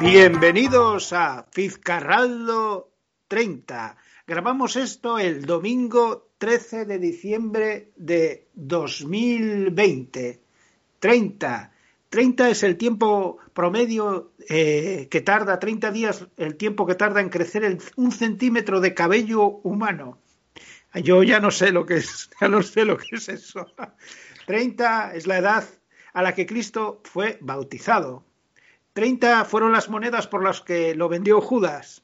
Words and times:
Bienvenidos 0.00 1.12
a 1.12 1.46
Fizcarraldo 1.50 2.90
30. 3.28 3.96
Grabamos 4.26 4.76
esto 4.76 5.18
el 5.18 5.44
domingo 5.44 6.31
13 6.42 6.86
de 6.86 6.98
diciembre 6.98 7.92
de 7.94 8.48
2020. 8.54 10.40
30. 10.98 11.72
30 12.08 12.50
es 12.50 12.64
el 12.64 12.76
tiempo 12.76 13.38
promedio 13.54 14.32
eh, 14.48 15.06
que 15.08 15.20
tarda, 15.20 15.60
30 15.60 15.92
días, 15.92 16.26
el 16.36 16.56
tiempo 16.56 16.84
que 16.84 16.96
tarda 16.96 17.20
en 17.20 17.28
crecer 17.28 17.78
un 17.94 18.10
centímetro 18.10 18.80
de 18.80 18.92
cabello 18.92 19.60
humano. 19.62 20.18
Yo 20.94 21.22
ya 21.22 21.38
no 21.38 21.52
sé 21.52 21.70
lo 21.70 21.86
que 21.86 21.98
es, 21.98 22.28
ya 22.40 22.48
no 22.48 22.60
sé 22.64 22.84
lo 22.86 22.96
que 22.96 23.14
es 23.14 23.28
eso. 23.28 23.64
30 24.46 25.14
es 25.14 25.28
la 25.28 25.38
edad 25.38 25.64
a 26.12 26.22
la 26.22 26.34
que 26.34 26.46
Cristo 26.46 27.02
fue 27.04 27.38
bautizado. 27.40 28.24
30 28.94 29.44
fueron 29.44 29.70
las 29.70 29.88
monedas 29.88 30.26
por 30.26 30.42
las 30.42 30.60
que 30.60 30.96
lo 30.96 31.08
vendió 31.08 31.40
Judas. 31.40 32.02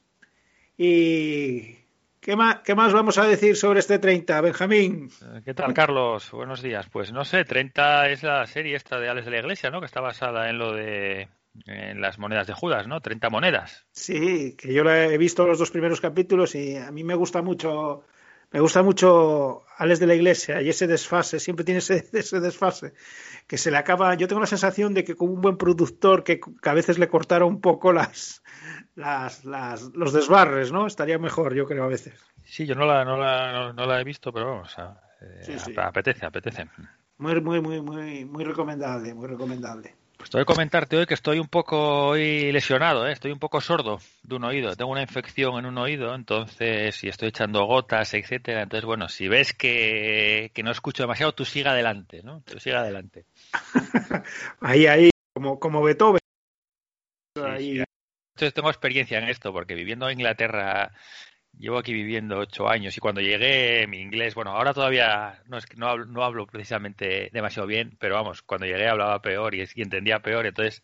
¿Y 0.77 1.79
qué 2.19 2.35
más, 2.35 2.59
qué 2.59 2.75
más 2.75 2.93
vamos 2.93 3.17
a 3.17 3.25
decir 3.25 3.55
sobre 3.55 3.79
este 3.79 3.99
30, 3.99 4.41
Benjamín? 4.41 5.09
Eh, 5.21 5.41
¿Qué 5.43 5.53
tal, 5.53 5.73
Carlos? 5.73 6.31
Buenos 6.31 6.61
días. 6.61 6.87
Pues 6.89 7.11
no 7.11 7.25
sé, 7.25 7.45
30 7.45 8.09
es 8.09 8.23
la 8.23 8.45
serie 8.47 8.75
esta 8.75 8.99
de 8.99 9.09
Alex 9.09 9.25
de 9.25 9.31
la 9.31 9.39
Iglesia, 9.39 9.69
¿no? 9.69 9.79
Que 9.79 9.85
está 9.85 10.01
basada 10.01 10.49
en 10.49 10.57
lo 10.57 10.73
de 10.73 11.29
en 11.65 11.99
las 11.99 12.19
monedas 12.19 12.47
de 12.47 12.53
Judas, 12.53 12.87
¿no? 12.87 13.01
30 13.01 13.29
monedas. 13.29 13.85
Sí, 13.91 14.55
que 14.55 14.73
yo 14.73 14.83
he 14.89 15.17
visto 15.17 15.45
los 15.45 15.59
dos 15.59 15.71
primeros 15.71 15.99
capítulos 15.99 16.55
y 16.55 16.77
a 16.77 16.91
mí 16.91 17.03
me 17.03 17.15
gusta 17.15 17.41
mucho 17.41 18.03
me 18.51 18.59
gusta 18.59 18.81
mucho 18.81 19.63
Alex 19.77 19.99
de 19.99 20.07
la 20.07 20.15
Iglesia 20.15 20.61
y 20.61 20.69
ese 20.69 20.87
desfase, 20.87 21.39
siempre 21.39 21.63
tiene 21.63 21.79
ese, 21.79 22.01
desfase, 22.39 22.93
que 23.47 23.57
se 23.57 23.71
le 23.71 23.77
acaba. 23.77 24.15
Yo 24.15 24.27
tengo 24.27 24.41
la 24.41 24.47
sensación 24.47 24.93
de 24.93 25.03
que 25.03 25.15
con 25.15 25.29
un 25.29 25.41
buen 25.41 25.57
productor 25.57 26.23
que, 26.23 26.41
a 26.63 26.73
veces 26.73 26.97
le 26.97 27.07
cortara 27.07 27.45
un 27.45 27.61
poco 27.61 27.93
las, 27.93 28.43
las, 28.95 29.43
los 29.45 30.13
desbarres, 30.13 30.71
¿no? 30.71 30.87
Estaría 30.87 31.19
mejor, 31.19 31.53
yo 31.53 31.65
creo, 31.65 31.83
a 31.83 31.87
veces. 31.87 32.13
Sí, 32.43 32.65
yo 32.65 32.73
no 32.73 32.85
la, 32.85 33.05
no 33.05 33.17
la, 33.17 33.73
no, 33.73 33.85
la 33.85 34.01
he 34.01 34.03
visto, 34.03 34.33
pero 34.33 34.47
vamos, 34.47 34.75
eh, 35.21 35.57
apetece, 35.77 36.25
apetece. 36.25 36.67
Muy, 37.17 37.39
muy, 37.41 37.61
muy, 37.61 37.81
muy, 37.81 38.25
muy 38.25 38.43
recomendable, 38.43 39.13
muy 39.13 39.27
recomendable. 39.27 39.98
Pues 40.19 40.31
tengo 40.31 40.43
que 40.43 40.53
comentarte 40.53 40.97
hoy 40.97 41.05
que 41.05 41.13
estoy 41.13 41.39
un 41.39 41.47
poco 41.47 42.09
hoy 42.09 42.51
lesionado, 42.51 43.07
¿eh? 43.07 43.13
estoy 43.13 43.31
un 43.31 43.39
poco 43.39 43.61
sordo 43.61 43.99
de 44.21 44.35
un 44.35 44.43
oído. 44.43 44.75
Tengo 44.75 44.91
una 44.91 45.01
infección 45.01 45.57
en 45.57 45.65
un 45.65 45.77
oído, 45.77 46.13
entonces 46.13 46.93
si 46.93 47.07
estoy 47.07 47.29
echando 47.29 47.63
gotas, 47.63 48.13
etcétera. 48.13 48.63
Entonces, 48.63 48.85
bueno, 48.85 49.07
si 49.07 49.29
ves 49.29 49.53
que, 49.53 50.51
no 50.61 50.71
escucho 50.71 51.03
demasiado, 51.03 51.33
tú 51.33 51.45
siga 51.45 51.71
adelante, 51.71 52.21
¿no? 52.21 52.41
Tú 52.41 52.59
siga 52.59 52.81
adelante. 52.81 53.23
ahí, 54.59 54.87
ahí, 54.87 55.09
como, 55.33 55.57
como 55.57 55.81
Beethoven. 55.81 56.19
Entonces 57.33 58.53
tengo 58.53 58.69
experiencia 58.69 59.19
en 59.19 59.29
esto, 59.29 59.53
porque 59.53 59.73
viviendo 59.73 60.09
en 60.09 60.19
Inglaterra 60.19 60.91
Llevo 61.57 61.77
aquí 61.77 61.93
viviendo 61.93 62.37
ocho 62.37 62.69
años 62.69 62.95
y 62.95 62.99
cuando 63.01 63.21
llegué 63.21 63.85
mi 63.87 63.99
inglés, 63.99 64.33
bueno, 64.33 64.51
ahora 64.51 64.73
todavía 64.73 65.41
no 65.47 65.57
es 65.57 65.65
que 65.65 65.75
no 65.75 65.87
hablo, 65.87 66.05
no 66.05 66.23
hablo 66.23 66.47
precisamente 66.47 67.29
demasiado 67.33 67.67
bien, 67.67 67.97
pero 67.99 68.15
vamos, 68.15 68.41
cuando 68.41 68.65
llegué 68.65 68.87
hablaba 68.87 69.21
peor 69.21 69.55
y, 69.55 69.65
entendía 69.75 70.19
peor, 70.21 70.45
entonces 70.45 70.83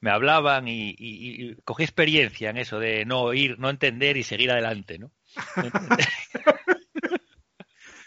me 0.00 0.10
hablaban 0.10 0.64
y, 0.66 1.56
cogí 1.64 1.82
experiencia 1.82 2.50
en 2.50 2.56
eso 2.56 2.78
de 2.78 3.04
no 3.04 3.20
oír, 3.20 3.58
no 3.58 3.68
entender 3.68 4.16
y 4.16 4.22
seguir 4.22 4.50
adelante, 4.50 4.98
¿no? 4.98 5.10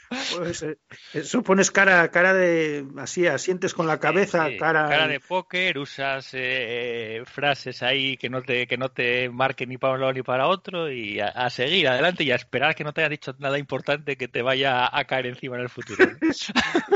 Pues, 0.09 0.63
eh, 0.63 0.77
eso 1.13 1.43
pones 1.43 1.71
cara, 1.71 2.09
cara 2.11 2.33
de 2.33 2.85
así, 2.97 3.27
asientes 3.27 3.73
con 3.73 3.87
la 3.87 3.99
cabeza, 3.99 4.47
cara. 4.57 4.87
Cara 4.87 5.07
de 5.07 5.19
póker, 5.19 5.77
usas 5.77 6.29
eh, 6.33 7.23
frases 7.25 7.83
ahí 7.83 8.17
que 8.17 8.29
no 8.29 8.41
te, 8.41 8.67
que 8.67 8.77
no 8.77 8.89
te 8.89 9.29
marquen 9.29 9.69
ni 9.69 9.77
para 9.77 9.93
un 9.93 10.01
lado 10.01 10.13
ni 10.13 10.23
para 10.23 10.47
otro 10.47 10.91
y 10.91 11.19
a, 11.19 11.49
seguir 11.49 11.87
adelante 11.87 12.23
y 12.23 12.31
a 12.31 12.35
esperar 12.35 12.75
que 12.75 12.83
no 12.83 12.93
te 12.93 13.01
haya 13.01 13.09
dicho 13.09 13.35
nada 13.39 13.57
importante 13.57 14.15
que 14.15 14.27
te 14.27 14.41
vaya 14.41 14.89
a 14.91 15.05
caer 15.05 15.27
encima 15.27 15.55
en 15.57 15.63
el 15.63 15.69
futuro. 15.69 16.05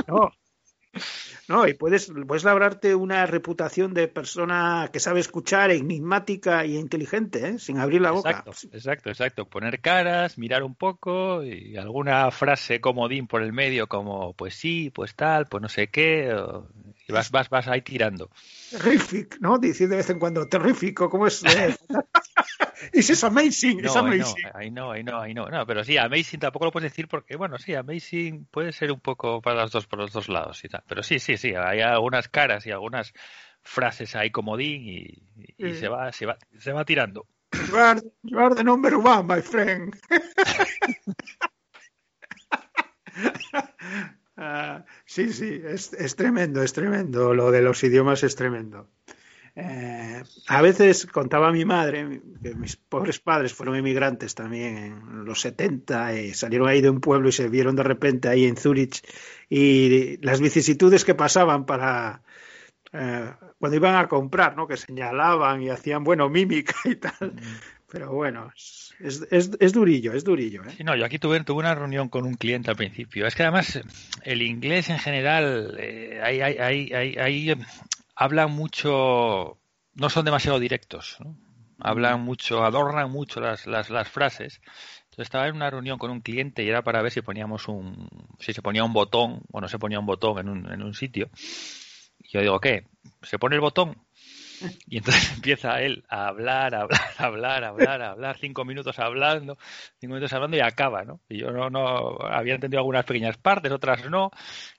no, 0.07 0.31
no, 1.47 1.67
y 1.67 1.73
puedes, 1.73 2.11
puedes 2.27 2.43
labrarte 2.43 2.95
una 2.95 3.25
reputación 3.25 3.93
de 3.93 4.07
persona 4.07 4.89
que 4.91 4.99
sabe 4.99 5.19
escuchar, 5.19 5.71
enigmática 5.71 6.65
y 6.65 6.77
inteligente, 6.77 7.47
¿eh? 7.47 7.59
sin 7.59 7.79
abrir 7.79 8.01
la 8.01 8.11
boca. 8.11 8.43
Exacto, 8.71 9.09
exacto, 9.09 9.45
Poner 9.45 9.81
caras, 9.81 10.37
mirar 10.37 10.63
un 10.63 10.75
poco 10.75 11.43
y 11.43 11.77
alguna 11.77 12.31
frase 12.31 12.81
comodín 12.81 13.27
por 13.27 13.41
el 13.41 13.53
medio 13.53 13.87
como 13.87 14.33
pues 14.33 14.55
sí, 14.55 14.89
pues 14.89 15.15
tal, 15.15 15.47
pues 15.47 15.61
no 15.61 15.69
sé 15.69 15.87
qué, 15.87 16.33
y 17.07 17.11
vas, 17.11 17.31
vas, 17.31 17.49
vas 17.49 17.67
ahí 17.67 17.81
tirando. 17.81 18.29
Terrific, 18.69 19.39
¿no? 19.39 19.57
Decir 19.57 19.89
de 19.89 19.97
vez 19.97 20.09
en 20.09 20.19
cuando, 20.19 20.47
terrífico, 20.47 21.09
¿cómo 21.09 21.27
es? 21.27 21.43
es 22.93 23.23
amazing, 23.23 23.85
es 23.85 23.95
amazing. 23.95 24.45
Ahí 24.53 24.71
no, 24.71 24.91
ahí 24.91 25.03
no, 25.03 25.19
ahí 25.19 25.33
no, 25.33 25.47
no. 25.49 25.65
pero 25.65 25.83
sí, 25.83 25.97
amazing 25.97 26.39
tampoco 26.39 26.65
lo 26.65 26.71
puedes 26.71 26.91
decir 26.91 27.07
porque, 27.07 27.35
bueno, 27.35 27.57
sí, 27.57 27.73
amazing 27.73 28.45
puede 28.45 28.71
ser 28.71 28.91
un 28.91 28.99
poco 28.99 29.41
para 29.41 29.61
los 29.61 29.71
dos, 29.71 29.87
por 29.87 29.99
los 29.99 30.11
dos 30.11 30.29
lados 30.29 30.63
y 30.63 30.69
tal. 30.69 30.83
Pero 30.87 31.03
sí, 31.03 31.19
sí, 31.19 31.37
sí, 31.37 31.53
hay 31.55 31.81
algunas 31.81 32.27
caras 32.27 32.65
y 32.65 32.71
algunas 32.71 33.13
frases 33.63 34.15
ahí 34.15 34.31
comodín 34.31 34.83
y, 34.87 35.23
y 35.57 35.75
se 35.75 35.87
va, 35.87 36.11
se 36.11 36.25
va, 36.25 36.37
se 36.57 36.71
va 36.71 36.85
tirando. 36.85 37.27
You 37.53 37.77
are, 37.77 38.01
you 38.23 38.39
are 38.39 38.55
the 38.55 38.63
number 38.63 38.95
one, 38.95 39.27
my 39.27 39.41
friend. 39.41 39.93
Ah, 44.43 44.85
sí, 45.05 45.31
sí, 45.33 45.61
es, 45.63 45.93
es, 45.93 46.15
tremendo, 46.15 46.63
es 46.63 46.73
tremendo. 46.73 47.35
Lo 47.35 47.51
de 47.51 47.61
los 47.61 47.83
idiomas 47.83 48.23
es 48.23 48.35
tremendo. 48.35 48.89
Eh, 49.55 50.23
a 50.47 50.61
veces 50.63 51.05
contaba 51.05 51.51
mi 51.51 51.63
madre 51.63 52.21
que 52.41 52.55
mis 52.55 52.75
pobres 52.75 53.19
padres 53.19 53.53
fueron 53.53 53.75
inmigrantes 53.75 54.33
también 54.33 54.77
en 54.77 55.25
los 55.25 55.41
70 55.41 56.15
y 56.15 56.33
salieron 56.33 56.69
ahí 56.69 56.81
de 56.81 56.89
un 56.89 57.01
pueblo 57.01 57.29
y 57.29 57.33
se 57.33 57.49
vieron 57.49 57.75
de 57.75 57.83
repente 57.83 58.29
ahí 58.29 58.45
en 58.45 58.57
Zurich 58.57 59.03
y 59.47 60.17
las 60.25 60.41
vicisitudes 60.41 61.05
que 61.05 61.13
pasaban 61.13 61.67
para 61.67 62.23
eh, 62.93 63.31
cuando 63.59 63.75
iban 63.75 63.95
a 63.95 64.07
comprar, 64.07 64.57
¿no? 64.57 64.67
Que 64.67 64.75
señalaban 64.75 65.61
y 65.61 65.69
hacían, 65.69 66.03
bueno, 66.03 66.29
mímica 66.29 66.73
y 66.85 66.95
tal. 66.95 67.35
Pero 67.91 68.13
bueno, 68.13 68.51
es, 68.55 68.93
es, 68.99 69.51
es, 69.59 69.73
durillo, 69.73 70.13
es 70.13 70.23
durillo. 70.23 70.63
¿eh? 70.63 70.73
Sí, 70.77 70.83
no, 70.83 70.95
yo 70.95 71.05
aquí 71.05 71.19
tuve, 71.19 71.43
tuve 71.43 71.59
una 71.59 71.75
reunión 71.75 72.07
con 72.07 72.25
un 72.25 72.35
cliente 72.35 72.69
al 72.69 72.77
principio. 72.77 73.27
Es 73.27 73.35
que 73.35 73.43
además 73.43 73.81
el 74.23 74.41
inglés 74.41 74.89
en 74.89 74.97
general, 74.97 75.75
eh, 75.77 76.21
hay, 76.23 76.39
hay, 76.39 76.89
hay, 76.93 77.17
hay, 77.17 77.55
hablan 78.15 78.51
mucho, 78.51 79.59
no 79.93 80.09
son 80.09 80.23
demasiado 80.23 80.57
directos, 80.57 81.17
¿no? 81.19 81.35
hablan 81.79 82.21
mucho, 82.21 82.63
adornan 82.63 83.11
mucho 83.11 83.41
las, 83.41 83.67
las, 83.67 83.89
las 83.89 84.07
frases. 84.07 84.61
Entonces 85.05 85.23
estaba 85.23 85.47
en 85.47 85.55
una 85.55 85.69
reunión 85.69 85.97
con 85.97 86.11
un 86.11 86.21
cliente 86.21 86.63
y 86.63 86.69
era 86.69 86.83
para 86.83 87.01
ver 87.01 87.11
si 87.11 87.21
poníamos 87.21 87.67
un, 87.67 88.07
si 88.39 88.53
se 88.53 88.61
ponía 88.61 88.85
un 88.85 88.93
botón 88.93 89.41
o 89.51 89.59
no 89.59 89.67
se 89.67 89.79
ponía 89.79 89.99
un 89.99 90.05
botón 90.05 90.39
en 90.39 90.47
un, 90.47 90.71
en 90.71 90.81
un 90.81 90.93
sitio. 90.93 91.29
Y 92.19 92.29
yo 92.29 92.39
digo, 92.39 92.59
¿qué? 92.61 92.85
¿Se 93.21 93.37
pone 93.37 93.55
el 93.55 93.61
botón? 93.61 93.97
Y 94.87 94.97
entonces 94.97 95.31
empieza 95.35 95.81
él 95.81 96.03
a 96.09 96.27
hablar, 96.27 96.75
a 96.75 96.81
hablar, 96.81 97.01
a 97.17 97.25
hablar, 97.25 97.63
a 97.63 97.67
hablar, 97.69 98.01
a 98.01 98.11
hablar, 98.11 98.37
cinco 98.39 98.65
minutos 98.65 98.99
hablando, 98.99 99.57
cinco 99.99 100.13
minutos 100.13 100.33
hablando 100.33 100.57
y 100.57 100.61
acaba, 100.61 101.03
¿no? 101.03 101.21
Y 101.29 101.39
yo 101.39 101.51
no, 101.51 101.69
no 101.69 102.17
había 102.21 102.55
entendido 102.55 102.79
algunas 102.79 103.05
pequeñas 103.05 103.37
partes, 103.37 103.71
otras 103.71 104.09
no. 104.09 104.31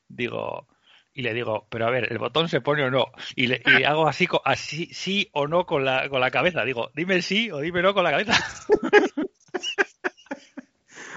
Digo, 0.09 0.67
y 1.15 1.23
le 1.23 1.35
digo, 1.35 1.67
pero 1.71 1.87
a 1.87 1.91
ver, 1.91 2.11
¿el 2.11 2.19
botón 2.19 2.49
se 2.49 2.61
pone 2.61 2.85
o 2.85 2.91
no? 2.91 3.07
Y, 3.37 3.47
le, 3.47 3.63
hago 3.87 4.09
así, 4.09 4.27
así, 4.45 4.87
sí 4.93 5.29
o 5.33 5.47
no 5.47 5.67
con 5.67 5.85
la, 5.85 6.09
con 6.09 6.21
la 6.21 6.31
cabeza. 6.31 6.65
Digo, 6.65 6.91
dime 6.95 7.23
sí 7.23 7.51
o 7.51 7.59
dime 7.59 7.83
no 7.83 7.95
con 7.95 8.05
la 8.05 8.11
cabeza. 8.11 8.35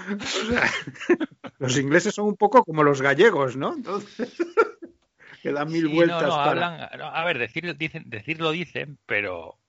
los 1.60 1.78
ingleses 1.78 2.14
son 2.14 2.28
un 2.28 2.36
poco 2.36 2.64
como 2.64 2.84
los 2.84 3.02
gallegos, 3.02 3.56
¿no? 3.56 3.74
Entonces, 3.74 4.32
que 5.46 5.52
dan 5.52 5.72
mil 5.72 5.88
vueltas. 5.90 6.24
No, 6.24 6.34
hablan, 6.34 6.90
a 7.00 7.24
ver, 7.24 7.38
decir, 7.38 7.78
dicen, 7.78 8.04
decirlo 8.08 8.50
dicen, 8.50 8.98
pero 9.06 9.60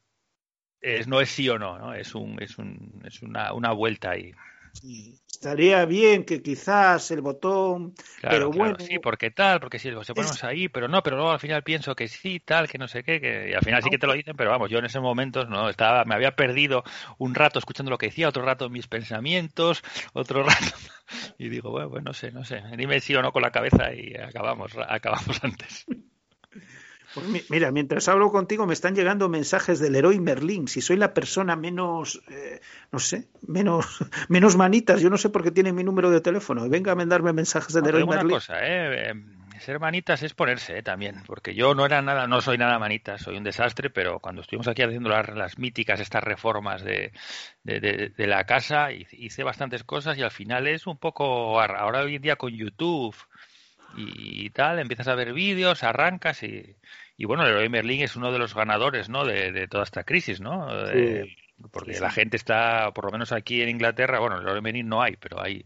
es, 0.80 1.06
no 1.06 1.20
es 1.20 1.28
sí 1.28 1.50
o 1.50 1.58
no, 1.58 1.78
¿no? 1.78 1.92
Es, 1.92 2.14
un, 2.14 2.40
es, 2.40 2.56
un, 2.56 3.02
es 3.04 3.20
una, 3.20 3.52
una 3.52 3.72
vuelta 3.72 4.12
ahí. 4.12 4.32
Sí 4.80 5.20
estaría 5.36 5.84
bien 5.84 6.24
que 6.24 6.42
quizás 6.42 7.10
el 7.10 7.20
botón, 7.20 7.94
pero 8.22 8.50
bueno. 8.50 8.76
sí, 8.78 8.98
porque 8.98 9.30
tal, 9.30 9.60
porque 9.60 9.78
si 9.78 9.90
se 9.90 10.14
ponemos 10.14 10.42
ahí, 10.44 10.68
pero 10.68 10.88
no, 10.88 11.02
pero 11.02 11.16
luego 11.16 11.30
al 11.30 11.40
final 11.40 11.62
pienso 11.62 11.94
que 11.94 12.08
sí, 12.08 12.40
tal, 12.40 12.68
que 12.68 12.78
no 12.78 12.88
sé 12.88 13.04
qué, 13.04 13.20
que 13.20 13.50
y 13.50 13.54
al 13.54 13.62
final 13.62 13.82
sí 13.82 13.90
que 13.90 13.98
te 13.98 14.06
lo 14.06 14.14
dicen, 14.14 14.34
pero 14.36 14.50
vamos, 14.50 14.70
yo 14.70 14.78
en 14.78 14.86
ese 14.86 14.98
momento 14.98 15.44
no 15.44 15.68
estaba, 15.68 16.04
me 16.04 16.14
había 16.14 16.34
perdido 16.34 16.84
un 17.18 17.34
rato 17.34 17.58
escuchando 17.58 17.90
lo 17.90 17.98
que 17.98 18.06
decía, 18.06 18.28
otro 18.28 18.42
rato 18.42 18.70
mis 18.70 18.88
pensamientos, 18.88 19.84
otro 20.14 20.42
rato 20.42 20.76
Y 21.38 21.48
digo, 21.48 21.70
bueno, 21.70 21.90
pues 21.90 22.02
no 22.02 22.12
sé, 22.12 22.32
no 22.32 22.44
sé. 22.44 22.62
Dime 22.76 23.00
sí 23.00 23.14
o 23.14 23.22
no 23.22 23.30
con 23.30 23.42
la 23.42 23.52
cabeza 23.52 23.94
y 23.94 24.14
acabamos, 24.16 24.72
acabamos 24.88 25.38
antes. 25.44 25.86
Pues 27.16 27.50
mira, 27.50 27.72
mientras 27.72 28.08
hablo 28.08 28.30
contigo 28.30 28.66
me 28.66 28.74
están 28.74 28.94
llegando 28.94 29.30
mensajes 29.30 29.78
del 29.78 29.96
héroe 29.96 30.20
Merlín. 30.20 30.68
Si 30.68 30.82
soy 30.82 30.98
la 30.98 31.14
persona 31.14 31.56
menos, 31.56 32.20
eh, 32.28 32.60
no 32.92 32.98
sé, 32.98 33.28
menos, 33.40 33.86
menos 34.28 34.56
manitas, 34.56 35.00
yo 35.00 35.08
no 35.08 35.16
sé 35.16 35.30
por 35.30 35.42
qué 35.42 35.50
tiene 35.50 35.72
mi 35.72 35.82
número 35.82 36.10
de 36.10 36.20
teléfono. 36.20 36.68
Venga 36.68 36.92
a 36.92 36.94
mandarme 36.94 37.32
mensajes 37.32 37.72
del 37.72 37.86
héroe 37.86 38.04
Merlín. 38.04 38.26
Una 38.26 38.34
cosa, 38.34 38.58
eh, 38.60 39.14
ser 39.60 39.80
manitas 39.80 40.22
es 40.22 40.34
ponerse 40.34 40.76
eh, 40.76 40.82
también, 40.82 41.22
porque 41.26 41.54
yo 41.54 41.74
no 41.74 41.86
era 41.86 42.02
nada, 42.02 42.26
no 42.26 42.42
soy 42.42 42.58
nada 42.58 42.78
manita, 42.78 43.16
soy 43.16 43.38
un 43.38 43.44
desastre, 43.44 43.88
pero 43.88 44.18
cuando 44.20 44.42
estuvimos 44.42 44.68
aquí 44.68 44.82
haciendo 44.82 45.08
las, 45.08 45.28
las 45.30 45.58
míticas, 45.58 46.00
estas 46.00 46.22
reformas 46.22 46.84
de, 46.84 47.12
de, 47.64 48.12
de, 48.14 48.26
la 48.26 48.44
casa, 48.44 48.92
hice 48.92 49.42
bastantes 49.42 49.84
cosas 49.84 50.18
y 50.18 50.22
al 50.22 50.30
final 50.30 50.66
es 50.66 50.86
un 50.86 50.98
poco, 50.98 51.58
ahora 51.58 52.02
hoy 52.02 52.16
en 52.16 52.22
día 52.22 52.36
con 52.36 52.52
YouTube 52.52 53.16
y 53.96 54.50
tal, 54.50 54.78
empiezas 54.78 55.08
a 55.08 55.14
ver 55.14 55.32
vídeos, 55.32 55.82
arrancas 55.82 56.42
y, 56.42 56.76
y 57.16 57.24
bueno, 57.24 57.44
el 57.44 57.50
héroe 57.50 57.68
Merlin 57.68 58.02
es 58.02 58.16
uno 58.16 58.30
de 58.32 58.38
los 58.38 58.54
ganadores, 58.54 59.08
¿no? 59.08 59.24
De, 59.24 59.52
de 59.52 59.68
toda 59.68 59.84
esta 59.84 60.04
crisis, 60.04 60.40
¿no? 60.40 60.68
Eh, 60.90 61.36
porque 61.70 61.98
la 61.98 62.10
gente 62.10 62.36
está, 62.36 62.92
por 62.92 63.06
lo 63.06 63.12
menos 63.12 63.32
aquí 63.32 63.62
en 63.62 63.70
Inglaterra, 63.70 64.18
bueno, 64.20 64.38
el 64.38 64.62
Merlin 64.62 64.88
no 64.88 65.02
hay, 65.02 65.16
pero 65.16 65.40
hay, 65.40 65.64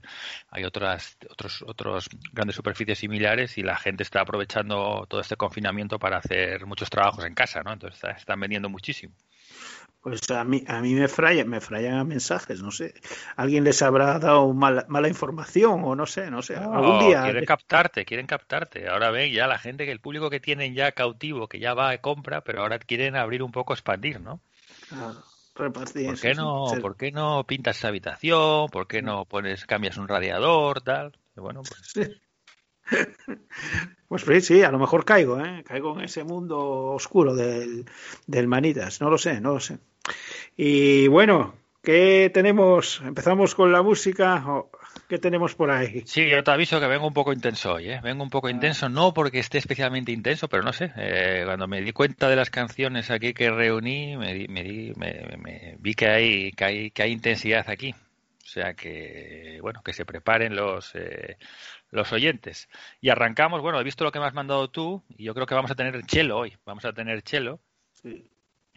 hay 0.50 0.64
otras, 0.64 1.18
otros, 1.28 1.62
otros 1.66 2.08
grandes 2.32 2.54
superficies 2.54 2.98
similares 2.98 3.58
y 3.58 3.62
la 3.62 3.76
gente 3.76 4.04
está 4.04 4.20
aprovechando 4.20 5.06
todo 5.08 5.20
este 5.20 5.36
confinamiento 5.36 5.98
para 5.98 6.18
hacer 6.18 6.64
muchos 6.66 6.90
trabajos 6.90 7.24
en 7.24 7.34
casa, 7.34 7.62
¿no? 7.64 7.72
Entonces 7.72 8.00
están 8.16 8.38
vendiendo 8.38 8.68
muchísimo. 8.68 9.14
Pues 10.02 10.30
a 10.30 10.44
mí, 10.44 10.64
a 10.66 10.80
mí 10.80 10.94
me 10.94 11.08
frayan, 11.08 11.48
me 11.48 11.60
frayan 11.60 12.08
mensajes, 12.08 12.62
no 12.62 12.70
sé. 12.70 12.94
Alguien 13.36 13.64
les 13.64 13.82
habrá 13.82 14.18
dado 14.18 14.50
mala, 14.54 14.86
mala 14.88 15.08
información 15.08 15.82
o 15.84 15.94
no 15.94 16.06
sé, 16.06 16.30
no 16.30 16.40
sé. 16.40 16.56
Algún 16.56 17.00
día. 17.00 17.24
Quieren 17.24 17.44
captarte, 17.44 18.06
quieren 18.06 18.26
captarte. 18.26 18.88
Ahora 18.88 19.10
ven 19.10 19.30
ya 19.30 19.46
la 19.46 19.58
gente 19.58 19.84
que 19.84 19.92
el 19.92 20.00
público 20.00 20.30
que 20.30 20.40
tienen 20.40 20.74
ya 20.74 20.92
cautivo, 20.92 21.48
que 21.48 21.58
ya 21.58 21.74
va 21.74 21.90
a 21.90 21.98
compra, 21.98 22.40
pero 22.40 22.62
ahora 22.62 22.78
quieren 22.78 23.14
abrir 23.14 23.42
un 23.42 23.52
poco, 23.52 23.74
expandir, 23.74 24.20
¿no? 24.20 24.40
Claro. 24.88 25.22
Repartir, 25.54 26.06
¿Por 26.06 26.20
qué 26.20 26.34
no, 26.34 26.64
¿por 26.80 26.96
qué 26.96 27.12
no 27.12 27.44
pintas 27.44 27.76
esa 27.76 27.88
habitación? 27.88 28.68
¿Por 28.70 28.86
qué 28.86 29.02
no 29.02 29.26
pones, 29.26 29.66
cambias 29.66 29.98
un 29.98 30.08
radiador, 30.08 30.80
tal? 30.80 31.12
Bueno, 31.36 31.62
pues. 31.62 32.10
Pues 34.08 34.44
sí, 34.44 34.62
a 34.64 34.72
lo 34.72 34.80
mejor 34.80 35.04
caigo, 35.04 35.40
¿eh? 35.40 35.62
Caigo 35.64 35.96
en 35.96 36.04
ese 36.04 36.24
mundo 36.24 36.58
oscuro 36.58 37.36
del, 37.36 37.84
del 38.26 38.48
Manitas. 38.48 39.00
No 39.00 39.08
lo 39.08 39.18
sé, 39.18 39.40
no 39.40 39.52
lo 39.52 39.60
sé. 39.60 39.78
Y 40.56 41.08
bueno, 41.08 41.54
¿qué 41.82 42.30
tenemos? 42.32 43.00
¿Empezamos 43.04 43.54
con 43.54 43.72
la 43.72 43.82
música? 43.82 44.44
¿Qué 45.08 45.18
tenemos 45.18 45.54
por 45.54 45.70
ahí? 45.70 46.02
Sí, 46.06 46.28
yo 46.28 46.44
te 46.44 46.50
aviso 46.50 46.78
que 46.80 46.86
vengo 46.86 47.06
un 47.06 47.14
poco 47.14 47.32
intenso 47.32 47.74
hoy, 47.74 47.90
¿eh? 47.90 48.00
Vengo 48.02 48.22
un 48.22 48.30
poco 48.30 48.48
ah. 48.48 48.50
intenso, 48.50 48.88
no 48.88 49.12
porque 49.14 49.38
esté 49.38 49.58
especialmente 49.58 50.12
intenso, 50.12 50.48
pero 50.48 50.62
no 50.62 50.72
sé. 50.72 50.92
Eh, 50.96 51.42
cuando 51.44 51.66
me 51.66 51.80
di 51.80 51.92
cuenta 51.92 52.28
de 52.28 52.36
las 52.36 52.50
canciones 52.50 53.10
aquí 53.10 53.34
que 53.34 53.50
reuní, 53.50 54.16
me, 54.16 54.46
me, 54.48 54.92
me, 54.96 55.76
vi 55.78 55.94
que 55.94 56.08
hay, 56.08 56.52
que 56.52 56.64
hay, 56.64 56.90
que 56.90 57.02
hay 57.02 57.12
intensidad 57.12 57.68
aquí. 57.68 57.94
O 58.42 58.46
sea 58.52 58.74
que, 58.74 59.58
bueno, 59.62 59.82
que 59.82 59.92
se 59.92 60.04
preparen 60.04 60.56
los, 60.56 60.94
eh, 60.94 61.38
los 61.90 62.12
oyentes. 62.12 62.68
Y 63.00 63.10
arrancamos, 63.10 63.62
bueno, 63.62 63.80
he 63.80 63.84
visto 63.84 64.04
lo 64.04 64.12
que 64.12 64.18
me 64.18 64.26
has 64.26 64.34
mandado 64.34 64.68
tú 64.68 65.02
y 65.08 65.24
yo 65.24 65.34
creo 65.34 65.46
que 65.46 65.54
vamos 65.54 65.70
a 65.70 65.76
tener 65.76 66.04
cello 66.06 66.38
hoy. 66.38 66.56
Vamos 66.64 66.84
a 66.84 66.92
tener 66.92 67.22
cello. 67.22 67.60
Sí 67.92 68.28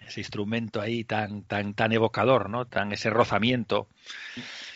ese 0.08 0.22
instrumento 0.22 0.82
ahí 0.82 1.04
tan, 1.04 1.44
tan, 1.44 1.74
tan 1.74 1.92
evocador, 1.92 2.50
¿no? 2.50 2.66
Tan 2.66 2.92
ese 2.92 3.10
rozamiento. 3.10 3.88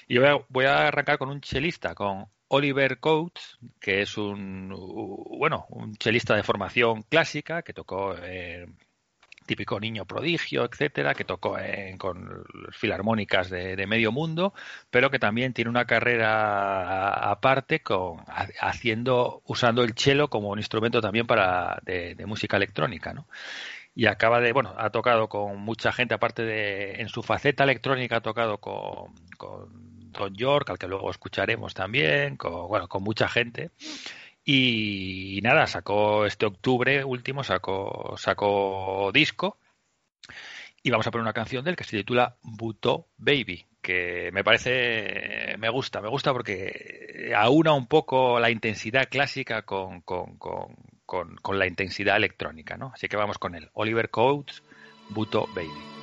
Y 0.07 0.15
yo 0.15 0.45
voy 0.49 0.65
a, 0.65 0.87
arrancar 0.87 1.17
con 1.17 1.29
un 1.29 1.41
chelista, 1.41 1.95
con 1.95 2.27
Oliver 2.49 2.99
Coates, 2.99 3.57
que 3.79 4.01
es 4.01 4.17
un, 4.17 4.69
bueno, 5.37 5.65
un 5.69 5.95
chelista 5.95 6.35
de 6.35 6.43
formación 6.43 7.03
clásica 7.03 7.61
que 7.61 7.73
tocó 7.73 8.15
típico 9.47 9.79
niño 9.79 10.05
prodigio, 10.05 10.65
etcétera, 10.65 11.15
que 11.15 11.23
tocó 11.23 11.57
con 11.97 12.45
filarmónicas 12.71 13.49
de, 13.49 13.87
medio 13.87 14.11
mundo, 14.11 14.53
pero 14.91 15.09
que 15.09 15.17
también 15.17 15.53
tiene 15.53 15.69
una 15.71 15.85
carrera 15.85 17.31
aparte 17.31 17.79
con 17.79 18.19
haciendo 18.59 19.41
usando 19.45 19.83
el 19.83 19.93
cello 19.95 20.29
como 20.29 20.49
un 20.49 20.59
instrumento 20.59 21.01
también 21.01 21.25
para 21.25 21.79
de, 21.83 22.13
de 22.13 22.25
música 22.27 22.57
electrónica, 22.57 23.13
¿no? 23.13 23.27
Y 23.97 24.05
acaba 24.05 24.39
de, 24.39 24.53
bueno, 24.53 24.75
ha 24.77 24.91
tocado 24.91 25.27
con 25.27 25.59
mucha 25.59 25.91
gente, 25.91 26.13
aparte 26.13 26.43
de, 26.43 27.01
en 27.01 27.09
su 27.09 27.23
faceta 27.23 27.63
electrónica 27.63 28.17
ha 28.17 28.21
tocado 28.21 28.59
con, 28.59 29.15
con 29.39 30.11
Don 30.11 30.35
York, 30.35 30.69
al 30.69 30.77
que 30.77 30.87
luego 30.87 31.09
escucharemos 31.09 31.73
también, 31.73 32.37
con, 32.37 32.67
bueno, 32.67 32.87
con 32.87 33.01
mucha 33.01 33.27
gente. 33.27 33.71
Y, 34.45 35.39
nada, 35.41 35.65
sacó 35.65 36.27
este 36.27 36.45
octubre 36.45 37.03
último, 37.03 37.43
sacó, 37.43 38.13
sacó 38.17 39.09
disco. 39.11 39.57
Y 40.83 40.91
vamos 40.91 41.07
a 41.07 41.11
poner 41.11 41.23
una 41.23 41.33
canción 41.33 41.65
del 41.65 41.75
que 41.75 41.83
se 41.83 41.97
titula 41.97 42.37
Buto 42.43 43.07
Baby, 43.17 43.65
que 43.81 44.29
me 44.31 44.43
parece, 44.43 45.55
me 45.57 45.69
gusta, 45.69 46.01
me 46.01 46.09
gusta 46.09 46.33
porque 46.33 47.33
aúna 47.35 47.73
un 47.73 47.87
poco 47.87 48.39
la 48.39 48.51
intensidad 48.51 49.09
clásica 49.09 49.63
con, 49.63 50.01
con, 50.01 50.37
con, 50.37 50.75
con 51.07 51.57
la 51.57 51.65
intensidad 51.65 52.17
electrónica, 52.17 52.77
¿no? 52.77 52.91
Así 52.93 53.07
que 53.07 53.17
vamos 53.17 53.39
con 53.39 53.55
él. 53.55 53.69
Oliver 53.73 54.11
Coates, 54.11 54.61
Buto 55.09 55.47
Baby. 55.55 55.96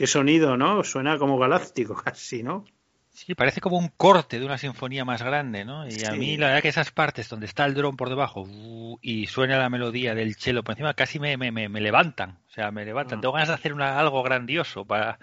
Qué, 0.00 0.06
sonido, 0.06 0.56
¿no? 0.56 0.82
Suena 0.84 1.18
como 1.18 1.38
galáctico 1.38 1.94
casi, 2.04 2.42
¿no? 2.42 2.64
Sí, 3.12 3.34
parece 3.34 3.60
como 3.60 3.76
un 3.76 3.88
corte 3.88 4.38
de 4.38 4.46
una 4.46 4.56
sinfonía 4.56 5.04
más 5.04 5.22
grande, 5.22 5.64
¿no? 5.64 5.86
Y 5.86 6.04
a 6.04 6.12
mí 6.12 6.36
la 6.36 6.46
verdad 6.46 6.62
que 6.62 6.68
esas 6.68 6.90
partes 6.90 7.28
donde 7.28 7.46
está 7.46 7.66
el 7.66 7.74
dron 7.74 7.96
por 7.96 8.08
debajo 8.08 8.42
uh, 8.42 8.98
y 9.02 9.26
suena 9.26 9.58
la 9.58 9.68
melodía 9.68 10.14
del 10.14 10.36
cello 10.36 10.62
por 10.62 10.72
encima 10.72 10.94
casi 10.94 11.18
me, 11.18 11.36
me, 11.36 11.50
me 11.50 11.80
levantan, 11.80 12.38
o 12.48 12.50
sea, 12.50 12.70
me 12.70 12.84
levantan. 12.84 13.18
Ah. 13.18 13.20
Tengo 13.20 13.32
ganas 13.32 13.48
de 13.48 13.54
hacer 13.54 13.74
una, 13.74 13.98
algo 13.98 14.22
grandioso 14.22 14.86
para, 14.86 15.18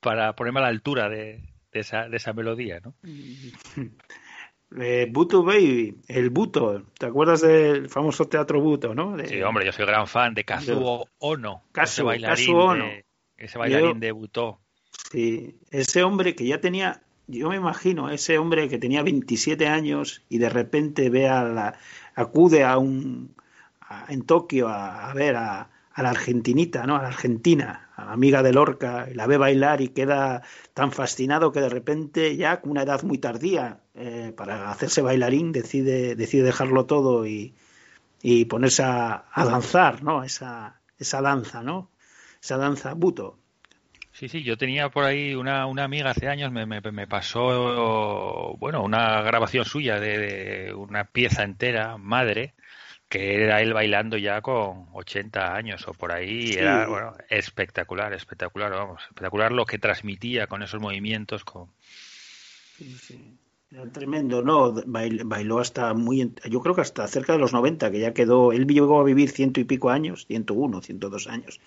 para 0.00 0.34
ponerme 0.34 0.60
a 0.60 0.64
la 0.64 0.68
altura 0.68 1.08
de, 1.08 1.42
de, 1.72 1.80
esa, 1.80 2.08
de 2.08 2.16
esa 2.16 2.32
melodía, 2.32 2.80
¿no? 2.80 2.94
Eh, 4.76 5.08
Buto 5.10 5.42
Baby, 5.42 6.02
el 6.08 6.28
Buto, 6.28 6.82
¿te 6.98 7.06
acuerdas 7.06 7.40
del 7.40 7.88
famoso 7.88 8.26
teatro 8.26 8.60
Buto, 8.60 8.94
no? 8.94 9.16
Sí, 9.24 9.40
hombre, 9.42 9.64
yo 9.64 9.72
soy 9.72 9.86
gran 9.86 10.06
fan 10.06 10.34
de 10.34 10.44
Kazuo 10.44 11.08
Ono, 11.20 11.64
ese 11.74 12.02
bailarín, 12.02 12.54
Ono. 12.54 12.84
De, 12.84 13.06
ese 13.38 13.58
bailarín 13.58 14.00
de 14.00 14.12
Buto. 14.12 14.60
Sí, 15.10 15.56
ese 15.70 16.02
hombre 16.02 16.34
que 16.34 16.46
ya 16.46 16.60
tenía 16.60 17.02
yo 17.28 17.50
me 17.50 17.56
imagino 17.56 18.08
ese 18.10 18.38
hombre 18.38 18.68
que 18.68 18.78
tenía 18.78 19.02
27 19.02 19.66
años 19.66 20.22
y 20.28 20.38
de 20.38 20.48
repente 20.48 21.10
ve 21.10 21.28
a 21.28 21.44
la, 21.44 21.78
acude 22.14 22.64
a 22.64 22.78
un 22.78 23.36
en 24.08 24.22
Tokio 24.22 24.68
a, 24.68 25.12
ver 25.14 25.36
a, 25.36 25.70
la 25.96 26.10
argentinita, 26.10 26.86
¿no? 26.86 26.96
A 26.96 27.02
la 27.02 27.08
argentina, 27.08 27.90
a 27.96 28.04
la 28.06 28.12
amiga 28.12 28.42
de 28.42 28.52
Lorca, 28.52 29.08
y 29.10 29.14
la 29.14 29.26
ve 29.26 29.36
bailar 29.36 29.80
y 29.80 29.88
queda 29.88 30.42
tan 30.74 30.92
fascinado 30.92 31.52
que 31.52 31.60
de 31.60 31.68
repente 31.68 32.36
ya 32.36 32.60
con 32.60 32.70
una 32.72 32.82
edad 32.82 33.02
muy 33.02 33.18
tardía 33.18 33.80
eh, 33.94 34.32
para 34.36 34.70
hacerse 34.70 35.02
bailarín 35.02 35.52
decide 35.52 36.14
decide 36.14 36.44
dejarlo 36.44 36.86
todo 36.86 37.26
y, 37.26 37.54
y 38.22 38.44
ponerse 38.46 38.82
a, 38.84 39.24
a, 39.32 39.44
danzar, 39.44 40.02
¿no? 40.02 40.22
Esa 40.24 40.80
esa 40.98 41.20
danza, 41.20 41.62
¿no? 41.62 41.90
Esa 42.42 42.56
danza 42.56 42.94
buto. 42.94 43.38
Sí, 44.12 44.28
sí, 44.28 44.42
yo 44.42 44.58
tenía 44.58 44.88
por 44.88 45.04
ahí 45.04 45.36
una, 45.36 45.66
una 45.66 45.84
amiga 45.84 46.10
hace 46.10 46.26
años, 46.26 46.50
me, 46.50 46.66
me, 46.66 46.80
me 46.80 47.06
pasó, 47.06 48.56
bueno, 48.58 48.82
una 48.82 49.22
grabación 49.22 49.64
suya 49.64 50.00
de, 50.00 50.74
una 50.74 51.04
pieza 51.04 51.44
entera, 51.44 51.96
madre, 51.98 52.54
que 53.08 53.44
era 53.44 53.62
él 53.62 53.72
bailando 53.72 54.16
ya 54.16 54.40
con 54.40 54.86
80 54.92 55.54
años 55.54 55.86
o 55.86 55.92
por 55.94 56.10
ahí. 56.10 56.50
Era, 56.52 56.88
bueno, 56.88 57.12
espectacular, 57.28 58.12
espectacular, 58.12 58.72
vamos, 58.72 59.02
espectacular 59.02 59.52
lo 59.52 59.64
que 59.66 59.78
transmitía 59.78 60.48
con 60.48 60.64
esos 60.64 60.80
movimientos. 60.80 61.44
Con... 61.44 61.68
Sí, 62.76 62.96
sí. 63.00 63.38
Era 63.70 63.84
tremendo, 63.92 64.42
¿no? 64.42 64.72
Bailó 64.86 65.58
hasta 65.58 65.92
muy, 65.92 66.32
yo 66.48 66.60
creo 66.60 66.74
que 66.74 66.80
hasta 66.80 67.06
cerca 67.06 67.34
de 67.34 67.38
los 67.38 67.52
90, 67.52 67.90
que 67.90 68.00
ya 68.00 68.14
quedó, 68.14 68.52
él 68.52 68.66
llegó 68.66 68.98
a 68.98 69.04
vivir 69.04 69.30
ciento 69.30 69.60
y 69.60 69.64
pico 69.64 69.90
años, 69.90 70.24
101, 70.26 70.80
102 70.80 71.26
años, 71.26 71.60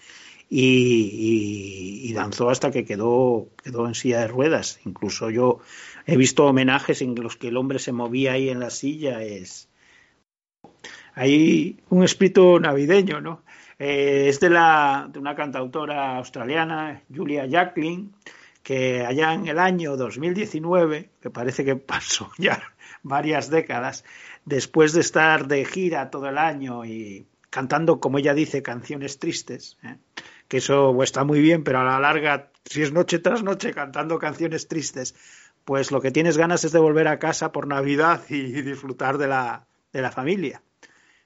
y, 0.53 2.11
danzó 2.13 2.49
hasta 2.49 2.71
que 2.71 2.83
quedó, 2.83 3.47
quedó 3.63 3.87
en 3.87 3.95
silla 3.95 4.19
de 4.19 4.27
ruedas. 4.27 4.81
Incluso 4.85 5.29
yo 5.29 5.59
he 6.05 6.17
visto 6.17 6.45
homenajes 6.45 7.01
en 7.01 7.15
los 7.15 7.37
que 7.37 7.47
el 7.47 7.57
hombre 7.57 7.79
se 7.79 7.93
movía 7.93 8.33
ahí 8.33 8.49
en 8.49 8.59
la 8.59 8.69
silla. 8.69 9.23
Es 9.23 9.69
hay 11.15 11.79
un 11.89 12.03
espíritu 12.03 12.59
navideño, 12.59 13.21
¿no? 13.21 13.43
Eh, 13.79 14.25
es 14.27 14.39
de, 14.39 14.49
la, 14.49 15.09
de 15.11 15.19
una 15.19 15.35
cantautora 15.35 16.17
australiana, 16.17 17.01
Julia 17.13 17.45
Jacqueline, 17.45 18.13
que 18.61 19.05
allá 19.05 19.33
en 19.33 19.47
el 19.47 19.57
año 19.57 19.97
2019, 19.97 21.09
que 21.21 21.29
parece 21.29 21.65
que 21.65 21.75
pasó 21.77 22.29
ya 22.37 22.61
varias 23.03 23.49
décadas, 23.49 24.03
después 24.45 24.93
de 24.93 25.01
estar 25.01 25.47
de 25.47 25.65
gira 25.65 26.09
todo 26.09 26.27
el 26.29 26.37
año 26.37 26.85
y 26.85 27.25
cantando, 27.49 27.99
como 27.99 28.19
ella 28.19 28.33
dice, 28.33 28.61
canciones 28.61 29.17
tristes, 29.17 29.77
¿eh? 29.83 29.95
Que 30.51 30.57
eso 30.57 31.01
está 31.01 31.23
muy 31.23 31.39
bien, 31.39 31.63
pero 31.63 31.79
a 31.79 31.85
la 31.85 31.97
larga, 31.97 32.51
si 32.65 32.81
es 32.81 32.91
noche 32.91 33.19
tras 33.19 33.41
noche 33.41 33.73
cantando 33.73 34.19
canciones 34.19 34.67
tristes, 34.67 35.15
pues 35.63 35.91
lo 35.91 36.01
que 36.01 36.11
tienes 36.11 36.37
ganas 36.37 36.65
es 36.65 36.73
de 36.73 36.79
volver 36.79 37.07
a 37.07 37.19
casa 37.19 37.53
por 37.53 37.67
Navidad 37.67 38.21
y 38.27 38.61
disfrutar 38.61 39.17
de 39.17 39.29
la, 39.29 39.65
de 39.93 40.01
la 40.01 40.11
familia. 40.11 40.61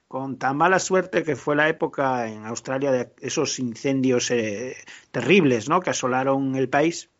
Con 0.06 0.38
tan 0.38 0.56
mala 0.56 0.78
suerte 0.78 1.24
que 1.24 1.34
fue 1.34 1.56
la 1.56 1.68
época 1.68 2.28
en 2.28 2.46
Australia 2.46 2.92
de 2.92 3.10
esos 3.20 3.58
incendios 3.58 4.30
eh, 4.30 4.76
terribles 5.10 5.68
¿no? 5.68 5.80
que 5.80 5.90
asolaron 5.90 6.54
el 6.54 6.68
país 6.68 7.10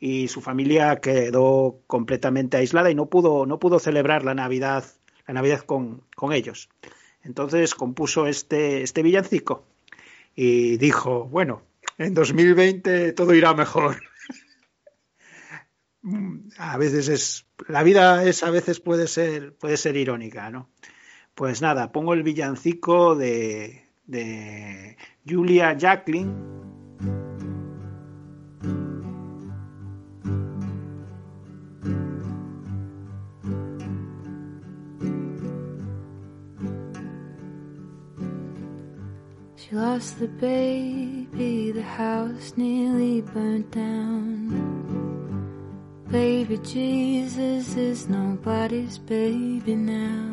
y 0.00 0.26
su 0.26 0.40
familia 0.40 0.96
quedó 0.96 1.78
completamente 1.86 2.56
aislada 2.56 2.90
y 2.90 2.96
no 2.96 3.06
pudo, 3.06 3.46
no 3.46 3.60
pudo 3.60 3.78
celebrar 3.78 4.24
la 4.24 4.34
Navidad, 4.34 4.84
la 5.28 5.34
Navidad 5.34 5.60
con, 5.60 6.02
con 6.16 6.32
ellos. 6.32 6.68
Entonces 7.22 7.76
compuso 7.76 8.26
este, 8.26 8.82
este 8.82 9.04
villancico 9.04 9.64
y 10.34 10.76
dijo, 10.78 11.24
bueno, 11.26 11.62
en 11.98 12.14
2020 12.14 13.12
todo 13.12 13.34
irá 13.34 13.54
mejor. 13.54 14.02
a 16.58 16.76
veces 16.76 17.08
es 17.08 17.46
la 17.68 17.82
vida 17.82 18.24
es 18.24 18.42
a 18.42 18.50
veces 18.50 18.80
puede 18.80 19.06
ser 19.06 19.54
puede 19.56 19.76
ser 19.76 19.96
irónica, 19.96 20.50
¿no? 20.50 20.68
Pues 21.34 21.62
nada, 21.62 21.92
pongo 21.92 22.14
el 22.14 22.22
villancico 22.22 23.14
de 23.14 23.84
de 24.06 24.96
Julia 25.26 25.76
Jacqueline 25.76 26.54
lost 39.94 40.18
the 40.18 40.26
baby, 40.26 41.70
the 41.70 41.80
house 41.80 42.54
nearly 42.56 43.20
burnt 43.20 43.70
down. 43.70 44.50
Baby 46.10 46.58
Jesus 46.58 47.76
is 47.76 48.08
nobody's 48.08 48.98
baby 48.98 49.76
now. 49.76 50.32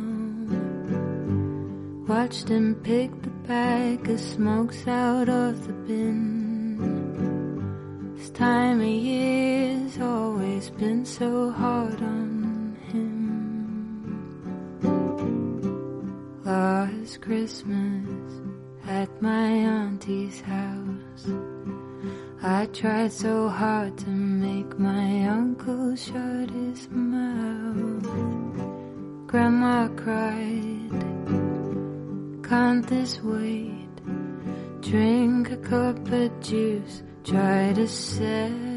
Watched 2.08 2.48
him 2.50 2.74
pick 2.82 3.12
the 3.22 3.30
bag 3.48 4.10
of 4.10 4.20
smokes 4.20 4.88
out 4.88 5.30
of 5.30 5.68
the 5.68 5.74
bin. 5.74 6.80
This 8.16 8.32
time 8.32 8.80
of 8.80 8.88
year's 8.88 10.00
always 10.02 10.72
been 10.72 11.06
so 11.06 11.52
hard 11.52 12.02
on 12.02 12.76
him. 12.92 13.22
Last 16.44 17.22
Christmas 17.22 18.21
at 18.92 19.22
my 19.22 19.48
auntie's 19.78 20.42
house. 20.42 21.26
I 22.44 22.66
tried 22.74 23.14
so 23.14 23.48
hard 23.48 23.98
to 24.00 24.10
make 24.10 24.78
my 24.78 25.28
uncle 25.28 25.96
shut 25.96 26.50
his 26.50 26.90
mouth. 26.90 28.10
Grandma 29.28 29.88
cried, 30.04 31.00
can't 32.44 32.86
this 32.86 33.22
wait? 33.24 33.96
Drink 34.82 35.52
a 35.52 35.58
cup 35.58 36.00
of 36.12 36.42
juice, 36.42 37.04
try 37.24 37.72
to 37.74 37.88
set 37.88 38.71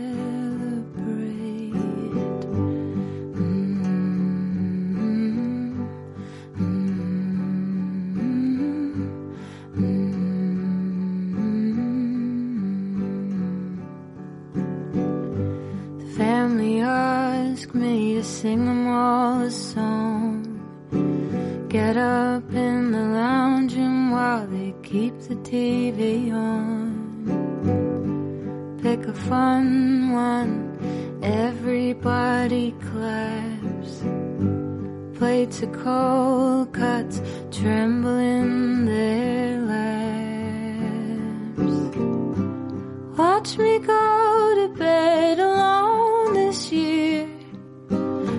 Watch 43.45 43.59
me 43.59 43.79
go 43.79 44.55
to 44.57 44.69
bed 44.75 45.39
alone 45.39 46.33
this 46.33 46.73
year 46.73 47.29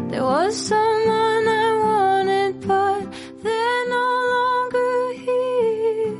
there 0.09 0.23
was 0.23 0.55
someone 0.57 1.47
I 1.47 1.67
wanted, 1.85 2.67
but 2.67 3.13
they're 3.43 3.89
no 3.97 4.07
longer 4.33 5.13
here. 5.25 6.17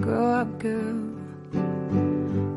Grow 0.00 0.26
up, 0.40 0.58
girl. 0.58 1.00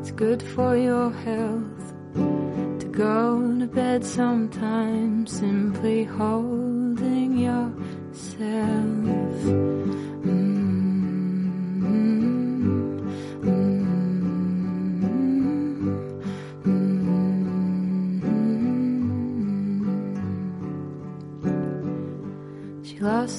It's 0.00 0.12
good 0.12 0.42
for 0.42 0.74
your 0.74 1.10
health 1.10 1.92
to 2.14 2.86
go 2.90 3.58
to 3.58 3.66
bed 3.66 4.06
sometimes 4.06 5.38
simply 5.38 6.04
holding 6.04 6.61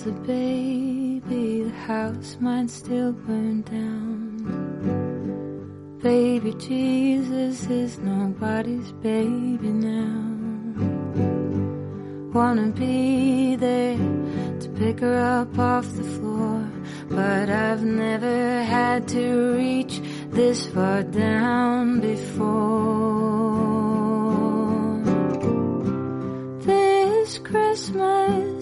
lost 0.04 0.06
the 0.06 0.12
baby, 0.28 1.64
the 1.64 1.70
house 1.88 2.38
might 2.40 2.70
still 2.70 3.12
burn 3.14 3.62
down. 3.62 4.40
Baby 6.02 6.54
Jesus 6.54 7.66
is 7.70 7.98
nobody's 8.00 8.92
baby 8.94 9.70
now. 9.70 10.34
Wanna 12.34 12.68
be 12.72 13.56
there 13.56 13.98
to 14.60 14.70
pick 14.78 15.00
her 15.00 15.20
up 15.20 15.58
off 15.58 15.86
the 15.94 16.04
floor, 16.04 16.68
but 17.10 17.50
I've 17.50 17.84
never 17.84 18.64
had 18.64 19.08
to 19.10 19.56
reach 19.56 20.02
this 20.32 20.66
far 20.68 21.04
down 21.04 22.00
before. 22.02 22.74
This 26.66 27.38
Christmas 27.38 28.53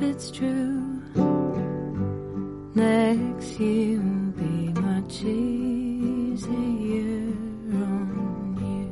hope 0.00 0.08
it's 0.08 0.30
true. 0.30 1.02
Next 2.74 3.60
year 3.60 3.98
will 3.98 4.32
be 4.32 4.72
much 4.80 5.22
easier 5.22 6.48
on 7.74 8.56
you. 8.60 8.88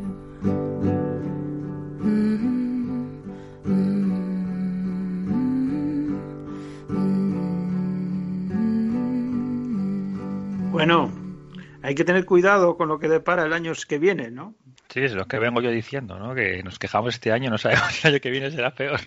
Mm-hmm. 2.02 3.08
Mm-hmm. 3.64 4.32
Bueno, 10.72 11.10
hay 11.82 11.94
que 11.94 12.04
tener 12.04 12.24
cuidado 12.26 12.76
con 12.76 12.88
lo 12.88 12.98
que 12.98 13.08
depara 13.08 13.44
el 13.44 13.52
año 13.52 13.72
que 13.88 13.98
viene, 13.98 14.30
¿no? 14.30 14.54
Sí, 14.88 15.00
es 15.00 15.12
lo 15.14 15.26
que 15.26 15.38
vengo 15.38 15.60
yo 15.60 15.70
diciendo, 15.70 16.18
¿no? 16.18 16.34
Que 16.34 16.62
nos 16.62 16.78
quejamos 16.78 17.14
este 17.14 17.30
año, 17.32 17.50
no 17.50 17.58
sabemos 17.58 17.92
si 17.92 18.06
el 18.06 18.14
año 18.14 18.20
que 18.20 18.30
viene 18.30 18.50
será 18.50 18.74
peor. 18.74 19.00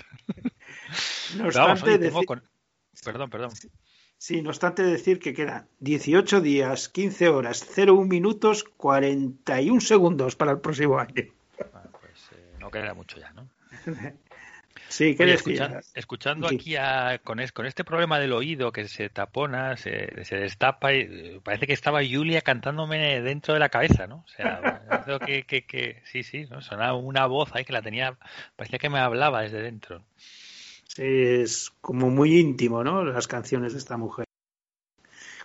No 1.38 1.44
vamos, 1.46 1.82
obstante, 1.82 1.98
decir- 2.00 2.26
con- 2.26 2.44
Perdón, 3.04 3.30
perdón. 3.30 3.52
Sí, 4.18 4.42
no 4.44 4.50
obstante 4.50 4.84
decir 4.84 5.20
que 5.20 5.34
quedan 5.34 5.68
18 5.80 6.42
días, 6.42 6.90
15 6.90 7.30
horas, 7.30 7.66
01 7.76 8.06
minutos, 8.08 8.64
41 8.78 9.82
segundos 9.82 10.36
para 10.36 10.52
el 10.52 10.60
próximo 10.60 11.00
año. 11.00 11.14
Bueno, 11.58 11.90
pues 12.00 12.30
eh, 12.34 12.56
no 12.60 12.70
queda 12.70 12.94
mucho 12.94 13.18
ya, 13.20 13.32
¿no? 13.34 13.50
Sí, 14.88 15.16
¿qué 15.16 15.24
Oye, 15.24 15.34
escuchando 15.96 16.48
Sí. 16.50 16.56
aquí 16.56 16.76
a- 16.76 17.20
con, 17.24 17.40
es- 17.40 17.52
con 17.54 17.66
este 17.66 17.84
problema 17.86 18.20
del 18.20 18.34
oído 18.34 18.72
que 18.74 18.88
se 18.90 19.10
tapona, 19.10 19.76
se, 19.78 20.24
se 20.26 20.36
destapa, 20.36 20.94
y 20.94 21.00
eh, 21.10 21.42
parece 21.44 21.66
que 21.66 21.74
estaba 21.74 22.02
Julia 22.04 22.42
cantándome 22.42 23.22
dentro 23.22 23.54
de 23.54 23.60
la 23.62 23.70
cabeza, 23.70 24.06
¿no? 24.08 24.24
O 24.26 24.28
sea, 24.28 24.62
creo 25.06 25.20
que, 25.20 25.44
que, 25.44 25.66
que- 25.66 26.02
sí, 26.06 26.24
sí, 26.24 26.46
¿no? 26.50 26.62
sonaba 26.62 26.94
una 26.94 27.26
voz 27.26 27.50
ahí 27.54 27.64
que 27.66 27.74
la 27.74 27.82
tenía, 27.82 28.18
parecía 28.56 28.80
que 28.80 28.90
me 28.90 29.00
hablaba 29.00 29.42
desde 29.42 29.62
dentro. 29.62 30.04
Es 30.98 31.72
como 31.82 32.10
muy 32.10 32.40
íntimo, 32.40 32.84
¿no? 32.84 33.04
Las 33.04 33.28
canciones 33.28 33.74
de 33.74 33.80
esta 33.80 33.98
mujer. 33.98 34.26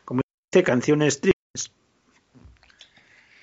Como 0.04 0.22
dice, 0.52 0.64
canciones 0.64 1.20
tristes. 1.20 1.72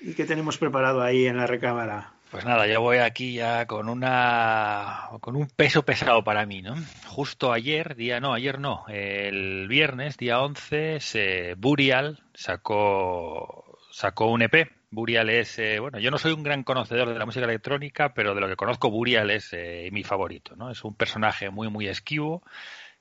¿Y 0.00 0.14
qué 0.14 0.24
tenemos 0.24 0.58
preparado 0.58 1.02
ahí 1.02 1.26
en 1.26 1.38
la 1.38 1.46
recámara? 1.46 2.14
Pues 2.30 2.44
nada, 2.44 2.66
yo 2.66 2.80
voy 2.80 2.96
aquí 2.98 3.34
ya 3.34 3.64
con 3.66 3.88
una 3.88 5.08
con 5.20 5.36
un 5.36 5.46
peso 5.46 5.84
pesado 5.84 6.24
para 6.24 6.46
mí, 6.46 6.62
¿no? 6.62 6.74
Justo 7.06 7.52
ayer, 7.52 7.94
día 7.94 8.18
no, 8.18 8.34
ayer 8.34 8.58
no, 8.58 8.84
el 8.88 9.68
viernes, 9.68 10.16
día 10.16 10.40
11, 10.40 10.98
se, 10.98 11.54
Burial 11.54 12.24
sacó 12.34 13.78
sacó 13.92 14.26
un 14.26 14.42
EP. 14.42 14.68
Burial 14.94 15.30
es, 15.30 15.58
eh, 15.58 15.78
bueno, 15.78 15.98
yo 15.98 16.10
no 16.10 16.18
soy 16.18 16.32
un 16.32 16.42
gran 16.42 16.62
conocedor 16.64 17.12
de 17.12 17.18
la 17.18 17.26
música 17.26 17.44
electrónica, 17.44 18.14
pero 18.14 18.34
de 18.34 18.40
lo 18.40 18.48
que 18.48 18.56
conozco 18.56 18.90
Burial 18.90 19.30
es 19.30 19.52
eh, 19.52 19.88
mi 19.92 20.02
favorito, 20.04 20.56
¿no? 20.56 20.70
Es 20.70 20.84
un 20.84 20.94
personaje 20.94 21.50
muy 21.50 21.68
muy 21.68 21.88
esquivo. 21.88 22.42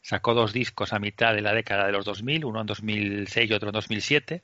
Sacó 0.02 0.34
dos 0.34 0.52
discos 0.54 0.92
a 0.94 1.00
mitad 1.00 1.34
de 1.34 1.42
la 1.42 1.54
década 1.54 1.86
de 1.86 1.94
los 1.94 2.06
2000, 2.06 2.46
uno 2.46 2.62
en 2.62 2.68
2006 2.68 3.50
y 3.50 3.54
otro 3.54 3.70
en 3.70 3.74
2007 3.74 4.44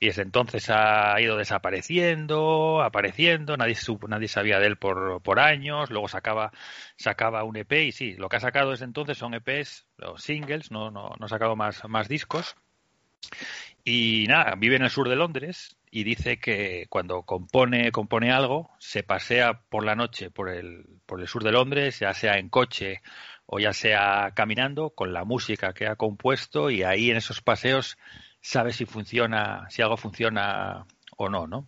y 0.00 0.06
desde 0.06 0.22
entonces 0.22 0.70
ha 0.70 1.20
ido 1.20 1.36
desapareciendo, 1.36 2.80
apareciendo, 2.82 3.58
nadie 3.58 3.74
supo, 3.74 4.08
nadie 4.08 4.28
sabía 4.28 4.58
de 4.58 4.66
él 4.66 4.76
por, 4.76 5.20
por 5.22 5.38
años, 5.38 5.90
luego 5.90 6.08
sacaba, 6.08 6.52
sacaba 6.96 7.44
un 7.44 7.56
EP 7.58 7.70
y 7.84 7.92
sí, 7.92 8.14
lo 8.14 8.30
que 8.30 8.36
ha 8.36 8.40
sacado 8.40 8.70
desde 8.70 8.86
entonces 8.86 9.18
son 9.18 9.34
EPs 9.34 9.86
o 10.02 10.16
singles, 10.16 10.70
no, 10.70 10.90
no, 10.90 11.14
no 11.18 11.26
ha 11.26 11.28
sacado 11.28 11.54
más, 11.54 11.86
más 11.86 12.08
discos. 12.08 12.56
Y 13.84 14.24
nada, 14.26 14.54
vive 14.56 14.76
en 14.76 14.84
el 14.84 14.90
sur 14.90 15.08
de 15.08 15.16
Londres 15.16 15.76
y 15.90 16.04
dice 16.04 16.38
que 16.38 16.86
cuando 16.88 17.22
compone, 17.22 17.90
compone 17.90 18.30
algo, 18.30 18.70
se 18.78 19.02
pasea 19.02 19.62
por 19.68 19.84
la 19.84 19.96
noche 19.96 20.30
por 20.30 20.48
el, 20.48 20.84
por 21.06 21.20
el 21.20 21.26
sur 21.26 21.42
de 21.42 21.52
Londres, 21.52 21.98
ya 21.98 22.14
sea 22.14 22.38
en 22.38 22.48
coche 22.48 23.02
o 23.46 23.58
ya 23.58 23.72
sea 23.72 24.32
caminando, 24.34 24.90
con 24.90 25.12
la 25.12 25.24
música 25.24 25.72
que 25.72 25.88
ha 25.88 25.96
compuesto 25.96 26.70
y 26.70 26.84
ahí 26.84 27.10
en 27.10 27.16
esos 27.16 27.40
paseos 27.42 27.98
sabe 28.40 28.72
si 28.72 28.86
funciona, 28.86 29.68
si 29.70 29.82
algo 29.82 29.96
funciona 29.96 30.86
o 31.16 31.28
no, 31.28 31.48
¿no? 31.48 31.66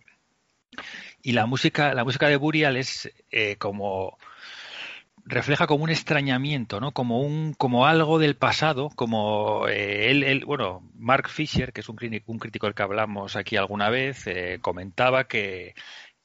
Y 1.21 1.33
la 1.33 1.45
música, 1.45 1.93
la 1.93 2.05
música 2.05 2.27
de 2.27 2.37
Burial 2.37 2.77
es 2.77 3.11
eh, 3.31 3.57
como 3.57 4.17
refleja 5.25 5.67
como 5.67 5.83
un 5.83 5.89
extrañamiento, 5.89 6.79
¿no? 6.79 6.91
Como 6.91 7.21
un, 7.21 7.53
como 7.53 7.85
algo 7.85 8.19
del 8.19 8.35
pasado, 8.35 8.89
como 8.95 9.67
eh, 9.67 10.11
él, 10.11 10.23
él, 10.23 10.45
bueno, 10.45 10.89
Mark 10.95 11.29
Fisher, 11.29 11.71
que 11.73 11.81
es 11.81 11.89
un 11.89 11.95
crítico, 11.95 12.31
un 12.31 12.39
crítico 12.39 12.65
del 12.67 12.75
que 12.75 12.83
hablamos 12.83 13.35
aquí 13.35 13.55
alguna 13.55 13.89
vez, 13.89 14.27
eh, 14.27 14.59
comentaba 14.61 15.25
que, 15.25 15.75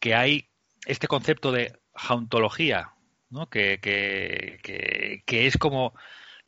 que 0.01 0.15
hay 0.15 0.49
este 0.87 1.07
concepto 1.09 1.53
de 1.53 1.79
jauntología, 1.95 2.93
¿no? 3.31 3.49
Que, 3.49 3.79
que, 3.81 4.59
que, 4.63 5.23
que 5.27 5.47
es 5.47 5.59
como 5.59 5.95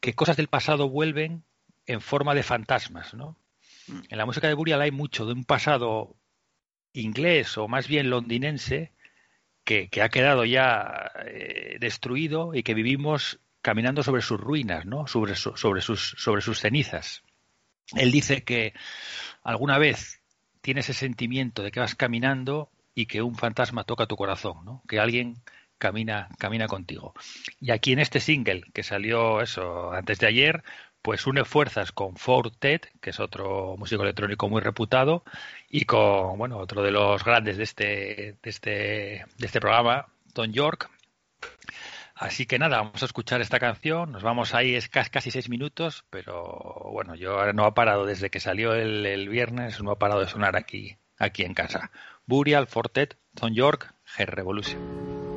que 0.00 0.14
cosas 0.14 0.36
del 0.36 0.48
pasado 0.48 0.88
vuelven 0.88 1.44
en 1.86 2.00
forma 2.00 2.34
de 2.34 2.42
fantasmas, 2.42 3.14
¿no? 3.14 3.36
En 4.08 4.18
la 4.18 4.26
música 4.26 4.46
de 4.46 4.54
Burial 4.54 4.80
hay 4.80 4.92
mucho 4.92 5.26
de 5.26 5.32
un 5.32 5.44
pasado 5.44 6.16
inglés 6.92 7.58
o 7.58 7.68
más 7.68 7.88
bien 7.88 8.10
londinense 8.10 8.92
que, 9.64 9.88
ha 10.02 10.08
quedado 10.08 10.44
ya 10.44 11.10
eh, 11.26 11.76
destruido 11.80 12.54
y 12.54 12.62
que 12.62 12.74
vivimos 12.74 13.40
caminando 13.62 14.02
sobre 14.02 14.22
sus 14.22 14.40
ruinas, 14.40 14.86
¿no? 14.86 15.06
Sobre, 15.06 15.34
su- 15.34 15.56
sobre, 15.56 15.80
sus, 15.80 16.14
sobre 16.18 16.42
sus 16.42 16.60
cenizas. 16.60 17.22
Él 17.94 18.10
dice 18.12 18.42
que 18.44 18.72
alguna 19.42 19.78
vez 19.78 20.22
tienes 20.60 20.88
ese 20.88 21.00
sentimiento 21.00 21.62
de 21.62 21.70
que 21.70 21.80
vas 21.80 21.94
caminando 21.94 22.70
y 22.94 23.06
que 23.06 23.22
un 23.22 23.34
fantasma 23.36 23.84
toca 23.84 24.06
tu 24.06 24.16
corazón, 24.16 24.64
¿no? 24.64 24.82
Que 24.88 24.98
alguien 25.00 25.42
camina, 25.78 26.28
camina 26.38 26.66
contigo. 26.66 27.14
Y 27.60 27.70
aquí 27.70 27.92
en 27.92 28.00
este 28.00 28.20
single 28.20 28.62
que 28.74 28.82
salió 28.82 29.40
eso 29.40 29.92
antes 29.92 30.18
de 30.18 30.26
ayer, 30.26 30.62
pues 31.02 31.26
une 31.26 31.44
fuerzas 31.44 31.92
con 31.92 32.16
Fortet, 32.16 32.90
que 33.00 33.10
es 33.10 33.20
otro 33.20 33.76
músico 33.78 34.02
electrónico 34.02 34.48
muy 34.48 34.60
reputado, 34.60 35.24
y 35.68 35.84
con 35.84 36.36
bueno 36.38 36.58
otro 36.58 36.82
de 36.82 36.90
los 36.90 37.24
grandes 37.24 37.56
de 37.56 37.62
este 37.62 38.36
de 38.42 38.50
este 38.50 38.70
de 39.38 39.46
este 39.46 39.60
programa, 39.60 40.06
Don 40.34 40.52
York. 40.52 40.90
Así 42.14 42.44
que 42.44 42.58
nada, 42.58 42.76
vamos 42.76 43.02
a 43.02 43.06
escuchar 43.06 43.40
esta 43.40 43.58
canción. 43.58 44.12
Nos 44.12 44.22
vamos 44.22 44.54
ahí, 44.54 44.74
es 44.74 44.90
cas- 44.90 45.08
casi 45.08 45.30
seis 45.30 45.48
minutos, 45.48 46.04
pero 46.10 46.90
bueno, 46.92 47.14
yo 47.14 47.38
ahora 47.38 47.54
no 47.54 47.64
ha 47.64 47.72
parado 47.72 48.04
desde 48.04 48.28
que 48.28 48.40
salió 48.40 48.74
el, 48.74 49.06
el 49.06 49.28
viernes, 49.30 49.82
no 49.82 49.90
ha 49.92 49.98
parado 49.98 50.20
de 50.20 50.28
sonar 50.28 50.54
aquí, 50.54 50.98
aquí 51.18 51.44
en 51.44 51.54
casa. 51.54 51.90
Burial, 52.26 52.66
Fortet, 52.66 53.16
Don 53.32 53.54
York, 53.54 53.94
G 54.16 54.26
Revolution. 54.26 55.29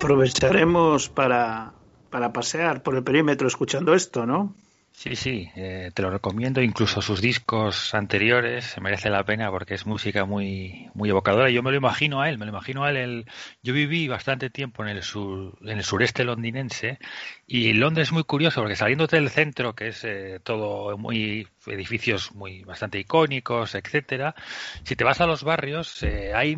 Aprovecharemos 0.00 1.10
para, 1.10 1.74
para 2.08 2.32
pasear 2.32 2.82
por 2.82 2.96
el 2.96 3.04
perímetro 3.04 3.46
escuchando 3.46 3.92
esto, 3.92 4.24
¿no? 4.24 4.54
Sí, 4.92 5.14
sí, 5.14 5.50
eh, 5.56 5.90
te 5.92 6.00
lo 6.00 6.10
recomiendo. 6.10 6.62
Incluso 6.62 7.02
sus 7.02 7.20
discos 7.20 7.94
anteriores 7.94 8.76
merece 8.80 9.10
la 9.10 9.24
pena 9.24 9.50
porque 9.50 9.74
es 9.74 9.84
música 9.84 10.24
muy, 10.24 10.88
muy 10.94 11.10
evocadora. 11.10 11.50
Yo 11.50 11.62
me 11.62 11.70
lo 11.70 11.76
imagino 11.76 12.22
a 12.22 12.30
él, 12.30 12.38
me 12.38 12.46
lo 12.46 12.50
imagino 12.50 12.84
a 12.84 12.90
él. 12.90 12.96
El, 12.96 13.26
yo 13.62 13.74
viví 13.74 14.08
bastante 14.08 14.48
tiempo 14.48 14.82
en 14.82 14.88
el, 14.88 15.02
sur, 15.02 15.58
en 15.60 15.76
el 15.76 15.84
sureste 15.84 16.24
londinense 16.24 16.98
y 17.46 17.74
Londres 17.74 18.08
es 18.08 18.12
muy 18.12 18.24
curioso 18.24 18.62
porque 18.62 18.76
saliendo 18.76 19.06
del 19.06 19.28
centro, 19.28 19.74
que 19.74 19.88
es 19.88 20.02
eh, 20.04 20.40
todo 20.42 20.96
muy 20.96 21.46
edificios 21.66 22.34
muy 22.34 22.64
bastante 22.64 22.98
icónicos, 22.98 23.74
etcétera, 23.74 24.34
si 24.82 24.96
te 24.96 25.04
vas 25.04 25.20
a 25.20 25.26
los 25.26 25.44
barrios 25.44 26.02
eh, 26.02 26.32
hay 26.34 26.56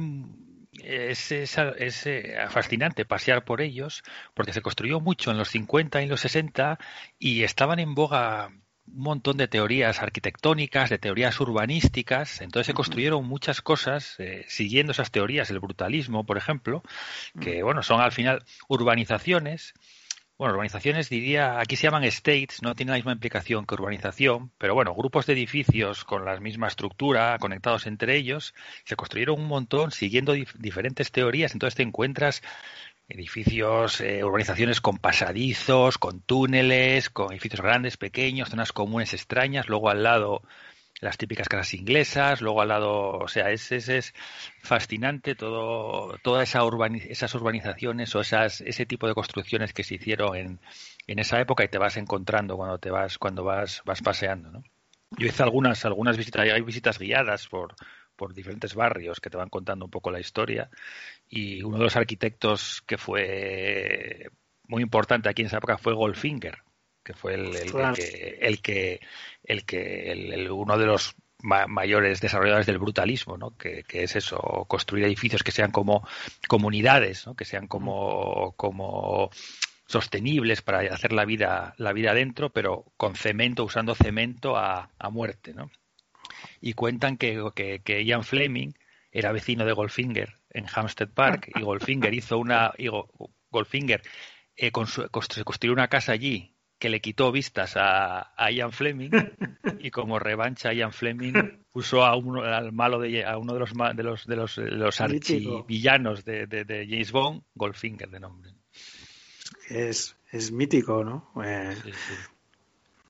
es, 0.81 1.33
es, 1.33 2.07
eh, 2.07 2.37
fascinante 2.49 3.05
pasear 3.05 3.45
por 3.45 3.61
ellos 3.61 4.03
porque 4.35 4.53
se 4.53 4.63
construyó 4.63 5.01
mucho 5.01 5.31
en 5.31 5.39
los 5.39 5.49
50 5.49 6.03
y 6.03 6.07
los 6.07 6.21
60 6.21 6.79
y 7.19 7.43
estaban 7.43 7.79
en 7.79 7.95
boga 7.95 8.51
un 8.87 9.03
montón 9.05 9.37
de 9.37 9.49
teorías 9.49 10.03
arquitectónicas, 10.03 10.91
de 10.91 10.99
teorías 10.99 11.39
urbanísticas, 11.41 12.41
entonces 12.41 12.67
se 12.67 12.75
construyeron 12.75 13.25
muchas 13.25 13.63
cosas 13.63 14.17
eh, 14.19 14.45
siguiendo 14.49 14.93
esas 14.93 15.11
teorías, 15.11 15.51
el 15.51 15.61
brutalismo, 15.61 16.25
por 16.25 16.37
ejemplo, 16.37 16.83
que 17.41 17.63
bueno, 17.63 17.83
son 17.83 18.01
al 18.01 18.13
final 18.13 18.45
urbanizaciones 18.69 19.75
bueno, 20.43 20.55
urbanizaciones 20.55 21.09
diría, 21.09 21.61
aquí 21.61 21.77
se 21.77 21.85
llaman 21.85 22.03
estates, 22.03 22.63
no 22.63 22.75
tiene 22.75 22.91
la 22.91 22.97
misma 22.97 23.13
implicación 23.13 23.65
que 23.65 23.75
urbanización, 23.75 24.51
pero 24.59 24.75
bueno, 24.75 24.93
grupos 24.93 25.25
de 25.25 25.35
edificios 25.35 26.05
con 26.05 26.25
la 26.25 26.41
misma 26.41 26.67
estructura, 26.67 27.39
conectados 27.39 27.87
entre 27.87 28.17
ellos, 28.17 28.53
se 28.85 28.97
construyeron 28.97 29.41
un 29.41 29.47
montón 29.47 29.93
siguiendo 29.93 30.33
diferentes 30.33 31.13
teorías, 31.13 31.53
entonces 31.53 31.77
te 31.77 31.85
encuentras 31.85 32.43
edificios, 33.09 34.01
eh, 34.01 34.25
urbanizaciones 34.25 34.81
con 34.81 34.99
pasadizos, 34.99 35.97
con 35.97 36.21
túneles, 36.23 37.09
con 37.09 37.31
edificios 37.31 37.61
grandes, 37.61 37.97
pequeños, 37.97 38.49
zonas 38.49 38.73
comunes 38.73 39.15
extrañas, 39.15 39.69
luego 39.69 39.91
al 39.91 40.03
lado 40.03 40.43
las 41.03 41.19
típicas 41.19 41.49
casas 41.49 41.75
inglesas, 41.75 42.41
luego 42.41 42.63
al 42.63 42.69
lado, 42.69 43.19
o 43.19 43.27
sea, 43.27 43.51
es, 43.51 43.73
es, 43.73 43.89
es 43.89 44.15
fascinante 44.63 45.35
todo, 45.35 46.17
todas 46.23 46.49
esa 46.49 46.61
esas 47.09 47.35
urbanizaciones 47.35 48.15
o 48.15 48.21
esas, 48.21 48.61
ese 48.61 48.87
tipo 48.87 49.09
de 49.09 49.15
construcciones 49.15 49.73
que 49.73 49.83
se 49.83 49.97
hicieron 49.97 50.37
en, 50.37 50.61
en 51.09 51.19
esa 51.19 51.41
época 51.41 51.65
y 51.65 51.69
te 51.69 51.79
vas 51.79 51.97
encontrando 51.97 52.57
cuando 52.57 52.79
te 52.79 52.91
vas, 52.91 53.19
cuando 53.19 53.43
vas, 53.43 53.83
vas 53.85 54.01
paseando, 54.01 54.53
¿no? 54.53 54.63
Yo 55.19 55.27
hice 55.27 55.43
algunas, 55.43 55.85
algunas 55.85 56.17
visitas, 56.17 56.43
hay 56.49 56.63
visitas 56.63 57.01
guiadas 57.01 57.49
por, 57.49 57.75
por 58.15 58.33
diferentes 58.33 58.77
barrios 58.77 59.19
que 59.21 59.29
te 59.29 59.37
van 59.37 59.49
contando 59.49 59.85
un 59.85 59.91
poco 59.91 60.13
la 60.13 60.21
historia 60.21 60.71
y 61.29 61.65
uno 61.65 61.79
de 61.79 61.85
los 61.85 61.97
arquitectos 61.97 62.81
que 62.87 62.97
fue 62.97 64.31
muy 64.69 64.83
importante 64.85 65.29
aquí 65.29 65.43
en 65.43 65.47
esa 65.47 65.59
época 65.59 65.79
fue 65.79 65.95
Goldfinger, 65.95 66.63
que 67.03 67.15
fue 67.15 67.35
el, 67.35 67.53
que, 67.95 68.39
el 68.41 68.61
que, 68.63 69.01
el 69.45 69.65
que 69.65 70.13
el, 70.13 70.51
uno 70.51 70.79
de 70.79 70.87
los 70.87 71.15
mayores 71.43 72.21
desarrolladores 72.21 72.67
del 72.67 72.79
brutalismo, 72.79 73.37
¿no? 73.37 73.57
Que, 73.57 73.85
es 73.89 74.17
eso, 74.17 74.39
construir 74.69 75.05
edificios 75.05 75.43
que 75.43 75.53
sean 75.53 75.73
como 75.73 76.07
comunidades, 76.49 77.27
¿no? 77.27 77.35
que 77.35 77.45
sean 77.45 77.67
como, 77.67 78.55
como 78.57 79.31
sostenibles 79.87 80.63
para 80.63 80.81
hacer 80.95 81.13
la 81.13 81.25
vida, 81.25 81.75
la 81.79 81.93
vida 81.93 82.15
dentro, 82.15 82.51
pero 82.51 82.85
con 82.97 83.17
cemento, 83.17 83.65
usando 83.65 83.95
cemento 83.95 84.57
a, 84.57 84.91
a 84.99 85.11
muerte, 85.11 85.53
¿no? 85.53 85.71
Y 86.61 86.75
cuentan 86.75 87.17
que, 87.17 87.43
que, 87.55 87.81
que, 87.81 88.05
Ian 88.05 88.25
Fleming 88.25 88.73
era 89.11 89.33
vecino 89.33 89.65
de 89.65 89.73
Goldfinger 89.73 90.39
en 90.51 90.67
Hampstead 90.73 91.09
Park 91.09 91.51
y 91.55 91.63
Goldfinger 91.63 92.15
hizo 92.15 92.39
una, 92.39 92.73
y 92.79 92.89
Goldfinger 93.51 94.03
eh, 94.57 94.71
construyó 94.71 95.73
una 95.73 95.89
casa 95.89 96.13
allí 96.13 96.53
que 96.83 96.89
le 96.89 97.01
quitó 97.01 97.31
vistas 97.31 97.75
a, 97.77 98.51
Ian 98.51 98.73
Fleming 98.73 99.11
y 99.79 99.93
como 99.93 100.19
revancha 100.19 100.73
Ian 100.73 100.93
Fleming 100.93 101.33
puso 101.71 102.05
a 102.05 102.17
uno, 102.17 102.43
al 102.43 102.73
malo 102.73 102.99
de 102.99 103.25
a 103.25 103.39
uno 103.39 103.53
de 103.53 103.61
los 103.61 103.73
de 103.73 104.03
los 104.03 104.27
de 104.27 104.35
los, 104.35 104.59
los 104.59 105.01
archivillanos 105.01 106.25
de, 106.25 106.49
de, 106.49 106.87
James 106.91 107.13
Bond, 107.13 107.43
Goldfinger 107.55 108.11
de 108.11 108.19
nombre. 108.19 108.51
Es, 109.71 110.17
es 110.33 110.51
mítico, 110.51 111.05
¿no? 111.05 111.31
Eh, 111.45 111.77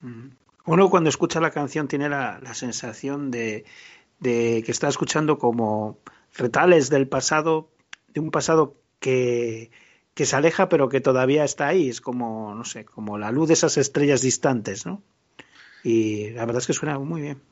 mm. 0.02 0.28
Uno 0.66 0.90
cuando 0.90 1.08
escucha 1.08 1.40
la 1.40 1.50
canción 1.50 1.88
tiene 1.88 2.10
la, 2.10 2.40
la 2.42 2.52
sensación 2.52 3.30
de, 3.30 3.64
de 4.20 4.62
que 4.66 4.70
está 4.70 4.88
escuchando 4.88 5.38
como 5.38 5.98
retales 6.34 6.90
del 6.90 7.08
pasado, 7.08 7.70
de 8.08 8.20
un 8.20 8.30
pasado 8.30 8.76
que, 9.00 9.70
que 10.14 10.26
se 10.26 10.36
aleja 10.36 10.68
pero 10.68 10.88
que 10.88 11.00
todavía 11.00 11.44
está 11.44 11.68
ahí, 11.68 11.88
es 11.88 12.00
como, 12.00 12.54
no 12.54 12.64
sé, 12.64 12.84
como 12.84 13.18
la 13.18 13.30
luz 13.30 13.48
de 13.48 13.54
esas 13.54 13.76
estrellas 13.76 14.22
distantes, 14.22 14.86
¿no? 14.86 15.02
Y 15.84 16.30
la 16.30 16.44
verdad 16.44 16.60
es 16.60 16.66
que 16.66 16.72
suena 16.72 16.98
muy 16.98 17.22
bien. 17.22 17.42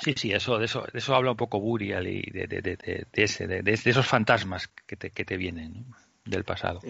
Sí, 0.00 0.14
sí, 0.16 0.32
eso, 0.32 0.58
de 0.58 0.66
eso, 0.66 0.86
de 0.92 0.98
eso 0.98 1.14
habla 1.14 1.32
un 1.32 1.36
poco 1.36 1.60
Burial 1.60 2.06
y 2.06 2.22
de, 2.22 2.46
de, 2.46 2.60
de, 2.62 3.06
ese, 3.12 3.48
de, 3.48 3.72
esos 3.72 4.06
fantasmas 4.06 4.68
que 4.86 4.96
te, 4.96 5.10
que 5.10 5.24
te 5.24 5.36
vienen 5.36 5.86
del 6.24 6.44
pasado. 6.44 6.80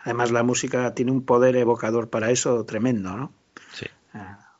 Además, 0.00 0.30
la 0.30 0.44
música 0.44 0.94
tiene 0.94 1.10
un 1.10 1.24
poder 1.24 1.56
evocador 1.56 2.08
para 2.08 2.30
eso 2.30 2.64
tremendo, 2.64 3.16
¿no? 3.16 3.32
Sí. 3.72 3.86
Ah. 4.14 4.54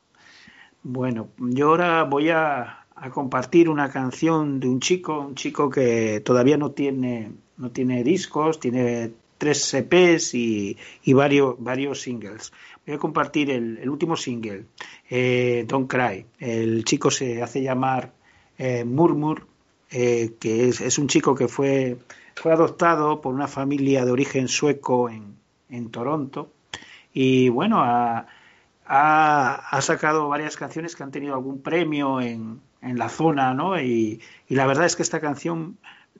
Bueno, 0.83 1.29
yo 1.37 1.69
ahora 1.69 2.03
voy 2.03 2.29
a, 2.29 2.86
a 2.99 3.09
compartir 3.09 3.69
una 3.69 3.89
canción 3.89 4.59
de 4.59 4.67
un 4.67 4.79
chico, 4.79 5.19
un 5.19 5.35
chico 5.35 5.69
que 5.69 6.21
todavía 6.21 6.57
no 6.57 6.71
tiene 6.71 7.31
no 7.57 7.71
tiene 7.71 8.03
discos, 8.03 8.59
tiene 8.59 9.11
tres 9.37 9.73
EPs 9.73 10.33
y, 10.33 10.77
varios, 11.13 11.55
varios 11.59 12.01
singles. 12.01 12.53
Voy 12.85 12.95
a 12.95 12.99
compartir 12.99 13.51
el, 13.51 13.89
último 13.89 14.15
single, 14.15 14.65
eh, 15.09 15.65
Don't 15.67 15.89
Cry. 15.89 16.25
El 16.39 16.85
chico 16.85 17.11
se 17.11 17.41
hace 17.41 17.61
llamar 17.61 18.13
eh, 18.57 18.83
Murmur, 18.85 19.45
eh, 19.91 20.33
que 20.39 20.69
es, 20.69 20.97
un 20.97 21.07
chico 21.07 21.35
que 21.35 21.47
fue, 21.47 21.97
fue 22.35 22.53
adoptado 22.53 23.21
por 23.21 23.33
una 23.33 23.47
familia 23.47 24.05
de 24.05 24.11
origen 24.11 24.47
sueco 24.47 25.09
en, 25.09 25.35
en 25.69 25.89
Toronto. 25.89 26.51
Y 27.13 27.49
bueno, 27.49 27.81
ha, 27.81 28.27
ha, 28.85 29.81
sacado 29.81 30.29
varias 30.29 30.55
canciones 30.55 30.95
que 30.95 31.03
han 31.03 31.11
tenido 31.11 31.33
algún 31.33 31.61
premio 31.61 32.21
en, 32.21 32.61
en 32.81 32.97
la 32.97 33.09
zona, 33.09 33.53
¿no? 33.53 33.79
Y, 33.79 34.21
la 34.49 34.65
verdad 34.65 34.85
es 34.85 34.95
que 34.95 35.03
esta 35.03 35.19
canción 35.19 35.77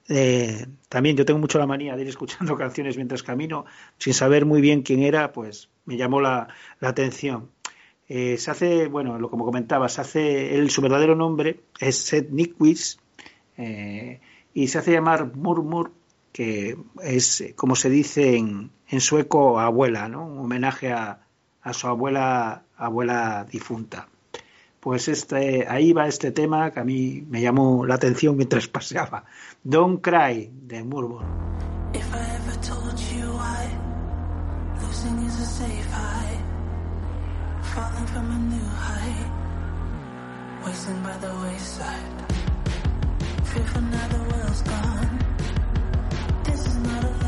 eh, 0.09 0.65
también 0.89 1.17
yo 1.17 1.25
tengo 1.25 1.39
mucho 1.39 1.59
la 1.59 1.67
manía 1.67 1.95
de 1.95 2.03
ir 2.03 2.07
escuchando 2.07 2.55
canciones 2.57 2.95
mientras 2.97 3.23
camino, 3.23 3.65
sin 3.97 4.13
saber 4.13 4.45
muy 4.45 4.61
bien 4.61 4.81
quién 4.81 5.01
era, 5.01 5.31
pues 5.31 5.69
me 5.85 5.97
llamó 5.97 6.21
la, 6.21 6.47
atención. 6.81 7.49
Eh, 8.09 8.37
se 8.37 8.51
hace, 8.51 8.87
bueno, 8.87 9.19
lo 9.19 9.29
como 9.29 9.45
comentaba, 9.45 9.89
se 9.89 10.01
hace, 10.01 10.55
el, 10.55 10.69
su 10.69 10.81
verdadero 10.81 11.15
nombre 11.15 11.59
es 11.79 11.97
Seth 11.97 12.29
Nickwis 12.29 12.99
eh, 13.57 14.21
y 14.53 14.67
se 14.67 14.77
hace 14.77 14.93
llamar 14.93 15.35
Murmur, 15.35 15.91
que 16.31 16.77
es, 17.03 17.53
como 17.55 17.75
se 17.75 17.89
dice 17.89 18.37
en, 18.37 18.71
en 18.87 19.01
sueco, 19.01 19.59
abuela, 19.59 20.07
¿no? 20.07 20.25
Un 20.25 20.39
homenaje 20.39 20.91
a, 20.91 21.27
a 21.61 21.73
su 21.73 21.87
abuela, 21.87 22.63
abuela 22.77 23.45
difunta. 23.51 24.07
Pues 24.87 25.09
este, 25.09 25.67
ahí 25.67 25.91
va 25.91 26.07
este 26.07 26.31
tema 26.31 26.71
que 26.71 26.79
a 26.79 26.85
mí 26.85 27.21
me 27.29 27.41
llamó 27.41 27.85
la 27.85 27.95
atención 27.95 28.37
mientras 28.37 28.67
paseaba. 28.69 29.25
Don't 29.61 29.99
Cry, 29.99 30.49
de 30.49 30.81
Murmur. 30.81 31.25
The 31.91 31.99
world's 44.29 44.61
is 46.47 46.77
a 46.77 47.26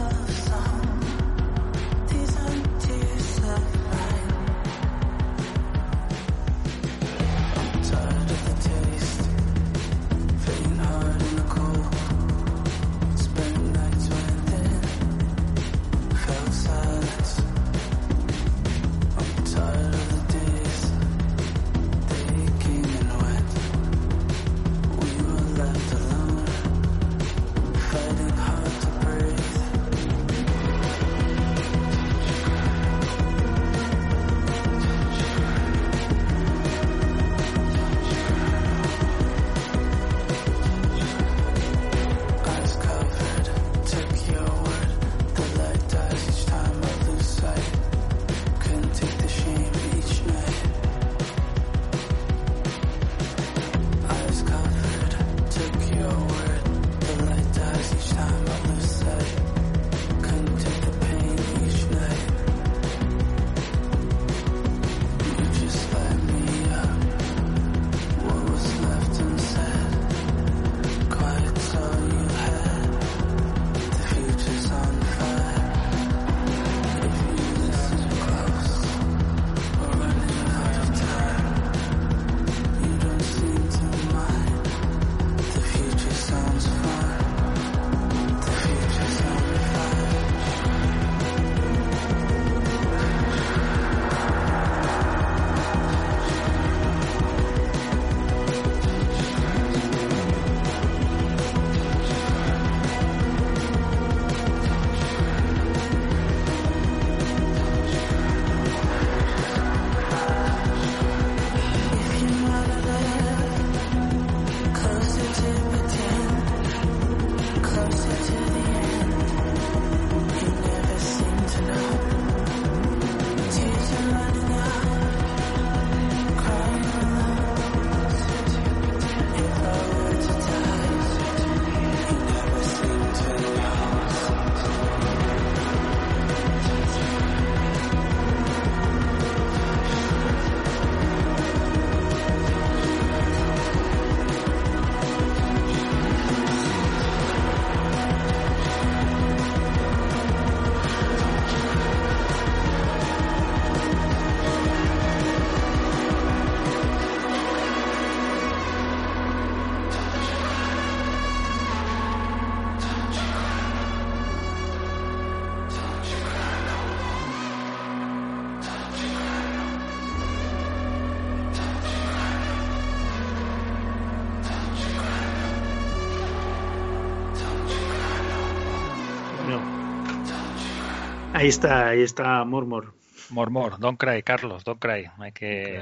ahí 181.39 181.47
está, 181.47 181.87
ahí 181.87 182.01
está 182.01 182.43
Murmur. 182.43 182.93
Mormor, 183.29 183.79
don't 183.79 183.97
cry, 183.97 184.21
Carlos, 184.23 184.63
don't 184.65 184.81
cry. 184.81 185.09
Hay 185.19 185.31
que 185.31 185.81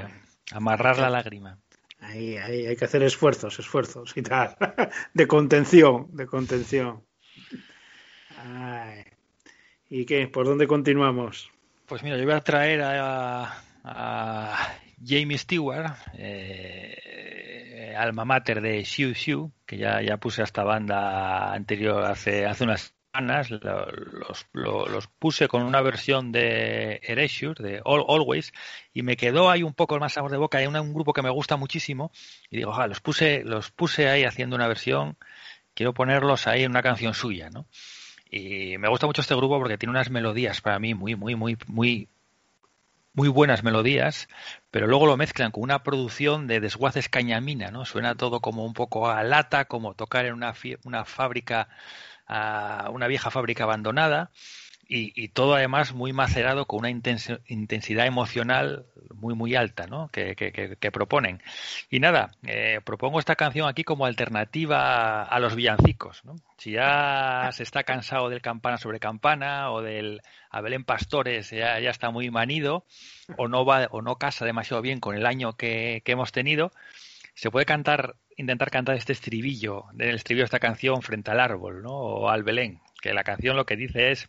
amarrar 0.52 0.98
la 0.98 1.10
lágrima. 1.10 1.58
Ahí, 2.00 2.36
ahí 2.36 2.66
hay 2.66 2.76
que 2.76 2.84
hacer 2.84 3.02
esfuerzos, 3.02 3.58
esfuerzos 3.58 4.16
y 4.16 4.22
tal. 4.22 4.56
De 5.14 5.26
contención, 5.26 6.06
de 6.12 6.26
contención. 6.26 7.02
Ay. 8.36 9.02
¿Y 9.90 10.04
qué? 10.04 10.28
¿Por 10.28 10.46
dónde 10.46 10.68
continuamos? 10.68 11.50
Pues 11.86 12.04
mira, 12.04 12.16
yo 12.16 12.24
voy 12.24 12.34
a 12.34 12.40
traer 12.40 12.82
a, 12.82 13.64
a 13.82 14.76
Jamie 15.04 15.38
Stewart, 15.38 15.90
eh, 16.14 17.94
alma 17.98 18.24
mater 18.24 18.60
de 18.60 18.84
Xiu 18.84 19.14
Xiu, 19.14 19.50
que 19.66 19.78
ya, 19.78 20.02
ya 20.02 20.18
puse 20.18 20.42
a 20.42 20.44
esta 20.44 20.62
banda 20.62 21.52
anterior 21.52 22.04
hace, 22.04 22.46
hace 22.46 22.64
unas 22.64 22.94
semanas. 23.18 23.50
Lo- 23.50 23.58
Los, 23.58 24.46
lo- 24.52 24.86
los 24.88 25.06
puse 25.08 25.48
con 25.48 25.62
una 25.62 25.80
versión 25.80 26.32
de 26.32 27.00
Erasure, 27.02 27.62
de 27.62 27.80
All- 27.84 28.04
Always, 28.08 28.52
y 28.94 29.02
me 29.02 29.16
quedó 29.16 29.50
ahí 29.50 29.62
un 29.62 29.74
poco 29.74 29.98
más 29.98 30.12
sabor 30.14 30.30
de 30.30 30.36
boca. 30.36 30.58
Hay 30.58 30.66
una- 30.66 30.80
un 30.80 30.94
grupo 30.94 31.12
que 31.12 31.22
me 31.22 31.30
gusta 31.30 31.56
muchísimo, 31.56 32.10
y 32.50 32.56
digo, 32.58 32.72
"Ja, 32.72 32.86
los 32.86 33.00
puse, 33.00 33.42
los 33.44 33.70
puse 33.70 34.08
ahí 34.08 34.24
haciendo 34.24 34.56
una 34.56 34.68
versión, 34.68 35.16
quiero 35.74 35.94
ponerlos 35.94 36.46
ahí 36.46 36.64
en 36.64 36.70
una 36.70 36.82
canción 36.82 37.14
suya, 37.14 37.50
¿no? 37.50 37.66
Y 38.30 38.78
me 38.78 38.88
gusta 38.88 39.06
mucho 39.06 39.22
este 39.22 39.34
grupo 39.34 39.58
porque 39.58 39.78
tiene 39.78 39.90
unas 39.92 40.10
melodías 40.10 40.60
para 40.60 40.78
mí 40.78 40.94
muy, 40.94 41.16
muy, 41.16 41.34
muy, 41.34 41.56
muy, 41.66 42.08
muy 43.14 43.28
buenas 43.28 43.64
melodías, 43.64 44.28
pero 44.70 44.86
luego 44.86 45.06
lo 45.06 45.16
mezclan 45.16 45.50
con 45.50 45.64
una 45.64 45.82
producción 45.82 46.46
de 46.46 46.60
desguaces 46.60 47.08
cañamina, 47.08 47.70
¿no? 47.70 47.84
Suena 47.84 48.14
todo 48.14 48.40
como 48.40 48.64
un 48.64 48.74
poco 48.74 49.08
a 49.10 49.24
lata, 49.24 49.64
como 49.64 49.94
tocar 49.94 50.26
en 50.26 50.34
una, 50.34 50.54
una 50.84 51.04
fábrica, 51.04 51.68
a 52.28 52.90
una 52.92 53.06
vieja 53.06 53.30
fábrica 53.30 53.64
abandonada. 53.64 54.30
y, 54.90 55.28
todo 55.28 55.54
además 55.54 55.92
muy 55.92 56.14
macerado 56.14 56.64
con 56.64 56.78
una 56.78 56.88
intensidad 56.88 58.06
emocional 58.06 58.86
muy 59.14 59.34
muy 59.34 59.54
alta 59.54 59.86
¿no? 59.86 60.08
que, 60.10 60.90
proponen 60.90 61.42
y 61.90 62.00
nada 62.00 62.30
eh, 62.46 62.80
propongo 62.82 63.18
esta 63.18 63.36
canción 63.36 63.68
aquí 63.68 63.84
como 63.84 64.06
alternativa 64.06 65.24
a 65.24 65.38
los 65.40 65.54
villancicos 65.54 66.22
si 66.56 66.70
ya 66.72 67.50
se 67.52 67.64
está 67.64 67.82
cansado 67.82 68.30
del 68.30 68.40
campana 68.40 68.78
sobre 68.78 68.98
campana 68.98 69.70
o 69.72 69.82
del 69.82 70.22
a 70.48 70.62
Belén 70.62 70.84
Pastores 70.84 71.50
ya, 71.50 71.78
ya 71.80 71.90
está 71.90 72.10
muy 72.10 72.30
manido 72.30 72.86
o 73.36 73.46
no 73.46 73.66
va 73.66 73.88
o 73.90 74.00
no 74.00 74.16
casa 74.16 74.46
demasiado 74.46 74.80
bien 74.80 75.00
con 75.00 75.14
el 75.14 75.26
año 75.26 75.52
que 75.52 76.02
hemos 76.06 76.32
tenido 76.32 76.72
se 77.34 77.50
puede 77.50 77.66
cantar 77.66 78.16
intentar 78.38 78.70
cantar 78.70 78.96
este 78.96 79.12
estribillo 79.12 79.84
del 79.92 80.14
estribillo 80.14 80.42
de 80.42 80.46
esta 80.46 80.60
canción 80.60 81.02
frente 81.02 81.30
al 81.30 81.40
árbol 81.40 81.82
¿no? 81.82 81.90
o 81.90 82.30
al 82.30 82.44
Belén 82.44 82.80
que 83.02 83.12
la 83.12 83.24
canción 83.24 83.56
lo 83.56 83.66
que 83.66 83.76
dice 83.76 84.10
es 84.10 84.28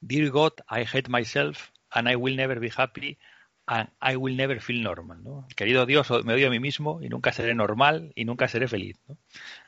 Dear 0.00 0.28
God, 0.30 0.52
I 0.70 0.84
hate 0.84 1.08
myself 1.08 1.70
and 1.90 2.08
I 2.08 2.14
will 2.14 2.36
never 2.36 2.60
be 2.60 2.70
happy 2.74 3.18
and 3.66 3.88
I 4.00 4.16
will 4.16 4.36
never 4.36 4.60
feel 4.60 4.82
normal. 4.82 5.22
¿no? 5.24 5.48
Querido 5.56 5.86
Dios, 5.86 6.08
me 6.24 6.34
odio 6.34 6.48
a 6.48 6.50
mí 6.50 6.60
mismo 6.60 7.02
y 7.02 7.08
nunca 7.08 7.32
seré 7.32 7.54
normal 7.54 8.12
y 8.14 8.24
nunca 8.24 8.46
seré 8.46 8.68
feliz. 8.68 8.96
¿no? 9.08 9.16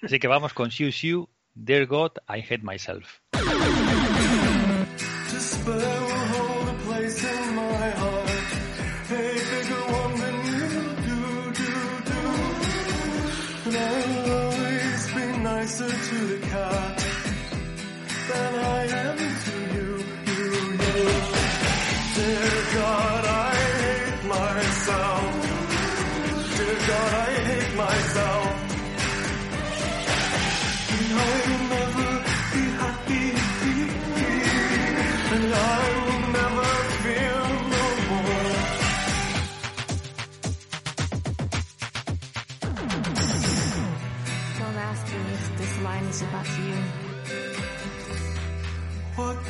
Así 0.02 0.18
que 0.18 0.28
vamos 0.28 0.52
con 0.52 0.70
Xiu 0.70 0.92
Xiu, 0.92 1.28
Dear 1.54 1.86
God, 1.86 2.12
I 2.28 2.40
hate 2.40 2.62
myself. 2.62 3.20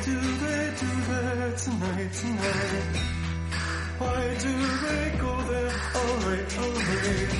Do 0.09 0.19
they 0.43 0.65
do 0.81 0.89
there 1.09 1.51
tonight, 1.63 2.11
tonight? 2.13 2.83
Why 3.99 4.21
do 4.45 4.53
they 4.85 5.17
go 5.19 5.33
there? 5.51 5.73
Alright, 5.99 6.51
alright. 6.63 7.31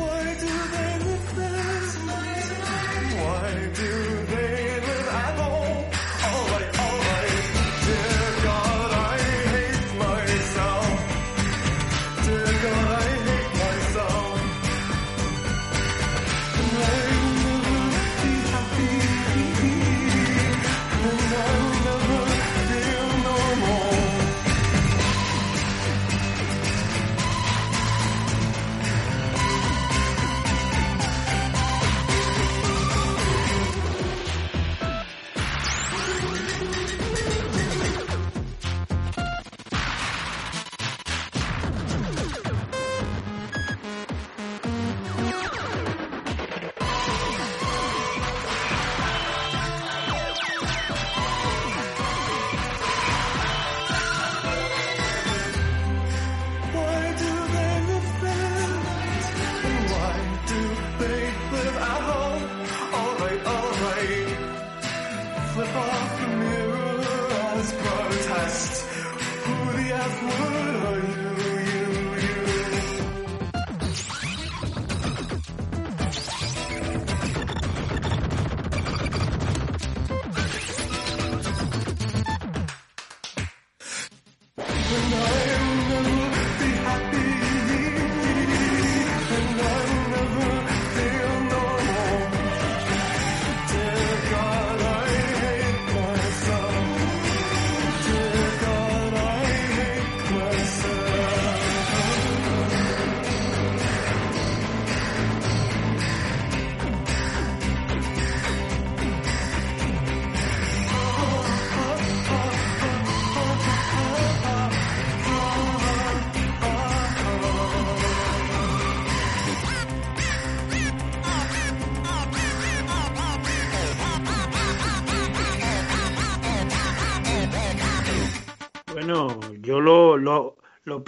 Why 0.00 0.22
do 0.42 0.52
they 0.74 0.92
live 1.06 1.28
there 1.36 1.80
tonight, 1.94 2.42
tonight? 2.50 3.12
Why 3.20 3.50
do 3.80 3.90
they 4.32 4.69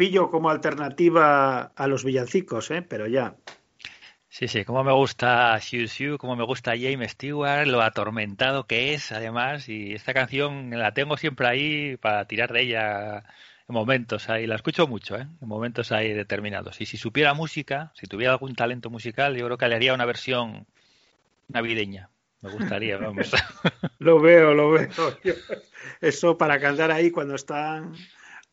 pillo 0.03 0.32
como 0.32 0.50
alternativa 0.50 1.70
a 1.76 1.86
los 1.86 2.03
villancicos, 2.05 2.72
¿eh? 2.72 2.82
pero 2.82 3.07
ya. 3.07 3.36
Sí, 4.28 4.48
sí, 4.48 4.64
como 4.64 4.82
me 4.82 4.90
gusta 4.90 5.57
Xiu 5.61 5.86
Xiu, 5.86 6.18
como 6.18 6.34
me 6.34 6.42
gusta 6.42 6.72
James 6.72 7.12
Stewart, 7.12 7.68
lo 7.68 7.80
atormentado 7.82 8.66
que 8.66 8.94
es, 8.94 9.12
además, 9.12 9.68
y 9.68 9.92
esta 9.92 10.12
canción 10.12 10.70
la 10.70 10.92
tengo 10.92 11.16
siempre 11.16 11.46
ahí 11.46 11.96
para 11.98 12.24
tirar 12.26 12.53
de 12.53 12.62
ella 12.62 13.18
en 13.68 13.74
momentos 13.76 14.28
ahí, 14.28 14.48
la 14.48 14.57
escucho 14.57 14.88
mucho, 14.88 15.16
¿eh? 15.16 15.28
en 15.40 15.48
momentos 15.48 15.92
ahí 15.92 16.12
determinados. 16.12 16.80
Y 16.80 16.86
si 16.86 16.96
supiera 16.96 17.32
música, 17.32 17.92
si 17.94 18.09
tuviera 18.09 18.32
algún 18.32 18.57
talento 18.57 18.90
musical, 18.90 19.36
yo 19.36 19.46
creo 19.46 19.57
que 19.57 19.68
le 19.68 19.76
haría 19.76 19.94
una 19.94 20.05
versión 20.05 20.66
navideña. 21.46 22.09
Me 22.40 22.50
gustaría, 22.50 22.96
vamos. 22.96 23.30
Lo 24.00 24.18
veo, 24.18 24.53
lo 24.53 24.72
veo. 24.72 24.88
Eso 26.00 26.36
para 26.36 26.59
cantar 26.59 26.90
ahí 26.90 27.12
cuando 27.12 27.36
están 27.36 27.94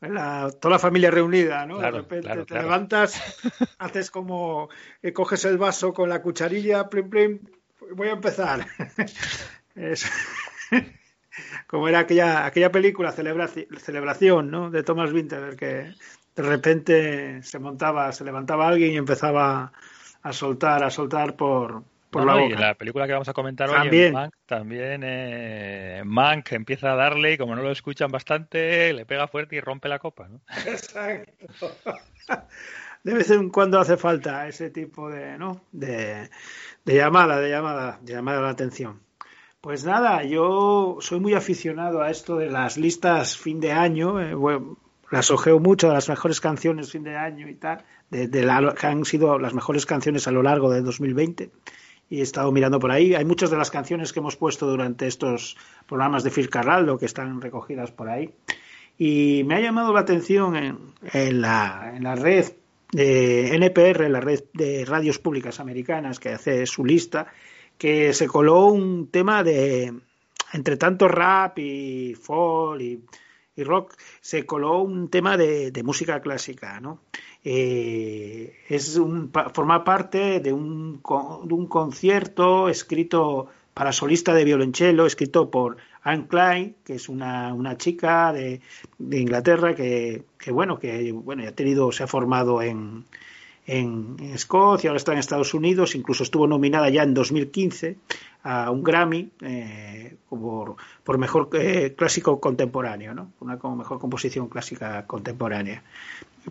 la- 0.01 0.49
toda 0.59 0.73
la 0.75 0.79
familia 0.79 1.11
reunida, 1.11 1.65
¿no? 1.65 1.77
Claro, 1.77 1.97
de 1.97 2.01
repente 2.03 2.25
claro, 2.27 2.41
te 2.45 2.53
claro. 2.53 2.63
levantas, 2.63 3.21
haces 3.79 4.11
como 4.11 4.69
eh, 5.01 5.13
coges 5.13 5.45
el 5.45 5.57
vaso 5.57 5.93
con 5.93 6.09
la 6.09 6.21
cucharilla, 6.21 6.89
plim, 6.89 7.09
plim, 7.09 7.39
voy 7.95 8.07
a 8.09 8.13
empezar. 8.13 8.65
Es- 9.75 10.09
como 11.67 11.87
era 11.87 11.99
aquella, 11.99 12.45
aquella 12.45 12.71
película, 12.71 13.13
Celebraci- 13.15 13.67
Celebración, 13.77 14.51
¿no? 14.51 14.69
De 14.69 14.83
Thomas 14.83 15.11
Winter, 15.11 15.55
que 15.55 15.93
de 16.35 16.43
repente 16.43 17.43
se 17.43 17.59
montaba, 17.59 18.11
se 18.11 18.23
levantaba 18.23 18.67
alguien 18.67 18.91
y 18.93 18.97
empezaba 18.97 19.71
a 20.21 20.33
soltar, 20.33 20.83
a 20.83 20.89
soltar 20.89 21.35
por, 21.35 21.83
por 22.09 22.25
No, 22.25 22.35
la 22.37 22.45
y 22.45 22.49
la 22.55 22.73
película 22.75 23.05
que 23.07 23.13
vamos 23.13 23.29
a 23.29 23.33
comentar 23.33 23.69
hoy, 23.69 23.75
También. 23.75 24.13
Mank, 24.13 24.33
también 24.45 25.01
eh, 25.03 26.01
Mank 26.05 26.51
empieza 26.53 26.91
a 26.91 26.95
darle 26.95 27.33
y 27.33 27.37
como 27.37 27.55
no 27.55 27.61
lo 27.61 27.71
escuchan 27.71 28.09
bastante, 28.11 28.91
le 28.93 29.05
pega 29.05 29.27
fuerte 29.27 29.55
y 29.55 29.61
rompe 29.61 29.89
la 29.89 29.99
copa. 29.99 30.27
¿no? 30.27 30.41
Exacto. 30.65 31.75
De 33.03 33.13
vez 33.13 33.29
en 33.31 33.49
cuando 33.49 33.79
hace 33.79 33.95
falta 33.97 34.47
ese 34.47 34.69
tipo 34.69 35.09
de, 35.09 35.37
¿no? 35.37 35.61
de, 35.71 36.29
de 36.85 36.95
llamada, 36.95 37.39
de 37.39 37.49
llamada, 37.49 37.99
de 38.01 38.13
llamada 38.13 38.39
a 38.39 38.43
la 38.43 38.49
atención. 38.49 38.99
Pues 39.61 39.83
nada, 39.85 40.23
yo 40.23 40.97
soy 41.01 41.19
muy 41.19 41.33
aficionado 41.33 42.01
a 42.01 42.09
esto 42.11 42.37
de 42.37 42.49
las 42.49 42.77
listas 42.77 43.37
fin 43.37 43.59
de 43.59 43.71
año. 43.71 44.19
eh, 44.21 44.33
bueno, 44.33 44.77
las 45.11 45.31
ojeo 45.31 45.59
mucho 45.59 45.87
de 45.87 45.93
las 45.95 46.07
mejores 46.07 46.39
canciones 46.39 46.91
fin 46.91 47.03
de 47.03 47.15
año 47.17 47.47
y 47.49 47.55
tal, 47.55 47.83
de, 48.09 48.27
de 48.27 48.43
la- 48.43 48.75
que 48.79 48.87
han 48.87 49.03
sido 49.05 49.39
las 49.39 49.53
mejores 49.53 49.85
canciones 49.85 50.27
a 50.27 50.31
lo 50.31 50.43
largo 50.43 50.71
de 50.71 50.81
2020. 50.81 51.49
Y 52.09 52.19
he 52.19 52.23
estado 52.23 52.51
mirando 52.51 52.79
por 52.79 52.91
ahí. 52.91 53.13
Hay 53.13 53.25
muchas 53.25 53.51
de 53.51 53.57
las 53.57 53.71
canciones 53.71 54.11
que 54.11 54.19
hemos 54.19 54.35
puesto 54.35 54.65
durante 54.67 55.07
estos 55.07 55.57
programas 55.87 56.23
de 56.23 56.31
Phil 56.31 56.49
Carraldo 56.49 56.97
que 56.97 57.05
están 57.05 57.39
recogidas 57.41 57.91
por 57.91 58.09
ahí. 58.09 58.31
Y 58.97 59.43
me 59.45 59.55
ha 59.55 59.61
llamado 59.61 59.93
la 59.93 60.01
atención 60.01 60.55
en, 61.13 61.41
la, 61.41 61.93
en 61.95 62.03
la 62.03 62.15
red 62.15 62.51
de 62.91 63.55
NPR, 63.55 64.09
la 64.09 64.19
red 64.19 64.43
de 64.53 64.83
radios 64.85 65.19
públicas 65.19 65.59
americanas 65.59 66.19
que 66.19 66.29
hace 66.29 66.65
su 66.65 66.83
lista, 66.83 67.27
que 67.77 68.13
se 68.13 68.27
coló 68.27 68.65
un 68.65 69.07
tema 69.07 69.43
de, 69.43 69.93
entre 70.53 70.77
tanto 70.77 71.07
rap 71.07 71.59
y 71.59 72.15
folk 72.15 72.81
y, 72.81 73.03
y 73.55 73.63
rock, 73.63 73.93
se 74.21 74.45
coló 74.45 74.81
un 74.81 75.09
tema 75.09 75.37
de, 75.37 75.71
de 75.71 75.83
música 75.83 76.21
clásica, 76.21 76.79
¿no? 76.79 77.01
Eh, 77.43 78.53
es 78.67 78.97
un, 78.97 79.31
forma 79.53 79.83
parte 79.83 80.39
de 80.39 80.53
un, 80.53 81.01
de 81.43 81.53
un 81.53 81.67
concierto 81.67 82.69
escrito 82.69 83.47
para 83.73 83.93
solista 83.93 84.33
de 84.33 84.43
violonchelo, 84.43 85.05
escrito 85.05 85.49
por 85.49 85.77
Anne 86.03 86.27
Klein, 86.27 86.75
que 86.83 86.95
es 86.95 87.07
una, 87.07 87.53
una 87.53 87.77
chica 87.77 88.33
de, 88.33 88.61
de 88.97 89.19
Inglaterra 89.19 89.73
que, 89.73 90.23
que, 90.37 90.51
bueno, 90.51 90.79
que 90.79 91.11
bueno, 91.13 91.47
ha 91.47 91.51
tenido, 91.51 91.91
se 91.91 92.03
ha 92.03 92.07
formado 92.07 92.61
en, 92.61 93.05
en, 93.69 94.15
Escocia, 94.33 94.89
ahora 94.89 94.97
está 94.97 95.13
en 95.13 95.19
Estados 95.19 95.53
Unidos, 95.53 95.95
incluso 95.95 96.23
estuvo 96.23 96.47
nominada 96.47 96.89
ya 96.89 97.03
en 97.03 97.13
2015 97.13 97.97
a 98.43 98.71
un 98.71 98.83
Grammy 98.83 99.29
eh, 99.41 100.15
por, 100.29 100.75
por 101.03 101.17
mejor 101.17 101.49
eh, 101.53 101.93
clásico 101.97 102.39
contemporáneo, 102.39 103.13
¿no? 103.13 103.31
Una 103.39 103.57
como 103.59 103.75
mejor 103.75 103.99
composición 103.99 104.47
clásica 104.47 105.05
contemporánea. 105.05 105.83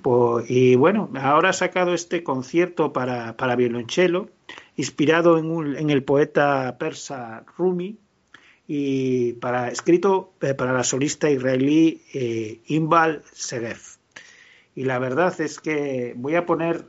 Po- 0.03 0.43
Y 0.47 0.77
bueno, 0.77 1.11
ahora 1.21 1.51
ha 1.51 1.53
sacado 1.55 1.95
este 1.95 2.23
concierto 2.23 2.93
para, 2.93 3.37
para 3.37 3.57
violonchelo, 3.57 4.29
inspirado 4.77 5.39
en, 5.39 5.91
el 5.91 6.03
poeta 6.05 6.77
persa 6.79 7.45
Rumi, 7.57 7.97
y 8.67 9.33
para, 9.35 9.71
escrito 9.71 10.33
eh, 10.43 10.53
para 10.55 10.73
la 10.75 10.85
solista 10.85 11.31
israelí 11.31 12.03
Inbal 12.67 13.23
Segef. 13.33 13.97
Y 14.75 14.85
la 14.85 14.99
verdad 14.99 15.41
es 15.41 15.59
que 15.59 16.13
voy 16.17 16.35
a 16.37 16.45
poner 16.45 16.85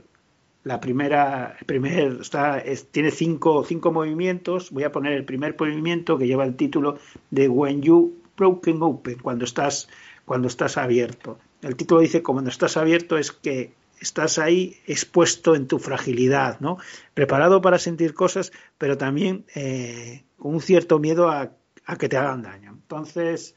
la 0.63 0.79
primera, 0.79 1.55
el 1.59 1.65
primer, 1.65 2.17
está, 2.21 2.59
es- 2.59 2.87
tiene 2.91 3.11
cinco, 3.11 3.63
cinco 3.63 3.91
movimientos. 3.91 4.71
Voy 4.71 4.83
a 4.83 4.91
poner 4.91 5.13
el 5.13 5.25
primer 5.25 5.55
movimiento 5.59 6.17
que 6.17 6.27
lleva 6.27 6.43
el 6.45 6.55
título 6.55 6.99
de 7.31 7.47
When 7.47 7.81
You 7.81 8.15
Broken 8.37 8.81
Open, 8.81 9.19
cuando 9.19 9.45
estás, 9.45 9.87
cuando 10.25 10.47
estás 10.47 10.77
abierto. 10.77 11.39
El 11.61 11.75
título 11.75 12.01
dice 12.01 12.23
cuando 12.23 12.49
estás 12.49 12.77
abierto 12.77 13.17
es 13.17 13.31
que 13.31 13.73
estás 13.99 14.39
ahí 14.39 14.77
expuesto 14.87 15.55
en 15.55 15.67
tu 15.67 15.77
fragilidad, 15.79 16.59
¿no? 16.61 16.77
Preparado 17.13 17.61
para 17.61 17.79
sentir 17.79 18.13
cosas, 18.13 18.51
pero 18.77 18.97
también 18.97 19.45
eh, 19.55 20.23
con 20.37 20.53
un 20.55 20.61
cierto 20.61 20.99
miedo 20.99 21.29
a, 21.29 21.51
a 21.85 21.97
que 21.97 22.07
te 22.07 22.15
hagan 22.17 22.41
daño. 22.43 22.71
Entonces, 22.71 23.55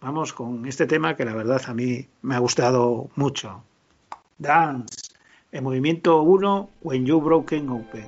vamos 0.00 0.32
con 0.32 0.66
este 0.66 0.86
tema 0.86 1.14
que 1.16 1.24
la 1.24 1.34
verdad 1.34 1.62
a 1.66 1.74
mí 1.74 2.08
me 2.22 2.34
ha 2.34 2.38
gustado 2.40 3.08
mucho. 3.14 3.62
Dance, 4.38 5.13
el 5.54 5.62
movimiento 5.62 6.20
1, 6.20 6.68
When 6.82 7.06
You 7.06 7.20
Broken 7.20 7.68
Open. 7.68 8.04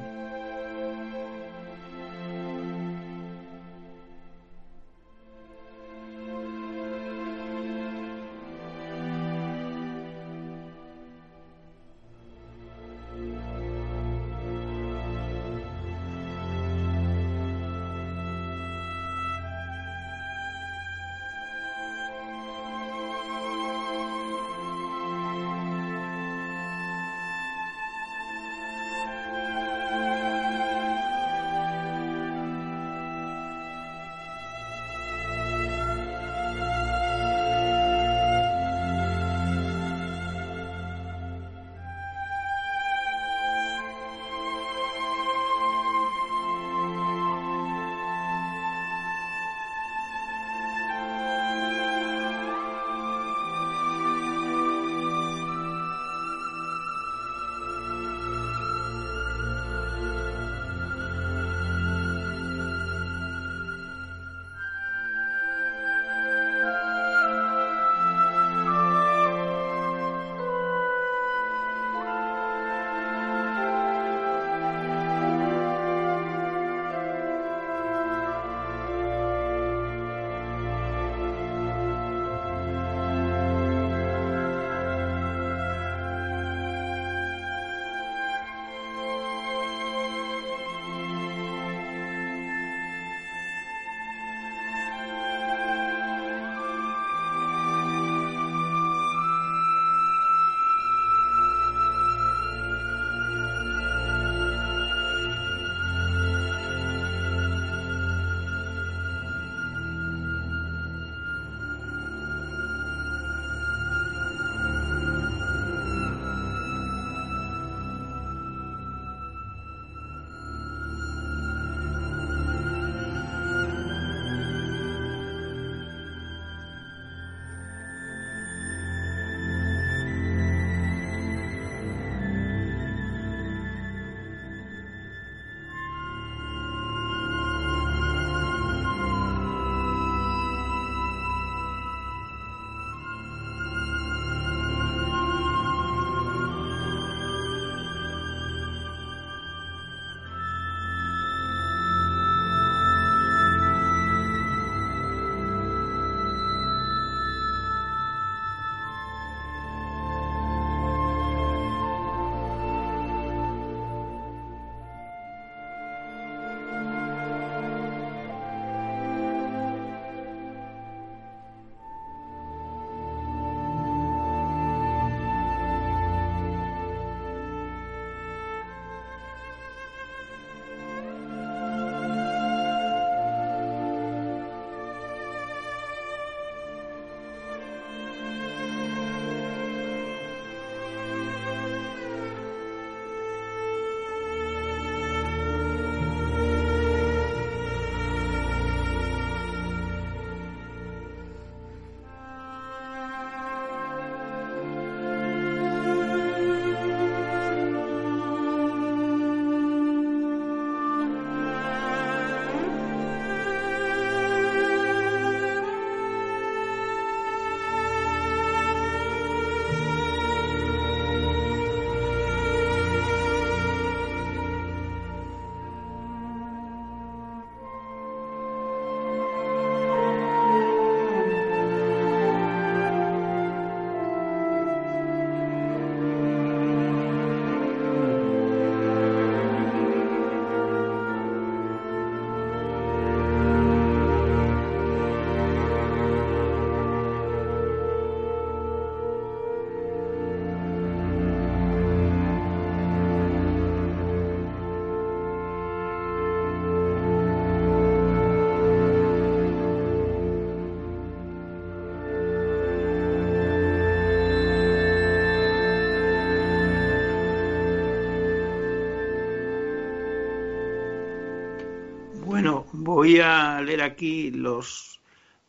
Voy 272.97 273.21
a 273.21 273.61
leer 273.61 273.83
aquí 273.83 274.31
los 274.31 275.03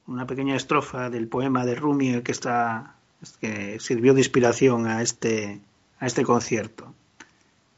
una 0.06 0.28
pequeña 0.28 0.58
estrofa 0.58 1.10
del 1.10 1.30
poema 1.30 1.66
de 1.66 1.76
Rumi 1.76 2.10
el 2.10 2.22
que 2.22 2.34
está 2.34 2.98
que 3.40 3.80
sirvió 3.80 4.14
de 4.14 4.20
inspiración 4.20 4.86
a 4.86 5.02
este 5.02 5.62
a 5.98 6.08
este 6.08 6.26
concierto. 6.26 6.94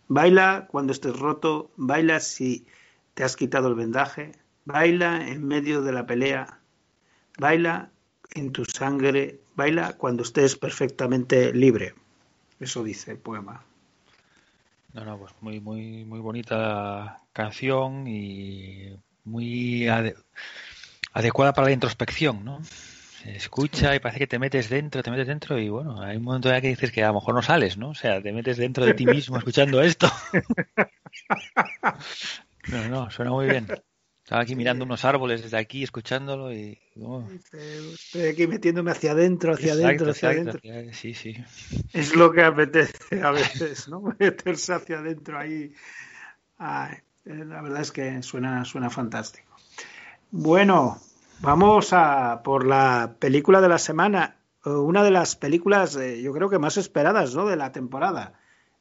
Baila 0.07 0.65
cuando 0.72 0.91
estés 0.91 1.15
roto, 1.15 1.70
baila 1.76 2.20
si 2.20 2.65
te 3.13 3.24
has 3.24 3.36
quitado 3.36 3.67
el 3.67 3.76
vendaje, 3.76 4.32
baila 4.65 5.28
en 5.28 5.47
medio 5.47 5.84
de 5.84 5.91
la 5.91 6.07
pelea, 6.07 6.61
baila 7.38 7.91
en 8.34 8.51
tu 8.51 8.65
sangre, 8.65 9.39
baila 9.55 9.93
cuando 9.97 10.24
estés 10.24 10.55
perfectamente 10.55 11.53
libre. 11.53 11.93
Eso 12.59 12.84
dice 12.84 13.11
el 13.11 13.20
poema. 13.20 13.61
No, 14.95 15.05
no, 15.05 15.20
pues 15.20 15.32
muy, 15.41 15.59
muy, 15.59 16.05
muy 16.05 16.20
bonita 16.22 17.20
canción 17.34 18.07
y 18.07 18.97
muy 19.26 19.88
ade- 19.88 20.15
adecuada 21.13 21.53
para 21.53 21.67
la 21.67 21.74
introspección, 21.74 22.43
¿no? 22.45 22.61
Se 22.63 23.36
escucha 23.36 23.93
y 23.95 23.99
parece 23.99 24.20
que 24.20 24.28
te 24.28 24.39
metes 24.39 24.70
dentro, 24.70 25.03
te 25.03 25.11
metes 25.11 25.28
dentro 25.28 25.59
y 25.59 25.67
bueno, 25.70 26.01
hay 26.01 26.17
un 26.17 26.24
momento 26.24 26.49
ya 26.49 26.61
que 26.61 26.70
dices 26.70 26.91
que 26.91 27.03
a 27.03 27.07
lo 27.09 27.15
mejor 27.15 27.36
no 27.36 27.41
sales, 27.41 27.78
¿no? 27.78 27.89
O 27.89 27.95
sea, 27.95 28.22
te 28.22 28.32
metes 28.32 28.57
dentro 28.57 28.86
de 28.86 28.93
ti 28.93 29.05
mismo 29.05 29.38
escuchando 29.38 29.82
esto. 29.82 30.09
No, 32.67 32.88
no, 32.88 33.09
suena 33.09 33.32
muy 33.32 33.47
bien. 33.47 33.65
Estaba 34.24 34.43
aquí 34.43 34.55
mirando 34.55 34.86
unos 34.86 35.03
árboles 35.05 35.41
desde 35.41 35.57
aquí, 35.57 35.84
escuchándolo 35.84 36.53
y... 36.53 36.78
oh, 37.01 37.24
Estoy 37.93 38.28
aquí 38.28 38.47
metiéndome 38.47 38.91
hacia 38.91 39.11
adentro, 39.11 39.53
hacia 39.53 39.74
adentro, 39.74 40.11
hacia 40.11 40.30
adentro. 40.30 40.59
Sí, 40.93 41.13
sí. 41.13 41.36
Es 41.93 42.15
lo 42.15 42.32
que 42.32 42.43
apetece 42.43 43.22
a 43.24 43.32
veces, 43.32 43.88
¿no? 43.88 44.01
Meterse 44.20 44.74
hacia 44.74 44.99
adentro 44.99 45.39
ahí. 45.39 45.74
Ay, 46.57 46.97
la 47.26 47.61
verdad 47.61 47.82
es 47.82 47.91
que 47.91 48.22
suena, 48.24 48.65
suena 48.65 48.89
fantástico. 48.89 49.55
Bueno, 50.32 50.97
vamos 51.39 51.93
a 51.93 52.41
por 52.43 52.65
la 52.65 53.15
película 53.20 53.61
de 53.61 53.70
la 53.70 53.78
semana. 53.78 54.36
Eh, 54.65 54.70
Una 54.70 55.03
de 55.03 55.11
las 55.11 55.36
películas, 55.36 55.95
eh, 55.95 56.22
yo 56.22 56.34
creo 56.34 56.49
que 56.49 56.59
más 56.59 56.78
esperadas, 56.78 57.36
¿no? 57.36 57.45
De 57.47 57.55
la 57.55 57.72
temporada. 57.72 58.34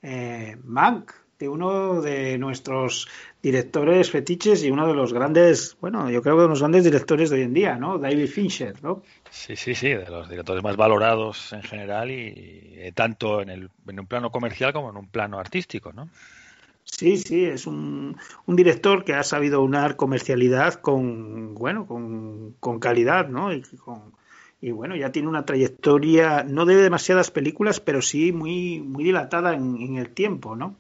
Eh, 0.03 0.57
Mank, 0.64 1.12
de 1.39 1.49
uno 1.49 2.01
de 2.01 2.36
nuestros 2.39 3.09
directores 3.43 4.11
fetiches 4.11 4.64
y 4.64 4.70
uno 4.70 4.86
de 4.89 4.95
los 4.95 5.12
grandes, 5.12 5.76
bueno, 5.80 6.11
yo 6.11 6.20
creo 6.20 6.36
que 6.36 6.43
de 6.43 6.49
los 6.49 6.61
grandes 6.61 6.84
directores 6.84 7.30
de 7.30 7.36
hoy 7.36 7.43
en 7.43 7.55
día, 7.55 7.76
¿no? 7.76 7.99
David 7.99 8.26
Fincher, 8.26 8.82
¿no? 8.82 9.03
Sí, 9.30 9.55
sí, 9.55 9.74
sí, 9.74 9.89
de 9.89 10.09
los 10.09 10.28
directores 10.28 10.62
más 10.62 10.76
valorados 10.76 11.53
en 11.53 11.62
general 11.62 12.11
y 12.11 12.74
eh, 12.76 12.93
tanto 12.95 13.41
en, 13.41 13.51
el, 13.51 13.70
en 13.86 14.01
un 14.01 14.07
plano 14.07 14.30
comercial 14.30 14.72
como 14.72 14.91
en 14.91 14.97
un 14.97 15.09
plano 15.09 15.39
artístico, 15.39 15.93
¿no? 15.93 16.09
Sí, 16.91 17.16
sí, 17.18 17.45
es 17.45 17.66
un, 17.66 18.16
un 18.47 18.57
director 18.57 19.05
que 19.05 19.14
ha 19.14 19.22
sabido 19.22 19.62
unar 19.62 19.97
comercialidad 19.97 20.74
con, 20.74 21.55
bueno, 21.55 21.86
con, 21.86 22.55
con 22.59 22.80
calidad, 22.80 23.28
¿no? 23.28 23.53
Y, 23.53 23.62
con, 23.62 24.12
y 24.61 24.72
bueno, 24.72 24.97
ya 24.97 25.12
tiene 25.12 25.28
una 25.28 25.45
trayectoria, 25.45 26.43
no 26.43 26.64
de 26.66 26.76
demasiadas 26.76 27.30
películas, 27.30 27.78
pero 27.78 28.03
sí 28.03 28.32
muy, 28.32 28.80
muy 28.80 29.05
dilatada 29.05 29.55
en, 29.55 29.76
en 29.80 29.97
el 29.97 30.11
tiempo, 30.11 30.57
¿no? 30.57 30.76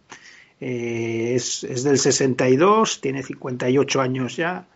Eh, 0.60 1.34
es, 1.36 1.62
es 1.62 1.84
del 1.84 1.98
62, 1.98 3.00
tiene 3.00 3.22
58 3.22 4.00
años 4.00 4.36
ya, 4.36 4.66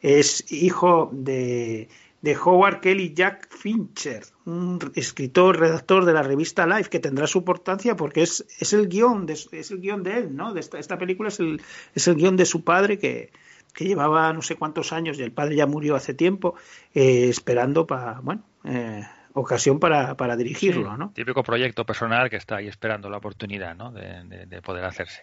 es 0.00 0.50
hijo 0.50 1.10
de, 1.12 1.88
de 2.22 2.36
Howard 2.36 2.80
Kelly 2.80 3.14
Jack 3.14 3.48
Fincher, 3.54 4.24
un 4.46 4.78
escritor, 4.94 5.58
redactor 5.60 6.04
de 6.04 6.12
la 6.12 6.22
revista 6.22 6.66
Life, 6.66 6.90
que 6.90 6.98
tendrá 6.98 7.26
su 7.26 7.38
importancia 7.38 7.94
porque 7.96 8.22
es, 8.22 8.44
es 8.58 8.72
el 8.72 8.88
guion 8.88 9.26
de, 9.26 9.34
es 9.34 9.70
el 9.70 9.80
guion 9.80 10.02
de 10.02 10.18
él, 10.18 10.34
¿no? 10.36 10.52
De 10.52 10.60
esta, 10.60 10.78
esta 10.78 10.98
película 10.98 11.28
es 11.28 11.38
el, 11.40 11.60
es 11.94 12.08
el 12.08 12.16
guion 12.16 12.36
de 12.36 12.46
su 12.46 12.64
padre 12.64 12.98
que, 12.98 13.30
que 13.74 13.84
llevaba 13.84 14.32
no 14.32 14.42
sé 14.42 14.56
cuántos 14.56 14.92
años 14.92 15.18
y 15.18 15.22
el 15.22 15.32
padre 15.32 15.56
ya 15.56 15.66
murió 15.66 15.94
hace 15.94 16.14
tiempo, 16.14 16.54
eh, 16.94 17.28
esperando 17.28 17.86
para, 17.86 18.20
bueno, 18.20 18.42
eh, 18.64 19.02
ocasión 19.34 19.78
para, 19.78 20.16
para 20.16 20.34
dirigirlo, 20.36 20.90
Sí, 20.92 20.98
¿no? 20.98 21.10
Típico 21.14 21.42
proyecto 21.42 21.84
personal 21.84 22.30
que 22.30 22.36
está 22.36 22.56
ahí 22.56 22.68
esperando 22.68 23.10
la 23.10 23.18
oportunidad, 23.18 23.76
¿no? 23.76 23.92
De, 23.92 24.24
de- 24.24 24.46
de 24.46 24.62
poder 24.62 24.84
hacerse. 24.86 25.22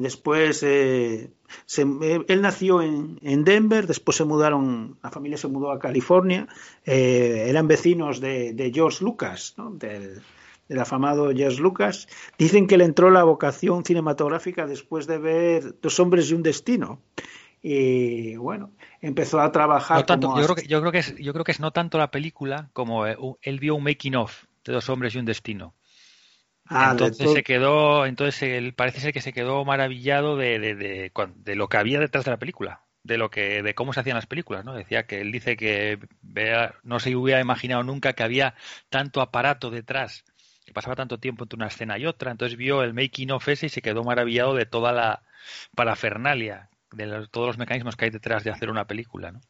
Después, 0.00 0.62
eh, 0.64 1.30
se- 1.64 1.82
eh, 1.82 2.24
él 2.28 2.42
nació 2.42 2.82
en, 2.82 3.18
en 3.22 3.44
Denver, 3.44 3.86
después 3.86 4.16
se 4.16 4.24
mudaron, 4.24 4.98
la 5.02 5.10
familia 5.10 5.38
se 5.38 5.46
mudó 5.48 5.70
a 5.70 5.78
California, 5.78 6.48
eh, 6.84 7.46
eran 7.48 7.68
vecinos 7.68 8.20
de, 8.20 8.52
de 8.52 8.72
George 8.72 9.04
Lucas, 9.04 9.54
¿no? 9.56 9.70
del, 9.70 10.20
del 10.68 10.78
afamado 10.80 11.30
George 11.34 11.60
Lucas. 11.62 12.08
Dicen 12.38 12.66
que 12.66 12.76
le 12.76 12.84
entró 12.84 13.10
la 13.10 13.22
vocación 13.22 13.84
cinematográfica 13.84 14.66
después 14.66 15.06
de 15.06 15.18
ver 15.18 15.74
Dos 15.80 16.00
hombres 16.00 16.30
y 16.30 16.34
un 16.34 16.42
destino. 16.42 17.00
Y 17.62 18.36
bueno, 18.36 18.72
empezó 19.00 19.40
a 19.40 19.50
trabajar 19.52 19.98
No 20.00 20.04
tanto, 20.04 20.26
como 20.28 20.40
yo 20.40 20.44
creo 20.46 20.56
que, 20.56 20.66
yo 20.68 20.80
creo 20.80 20.92
que 20.92 20.98
es, 20.98 21.14
yo 21.16 21.32
creo 21.32 21.44
que 21.44 21.52
es 21.52 21.60
no 21.60 21.70
tanto 21.70 21.96
la 21.96 22.10
película 22.10 22.68
como 22.72 23.06
eh, 23.06 23.16
él 23.42 23.58
vio 23.58 23.74
un 23.76 23.84
making 23.84 24.16
of 24.16 24.44
de 24.64 24.72
dos 24.72 24.88
hombres 24.90 25.14
y 25.14 25.18
un 25.18 25.24
destino. 25.24 25.74
Ah, 26.66 26.88
entonces 26.92 27.30
se 27.30 27.42
quedó, 27.42 28.06
entonces 28.06 28.42
él 28.42 28.72
parece 28.74 29.00
ser 29.00 29.12
que 29.12 29.20
se 29.20 29.32
quedó 29.32 29.64
maravillado 29.64 30.36
de, 30.36 30.58
de, 30.58 30.74
de, 30.74 31.54
lo 31.56 31.68
que 31.68 31.76
había 31.76 32.00
detrás 32.00 32.24
de 32.24 32.30
la 32.30 32.38
película, 32.38 32.82
de 33.02 33.18
lo 33.18 33.30
que, 33.30 33.62
de 33.62 33.74
cómo 33.74 33.92
se 33.92 34.00
hacían 34.00 34.16
las 34.16 34.26
películas, 34.26 34.64
¿no? 34.64 34.72
Decía 34.74 35.06
que 35.06 35.20
él 35.20 35.30
dice 35.30 35.56
que 35.56 35.98
vea, 36.22 36.74
no 36.82 37.00
se 37.00 37.14
hubiera 37.16 37.40
imaginado 37.40 37.82
nunca 37.82 38.14
que 38.14 38.22
había 38.22 38.54
tanto 38.88 39.20
aparato 39.20 39.70
detrás, 39.70 40.24
que 40.64 40.72
pasaba 40.72 40.96
tanto 40.96 41.18
tiempo 41.18 41.44
entre 41.44 41.56
una 41.56 41.66
escena 41.68 41.98
y 41.98 42.06
otra, 42.06 42.30
entonces 42.32 42.56
vio 42.56 42.82
el 42.82 42.94
making 42.94 43.30
of 43.32 43.46
ese 43.48 43.66
y 43.66 43.68
se 43.68 43.82
quedó 43.82 44.02
maravillado 44.02 44.54
de 44.54 44.64
toda 44.66 44.92
la 44.92 45.22
parafernalia, 45.74 46.70
de 46.92 47.06
los- 47.06 47.30
todos 47.30 47.48
los 47.48 47.58
mecanismos 47.58 47.96
que 47.96 48.06
hay 48.06 48.10
detrás 48.10 48.42
de 48.44 48.50
hacer 48.50 48.70
una 48.70 48.86
película, 48.86 49.32
¿no? 49.32 49.40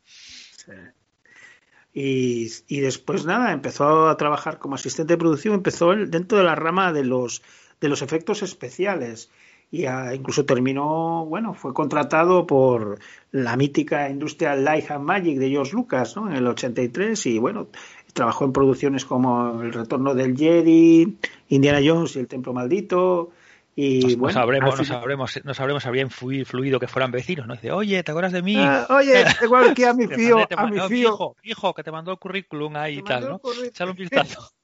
Y, 1.97 2.81
después 2.81 3.25
nada, 3.25 3.53
empezó 3.53 4.09
a 4.09 4.17
trabajar 4.17 4.59
como 4.59 4.75
asistente 4.75 5.15
de 5.15 5.19
producción, 5.19 5.55
empezó 5.55 5.93
él 5.93 6.11
dentro 6.11 6.39
de 6.39 6.45
la 6.45 6.57
rama 6.57 6.93
de 6.93 7.05
los, 7.05 7.43
de 7.81 7.89
los 7.89 8.03
efectos 8.03 8.43
especiales. 8.43 9.31
Y 9.71 9.87
ah, 9.87 10.13
incluso 10.15 10.45
terminó, 10.45 11.25
bueno, 11.27 11.55
fue 11.55 11.73
contratado 11.73 12.47
por 12.47 12.99
la 13.31 13.57
mítica 13.57 14.11
Industrial 14.11 14.65
Light 14.65 14.91
and 14.91 15.05
Magic 15.05 15.39
de 15.39 15.51
George 15.51 15.73
Lucas, 15.73 16.17
¿no? 16.17 16.29
En 16.29 16.37
el 16.37 16.47
83 16.47 17.27
y 17.27 17.39
bueno, 17.39 17.69
trabajó 18.13 18.45
en 18.45 18.53
producciones 18.53 19.05
como 19.05 19.63
El 19.63 19.73
Retorno 19.73 20.15
del 20.15 20.37
Jedi, 20.37 21.17
Indiana 21.49 21.81
Jones 21.85 22.17
y 22.17 22.21
El 22.21 22.29
Templo 22.29 22.53
Maldito. 22.53 23.31
Y 23.77 24.01
No, 24.01 24.09
no 24.11 24.17
bueno, 24.19 24.33
sabremos, 24.41 24.71
al 24.75 24.79
no 24.79 24.85
final- 24.85 25.01
sabremos, 25.01 25.41
no 25.45 25.55
sabremos 25.55 25.83
si 25.83 25.89
habría 25.89 26.03
influido, 26.03 26.45
fluido 26.47 26.79
que 26.79 26.87
fueran 26.87 27.11
vecinos, 27.11 27.47
¿no? 27.49 27.55
Dice, 27.55 27.73
oye, 27.73 28.03
¿te 28.05 28.11
acuerdas 28.13 28.33
de 28.33 28.43
mí? 28.43 28.57
Ah, 28.59 28.87
oye, 28.91 29.25
igual 29.43 29.75
que 29.75 29.87
a 29.87 29.95
mi 29.95 30.07
Te 30.09 30.15
fío, 30.15 30.37
mandé- 30.39 30.55
a 30.81 30.89
mi 30.89 31.01
hijo, 31.01 31.37
hijo, 31.43 31.75
que 31.75 31.83
te 31.83 31.91
mandó 31.91 32.13
el 32.13 32.19
currículum 32.19 32.77
ahí 32.77 32.99
y 32.99 33.03
tal, 33.03 33.29
¿no? 33.29 33.41
Échale 33.65 33.91
un 33.91 33.97
vistazo. 33.97 34.49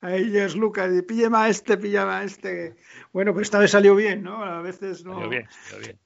Ahí 0.00 0.36
es 0.36 0.54
Lucas, 0.54 0.90
y 0.96 1.02
pílleme 1.02 1.38
a 1.38 1.48
este, 1.48 1.76
píllame 1.76 2.12
a 2.12 2.22
este. 2.22 2.76
Bueno, 3.12 3.32
pues 3.32 3.48
esta 3.48 3.58
vez 3.58 3.72
salió 3.72 3.96
bien, 3.96 4.22
¿no? 4.22 4.44
A 4.44 4.62
veces 4.62 5.04
no. 5.04 5.14
Salió 5.14 5.28
bien, 5.28 5.48
salió 5.68 5.86
bien. 5.88 5.98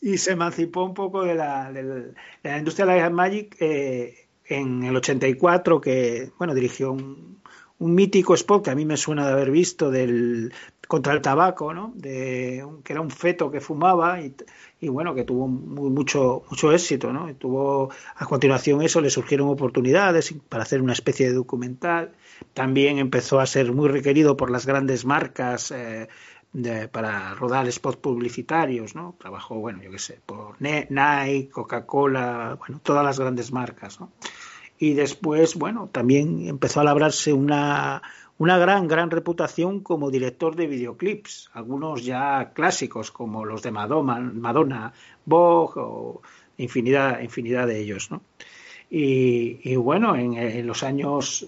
y 0.00 0.18
se 0.18 0.32
emancipó 0.32 0.82
un 0.84 0.94
poco 0.94 1.22
de 1.22 1.36
la, 1.36 1.70
del- 1.70 2.14
de 2.42 2.50
la 2.50 2.58
industria 2.58 2.86
de 2.86 3.00
la 3.00 3.10
Magic 3.10 3.56
eh, 3.60 4.28
en 4.46 4.82
el 4.82 4.96
84, 4.96 5.80
que, 5.80 6.32
bueno, 6.38 6.52
dirigió 6.54 6.90
un, 6.90 7.40
un 7.80 7.94
mítico 7.94 8.34
spot 8.34 8.64
que 8.64 8.70
a 8.70 8.74
mí 8.74 8.84
me 8.84 8.96
suena 8.96 9.26
de 9.26 9.32
haber 9.32 9.50
visto 9.50 9.90
del 9.90 10.52
contra 10.88 11.12
el 11.12 11.20
tabaco, 11.22 11.72
¿no? 11.72 11.92
De, 11.94 12.64
que 12.84 12.92
era 12.92 13.00
un 13.00 13.10
feto 13.10 13.50
que 13.50 13.60
fumaba 13.60 14.20
y, 14.80 14.88
bueno, 14.88 15.14
que 15.14 15.24
tuvo 15.24 15.46
mucho, 15.48 16.42
mucho 16.50 16.72
éxito, 16.72 17.12
¿no? 17.12 17.28
Y 17.30 17.34
tuvo, 17.34 17.90
a 18.16 18.26
continuación 18.26 18.82
eso, 18.82 19.00
le 19.00 19.10
surgieron 19.10 19.48
oportunidades 19.48 20.34
para 20.48 20.64
hacer 20.64 20.82
una 20.82 20.92
especie 20.92 21.28
de 21.28 21.34
documental. 21.34 22.12
También 22.54 22.98
empezó 22.98 23.38
a 23.40 23.46
ser 23.46 23.72
muy 23.72 23.88
requerido 23.88 24.36
por 24.36 24.50
las 24.50 24.66
grandes 24.66 25.04
marcas 25.04 25.70
eh, 25.70 26.08
de- 26.52 26.88
para 26.88 27.34
rodar 27.34 27.70
spots 27.70 27.98
publicitarios, 27.98 28.94
¿no? 28.96 29.14
Trabajó, 29.18 29.56
bueno, 29.56 29.82
yo 29.82 29.90
qué 29.92 29.98
sé, 29.98 30.20
por 30.26 30.56
Nike, 30.60 31.50
Coca-Cola, 31.52 32.56
bueno, 32.58 32.80
todas 32.82 33.04
las 33.04 33.18
grandes 33.20 33.52
marcas, 33.52 34.00
¿no? 34.00 34.10
Y 34.82 34.94
después, 34.94 35.56
bueno, 35.56 35.90
también 35.92 36.48
empezó 36.48 36.80
a 36.80 36.84
labrarse 36.84 37.34
una, 37.34 38.02
una 38.38 38.56
gran, 38.56 38.88
gran 38.88 39.10
reputación 39.10 39.80
como 39.80 40.10
director 40.10 40.56
de 40.56 40.66
videoclips, 40.66 41.50
algunos 41.52 42.02
ya 42.02 42.52
clásicos 42.54 43.10
como 43.10 43.44
los 43.44 43.62
de 43.62 43.72
Madonna, 43.72 44.18
Madonna 44.18 44.94
o 45.28 46.22
infinidad, 46.56 47.20
infinidad 47.20 47.66
de 47.66 47.78
ellos, 47.78 48.10
¿no? 48.10 48.22
Y, 48.88 49.60
y 49.62 49.76
bueno, 49.76 50.16
en, 50.16 50.32
en 50.32 50.66
los 50.66 50.82
años 50.82 51.46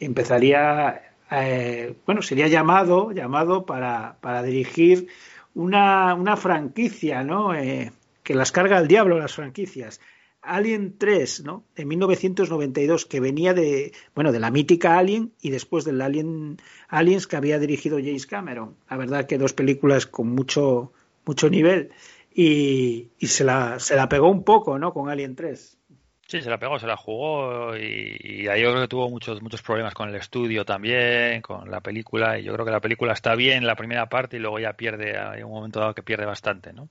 empezaría, 0.00 1.12
eh, 1.30 1.94
bueno, 2.06 2.22
sería 2.22 2.48
llamado, 2.48 3.12
llamado 3.12 3.66
para, 3.66 4.16
para 4.22 4.42
dirigir 4.42 5.08
una, 5.54 6.14
una 6.14 6.38
franquicia, 6.38 7.22
¿no? 7.22 7.54
Eh, 7.54 7.92
que 8.22 8.34
las 8.34 8.50
carga 8.50 8.78
el 8.78 8.88
diablo 8.88 9.18
las 9.18 9.34
franquicias. 9.34 10.00
Alien 10.42 10.98
3, 10.98 11.44
¿no? 11.44 11.64
De 11.76 11.84
1992, 11.84 13.06
que 13.06 13.20
venía 13.20 13.54
de, 13.54 13.92
bueno, 14.14 14.32
de 14.32 14.40
la 14.40 14.50
mítica 14.50 14.98
Alien 14.98 15.32
y 15.40 15.50
después 15.50 15.84
del 15.84 16.00
Alien, 16.00 16.56
Aliens 16.88 17.26
que 17.26 17.36
había 17.36 17.58
dirigido 17.58 17.98
James 17.98 18.26
Cameron. 18.26 18.76
La 18.90 18.96
verdad 18.96 19.26
que 19.26 19.38
dos 19.38 19.52
películas 19.52 20.06
con 20.06 20.28
mucho, 20.30 20.92
mucho 21.24 21.48
nivel 21.48 21.90
y, 22.34 23.10
y 23.18 23.26
se, 23.28 23.44
la, 23.44 23.78
se 23.78 23.94
la 23.96 24.08
pegó 24.08 24.28
un 24.30 24.42
poco, 24.44 24.78
¿no? 24.78 24.92
Con 24.92 25.08
Alien 25.08 25.36
3. 25.36 25.78
Sí, 26.26 26.40
se 26.40 26.48
la 26.48 26.58
pegó, 26.58 26.78
se 26.78 26.86
la 26.86 26.96
jugó 26.96 27.76
y, 27.76 28.16
y 28.22 28.48
ahí 28.48 28.62
yo 28.62 28.70
creo 28.70 28.80
que 28.82 28.88
tuvo 28.88 29.10
muchos 29.10 29.42
muchos 29.42 29.60
problemas 29.60 29.92
con 29.92 30.08
el 30.08 30.14
estudio 30.14 30.64
también, 30.64 31.42
con 31.42 31.70
la 31.70 31.80
película 31.82 32.38
y 32.38 32.44
yo 32.44 32.54
creo 32.54 32.64
que 32.64 32.72
la 32.72 32.80
película 32.80 33.12
está 33.12 33.34
bien 33.34 33.66
la 33.66 33.76
primera 33.76 34.08
parte 34.08 34.36
y 34.38 34.40
luego 34.40 34.58
ya 34.58 34.72
pierde, 34.72 35.18
hay 35.18 35.42
un 35.42 35.50
momento 35.50 35.80
dado 35.80 35.94
que 35.94 36.02
pierde 36.02 36.24
bastante, 36.24 36.72
¿no? 36.72 36.88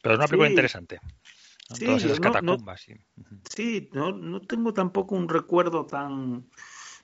Pero 0.00 0.14
es 0.14 0.18
una 0.18 0.28
película 0.28 0.48
Sí. 0.48 0.52
interesante. 0.52 1.00
¿No? 1.70 1.76
Sí, 1.76 1.84
Todas 1.86 2.04
esas 2.04 2.18
yo 2.18 2.22
no- 2.22 2.28
no- 2.28 2.32
catacumbas. 2.32 2.86
Sí, 3.48 3.88
no, 3.92 4.12
no 4.12 4.40
tengo 4.40 4.72
tampoco 4.72 5.14
un 5.14 5.28
recuerdo 5.28 5.86
tan, 5.86 6.46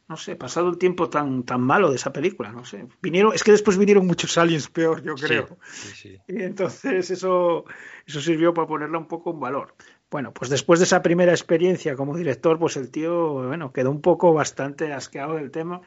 no 0.09 0.17
sé, 0.17 0.37
pasado 0.37 0.69
el 0.69 0.79
tiempo 0.79 1.09
tan, 1.09 1.45
tan 1.45 1.61
malo 1.61 1.89
de 1.91 1.97
esa 1.97 2.13
película, 2.13 2.53
no 2.53 2.65
sé. 2.65 2.87
Vinieron, 3.01 3.33
es 3.35 3.45
que 3.45 3.53
después 3.53 3.79
vinieron 3.79 4.07
muchos 4.07 4.37
aliens 4.39 4.69
peor, 4.69 5.03
yo 5.03 5.15
creo. 5.15 5.59
Sí, 5.73 5.89
sí, 5.89 5.95
sí. 5.95 6.19
Y 6.29 6.43
entonces 6.43 7.11
eso, 7.11 7.65
eso 8.07 8.21
sirvió 8.21 8.53
para 8.55 8.67
ponerla 8.69 8.99
un 8.99 9.07
poco 9.09 9.31
en 9.33 9.41
valor. 9.41 9.75
Bueno, 10.11 10.33
pues 10.33 10.51
después 10.51 10.79
de 10.81 10.85
esa 10.85 11.01
primera 11.03 11.33
experiencia 11.33 11.97
como 11.97 12.17
director, 12.17 12.59
pues 12.59 12.77
el 12.77 12.91
tío, 12.91 13.47
bueno, 13.47 13.73
quedó 13.73 13.91
un 13.91 14.01
poco 14.01 14.33
bastante 14.35 14.93
asqueado 14.93 15.35
del 15.37 15.51
tema 15.51 15.81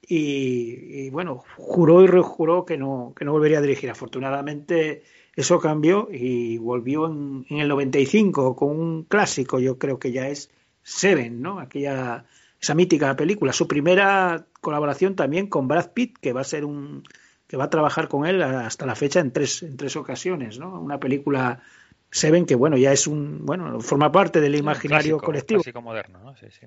y, 0.00 1.06
y, 1.06 1.10
bueno, 1.10 1.42
juró 1.56 2.02
y 2.02 2.06
rejuró 2.06 2.64
que 2.64 2.76
no, 2.78 3.12
que 3.16 3.24
no 3.24 3.32
volvería 3.32 3.58
a 3.58 3.62
dirigir. 3.62 3.90
Afortunadamente 3.90 5.02
eso 5.34 5.60
cambió 5.60 6.08
y 6.10 6.58
volvió 6.58 7.06
en, 7.06 7.46
en 7.48 7.58
el 7.58 7.68
95 7.68 8.54
con 8.56 8.78
un 8.78 9.02
clásico, 9.04 9.58
yo 9.58 9.78
creo 9.78 9.98
que 9.98 10.12
ya 10.12 10.28
es 10.28 10.50
Seven, 10.82 11.40
¿no? 11.40 11.60
Aquella, 11.60 12.24
esa 12.60 12.74
mítica 12.74 13.14
película. 13.16 13.52
Su 13.52 13.68
primera 13.68 14.46
colaboración 14.60 15.14
también 15.14 15.46
con 15.46 15.68
Brad 15.68 15.92
Pitt, 15.92 16.18
que 16.18 16.32
va 16.32 16.40
a 16.40 16.44
ser 16.44 16.64
un, 16.64 17.04
que 17.46 17.56
va 17.56 17.64
a 17.64 17.70
trabajar 17.70 18.08
con 18.08 18.26
él 18.26 18.42
hasta 18.42 18.86
la 18.86 18.94
fecha 18.94 19.20
en 19.20 19.32
tres, 19.32 19.62
en 19.62 19.76
tres 19.76 19.96
ocasiones, 19.96 20.58
¿no? 20.58 20.80
Una 20.80 20.98
película 20.98 21.62
Seven 22.10 22.44
que 22.44 22.54
bueno, 22.54 22.76
ya 22.76 22.92
es 22.92 23.06
un, 23.06 23.46
bueno, 23.46 23.80
forma 23.80 24.12
parte 24.12 24.40
del 24.40 24.54
imaginario 24.54 25.16
Clásico, 25.16 25.26
colectivo. 25.26 25.62
Clásico 25.62 25.82
moderno, 25.82 26.18
¿no? 26.18 26.36
Sí, 26.36 26.46
sí. 26.50 26.66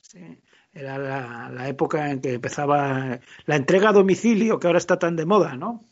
Sí, 0.00 0.38
era 0.72 0.98
la, 0.98 1.50
la 1.50 1.68
época 1.68 2.10
en 2.10 2.20
que 2.20 2.34
empezaba 2.34 3.20
la 3.44 3.56
entrega 3.56 3.90
a 3.90 3.92
domicilio, 3.92 4.58
que 4.58 4.66
ahora 4.66 4.78
está 4.78 4.98
tan 4.98 5.14
de 5.14 5.26
moda, 5.26 5.54
¿no? 5.54 5.84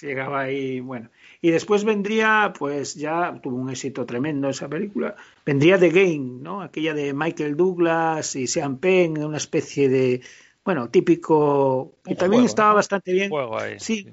Llegaba 0.00 0.40
ahí, 0.42 0.80
bueno. 0.80 1.10
Y 1.40 1.50
después 1.50 1.84
vendría, 1.84 2.52
pues 2.58 2.94
ya 2.96 3.38
tuvo 3.42 3.56
un 3.56 3.70
éxito 3.70 4.04
tremendo 4.04 4.48
esa 4.48 4.68
película. 4.68 5.14
Vendría 5.44 5.78
The 5.78 5.90
Game, 5.90 6.40
¿no? 6.42 6.60
Aquella 6.60 6.92
de 6.92 7.14
Michael 7.14 7.56
Douglas 7.56 8.34
y 8.36 8.46
Sean 8.46 8.78
Penn, 8.78 9.22
una 9.22 9.36
especie 9.36 9.88
de, 9.88 10.22
bueno, 10.64 10.90
típico. 10.90 11.94
Y 12.04 12.10
Un 12.10 12.16
también 12.16 12.42
juego, 12.42 12.46
estaba 12.46 12.70
¿no? 12.70 12.74
bastante 12.76 13.12
bien. 13.12 13.30
Juego 13.30 13.58
ahí, 13.58 13.78
Sí, 13.78 14.02
sí. 14.02 14.10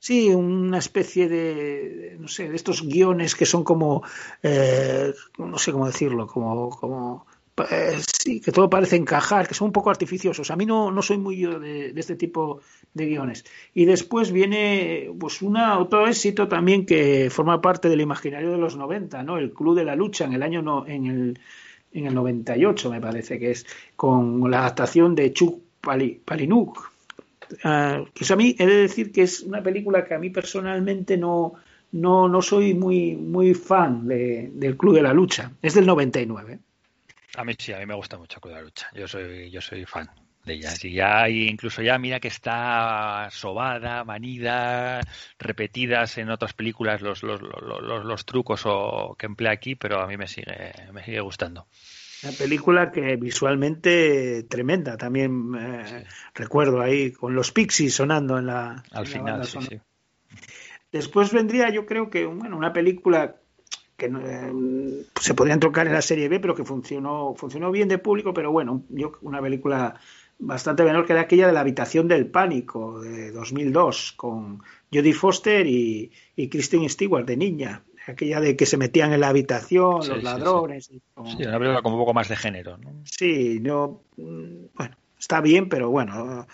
sí, 0.00 0.28
una 0.34 0.78
especie 0.78 1.28
de, 1.28 2.16
no 2.20 2.28
sé, 2.28 2.48
de 2.48 2.56
estos 2.56 2.82
guiones 2.82 3.34
que 3.34 3.44
son 3.46 3.64
como, 3.64 4.02
eh, 4.42 5.12
no 5.38 5.58
sé 5.58 5.72
cómo 5.72 5.86
decirlo, 5.86 6.26
como, 6.26 6.70
como, 6.70 7.26
eh, 7.70 7.96
sí, 8.22 8.40
que 8.40 8.52
todo 8.52 8.68
parece 8.70 8.96
encajar, 8.96 9.46
que 9.48 9.54
son 9.54 9.66
un 9.66 9.72
poco 9.72 9.90
artificiosos. 9.90 10.50
A 10.50 10.56
mí 10.56 10.66
no, 10.66 10.90
no 10.90 11.02
soy 11.02 11.18
muy 11.18 11.36
de, 11.42 11.92
este 11.96 12.16
tipo 12.16 12.60
de 12.94 13.06
guiones. 13.06 13.44
Y 13.74 13.84
después 13.84 14.32
viene, 14.32 15.10
pues, 15.18 15.42
una, 15.42 15.78
otro 15.78 16.06
éxito 16.06 16.48
también 16.48 16.86
que 16.86 17.28
forma 17.30 17.60
parte 17.60 17.88
del 17.88 18.00
imaginario 18.00 18.50
de 18.52 18.58
los 18.58 18.76
90, 18.76 19.22
¿no? 19.22 19.38
El 19.38 19.52
Club 19.52 19.76
de 19.76 19.84
la 19.84 19.96
Lucha 19.96 20.24
en 20.24 20.32
el 20.34 20.42
año, 20.42 20.62
no, 20.62 20.86
en 20.86 21.06
el, 21.06 21.38
en 21.92 22.06
el 22.06 22.14
98, 22.14 22.90
me 22.90 23.00
parece 23.00 23.38
que 23.38 23.50
es, 23.52 23.66
con 23.96 24.50
la 24.50 24.60
adaptación 24.60 25.14
de 25.14 25.32
Chuck 25.32 25.60
Pali- 25.80 26.20
Palahniuk. 26.24 26.90
Ah, 27.64 28.04
que 28.14 28.24
eso 28.24 28.34
a 28.34 28.36
mí 28.36 28.54
he 28.58 28.66
de 28.66 28.76
decir 28.82 29.10
que 29.12 29.22
es 29.22 29.40
una 29.40 29.62
película 29.62 30.04
que 30.04 30.14
a 30.14 30.18
mí 30.18 30.30
personalmente 30.30 31.16
no, 31.16 31.54
no, 31.92 32.28
no 32.28 32.42
soy 32.42 32.74
muy, 32.74 33.16
muy 33.16 33.54
fan 33.54 34.06
de- 34.06 34.50
del 34.54 34.76
Club 34.76 34.94
de 34.94 35.02
la 35.02 35.12
Lucha. 35.14 35.52
Es 35.62 35.74
del 35.74 35.86
99. 35.86 36.58
A 37.38 37.44
mí 37.44 37.52
sí, 37.56 37.72
a 37.72 37.78
mí 37.78 37.86
me 37.86 37.94
gusta 37.94 38.18
mucho 38.18 38.40
de 38.42 38.50
la 38.50 38.60
Lucha. 38.62 38.88
Yo 38.94 39.06
soy, 39.06 39.48
yo 39.48 39.60
soy 39.60 39.84
fan 39.84 40.10
de 40.44 40.54
ella. 40.54 40.72
Y 40.82 40.92
ya, 40.92 41.28
incluso 41.28 41.82
ya 41.82 41.96
mira 41.96 42.18
que 42.18 42.26
está 42.26 43.28
sobada, 43.30 44.02
manida, 44.02 45.00
repetidas 45.38 46.18
en 46.18 46.30
otras 46.30 46.52
películas 46.52 47.00
los, 47.00 47.22
los, 47.22 47.40
los, 47.40 47.80
los- 47.80 48.04
los 48.04 48.24
trucos 48.26 48.62
o, 48.64 49.14
que 49.16 49.26
emplea 49.26 49.52
aquí, 49.52 49.76
pero 49.76 50.00
a 50.00 50.08
mí 50.08 50.16
me 50.16 50.26
sigue, 50.26 50.72
me 50.92 51.04
sigue 51.04 51.20
gustando. 51.20 51.68
Una 52.24 52.32
película 52.32 52.90
que 52.90 53.14
visualmente 53.14 54.42
tremenda. 54.50 54.96
También 54.96 55.52
eh, 55.56 56.04
recuerdo 56.34 56.80
ahí 56.80 57.12
con 57.12 57.36
los 57.36 57.52
Pixies 57.52 57.94
sonando 57.94 58.36
en 58.36 58.46
la, 58.46 58.82
Al 58.90 59.04
en 59.06 59.12
la 59.12 59.16
final, 59.16 59.32
banda 59.38 59.44
sí, 59.44 59.60
sí. 59.62 59.80
Después 60.90 61.32
vendría, 61.32 61.70
yo 61.70 61.86
creo 61.86 62.10
que 62.10 62.24
bueno, 62.26 62.56
una 62.56 62.72
película 62.72 63.36
que 63.98 64.08
no, 64.08 64.20
eh, 64.24 65.04
se 65.20 65.34
podría 65.34 65.54
entroncar 65.54 65.86
en 65.88 65.92
la 65.92 66.00
serie 66.02 66.28
B, 66.28 66.40
pero 66.40 66.54
que 66.54 66.64
funcionó, 66.64 67.34
funcionó 67.36 67.70
bien 67.70 67.88
de 67.88 67.98
público, 67.98 68.32
pero 68.32 68.50
bueno, 68.52 68.84
yo 68.88 69.12
una 69.22 69.42
película 69.42 70.00
bastante 70.38 70.84
menor 70.84 71.04
que 71.04 71.12
era 71.14 71.22
aquella 71.22 71.48
de 71.48 71.52
la 71.52 71.60
habitación 71.60 72.06
del 72.06 72.26
pánico 72.28 73.00
de 73.00 73.32
2002 73.32 74.12
con 74.16 74.62
Jodie 74.92 75.12
Foster 75.12 75.66
y, 75.66 76.12
y 76.36 76.48
Kristen 76.48 76.88
Stewart 76.88 77.26
de 77.26 77.36
niña, 77.36 77.82
aquella 78.06 78.40
de 78.40 78.54
que 78.56 78.64
se 78.64 78.76
metían 78.76 79.12
en 79.12 79.20
la 79.20 79.28
habitación 79.30 80.02
Sí, 80.02 80.08
los 80.10 80.18
sí, 80.20 80.24
ladrones. 80.24 80.90
y 80.92 81.02
con- 81.12 81.26
Sí, 81.26 81.42
una 81.42 81.58
película 81.58 81.82
con 81.82 81.92
un 81.92 81.98
poco 81.98 82.14
más 82.14 82.28
de 82.28 82.36
género, 82.36 82.78
¿no? 82.78 82.92
Sí, 83.04 83.58
no, 83.60 84.02
mm, 84.16 84.66
bueno, 84.76 84.96
está 85.18 85.40
bien, 85.40 85.68
pero 85.68 85.90
bueno, 85.90 86.46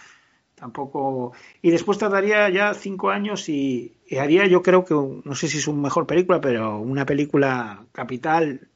tampoco. 0.54 1.32
Y 1.62 1.70
después 1.70 1.98
tardaría 1.98 2.48
ya 2.50 2.74
cinco 2.74 3.10
años 3.10 3.48
y, 3.48 3.96
haría, 4.18 4.46
yo 4.46 4.62
creo 4.62 4.84
que, 4.84 4.94
no 4.94 5.34
sé 5.34 5.48
si 5.48 5.58
es 5.58 5.68
una 5.68 5.82
mejor 5.82 6.06
película, 6.06 6.40
pero 6.40 6.78
una 6.78 7.06
película 7.06 7.84
capital, 7.92 8.68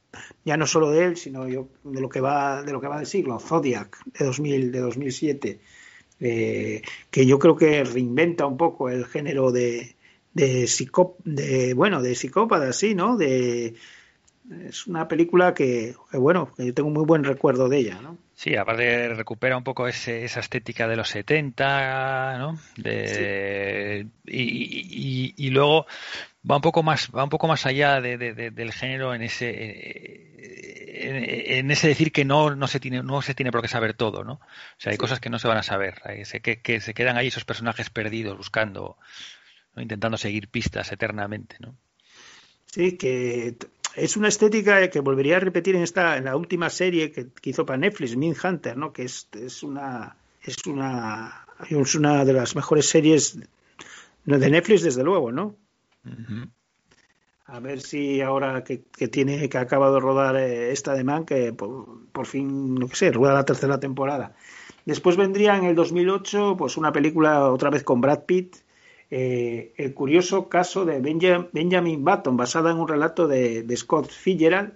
ya 0.43 0.57
no 0.57 0.65
solo 0.67 0.91
de 0.91 1.05
él, 1.05 1.17
sino 1.17 1.47
yo, 1.47 1.67
de 1.83 2.01
lo 2.01 2.09
que 2.09 2.21
va, 2.21 2.63
de 2.63 2.73
lo 2.73 2.81
que 2.81 2.87
va 2.87 2.97
del 2.97 3.05
siglo, 3.05 3.39
Zodiac 3.39 3.97
de 4.05 4.25
2000, 4.25 4.71
de 4.71 4.79
2007, 4.79 5.59
eh, 6.19 6.81
que 7.11 7.25
yo 7.25 7.39
creo 7.39 7.55
que 7.55 7.83
reinventa 7.83 8.45
un 8.45 8.57
poco 8.57 8.89
el 8.89 9.05
género 9.05 9.51
de 9.51 9.95
de, 10.33 10.67
psicó, 10.67 11.17
de 11.23 11.73
bueno 11.73 12.01
de 12.01 12.15
psicópatas 12.15 12.75
sí 12.75 12.95
no 12.95 13.17
de 13.17 13.75
es 14.67 14.87
una 14.87 15.07
película 15.07 15.53
que, 15.53 15.95
que, 16.11 16.17
bueno 16.17 16.53
que 16.55 16.67
yo 16.67 16.73
tengo 16.73 16.89
muy 16.89 17.05
buen 17.05 17.23
recuerdo 17.23 17.69
de 17.69 17.77
ella 17.79 18.01
no 18.01 18.17
Sí, 18.41 18.55
aparte 18.55 19.09
recupera 19.15 19.57
un 19.57 19.65
poco 19.65 19.85
ese, 19.85 20.23
esa 20.23 20.39
estética 20.39 20.87
de 20.87 20.95
los 20.95 21.09
70, 21.09 22.37
¿no? 22.37 22.57
De, 22.77 24.07
y, 24.25 24.41
y- 24.43 25.33
y 25.35 25.49
luego 25.49 25.85
va 26.49 26.55
un 26.55 26.61
poco 26.61 26.81
más 26.81 27.09
va 27.13 27.25
un 27.25 27.29
poco 27.29 27.49
más 27.49 27.65
allá 27.65 27.99
de- 27.99 28.17
de- 28.17 28.33
de- 28.33 28.51
del 28.51 28.71
género 28.71 29.13
en 29.13 29.23
ese 29.23 29.49
en, 31.01 31.57
en 31.57 31.71
ese 31.71 31.89
decir 31.89 32.13
que 32.13 32.23
no 32.23 32.55
no 32.55 32.67
se 32.69 32.79
tiene 32.79 33.03
no 33.03 33.21
se 33.21 33.35
tiene 33.35 33.51
por 33.51 33.61
qué 33.61 33.67
saber 33.67 33.93
todo, 33.93 34.23
¿no? 34.23 34.35
O 34.35 34.39
sea, 34.77 34.93
hay 34.93 34.97
cosas 34.97 35.19
que 35.19 35.29
no 35.29 35.37
se 35.37 35.49
van 35.49 35.57
a 35.57 35.63
saber, 35.63 36.01
se- 36.23 36.39
que, 36.39 36.61
que 36.61 36.79
se 36.79 36.93
quedan 36.93 37.17
ahí 37.17 37.27
esos 37.27 37.43
personajes 37.43 37.89
perdidos 37.89 38.37
buscando, 38.37 38.97
¿no? 39.75 39.81
intentando 39.81 40.17
seguir 40.17 40.47
pistas 40.47 40.89
eternamente, 40.93 41.57
¿no? 41.59 41.75
Sí, 42.67 42.95
que 42.97 43.55
es 43.95 44.17
una 44.17 44.27
estética 44.27 44.89
que 44.89 44.99
volvería 44.99 45.37
a 45.37 45.39
repetir 45.39 45.75
en 45.75 45.83
esta 45.83 46.17
en 46.17 46.25
la 46.25 46.35
última 46.35 46.69
serie 46.69 47.11
que, 47.11 47.27
que 47.29 47.49
hizo 47.49 47.65
para 47.65 47.77
Netflix, 47.77 48.15
Hunter, 48.15 48.77
¿no? 48.77 48.93
Que 48.93 49.03
es, 49.03 49.27
es 49.33 49.63
una 49.63 50.15
es 50.41 50.65
una 50.65 51.45
es 51.69 51.95
una 51.95 52.25
de 52.25 52.33
las 52.33 52.55
mejores 52.55 52.87
series 52.87 53.39
de 54.25 54.49
Netflix 54.49 54.83
desde 54.83 55.03
luego, 55.03 55.31
¿no? 55.31 55.55
A 57.45 57.59
ver 57.59 57.81
si 57.81 58.21
ahora 58.21 58.63
que, 58.63 58.83
que 58.83 59.07
tiene 59.07 59.49
que 59.49 59.57
ha 59.57 59.61
acabado 59.61 59.95
de 59.95 59.99
rodar 59.99 60.35
eh, 60.35 60.71
esta 60.71 60.93
de 60.93 61.03
Man 61.03 61.25
que 61.25 61.51
por, 61.51 62.07
por 62.11 62.27
fin, 62.27 62.75
no 62.75 62.87
que 62.87 62.95
sé, 62.95 63.11
rueda 63.11 63.33
la 63.33 63.45
tercera 63.45 63.79
temporada. 63.79 64.35
Después 64.85 65.17
vendría 65.17 65.57
en 65.57 65.65
el 65.65 65.75
2008 65.75 66.55
pues 66.57 66.77
una 66.77 66.91
película 66.91 67.51
otra 67.51 67.69
vez 67.69 67.83
con 67.83 68.01
Brad 68.01 68.25
Pitt, 68.25 68.55
eh, 69.11 69.73
el 69.77 69.93
curioso 69.93 70.49
caso 70.49 70.85
de 70.85 70.99
Benja- 71.01 71.47
Benjamin 71.51 72.03
Button, 72.05 72.37
basada 72.37 72.71
en 72.71 72.77
un 72.77 72.87
relato 72.87 73.27
de, 73.27 73.63
de 73.63 73.77
Scott 73.77 74.09
Fitzgerald 74.09 74.73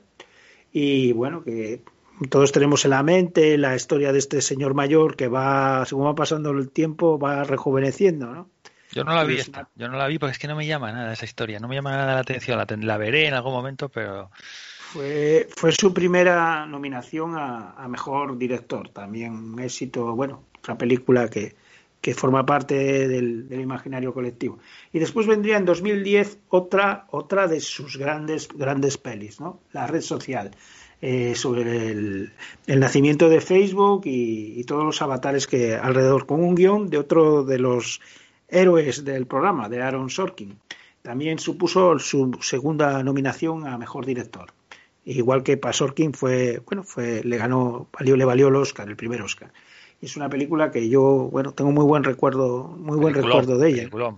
y 0.72 1.12
bueno 1.14 1.44
que 1.44 1.82
todos 2.30 2.52
tenemos 2.52 2.86
en 2.86 2.92
la 2.92 3.04
mente 3.04 3.58
la 3.58 3.76
historia 3.76 4.12
de 4.12 4.20
este 4.20 4.42
señor 4.42 4.74
mayor 4.74 5.16
que 5.16 5.28
va 5.28 5.86
según 5.86 6.06
va 6.08 6.16
pasando 6.16 6.52
el 6.52 6.70
tiempo 6.70 7.20
va 7.20 7.44
rejuveneciendo, 7.44 8.28
¿no? 8.34 8.50
Yo 8.92 9.04
no 9.04 9.16
la 9.16 9.24
vi 9.24 9.36
Es 9.36 9.42
esta, 9.48 9.70
yo 9.76 9.88
no 9.90 9.98
la 9.98 10.08
vi 10.08 10.20
porque 10.20 10.34
es 10.34 10.40
que 10.40 10.48
no 10.48 10.56
me 10.56 10.68
llama 10.68 10.92
nada 10.92 11.14
esa 11.14 11.26
historia, 11.26 11.60
no 11.60 11.68
me 11.68 11.74
llama 11.76 11.92
nada 11.92 12.14
la 12.14 12.20
atención, 12.20 12.58
la, 12.60 12.66
ten- 12.68 12.86
la 12.86 12.98
veré 12.98 13.26
en 13.28 13.34
algún 13.34 13.54
momento, 13.54 13.90
pero 13.90 14.30
Fue, 14.92 15.48
fue 15.56 15.72
su 15.72 15.92
primera 15.94 16.68
nominación 16.68 17.36
a, 17.36 17.72
a 17.72 17.88
mejor 17.88 18.38
director, 18.38 18.90
también 18.90 19.34
un 19.34 19.60
éxito, 19.60 20.16
bueno, 20.16 20.44
otra 20.60 20.78
película 20.78 21.28
que, 21.28 21.56
que 22.04 22.14
forma 22.14 22.46
parte 22.46 23.08
del, 23.08 23.48
imaginario 23.50 24.14
colectivo. 24.14 24.60
Y 24.92 25.00
después 25.00 25.26
vendría 25.26 25.56
en 25.56 25.64
2010 25.64 26.38
otra, 26.50 27.08
otra 27.12 27.48
de 27.48 27.62
sus 27.62 27.96
grandes, 27.98 28.50
grandes 28.50 28.98
pelis, 28.98 29.40
¿no? 29.40 29.62
La 29.72 29.88
red 29.88 30.02
social, 30.02 30.52
eh, 31.02 31.34
sobre 31.34 31.62
el, 31.92 32.34
nacimiento 32.68 33.30
de 33.30 33.40
Facebook 33.40 34.02
y, 34.04 34.60
y 34.60 34.66
todos 34.66 34.84
los 34.84 35.02
avatares 35.02 35.48
que 35.48 35.76
alrededor, 35.76 36.26
con 36.26 36.44
un 36.44 36.56
guion 36.56 36.90
de 36.90 36.98
otro 36.98 37.46
de 37.46 37.58
los 37.58 38.02
héroes 38.50 39.06
del 39.06 39.26
programa, 39.26 39.70
de 39.70 39.82
Aaron 39.82 40.10
Sorkin. 40.10 40.58
También 41.04 41.40
supuso 41.40 41.98
su 42.00 42.38
segunda 42.42 43.02
nominación 43.02 43.66
a 43.66 43.78
mejor 43.78 44.06
director. 44.06 44.52
Igual 45.06 45.44
que 45.44 45.56
para 45.56 45.72
Sorkin 45.72 46.14
fue, 46.14 46.62
bueno, 46.66 46.84
fue, 46.84 47.24
le 47.24 47.38
ganó, 47.38 47.88
valió, 47.98 48.18
le 48.18 48.26
valió 48.26 48.50
el 48.50 48.58
Oscar, 48.58 48.90
el 48.90 48.98
primer 48.98 49.22
Oscar. 49.22 49.54
Es 50.04 50.18
una 50.18 50.28
película 50.28 50.70
que 50.70 50.90
yo, 50.90 51.30
bueno, 51.32 51.54
tengo 51.54 51.72
muy 51.72 51.86
buen 51.86 52.04
recuerdo, 52.04 52.68
muy 52.78 52.98
buen 52.98 53.14
Peliculón, 53.14 53.40
recuerdo 53.40 53.58
de 53.62 53.70
ella. 53.70 53.78
peliculón. 53.78 54.18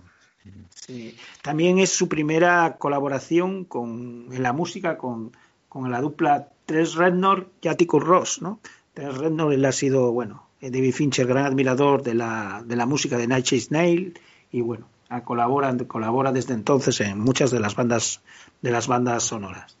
Sí. 0.74 1.16
También 1.42 1.78
es 1.78 1.90
su 1.90 2.08
primera 2.08 2.76
colaboración 2.76 3.64
con, 3.64 4.26
en 4.32 4.42
la 4.42 4.52
música 4.52 4.98
con, 4.98 5.30
con 5.68 5.90
la 5.92 6.00
dupla 6.00 6.48
Tres 6.66 6.94
Rednor 6.94 7.48
y 7.62 7.68
Atticus 7.68 8.02
Ross, 8.02 8.42
¿no? 8.42 8.58
Tres 8.94 9.16
Rednor 9.16 9.52
él 9.52 9.64
ha 9.64 9.70
sido, 9.70 10.10
bueno, 10.10 10.46
eh, 10.60 10.70
David 10.70 10.92
Fincher, 10.92 11.26
gran 11.28 11.46
admirador 11.46 12.02
de 12.02 12.14
la, 12.14 12.64
de 12.66 12.74
la 12.74 12.86
música 12.86 13.16
de 13.16 13.28
Night 13.28 13.44
Chase 13.44 13.68
Nail 13.70 14.18
y 14.50 14.62
bueno, 14.62 14.88
colabora, 15.24 15.72
colabora 15.86 16.32
desde 16.32 16.54
entonces 16.54 17.00
en 17.00 17.20
muchas 17.20 17.52
de 17.52 17.60
las 17.60 17.76
bandas 17.76 18.22
de 18.60 18.72
las 18.72 18.88
bandas 18.88 19.22
sonoras. 19.22 19.76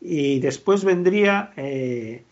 Y 0.00 0.40
después 0.40 0.84
vendría 0.84 1.52
eh, 1.56 2.24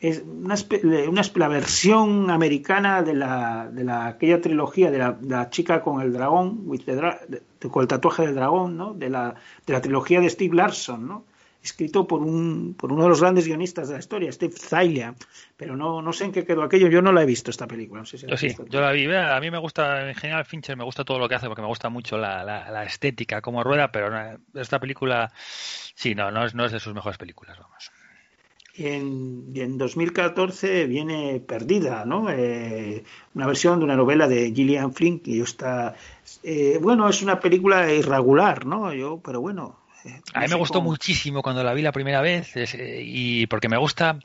es 0.00 0.22
una, 0.22 0.54
espe- 0.54 1.08
una 1.08 1.22
la 1.34 1.48
versión 1.48 2.30
americana 2.30 3.02
de 3.02 3.14
la 3.14 3.68
de 3.70 3.84
la 3.84 4.06
aquella 4.06 4.40
trilogía 4.40 4.90
de 4.90 4.98
la, 4.98 5.12
de 5.12 5.28
la 5.28 5.50
chica 5.50 5.80
con 5.82 6.00
el 6.00 6.12
dragón 6.12 6.60
with 6.66 6.82
the 6.84 6.94
dra- 6.96 7.20
de- 7.26 7.42
con 7.70 7.82
el 7.82 7.88
tatuaje 7.88 8.22
del 8.26 8.34
dragón 8.34 8.76
no 8.76 8.94
de 8.94 9.10
la 9.10 9.34
de 9.66 9.72
la 9.72 9.80
trilogía 9.80 10.20
de 10.20 10.30
Steve 10.30 10.54
Larson 10.54 11.08
no 11.08 11.24
escrito 11.60 12.06
por 12.06 12.22
un 12.22 12.74
por 12.78 12.92
uno 12.92 13.02
de 13.02 13.08
los 13.08 13.20
grandes 13.20 13.46
guionistas 13.48 13.88
de 13.88 13.94
la 13.94 13.98
historia 14.00 14.30
Steve 14.30 14.54
Zaillian 14.56 15.16
pero 15.56 15.76
no 15.76 16.00
no 16.00 16.12
sé 16.12 16.26
en 16.26 16.32
qué 16.32 16.44
quedó 16.44 16.62
aquello 16.62 16.86
yo 16.86 17.02
no 17.02 17.10
la 17.10 17.22
he 17.22 17.26
visto 17.26 17.50
esta 17.50 17.66
película 17.66 18.00
no 18.00 18.06
sé 18.06 18.18
si 18.18 18.26
la 18.26 18.30
Yo 18.30 18.36
sí, 18.36 18.54
yo 18.68 18.80
la 18.80 18.92
vi. 18.92 19.12
A 19.12 19.40
mí 19.40 19.50
me 19.50 19.58
gusta, 19.58 20.08
en 20.08 20.14
general, 20.14 20.44
Fincher 20.44 20.76
me 20.76 20.84
gusta 20.84 21.04
todo 21.04 21.18
lo 21.18 21.28
que 21.28 21.34
hace 21.34 21.48
porque 21.48 21.62
me 21.62 21.68
gusta 21.68 21.88
mucho 21.88 22.16
la, 22.16 22.44
la, 22.44 22.70
la 22.70 22.84
estética, 22.84 23.40
como 23.40 23.64
rueda, 23.64 23.90
pero 23.90 24.38
esta 24.54 24.78
película, 24.78 25.32
sí, 25.34 26.14
no, 26.14 26.30
no 26.30 26.44
es, 26.44 26.54
no 26.54 26.64
es 26.64 26.70
de 26.72 26.78
sus 26.78 26.94
mejores 26.94 27.18
películas, 27.18 27.58
vamos. 27.58 27.90
Y 28.78 28.86
en, 28.86 29.52
en 29.56 29.76
2014 29.76 30.86
viene 30.86 31.40
Perdida, 31.40 32.04
¿no? 32.04 32.30
Eh, 32.30 33.02
una 33.34 33.48
versión 33.48 33.80
de 33.80 33.84
una 33.84 33.96
novela 33.96 34.28
de 34.28 34.52
Gillian 34.54 34.94
Flynn 34.94 35.18
que 35.18 35.40
está, 35.40 35.96
eh, 36.44 36.78
bueno, 36.80 37.08
es 37.08 37.20
una 37.20 37.40
película 37.40 37.92
irregular, 37.92 38.66
¿no? 38.66 38.94
Yo, 38.94 39.20
pero 39.20 39.40
bueno. 39.40 39.80
eh, 40.04 40.20
A 40.32 40.40
mí 40.42 40.46
me 40.48 40.54
gustó 40.54 40.80
muchísimo 40.80 41.42
cuando 41.42 41.64
la 41.64 41.74
vi 41.74 41.82
la 41.82 41.90
primera 41.90 42.20
vez 42.20 42.56
es, 42.56 42.74
eh, 42.76 43.02
y 43.04 43.48
porque 43.48 43.68
me 43.68 43.78
gusta 43.78 44.20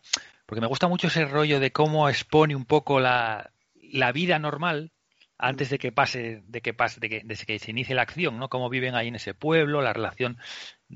porque 0.45 0.61
me 0.61 0.67
gusta 0.67 0.87
mucho 0.87 1.07
ese 1.07 1.25
rollo 1.25 1.59
de 1.59 1.71
cómo 1.71 2.07
expone 2.07 2.55
un 2.55 2.65
poco 2.65 2.99
la, 2.99 3.49
la 3.81 4.11
vida 4.11 4.37
normal 4.37 4.91
antes 5.39 5.71
de 5.71 5.79
que 5.79 5.91
pase 5.91 6.43
de 6.47 6.61
que 6.61 6.75
pase 6.75 6.99
de 6.99 7.09
que, 7.09 7.21
de 7.25 7.35
que 7.35 7.57
se 7.57 7.71
inicie 7.71 7.95
la 7.95 8.03
acción, 8.03 8.37
¿no? 8.37 8.49
Cómo 8.49 8.69
viven 8.69 8.93
ahí 8.93 9.07
en 9.07 9.15
ese 9.15 9.33
pueblo, 9.33 9.81
la 9.81 9.93
relación 9.93 10.37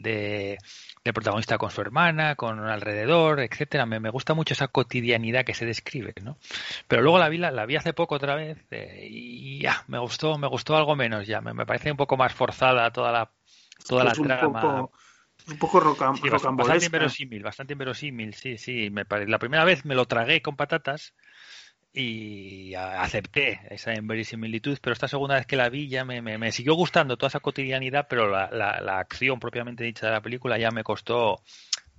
de 0.01 0.57
del 1.03 1.13
protagonista 1.13 1.57
con 1.57 1.71
su 1.71 1.79
hermana, 1.81 2.35
con 2.35 2.59
alrededor, 2.59 3.39
etcétera. 3.39 3.85
Me, 3.85 3.99
me 3.99 4.09
gusta 4.09 4.33
mucho 4.33 4.53
esa 4.53 4.67
cotidianidad 4.67 5.45
que 5.45 5.53
se 5.53 5.65
describe, 5.65 6.13
¿no? 6.21 6.37
Pero 6.87 7.01
luego 7.01 7.17
la 7.19 7.29
vi 7.29 7.37
la, 7.37 7.51
la 7.51 7.65
vi 7.65 7.75
hace 7.77 7.93
poco 7.93 8.15
otra 8.15 8.35
vez 8.35 8.57
eh, 8.71 9.07
y 9.09 9.59
ya 9.61 9.83
me 9.87 9.99
gustó 9.99 10.37
me 10.37 10.47
gustó 10.47 10.75
algo 10.75 10.95
menos 10.95 11.25
ya. 11.27 11.39
Me, 11.41 11.53
me 11.53 11.65
parece 11.65 11.91
un 11.91 11.97
poco 11.97 12.17
más 12.17 12.33
forzada 12.33 12.91
toda 12.91 13.11
la 13.11 13.31
toda 13.87 14.03
la 14.03 14.13
un 14.17 14.23
trama. 14.23 14.61
poco, 14.61 14.91
un 15.47 15.57
poco 15.59 15.79
roca- 15.79 16.13
Sí, 16.15 16.21
bast- 16.23 16.31
bastante 16.57 16.85
inverosímil, 16.87 17.43
bastante 17.43 17.73
inverosímil, 17.73 18.33
sí, 18.33 18.57
sí. 18.57 18.89
Me 18.89 19.05
pare- 19.05 19.27
La 19.27 19.39
primera 19.39 19.63
vez 19.63 19.85
me 19.85 19.95
lo 19.95 20.05
tragué 20.05 20.41
con 20.41 20.55
patatas 20.57 21.13
y 21.99 22.73
acepté 22.75 23.59
esa 23.69 23.93
inverosimilitud, 23.95 24.77
pero 24.81 24.93
esta 24.93 25.07
segunda 25.07 25.35
vez 25.35 25.45
que 25.45 25.55
la 25.55 25.69
vi 25.69 25.87
ya 25.89 26.05
me, 26.05 26.21
me- 26.21 26.37
me 26.37 26.51
siguió 26.51 26.75
gustando 26.75 27.17
toda 27.17 27.29
esa 27.29 27.39
cotidianidad, 27.39 28.07
pero 28.09 28.29
la, 28.29 28.49
la- 28.51 28.79
la 28.81 28.99
acción 28.99 29.39
propiamente 29.39 29.83
dicha 29.83 30.05
de 30.07 30.11
la 30.13 30.21
película 30.21 30.57
ya 30.57 30.71
me 30.71 30.83
costó, 30.83 31.41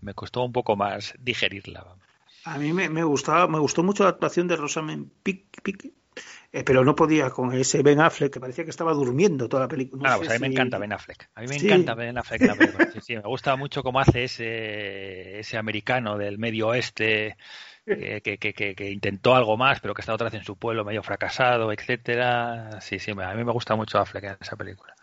me 0.00 0.14
costó 0.14 0.44
un 0.44 0.52
poco 0.52 0.76
más 0.76 1.14
digerirla. 1.18 1.84
A 2.44 2.56
mí 2.58 2.72
me, 2.72 2.88
me 2.88 3.02
gustaba, 3.04 3.48
me 3.48 3.58
gustó 3.58 3.82
mucho 3.82 4.04
la 4.04 4.10
actuación 4.10 4.46
de 4.48 4.56
Rosamund 4.56 5.10
Pike, 5.22 5.92
eh, 6.52 6.64
pero 6.64 6.82
no 6.84 6.94
podía 6.94 7.30
con 7.30 7.52
ese 7.52 7.82
Ben 7.82 8.00
Affleck 8.00 8.32
que 8.32 8.40
parecía 8.40 8.64
que 8.64 8.70
estaba 8.70 8.92
durmiendo 8.94 9.48
toda 9.48 9.64
la 9.64 9.68
película. 9.68 10.02
No 10.08 10.14
Ah, 10.14 10.16
pues 10.18 10.30
a 10.30 10.34
mí 10.34 10.38
me 10.40 10.46
encanta 10.46 10.78
Ben 10.78 10.92
Affleck. 10.92 11.28
A 11.34 11.40
mí 11.42 11.46
me 11.48 11.58
Sí. 11.58 11.66
encanta 11.66 11.94
Ben 11.94 12.16
Affleck. 12.16 12.40
la 12.42 12.54
película. 12.54 12.88
Sí, 12.92 13.00
sí, 13.02 13.16
me 13.16 13.22
gusta 13.22 13.54
mucho 13.56 13.82
cómo 13.82 14.00
hace 14.00 14.24
ese, 14.24 15.40
ese 15.40 15.58
americano 15.58 16.16
del 16.16 16.38
medio 16.38 16.68
oeste 16.68 17.36
que, 17.96 18.20
que, 18.22 18.38
que, 18.38 18.52
que- 18.54 18.74
que 18.74 18.90
intentó 18.90 19.34
algo 19.34 19.56
más, 19.56 19.80
pero 19.80 19.94
que 19.94 20.02
está 20.02 20.14
otra 20.14 20.26
vez 20.26 20.34
en 20.34 20.44
su 20.44 20.56
pueblo 20.56 20.84
medio 20.84 21.02
fracasado, 21.02 21.72
etcétera. 21.72 22.80
Sí, 22.80 22.98
sí, 22.98 23.10
a 23.12 23.34
mí 23.34 23.44
me 23.44 23.52
gusta 23.52 23.74
mucho 23.76 23.98
Affleck 23.98 24.24
en 24.24 24.36
esa 24.40 24.56
película. 24.56 24.94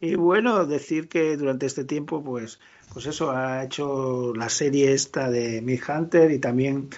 Y 0.00 0.16
bueno, 0.16 0.66
decir 0.66 1.08
que 1.08 1.36
durante 1.36 1.66
este 1.66 1.84
tiempo, 1.84 2.24
pues, 2.24 2.58
pues 2.92 3.06
eso, 3.06 3.30
ha 3.30 3.62
hecho 3.64 4.32
la 4.34 4.48
serie 4.48 4.92
esta 4.92 5.30
de 5.30 5.60
Hunter 5.88 6.32
y 6.32 6.38
también, 6.40 6.88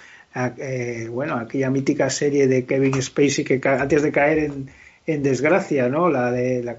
eh, 0.57 1.07
bueno, 1.11 1.35
aquella 1.35 1.69
mítica 1.69 2.09
serie 2.09 2.47
de 2.47 2.65
Kevin 2.65 2.99
Spacey 3.01 3.43
que 3.45 3.61
antes 3.63 4.01
de 4.01 4.11
caer 4.11 4.39
en, 4.39 4.71
en 5.05 5.21
desgracia, 5.21 5.87
¿no? 5.87 6.09
La 6.09 6.31
de 6.31 6.63
la, 6.63 6.77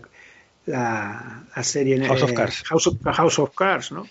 la, 0.67 1.45
la 1.55 1.63
serie 1.63 2.05
House 2.05 2.23
of 2.23 2.33
Cards. 2.33 2.65
House 2.65 2.87
of, 2.89 2.97
House 3.05 3.39
of 3.39 3.55
Cards, 3.55 3.93
¿no? 3.93 4.09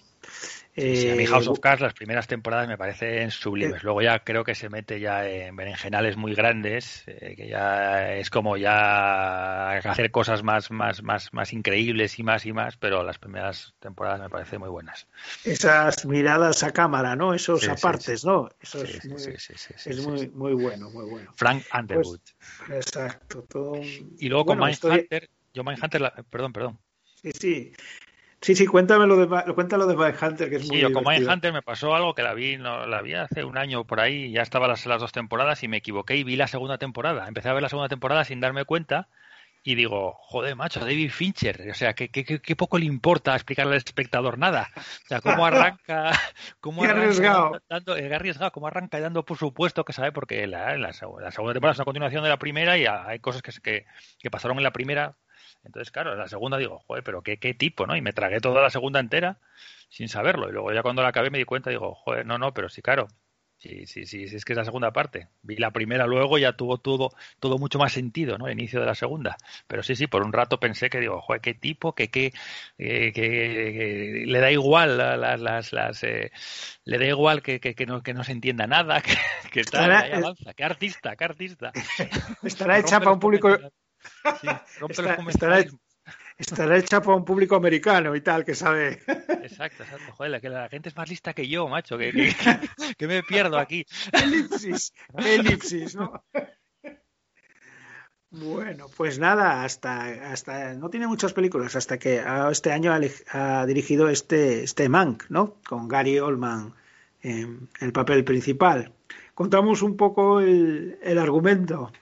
Sí, 0.76 0.96
sí, 0.98 1.10
a 1.10 1.16
mí 1.16 1.24
Eh, 1.24 1.28
House 1.28 1.48
of 1.48 1.62
Cards 1.62 1.80
las 1.82 1.94
primeras 1.94 2.28
temporadas 2.28 2.68
me 2.68 2.78
parecen 2.78 3.32
sublimes. 3.32 3.82
Luego 3.84 4.02
ya 4.02 4.20
creo 4.26 4.44
que 4.44 4.56
se 4.56 4.68
mete 4.68 5.00
ya 5.00 5.26
en 5.26 5.56
berenjenales 5.56 6.18
muy 6.18 6.36
grandes, 6.36 7.04
eh, 7.08 7.34
que 7.38 7.48
ya 7.48 8.14
es 8.16 8.30
como 8.30 8.58
ya 8.58 9.70
hacer 9.78 10.12
cosas 10.12 10.44
más, 10.44 10.72
más, 10.72 11.02
más, 11.02 11.34
más 11.34 11.54
increíbles 11.54 12.20
y 12.20 12.24
más 12.24 12.46
y 12.46 12.52
más, 12.52 12.76
pero 12.76 13.04
las 13.04 13.18
primeras 13.20 13.74
temporadas 13.80 14.20
me 14.20 14.30
parecen 14.30 14.60
muy 14.60 14.68
buenas. 14.70 15.08
esas 15.46 16.06
miradas 16.06 16.62
a 16.64 16.74
cámara, 16.74 17.16
¿no? 17.16 17.34
Esos 17.34 17.62
Sí, 17.62 17.70
apartes, 17.70 18.22
sí. 18.22 18.28
¿no? 18.28 18.50
Eso 18.60 18.86
Sí, 18.86 18.98
es, 18.98 19.06
muy, 19.06 19.36
es 19.86 20.02
muy, 20.06 20.30
muy 20.30 20.54
bueno, 20.56 20.90
muy 20.90 21.06
bueno. 21.06 21.32
Frank 21.38 21.64
Underwood. 21.74 22.20
Exacto. 22.70 23.44
Todo 23.44 23.82
y 24.20 24.28
luego 24.28 24.44
bueno, 24.46 24.64
con 24.64 24.70
estoy- 24.72 24.92
Mindhunter, 24.92 25.30
yo 25.54 25.64
Mindhunter, 25.64 26.02
la- 26.02 26.12
perdón, 26.30 26.52
perdón. 26.52 26.80
Sí, 27.22 27.32
sí. 27.40 27.74
Sí, 28.46 28.54
sí, 28.54 28.68
cuéntame 28.68 29.08
lo 29.08 29.18
de, 29.18 29.54
cuéntalo 29.56 29.88
de 29.88 29.96
Mindhunter, 29.96 30.50
que 30.52 30.58
es 30.58 30.68
muy 30.68 30.78
Sí, 30.78 30.82
yo 30.82 30.92
con. 30.94 31.04
Mindhunter 31.04 31.52
me 31.52 31.64
pasó 31.64 31.96
algo 31.96 32.14
que 32.14 32.22
la 32.22 32.36
vi, 32.36 32.58
no, 32.58 32.86
la 32.86 33.02
vi 33.02 33.14
hace 33.16 33.44
un 33.44 33.58
año 33.58 33.86
por 33.86 34.00
ahí, 34.00 34.32
ya 34.32 34.44
estaba 34.44 34.68
las, 34.68 34.86
las 34.86 35.02
dos 35.02 35.12
temporadas 35.12 35.64
y 35.64 35.68
me 35.68 35.78
equivoqué 35.78 36.16
y 36.16 36.24
vi 36.24 36.36
la 36.36 36.46
segunda 36.48 36.78
temporada. 36.78 37.28
Empecé 37.28 37.50
a 37.50 37.54
ver 37.54 37.64
la 37.64 37.70
segunda 37.70 37.90
temporada 37.90 38.24
sin 38.24 38.40
darme 38.40 38.64
cuenta 38.66 39.10
y 39.64 39.74
digo, 39.74 40.14
joder, 40.20 40.56
macho, 40.56 40.80
David 40.80 41.10
Fincher, 41.10 41.70
o 41.72 41.74
sea, 41.74 41.96
que- 41.96 42.10
que 42.10 42.56
poco 42.56 42.78
le 42.78 42.86
importa 42.86 43.34
explicarle 43.34 43.72
al 43.72 43.78
espectador 43.78 44.38
nada. 44.38 44.70
O 44.78 45.08
sea, 45.08 45.22
cómo 45.22 45.44
arranca, 45.46 46.12
cómo 46.60 46.84
Qué 46.84 46.88
arranca 46.90 47.02
arriesgado. 47.02 47.62
dando, 47.68 47.96
qué 47.96 48.14
arriesgado, 48.14 48.52
cómo 48.52 48.68
arranca 48.68 49.00
y 49.00 49.02
dando 49.02 49.26
por 49.26 49.38
supuesto 49.38 49.84
que 49.86 49.94
sabe, 49.94 50.12
porque 50.12 50.46
la, 50.46 50.78
la, 50.78 50.90
la 50.90 50.94
segunda 50.94 51.54
temporada 51.54 51.72
es 51.72 51.80
una 51.80 51.86
continuación 51.86 52.22
de 52.24 52.30
la 52.30 52.38
primera 52.38 52.78
y 52.78 52.86
hay 52.86 53.18
cosas 53.20 53.42
que, 53.42 53.52
que, 53.62 53.86
que 54.20 54.30
pasaron 54.32 54.58
en 54.58 54.64
la 54.64 54.72
primera. 54.72 55.18
Entonces, 55.64 55.92
claro, 55.92 56.14
en 56.14 56.20
la 56.20 56.28
segunda 56.28 56.58
digo, 56.58 56.80
joder, 56.88 57.04
pero 57.04 57.22
qué, 57.22 57.38
qué 57.38 57.54
tipo, 57.54 57.86
¿no? 57.88 57.96
Y 57.96 58.02
me 58.02 58.14
tragué 58.14 58.40
toda 58.40 58.62
la 58.62 58.70
segunda 58.70 59.00
entera 59.00 59.38
sin 59.90 60.10
saberlo. 60.10 60.50
Y 60.50 60.52
luego 60.54 60.74
ya 60.74 60.82
cuando 60.82 61.02
la 61.02 61.10
acabé 61.10 61.30
me 61.30 61.38
di 61.38 61.46
cuenta, 61.46 61.70
digo, 61.70 61.94
joder, 61.96 62.26
no, 62.26 62.38
no, 62.38 62.54
pero 62.54 62.70
sí, 62.70 62.82
claro. 62.82 63.08
Sí, 63.58 63.88
sí, 63.88 64.06
sí, 64.06 64.28
sí, 64.28 64.36
es 64.36 64.44
que 64.46 64.52
es 64.54 64.58
la 64.58 64.66
segunda 64.66 64.92
parte. 64.92 65.30
Vi 65.42 65.56
la 65.56 65.72
primera 65.72 66.06
luego, 66.06 66.38
ya 66.38 66.54
tuvo 66.54 66.78
todo, 66.78 67.12
todo 67.40 67.58
mucho 67.58 67.80
más 67.80 67.94
sentido, 67.94 68.38
¿no? 68.38 68.48
El 68.48 68.54
inicio 68.60 68.82
de 68.82 68.86
la 68.86 68.96
segunda. 68.96 69.38
Pero 69.66 69.82
sí, 69.82 69.96
sí, 69.96 70.08
por 70.08 70.24
un 70.24 70.34
rato 70.34 70.60
pensé 70.60 70.90
que 70.90 71.00
digo, 71.00 71.22
joder, 71.22 71.42
qué 71.42 71.54
tipo, 71.54 71.96
que, 71.96 72.10
que, 72.10 72.32
que, 72.78 74.24
le 74.28 74.40
da 74.40 74.52
igual 74.52 74.98
la- 74.98 75.18
la- 75.18 75.38
las, 75.38 75.72
las, 75.74 76.04
eh, 76.04 76.32
le 76.84 76.98
da 76.98 77.06
igual 77.06 77.42
que, 77.42 77.60
que, 77.60 77.74
que 77.76 77.86
no, 77.86 78.04
que 78.04 78.14
no 78.14 78.24
se 78.24 78.34
entienda 78.34 78.68
nada, 78.68 79.02
que, 79.52 79.64
tal, 79.64 79.92
Estará- 79.92 80.02
ahí 80.02 80.12
avanza, 80.12 80.54
qué 80.54 80.64
artista, 80.64 81.16
qué 81.16 81.24
artista. 81.24 81.72
Estará 82.44 82.78
hecha 82.78 83.00
para 83.00 83.12
un 83.14 83.20
público. 83.20 83.48
Sí, 84.42 84.48
Está- 84.90 85.16
estará- 86.38 86.78
hecha 86.78 87.02
para 87.02 87.16
un 87.18 87.26
público 87.26 87.56
americano 87.56 88.16
y 88.16 88.22
tal, 88.22 88.44
que 88.46 88.54
sabe. 88.56 89.02
Exacto, 89.44 89.84
exacto. 89.84 90.12
Joder, 90.14 90.32
la- 90.32 90.40
que 90.42 90.50
la 90.50 90.68
gente 90.70 90.90
es 90.90 90.96
más 90.98 91.08
lista 91.10 91.34
que 91.34 91.48
yo, 91.48 91.68
macho, 91.68 91.98
que, 91.98 92.12
que, 92.12 92.36
que 92.98 93.08
me 93.08 93.24
pierdo 93.24 93.58
aquí. 93.58 93.86
elipsis, 94.12 94.94
elipsis, 95.18 95.96
¿no? 95.96 96.24
Bueno, 98.32 98.88
pues 98.98 99.18
nada, 99.18 99.64
hasta, 99.64 100.32
hasta 100.32 100.74
no 100.74 100.90
tiene 100.90 101.08
muchas 101.08 101.32
películas, 101.32 101.76
hasta 101.78 101.98
que 101.98 102.20
ah, 102.20 102.50
este 102.52 102.72
año 102.74 102.92
ha 103.32 103.66
dirigido 103.66 104.10
este, 104.10 104.64
este 104.64 104.90
Mank, 104.90 105.24
¿no? 105.30 105.56
Con 105.68 105.88
Gary 105.88 106.20
Oldman 106.20 106.74
en 107.22 107.70
el 107.80 107.94
papel 107.94 108.26
principal. 108.26 108.92
Contamos 109.34 109.82
un 109.82 109.96
poco 109.96 110.42
el, 110.42 111.00
el 111.02 111.18
argumento. 111.18 111.94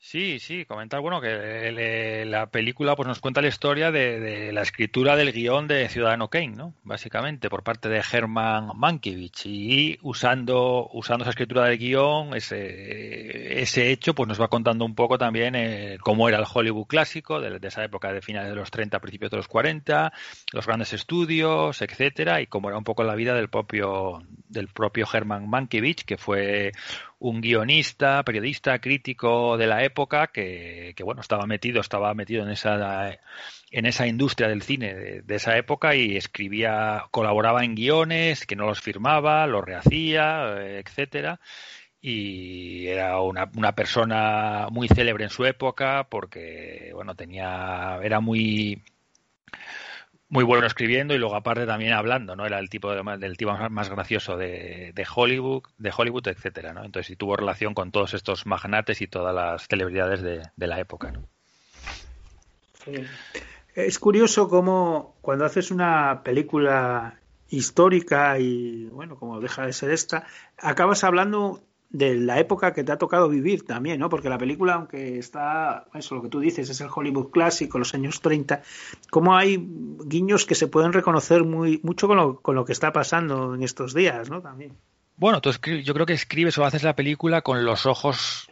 Sí, 0.00 0.38
sí, 0.38 0.64
comentar, 0.64 1.00
bueno, 1.00 1.20
que 1.20 1.28
eh, 1.30 2.24
la 2.24 2.46
película 2.46 2.94
pues 2.94 3.08
nos 3.08 3.18
cuenta 3.18 3.42
la 3.42 3.48
historia 3.48 3.90
de, 3.90 4.20
de 4.20 4.52
la 4.52 4.62
escritura 4.62 5.16
del 5.16 5.32
guion 5.32 5.66
de 5.66 5.88
Ciudadano 5.88 6.28
Kane, 6.28 6.54
¿no? 6.54 6.72
Básicamente, 6.84 7.50
por 7.50 7.64
parte 7.64 7.88
de 7.88 8.02
Herman 8.10 8.70
Mankiewicz. 8.76 9.44
Y 9.46 9.98
usando, 10.02 10.88
usando 10.92 11.24
esa 11.24 11.30
escritura 11.30 11.64
del 11.64 11.78
guion, 11.78 12.34
ese, 12.34 13.60
ese 13.60 13.90
hecho, 13.90 14.14
pues 14.14 14.28
nos 14.28 14.40
va 14.40 14.48
contando 14.48 14.84
un 14.84 14.94
poco 14.94 15.18
también 15.18 15.56
eh, 15.56 15.98
cómo 16.00 16.28
era 16.28 16.38
el 16.38 16.46
Hollywood 16.50 16.86
clásico, 16.86 17.40
de, 17.40 17.58
esa 17.66 17.84
época 17.84 18.12
de 18.12 18.22
finales 18.22 18.50
de 18.50 18.56
los 18.56 18.70
30, 18.70 19.00
principios 19.00 19.32
de 19.32 19.38
los 19.38 19.48
40, 19.48 20.12
los 20.52 20.66
grandes 20.66 20.92
estudios, 20.92 21.82
etcétera, 21.82 22.40
y 22.40 22.46
cómo 22.46 22.68
era 22.68 22.78
un 22.78 22.84
poco 22.84 23.02
la 23.02 23.16
vida 23.16 23.34
del 23.34 23.48
propio, 23.48 24.22
del 24.48 24.68
propio 24.68 25.06
Herman 25.12 25.50
Mankiewicz, 25.50 26.04
que 26.04 26.16
fue 26.16 26.72
un 27.20 27.40
guionista, 27.40 28.22
periodista, 28.22 28.78
crítico 28.80 29.56
de 29.56 29.66
la 29.66 29.84
época 29.84 30.28
que, 30.28 30.94
bueno 31.04 31.20
estaba 31.20 31.46
metido, 31.46 31.80
estaba 31.80 32.14
metido 32.14 32.44
en 32.44 32.50
esa 32.50 33.18
en 33.70 33.86
esa 33.86 34.06
industria 34.06 34.48
del 34.48 34.62
cine 34.62 34.94
de, 34.94 35.22
de, 35.22 35.34
esa 35.34 35.56
época 35.58 35.94
y 35.94 36.16
escribía, 36.16 37.04
colaboraba 37.10 37.64
en 37.64 37.74
guiones, 37.74 38.46
que 38.46 38.56
no 38.56 38.66
los 38.66 38.80
firmaba, 38.80 39.46
los 39.46 39.64
rehacía, 39.64 40.56
etcétera. 40.78 41.40
Y 42.00 42.86
era 42.86 43.20
una, 43.20 43.50
una 43.56 43.74
persona 43.74 44.68
muy 44.70 44.88
célebre 44.88 45.24
en 45.24 45.30
su 45.30 45.44
época 45.44 46.06
porque 46.08 46.92
bueno 46.94 47.14
tenía 47.16 47.98
era 48.02 48.20
muy 48.20 48.82
muy 50.28 50.44
bueno 50.44 50.66
escribiendo 50.66 51.14
y 51.14 51.18
luego 51.18 51.36
aparte 51.36 51.66
también 51.66 51.92
hablando, 51.92 52.36
¿no? 52.36 52.46
Era 52.46 52.58
el 52.58 52.68
tipo 52.68 52.92
de, 52.92 53.34
tipo 53.34 53.56
más 53.70 53.88
gracioso 53.88 54.36
de, 54.36 54.92
de, 54.94 55.06
Hollywood, 55.14 55.62
de 55.78 55.92
Hollywood, 55.96 56.28
etcétera, 56.28 56.74
¿no? 56.74 56.84
Entonces 56.84 57.06
sí 57.06 57.16
tuvo 57.16 57.36
relación 57.36 57.74
con 57.74 57.90
todos 57.90 58.14
estos 58.14 58.46
magnates 58.46 59.00
y 59.00 59.06
todas 59.06 59.34
las 59.34 59.66
celebridades 59.66 60.22
de, 60.22 60.42
de 60.54 60.66
la 60.66 60.80
época, 60.80 61.12
¿no? 61.12 61.22
Es 63.74 63.98
curioso 63.98 64.48
cómo 64.48 65.16
cuando 65.20 65.44
haces 65.44 65.70
una 65.70 66.22
película 66.22 67.20
histórica 67.48 68.38
y 68.38 68.86
bueno, 68.86 69.16
como 69.16 69.40
deja 69.40 69.66
de 69.66 69.72
ser 69.72 69.90
esta, 69.90 70.26
acabas 70.58 71.04
hablando 71.04 71.62
de 71.90 72.16
la 72.16 72.38
época 72.38 72.72
que 72.72 72.84
te 72.84 72.92
ha 72.92 72.98
tocado 72.98 73.28
vivir 73.28 73.64
también, 73.64 73.98
¿no? 74.00 74.08
Porque 74.08 74.28
la 74.28 74.38
película, 74.38 74.74
aunque 74.74 75.18
está, 75.18 75.86
eso 75.94 76.14
lo 76.14 76.22
que 76.22 76.28
tú 76.28 76.40
dices, 76.40 76.68
es 76.68 76.80
el 76.80 76.88
Hollywood 76.94 77.30
clásico, 77.30 77.78
los 77.78 77.94
años 77.94 78.20
30, 78.20 78.62
como 79.10 79.36
hay 79.36 79.58
guiños 80.04 80.44
que 80.44 80.54
se 80.54 80.68
pueden 80.68 80.92
reconocer 80.92 81.44
muy 81.44 81.80
mucho 81.82 82.06
con 82.06 82.16
lo, 82.16 82.40
con 82.40 82.54
lo 82.54 82.64
que 82.64 82.72
está 82.72 82.92
pasando 82.92 83.54
en 83.54 83.62
estos 83.62 83.94
días, 83.94 84.28
¿no? 84.28 84.42
También. 84.42 84.76
Bueno, 85.16 85.40
tú 85.40 85.50
yo 85.50 85.94
creo 85.94 86.06
que 86.06 86.12
escribes 86.12 86.58
o 86.58 86.64
haces 86.64 86.82
la 86.82 86.94
película 86.94 87.42
con 87.42 87.64
los 87.64 87.86
ojos 87.86 88.48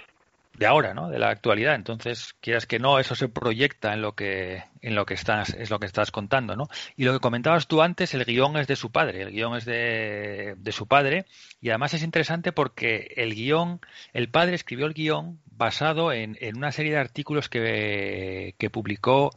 de 0.59 0.67
ahora, 0.67 0.95
¿no? 0.95 1.09
De 1.09 1.19
la 1.19 1.31
actualidad. 1.31 1.75
Entonces, 1.75 2.35
quieras 2.41 2.67
que 2.67 2.79
no, 2.79 2.99
eso 2.99 3.15
se 3.15 3.29
proyecta 3.29 3.93
en 3.93 4.03
lo 4.03 4.15
que 4.15 4.65
en 4.81 4.95
lo 4.95 5.05
que 5.05 5.15
estás 5.15 5.51
es 5.51 5.71
lo 5.71 5.79
que 5.79 5.87
estás 5.87 6.11
contando, 6.11 6.57
¿no? 6.57 6.69
Y 6.97 7.05
lo 7.05 7.13
que 7.13 7.21
comentabas 7.21 7.67
tú 7.67 7.83
antes, 7.83 8.15
el 8.15 8.25
guion 8.25 8.57
es 8.57 8.67
de 8.67 8.77
su 8.77 8.91
padre, 8.91 9.23
el 9.23 9.33
guion 9.33 9.57
es 9.57 9.65
de, 9.65 10.55
de 10.59 10.73
su 10.73 10.87
padre 10.87 11.27
y 11.61 11.71
además 11.71 11.95
es 11.95 12.03
interesante 12.03 12.53
porque 12.53 13.13
el 13.17 13.35
guion, 13.35 13.81
el 14.13 14.29
padre 14.29 14.55
escribió 14.55 14.87
el 14.87 14.95
guion 14.95 15.41
basado 15.47 16.13
en, 16.13 16.37
en 16.41 16.57
una 16.57 16.73
serie 16.73 16.93
de 16.93 16.99
artículos 16.99 17.49
que, 17.49 18.55
que 18.59 18.71
publicó 18.71 19.33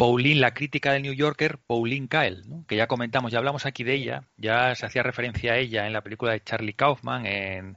Pauline, 0.00 0.40
la 0.40 0.54
crítica 0.54 0.94
del 0.94 1.02
New 1.02 1.12
Yorker, 1.12 1.58
Pauline 1.58 2.08
Kael, 2.08 2.48
¿no? 2.48 2.64
que 2.66 2.74
ya 2.74 2.86
comentamos, 2.86 3.32
ya 3.32 3.36
hablamos 3.36 3.66
aquí 3.66 3.84
de 3.84 3.92
ella, 3.92 4.24
ya 4.38 4.74
se 4.74 4.86
hacía 4.86 5.02
referencia 5.02 5.52
a 5.52 5.58
ella 5.58 5.86
en 5.86 5.92
la 5.92 6.00
película 6.00 6.32
de 6.32 6.40
Charlie 6.40 6.72
Kaufman, 6.72 7.26
en 7.26 7.76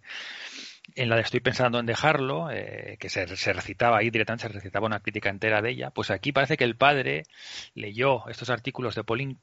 en 0.96 1.10
la 1.10 1.16
de 1.16 1.22
Estoy 1.22 1.39
pensando 1.39 1.80
en 1.80 1.86
dejarlo, 1.86 2.50
eh, 2.52 2.98
que 3.00 3.10
se, 3.10 3.36
se, 3.36 3.54
recitaba 3.54 3.98
ahí 3.98 4.10
directamente, 4.10 4.48
se 4.48 4.54
recitaba 4.54 4.86
una 4.86 5.00
crítica 5.00 5.30
entera 5.30 5.62
de 5.62 5.72
ella, 5.72 5.89
pues 5.91 6.12
aquí 6.12 6.32
parece 6.32 6.58
que 6.58 6.64
el 6.64 6.76
padre 6.76 7.24
leyó 7.74 8.28
estos 8.28 8.50
artículos 8.50 8.96
de 8.96 9.04
Pauline 9.04 9.38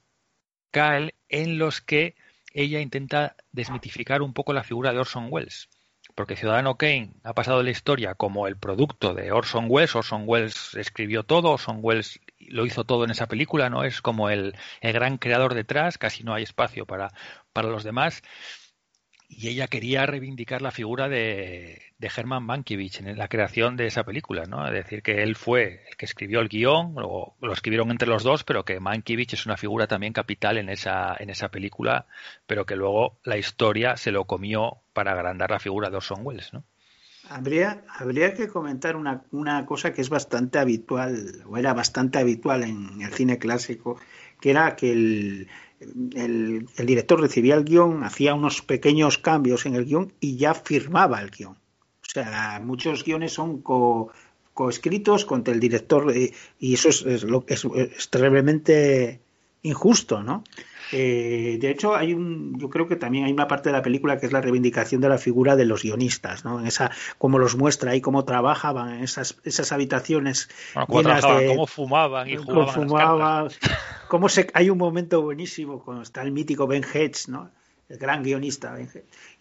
Kael 0.71 1.15
en 1.29 1.59
los 1.59 1.81
que 1.81 2.15
ella 2.53 2.81
intenta 2.81 3.37
desmitificar 3.53 4.23
un 4.23 4.33
poco 4.33 4.53
la 4.53 4.65
figura 4.65 4.93
de 4.93 4.99
Orson 4.99 5.29
Welles. 5.31 5.69
Porque 6.15 6.37
Ciudadano 6.37 6.77
Kane 6.77 7.13
ha 7.23 7.35
pasado 7.35 7.63
la 7.63 7.71
historia 7.71 8.15
como 8.15 8.49
el 8.49 8.57
producto 8.57 9.15
de 9.15 9.31
Orson 9.31 9.67
Welles. 9.69 9.95
Orson 9.95 10.25
Welles 10.27 10.75
escribió 10.75 11.23
todo, 11.23 11.53
Orson 11.53 11.79
Welles 11.81 12.21
lo 12.39 12.67
hizo 12.67 12.85
todo 12.85 13.05
en 13.05 13.11
esa 13.11 13.29
película, 13.29 13.71
¿no? 13.71 13.85
Es 13.85 14.03
como 14.03 14.29
el, 14.29 14.57
el 14.81 14.93
gran 14.93 15.19
creador 15.19 15.55
detrás, 15.55 15.99
casi 15.99 16.25
no 16.25 16.35
hay 16.35 16.43
espacio 16.43 16.85
para, 16.85 17.13
para 17.53 17.69
los 17.69 17.85
demás 17.85 18.23
y 19.31 19.49
ella 19.49 19.69
quería 19.69 20.05
reivindicar 20.07 20.61
la 20.61 20.73
figura 20.73 21.09
de, 21.09 21.81
de 21.99 22.11
Herman 22.15 22.43
Mankiewicz 22.45 23.01
en 23.01 23.17
la 23.17 23.29
creación 23.29 23.77
de 23.77 23.87
esa 23.87 24.05
película, 24.05 24.45
¿no? 24.45 24.67
Es 24.67 24.73
decir, 24.73 25.03
que 25.03 25.23
él 25.23 25.37
fue 25.37 25.85
el 25.89 25.97
que 25.97 26.05
escribió 26.05 26.41
el 26.41 26.49
guion, 26.49 26.95
o 26.97 27.37
lo 27.41 27.53
escribieron 27.53 27.91
entre 27.91 28.09
los 28.09 28.25
dos, 28.25 28.43
pero 28.43 28.65
que 28.65 28.81
Mankiewicz 28.81 29.35
es 29.35 29.47
una 29.47 29.57
figura 29.57 29.87
también 29.87 30.13
capital 30.13 30.59
en 30.59 30.69
esa, 30.69 31.17
en 31.19 31.31
esa 31.31 31.49
película, 31.49 32.07
pero 32.47 32.67
que 32.67 32.75
luego 32.75 33.19
la 33.23 33.39
historia 33.39 33.97
se 33.97 34.11
lo 34.11 34.25
comió 34.25 34.79
para 34.93 35.13
agrandar 35.13 35.51
la 35.53 35.61
figura 35.61 35.91
de 35.91 35.97
Orson 35.97 36.21
Welles, 36.23 36.53
¿no? 36.53 36.65
Habría, 37.29 37.85
habría 37.89 38.35
que 38.35 38.49
comentar 38.49 38.97
una, 38.97 39.23
una 39.31 39.65
cosa 39.65 39.93
que 39.93 40.01
es 40.01 40.09
bastante 40.09 40.59
habitual, 40.59 41.45
o 41.47 41.57
era 41.57 41.73
bastante 41.73 42.19
habitual 42.19 42.65
en 42.65 43.03
el 43.03 43.13
cine 43.15 43.39
clásico, 43.39 44.01
que 44.41 44.51
era 44.51 44.75
que 44.75 44.91
el, 44.91 45.49
el, 45.81 46.67
director 46.77 47.21
recibía 47.21 47.55
el 47.55 47.65
guion, 47.65 48.05
hacía 48.05 48.35
unos 48.35 48.63
pequeños 48.63 49.19
cambios 49.19 49.67
en 49.67 49.75
el 49.75 49.87
guion 49.87 50.13
y 50.21 50.37
ya 50.37 50.55
firmaba 50.55 51.21
el 51.21 51.31
guion. 51.31 51.53
O 51.53 52.13
sea, 52.13 52.61
muchos 52.63 53.05
guiones 53.05 53.33
son 53.33 53.63
co, 53.63 54.13
coescritos 54.55 55.25
contra 55.25 55.55
el 55.55 55.61
director 55.61 56.15
y, 56.15 56.35
y 56.59 56.75
eso 56.75 56.89
es, 56.89 57.03
es, 57.03 57.25
lo, 57.25 57.45
es, 57.49 57.65
es 57.65 58.11
terriblemente 58.11 59.21
injusto, 59.63 60.23
¿no? 60.23 60.45
Eh, 60.93 61.59
de 61.61 61.71
hecho, 61.71 61.95
hay 61.95 62.15
un, 62.15 62.59
yo 62.59 62.69
creo 62.69 62.89
que 62.89 62.97
también 62.97 63.25
hay 63.25 63.33
una 63.33 63.49
parte 63.49 63.69
de 63.69 63.73
la 63.75 63.83
película 63.83 64.19
que 64.19 64.27
es 64.27 64.33
la 64.33 64.41
reivindicación 64.41 65.01
de 65.01 65.09
la 65.09 65.19
figura 65.19 65.57
de 65.57 65.65
los 65.65 65.83
guionistas, 65.83 66.45
¿no? 66.45 66.61
En 66.61 66.67
esa, 66.67 66.91
cómo 67.19 67.39
los 67.39 67.57
muestra 67.57 67.93
ahí, 67.93 68.01
cómo 68.01 68.25
trabajaban 68.25 68.95
en 68.95 69.05
esas, 69.05 69.39
esas 69.45 69.73
habitaciones 69.73 70.49
bueno, 70.75 70.87
cómo, 70.87 71.03
llenas 71.03 71.41
de, 71.41 71.47
cómo 71.49 71.67
fumaban 71.67 72.29
y 72.29 72.37
cómo 72.37 72.67
jugaban 72.67 72.89
fumaban, 72.89 73.49
cómo 74.09 74.29
se, 74.29 74.49
hay 74.55 74.71
un 74.71 74.79
momento 74.79 75.23
buenísimo 75.23 75.83
cuando 75.85 76.03
está 76.03 76.23
el 76.23 76.33
mítico 76.33 76.67
Ben 76.67 76.85
Hedges, 76.85 77.29
¿no? 77.29 77.51
El 77.89 77.99
gran 77.99 78.23
guionista, 78.23 78.79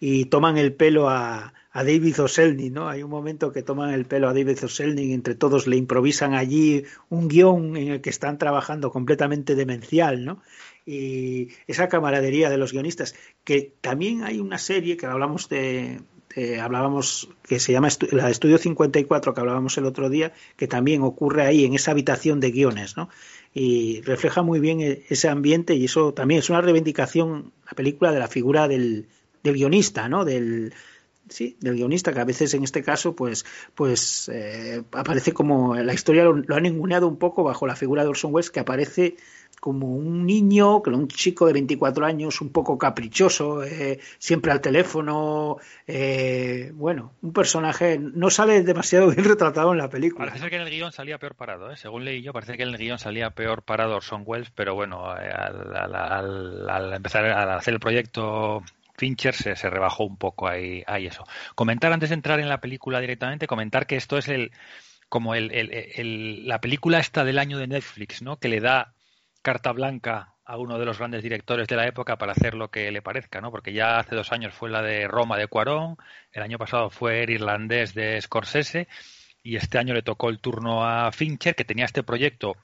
y 0.00 0.24
toman 0.24 0.58
el 0.58 0.72
pelo 0.72 1.08
a, 1.08 1.52
a 1.72 1.84
David 1.84 2.20
Oselny, 2.20 2.68
¿no? 2.70 2.88
Hay 2.88 3.02
un 3.04 3.10
momento 3.10 3.52
que 3.52 3.62
toman 3.62 3.90
el 3.90 4.04
pelo 4.04 4.28
a 4.28 4.34
David 4.34 4.64
Oselny 4.64 5.02
y 5.02 5.12
entre 5.12 5.36
todos 5.36 5.68
le 5.68 5.76
improvisan 5.76 6.34
allí 6.34 6.84
un 7.08 7.28
guion 7.28 7.76
en 7.76 7.88
el 7.88 8.00
que 8.00 8.10
están 8.10 8.38
trabajando 8.38 8.90
completamente 8.90 9.54
demencial, 9.54 10.24
¿no? 10.24 10.42
Y 10.86 11.48
esa 11.66 11.88
camaradería 11.88 12.50
de 12.50 12.58
los 12.58 12.72
guionistas, 12.72 13.14
que 13.44 13.72
también 13.80 14.24
hay 14.24 14.38
una 14.40 14.58
serie 14.58 14.96
que 14.96 15.06
hablamos 15.06 15.48
de, 15.48 16.00
hablábamos 16.62 17.28
que 17.42 17.58
se 17.58 17.72
llama 17.72 17.88
la 18.12 18.30
Estudio 18.30 18.58
54 18.58 19.34
que 19.34 19.40
hablábamos 19.40 19.76
el 19.78 19.84
otro 19.84 20.08
día, 20.08 20.32
que 20.56 20.68
también 20.68 21.02
ocurre 21.02 21.42
ahí 21.42 21.64
en 21.64 21.74
esa 21.74 21.90
habitación 21.90 22.40
de 22.40 22.50
guiones, 22.50 22.96
¿no? 22.96 23.08
Y 23.52 24.00
refleja 24.02 24.42
muy 24.42 24.60
bien 24.60 24.80
ese 24.80 25.28
ambiente 25.28 25.74
y 25.74 25.86
eso 25.86 26.14
también 26.14 26.38
es 26.38 26.50
una 26.50 26.60
reivindicación 26.60 27.52
la 27.66 27.72
película 27.72 28.12
de 28.12 28.20
la 28.20 28.28
figura 28.28 28.68
del, 28.68 29.08
del 29.42 29.54
guionista, 29.54 30.08
¿no? 30.08 30.24
Del 30.24 30.72
sí, 31.30 31.56
del 31.60 31.76
guionista, 31.76 32.12
que 32.12 32.20
a 32.20 32.24
veces 32.24 32.52
en 32.54 32.64
este 32.64 32.82
caso, 32.82 33.16
pues, 33.16 33.46
pues 33.74 34.28
eh, 34.32 34.82
aparece 34.92 35.32
como 35.32 35.74
la 35.74 35.94
historia 35.94 36.24
lo, 36.24 36.34
lo 36.34 36.54
ha 36.54 36.60
ninguneado 36.60 37.08
un 37.08 37.16
poco 37.16 37.42
bajo 37.42 37.66
la 37.66 37.76
figura 37.76 38.02
de 38.02 38.10
Orson 38.10 38.34
Welles, 38.34 38.50
que 38.50 38.60
aparece 38.60 39.16
como 39.60 39.94
un 39.94 40.24
niño, 40.26 40.78
un 40.78 41.06
chico 41.08 41.46
de 41.46 41.52
24 41.52 42.06
años, 42.06 42.40
un 42.40 42.50
poco 42.50 42.78
caprichoso, 42.78 43.62
eh, 43.62 44.00
siempre 44.18 44.50
al 44.50 44.60
teléfono, 44.60 45.58
eh, 45.86 46.72
bueno, 46.74 47.12
un 47.20 47.32
personaje 47.32 47.98
no 47.98 48.30
sale 48.30 48.62
demasiado 48.62 49.08
bien 49.10 49.24
retratado 49.24 49.72
en 49.72 49.78
la 49.78 49.90
película. 49.90 50.28
Parece 50.28 50.48
que 50.48 50.56
en 50.56 50.62
el 50.62 50.70
guion 50.70 50.92
salía 50.92 51.18
peor 51.18 51.34
parado, 51.34 51.70
¿eh? 51.70 51.76
según 51.76 52.04
leí 52.04 52.22
yo, 52.22 52.32
parece 52.32 52.56
que 52.56 52.62
en 52.62 52.70
el 52.70 52.78
guion 52.78 52.98
salía 52.98 53.30
peor 53.30 53.62
parado 53.62 53.96
Orson 53.96 54.22
Welles, 54.24 54.50
pero 54.50 54.74
bueno, 54.74 55.14
eh, 55.16 55.30
al, 55.30 55.76
al, 55.76 55.94
al, 55.94 56.70
al 56.70 56.94
empezar 56.94 57.26
a 57.26 57.56
hacer 57.56 57.74
el 57.74 57.80
proyecto 57.80 58.62
Fincher 59.00 59.34
se, 59.34 59.56
se, 59.56 59.70
rebajó 59.70 60.04
un 60.04 60.18
poco 60.18 60.46
ahí, 60.46 60.84
ahí 60.86 61.06
eso. 61.06 61.24
Comentar 61.54 61.90
antes 61.90 62.10
de 62.10 62.16
entrar 62.16 62.38
en 62.38 62.50
la 62.50 62.60
película 62.60 63.00
directamente, 63.00 63.46
comentar 63.46 63.86
que 63.86 63.96
esto 63.96 64.18
es 64.18 64.28
el 64.28 64.52
como 65.08 65.34
el, 65.34 65.50
el, 65.52 65.72
el, 65.72 66.46
la 66.46 66.60
película 66.60 66.98
esta 66.98 67.24
del 67.24 67.38
año 67.38 67.56
de 67.56 67.66
Netflix, 67.66 68.20
¿no? 68.20 68.38
Que 68.38 68.48
le 68.48 68.60
da 68.60 68.92
carta 69.40 69.72
blanca 69.72 70.34
a 70.44 70.58
uno 70.58 70.78
de 70.78 70.84
los 70.84 70.98
grandes 70.98 71.22
directores 71.22 71.66
de 71.66 71.76
la 71.76 71.86
época 71.86 72.18
para 72.18 72.32
hacer 72.32 72.54
lo 72.54 72.70
que 72.70 72.90
le 72.90 73.00
parezca, 73.00 73.40
¿no? 73.40 73.50
Porque 73.50 73.72
ya 73.72 73.98
hace 73.98 74.14
dos 74.14 74.32
años 74.32 74.52
fue 74.52 74.68
la 74.68 74.82
de 74.82 75.08
Roma 75.08 75.38
de 75.38 75.46
Cuarón, 75.46 75.96
el 76.32 76.42
año 76.42 76.58
pasado 76.58 76.90
fue 76.90 77.22
el 77.22 77.30
irlandés 77.30 77.94
de 77.94 78.20
Scorsese 78.20 78.86
y 79.42 79.56
este 79.56 79.78
año 79.78 79.94
le 79.94 80.02
tocó 80.02 80.28
el 80.28 80.40
turno 80.40 80.84
a 80.84 81.10
Fincher, 81.10 81.54
que 81.54 81.64
tenía 81.64 81.86
este 81.86 82.02
proyecto 82.02 82.56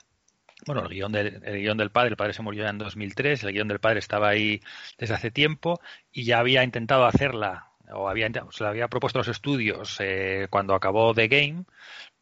bueno, 0.64 0.82
el 0.82 0.88
guion, 0.88 1.12
del, 1.12 1.42
el 1.44 1.60
guion 1.60 1.76
del 1.76 1.90
padre, 1.90 2.10
el 2.10 2.16
padre 2.16 2.32
se 2.32 2.42
murió 2.42 2.64
ya 2.64 2.70
en 2.70 2.78
2003, 2.78 3.44
el 3.44 3.52
guion 3.52 3.68
del 3.68 3.80
padre 3.80 3.98
estaba 3.98 4.28
ahí 4.28 4.60
desde 4.98 5.14
hace 5.14 5.30
tiempo 5.30 5.80
y 6.10 6.24
ya 6.24 6.38
había 6.38 6.64
intentado 6.64 7.04
hacerla 7.04 7.70
o 7.92 8.08
había, 8.08 8.28
se 8.50 8.64
le 8.64 8.68
había 8.68 8.88
propuesto 8.88 9.18
a 9.18 9.20
los 9.20 9.28
estudios 9.28 9.96
eh, 10.00 10.48
cuando 10.50 10.74
acabó 10.74 11.14
The 11.14 11.28
Game, 11.28 11.64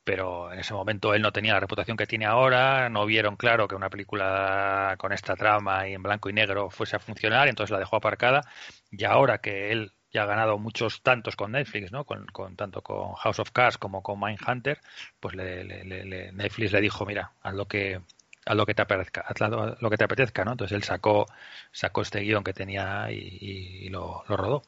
pero 0.03 0.53
en 0.53 0.59
ese 0.59 0.74
momento 0.74 1.14
él 1.14 1.22
no 1.22 1.32
tenía 1.32 1.55
la 1.55 1.61
reputación 1.61 1.97
que 1.97 2.07
tiene 2.07 2.26
ahora, 2.26 2.89
no 2.91 3.07
vieron 3.07 3.37
claro 3.37 3.66
que 3.68 3.74
una 3.74 3.89
película 3.89 4.97
con 4.99 5.12
esta 5.12 5.35
trama 5.37 5.89
y 5.89 5.95
en 5.95 6.03
blanco 6.03 6.28
y 6.28 6.32
negro 6.35 6.70
fuese 6.70 6.97
a 6.97 7.01
funcionar, 7.01 7.49
entonces 7.49 7.72
la 7.72 7.78
dejó 7.78 7.97
aparcada 7.97 8.43
y 8.91 9.05
ahora 9.05 9.39
que 9.39 9.72
él 9.72 9.93
ya 10.12 10.22
ha 10.22 10.26
ganado 10.26 10.59
muchos 10.59 11.03
tantos 11.03 11.35
con 11.35 11.53
Netflix, 11.53 11.91
¿no? 11.91 12.05
Con, 12.05 12.26
con 12.26 12.55
tanto 12.55 12.82
con 12.82 13.14
House 13.14 13.41
of 13.41 13.51
Cards 13.51 13.78
como 13.78 14.03
con 14.03 14.20
Mindhunter, 14.20 14.80
pues 15.18 15.35
le, 15.35 16.30
Netflix 16.32 16.70
le 16.72 16.80
dijo, 16.80 17.05
mira, 17.05 17.32
haz 17.43 17.55
lo 17.55 17.66
que 17.66 18.01
haz 18.47 18.57
lo 18.57 18.66
que 18.66 18.74
te 18.74 18.82
apetezca, 18.82 19.22
haz 19.22 19.40
lo 19.80 19.90
que 19.90 19.97
te 19.97 20.05
apetezca, 20.05 20.45
¿no? 20.45 20.53
Entonces 20.53 20.74
él 20.74 20.82
sacó 20.82 21.26
sacó 21.72 22.03
este 22.03 22.20
guion 22.20 22.45
que 22.45 22.53
tenía 22.53 23.11
y, 23.11 23.38
y, 23.40 23.88
lo, 23.88 24.22
lo, 24.28 24.36
rodó. 24.36 24.62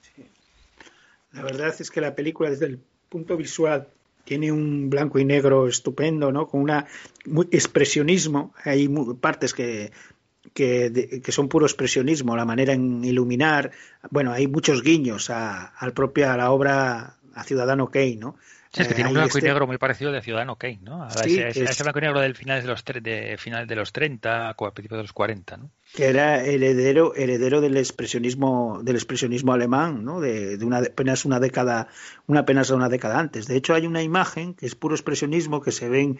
Sí. 0.00 0.26
La 1.32 1.42
verdad 1.42 1.74
es 1.78 1.90
que 1.90 2.00
la 2.00 2.14
película 2.14 2.50
desde 2.50 2.66
el 2.66 2.80
punto 3.08 3.36
visual 3.36 3.88
tiene 4.24 4.52
un 4.52 4.88
blanco 4.88 5.18
y 5.18 5.24
negro 5.24 5.68
estupendo, 5.68 6.30
¿no? 6.32 6.46
Con 6.46 6.62
una 6.62 6.86
muy 7.26 7.48
expresionismo. 7.50 8.54
Hay 8.64 8.88
partes 9.20 9.52
que, 9.52 9.92
que, 10.54 10.90
de, 10.90 11.20
que, 11.20 11.32
son 11.32 11.48
puro 11.48 11.66
expresionismo, 11.66 12.36
la 12.36 12.44
manera 12.44 12.72
en 12.72 13.04
iluminar. 13.04 13.72
Bueno, 14.10 14.32
hay 14.32 14.46
muchos 14.46 14.82
guiños 14.82 15.30
a, 15.30 15.66
al 15.66 15.92
propia 15.92 16.32
a 16.32 16.36
la 16.36 16.50
obra 16.52 17.16
a 17.34 17.44
Ciudadano 17.44 17.90
Kane, 17.90 18.16
¿no? 18.16 18.36
Sí, 18.72 18.80
es 18.80 18.88
que 18.88 18.94
tiene 18.94 19.10
un 19.10 19.14
blanco 19.14 19.36
este... 19.36 19.40
y 19.40 19.50
negro 19.50 19.66
muy 19.66 19.76
parecido 19.76 20.12
de 20.12 20.22
Ciudadano 20.22 20.56
Kane, 20.56 20.78
¿no? 20.82 21.02
A 21.02 21.10
sí, 21.10 21.38
ese, 21.38 21.62
es... 21.62 21.70
ese, 21.70 21.82
blanco 21.82 21.98
y 21.98 22.02
negro 22.02 22.20
del 22.20 22.34
final 22.34 22.62
de 22.62 22.68
los, 22.68 22.82
de, 22.84 23.36
final 23.38 23.66
de 23.66 23.76
los 23.76 23.92
30, 23.92 24.48
a 24.48 24.54
principios 24.54 24.96
de 24.96 25.02
los 25.02 25.12
40, 25.12 25.58
¿no? 25.58 25.70
Que 25.92 26.06
era 26.06 26.42
heredero, 26.42 27.14
heredero 27.14 27.60
del 27.60 27.76
expresionismo, 27.76 28.80
del 28.82 28.96
expresionismo 28.96 29.52
alemán, 29.52 30.06
¿no? 30.06 30.20
De, 30.20 30.56
de 30.56 30.64
una, 30.64 30.78
apenas 30.78 31.26
una 31.26 31.38
década, 31.38 31.88
una 32.26 32.40
apenas 32.40 32.70
una 32.70 32.88
década 32.88 33.18
antes. 33.18 33.46
De 33.46 33.56
hecho, 33.56 33.74
hay 33.74 33.86
una 33.86 34.02
imagen 34.02 34.54
que 34.54 34.64
es 34.64 34.74
puro 34.74 34.94
expresionismo 34.94 35.60
que 35.60 35.70
se 35.70 35.90
ven 35.90 36.18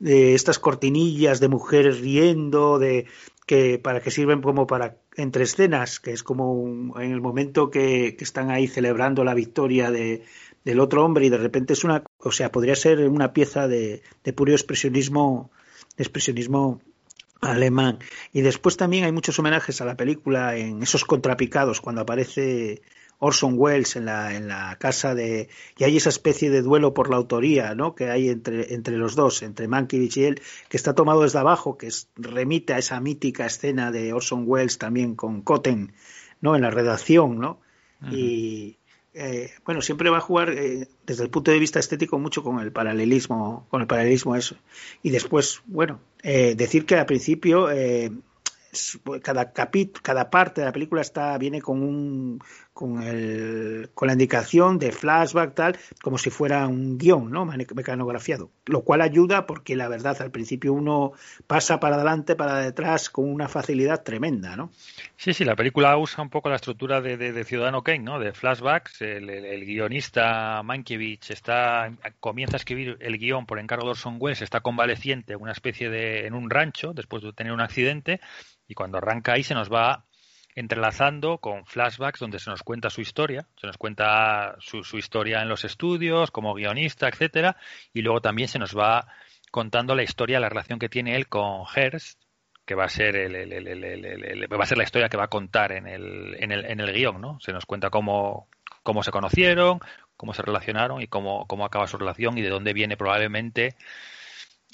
de 0.00 0.34
estas 0.34 0.58
cortinillas 0.58 1.38
de 1.38 1.46
mujeres 1.46 2.00
riendo, 2.00 2.80
de 2.80 3.06
que 3.46 3.78
para 3.78 4.00
que 4.00 4.10
sirven 4.10 4.42
como 4.42 4.66
para 4.66 4.96
entre 5.16 5.44
escenas, 5.44 6.00
que 6.00 6.12
es 6.12 6.24
como 6.24 6.52
un, 6.52 6.94
en 7.00 7.12
el 7.12 7.20
momento 7.20 7.70
que, 7.70 8.16
que 8.16 8.24
están 8.24 8.50
ahí 8.50 8.66
celebrando 8.66 9.22
la 9.22 9.34
victoria 9.34 9.92
de, 9.92 10.24
del 10.64 10.80
otro 10.80 11.04
hombre 11.04 11.26
y 11.26 11.28
de 11.28 11.38
repente 11.38 11.72
es 11.72 11.84
una, 11.84 12.04
o 12.18 12.32
sea, 12.32 12.52
podría 12.52 12.76
ser 12.76 13.08
una 13.08 13.32
pieza 13.32 13.68
de, 13.68 14.02
de 14.24 14.32
puro 14.32 14.52
expresionismo, 14.52 15.50
de 15.96 16.04
expresionismo 16.04 16.80
alemán. 17.40 17.98
Y 18.32 18.42
después 18.42 18.76
también 18.76 19.04
hay 19.04 19.12
muchos 19.12 19.38
homenajes 19.38 19.80
a 19.80 19.84
la 19.84 19.96
película 19.96 20.56
en 20.56 20.82
esos 20.82 21.04
contrapicados 21.04 21.80
cuando 21.80 22.02
aparece 22.02 22.82
Orson 23.18 23.54
Welles 23.56 23.96
en 23.96 24.06
la, 24.06 24.34
en 24.34 24.48
la 24.48 24.76
casa 24.80 25.14
de... 25.14 25.48
Y 25.78 25.84
hay 25.84 25.96
esa 25.96 26.08
especie 26.08 26.50
de 26.50 26.62
duelo 26.62 26.92
por 26.94 27.10
la 27.10 27.16
autoría, 27.16 27.74
¿no? 27.74 27.94
Que 27.94 28.10
hay 28.10 28.28
entre, 28.28 28.74
entre 28.74 28.96
los 28.96 29.14
dos, 29.14 29.42
entre 29.42 29.68
Mankiewicz 29.68 30.16
y 30.16 30.24
él, 30.24 30.42
que 30.68 30.76
está 30.76 30.94
tomado 30.94 31.22
desde 31.22 31.38
abajo, 31.38 31.78
que 31.78 31.88
es, 31.88 32.08
remite 32.16 32.74
a 32.74 32.78
esa 32.78 33.00
mítica 33.00 33.46
escena 33.46 33.92
de 33.92 34.12
Orson 34.12 34.44
Welles 34.46 34.78
también 34.78 35.14
con 35.14 35.42
Cotten, 35.42 35.92
¿no? 36.40 36.56
En 36.56 36.62
la 36.62 36.70
redacción, 36.70 37.38
¿no? 37.38 37.60
Uh 38.00 38.06
-huh. 38.06 38.16
Y, 38.16 38.78
eh, 39.14 39.50
bueno, 39.64 39.82
siempre 39.82 40.08
va 40.08 40.18
a 40.18 40.22
jugar 40.22 40.50
eh, 40.50 40.88
desde 41.04 41.24
el 41.24 41.30
punto 41.30 41.50
de 41.50 41.58
vista 41.58 41.78
estético 41.78 42.18
mucho 42.18 42.42
con 42.42 42.60
el 42.60 42.72
paralelismo, 42.72 43.66
con 43.68 43.82
el 43.82 43.86
paralelismo 43.86 44.36
eso. 44.36 44.56
Y 45.02 45.10
después, 45.10 45.62
bueno, 45.66 46.00
eh, 46.22 46.54
decir 46.54 46.86
que 46.86 46.96
al 46.96 47.06
principio 47.06 47.68
cada 49.22 49.52
capítulo, 49.52 50.00
cada 50.02 50.30
parte 50.30 50.62
de 50.62 50.66
la 50.66 50.72
película 50.72 51.02
está 51.02 51.36
viene 51.36 51.60
con 51.60 51.82
un 51.82 52.40
con 52.72 53.02
el 53.02 53.90
con 53.94 54.06
la 54.06 54.14
indicación 54.14 54.78
de 54.78 54.92
flashback 54.92 55.54
tal 55.54 55.78
como 56.02 56.16
si 56.16 56.30
fuera 56.30 56.66
un 56.66 56.96
guion 56.96 57.30
no 57.30 57.44
mecanografiado. 57.44 58.50
Lo 58.66 58.82
cual 58.82 59.02
ayuda 59.02 59.46
porque 59.46 59.76
la 59.76 59.88
verdad 59.88 60.20
al 60.22 60.30
principio 60.30 60.72
uno 60.72 61.12
pasa 61.46 61.80
para 61.80 61.96
adelante 61.96 62.34
para 62.34 62.58
detrás 62.58 63.10
con 63.10 63.30
una 63.30 63.48
facilidad 63.48 64.02
tremenda 64.02 64.56
no 64.56 64.70
sí 65.16 65.34
sí 65.34 65.44
la 65.44 65.56
película 65.56 65.96
usa 65.98 66.22
un 66.22 66.30
poco 66.30 66.48
la 66.48 66.56
estructura 66.56 67.00
de, 67.00 67.16
de, 67.16 67.44
Ciudadano 67.44 67.82
Kane 67.82 68.00
no 68.00 68.18
de 68.18 68.32
flashbacks 68.32 69.02
el, 69.02 69.28
el, 69.28 69.64
guionista 69.66 70.62
Mankiewicz 70.62 71.30
está 71.30 71.92
comienza 72.20 72.56
a 72.56 72.58
escribir 72.58 72.96
el 73.00 73.18
guion 73.18 73.46
por 73.46 73.58
encargo 73.58 73.84
de 73.84 73.90
Orson 73.90 74.16
Welles 74.18 74.42
está 74.42 74.60
convaleciente 74.60 75.36
una 75.36 75.52
especie 75.52 75.90
de 75.90 76.26
en 76.26 76.34
un 76.34 76.48
rancho 76.48 76.92
después 76.94 77.22
de 77.22 77.32
tener 77.32 77.52
un 77.52 77.60
accidente 77.60 78.20
y 78.66 78.74
cuando 78.74 78.98
arranca 78.98 79.34
ahí 79.34 79.42
se 79.42 79.54
nos 79.54 79.70
va 79.70 80.04
entrelazando 80.54 81.38
con 81.38 81.64
flashbacks 81.66 82.20
donde 82.20 82.38
se 82.38 82.50
nos 82.50 82.62
cuenta 82.62 82.90
su 82.90 83.00
historia, 83.00 83.46
se 83.60 83.66
nos 83.66 83.78
cuenta 83.78 84.56
su, 84.58 84.84
su 84.84 84.98
historia 84.98 85.40
en 85.40 85.48
los 85.48 85.64
estudios, 85.64 86.30
como 86.30 86.54
guionista, 86.54 87.08
etcétera, 87.08 87.56
y 87.92 88.02
luego 88.02 88.20
también 88.20 88.48
se 88.48 88.58
nos 88.58 88.76
va 88.76 89.06
contando 89.50 89.94
la 89.94 90.02
historia, 90.02 90.40
la 90.40 90.48
relación 90.48 90.78
que 90.78 90.88
tiene 90.88 91.16
él 91.16 91.28
con 91.28 91.64
Hearst, 91.66 92.20
que 92.64 92.74
va 92.74 92.84
a 92.84 92.88
ser 92.88 93.16
el, 93.16 93.34
va 93.34 94.62
a 94.62 94.66
ser 94.66 94.78
la 94.78 94.84
historia 94.84 95.08
que 95.08 95.16
va 95.16 95.24
a 95.24 95.28
contar 95.28 95.72
en 95.72 95.86
el, 95.86 96.36
en 96.38 96.52
el, 96.52 96.64
en 96.64 96.80
el 96.80 96.92
guion, 96.92 97.20
¿no? 97.20 97.38
Se 97.40 97.52
nos 97.52 97.66
cuenta 97.66 97.90
cómo, 97.90 98.48
cómo 98.82 99.02
se 99.02 99.10
conocieron, 99.10 99.80
cómo 100.16 100.32
se 100.32 100.42
relacionaron 100.42 101.02
y 101.02 101.06
cómo, 101.06 101.46
cómo 101.46 101.64
acaba 101.64 101.86
su 101.86 101.98
relación 101.98 102.38
y 102.38 102.42
de 102.42 102.48
dónde 102.48 102.72
viene 102.72 102.96
probablemente 102.96 103.74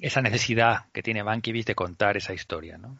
esa 0.01 0.21
necesidad 0.21 0.87
que 0.93 1.03
tiene 1.03 1.25
Mankiewicz 1.25 1.67
de 1.67 1.75
contar 1.75 2.17
esa 2.17 2.35
historia, 2.35 2.79
¿no? 2.79 2.99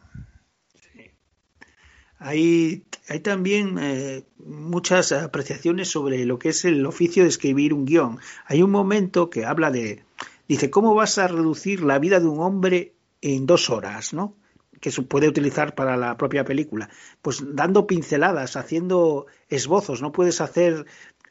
Hay, 2.19 2.83
hay 3.07 3.21
también 3.21 3.77
eh, 3.79 4.23
muchas 4.45 5.11
apreciaciones 5.13 5.89
sobre 5.89 6.25
lo 6.25 6.37
que 6.37 6.49
es 6.49 6.65
el 6.65 6.85
oficio 6.85 7.23
de 7.23 7.29
escribir 7.29 7.73
un 7.73 7.85
guion. 7.85 8.19
Hay 8.45 8.61
un 8.61 8.71
momento 8.71 9.29
que 9.29 9.45
habla 9.45 9.71
de, 9.71 10.03
dice, 10.47 10.69
¿cómo 10.69 10.93
vas 10.93 11.17
a 11.17 11.29
reducir 11.29 11.81
la 11.81 11.97
vida 11.97 12.19
de 12.19 12.27
un 12.27 12.41
hombre 12.41 12.93
en 13.21 13.45
dos 13.45 13.69
horas, 13.69 14.13
no? 14.13 14.35
que 14.79 14.91
se 14.91 15.01
puede 15.01 15.27
utilizar 15.27 15.75
para 15.75 15.97
la 15.97 16.17
propia 16.17 16.45
película. 16.45 16.89
Pues 17.21 17.43
dando 17.53 17.87
pinceladas, 17.87 18.55
haciendo 18.55 19.25
esbozos, 19.49 20.01
no 20.01 20.11
puedes 20.11 20.41
hacer 20.41 20.85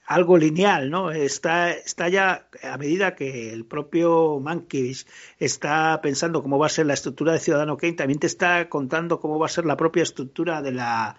algo 0.08 0.38
lineal, 0.38 0.90
¿no? 0.90 1.10
Está, 1.10 1.70
está 1.70 2.08
ya, 2.08 2.48
a 2.62 2.78
medida 2.78 3.14
que 3.14 3.52
el 3.52 3.66
propio 3.66 4.40
Mankiewicz 4.40 5.06
está 5.38 6.00
pensando 6.00 6.42
cómo 6.42 6.58
va 6.58 6.66
a 6.66 6.70
ser 6.70 6.86
la 6.86 6.94
estructura 6.94 7.34
de 7.34 7.40
Ciudadano 7.40 7.76
Kane, 7.76 7.92
también 7.92 8.18
te 8.18 8.26
está 8.26 8.70
contando 8.70 9.20
cómo 9.20 9.38
va 9.38 9.46
a 9.46 9.50
ser 9.50 9.66
la 9.66 9.76
propia 9.76 10.02
estructura 10.02 10.62
de 10.62 10.72
la, 10.72 11.18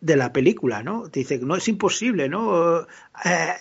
de 0.00 0.16
la 0.16 0.32
película, 0.32 0.82
¿no? 0.82 1.10
Te 1.10 1.20
dice 1.20 1.40
no 1.40 1.56
es 1.56 1.68
imposible, 1.68 2.30
¿no? 2.30 2.86
Eh, 3.22 3.52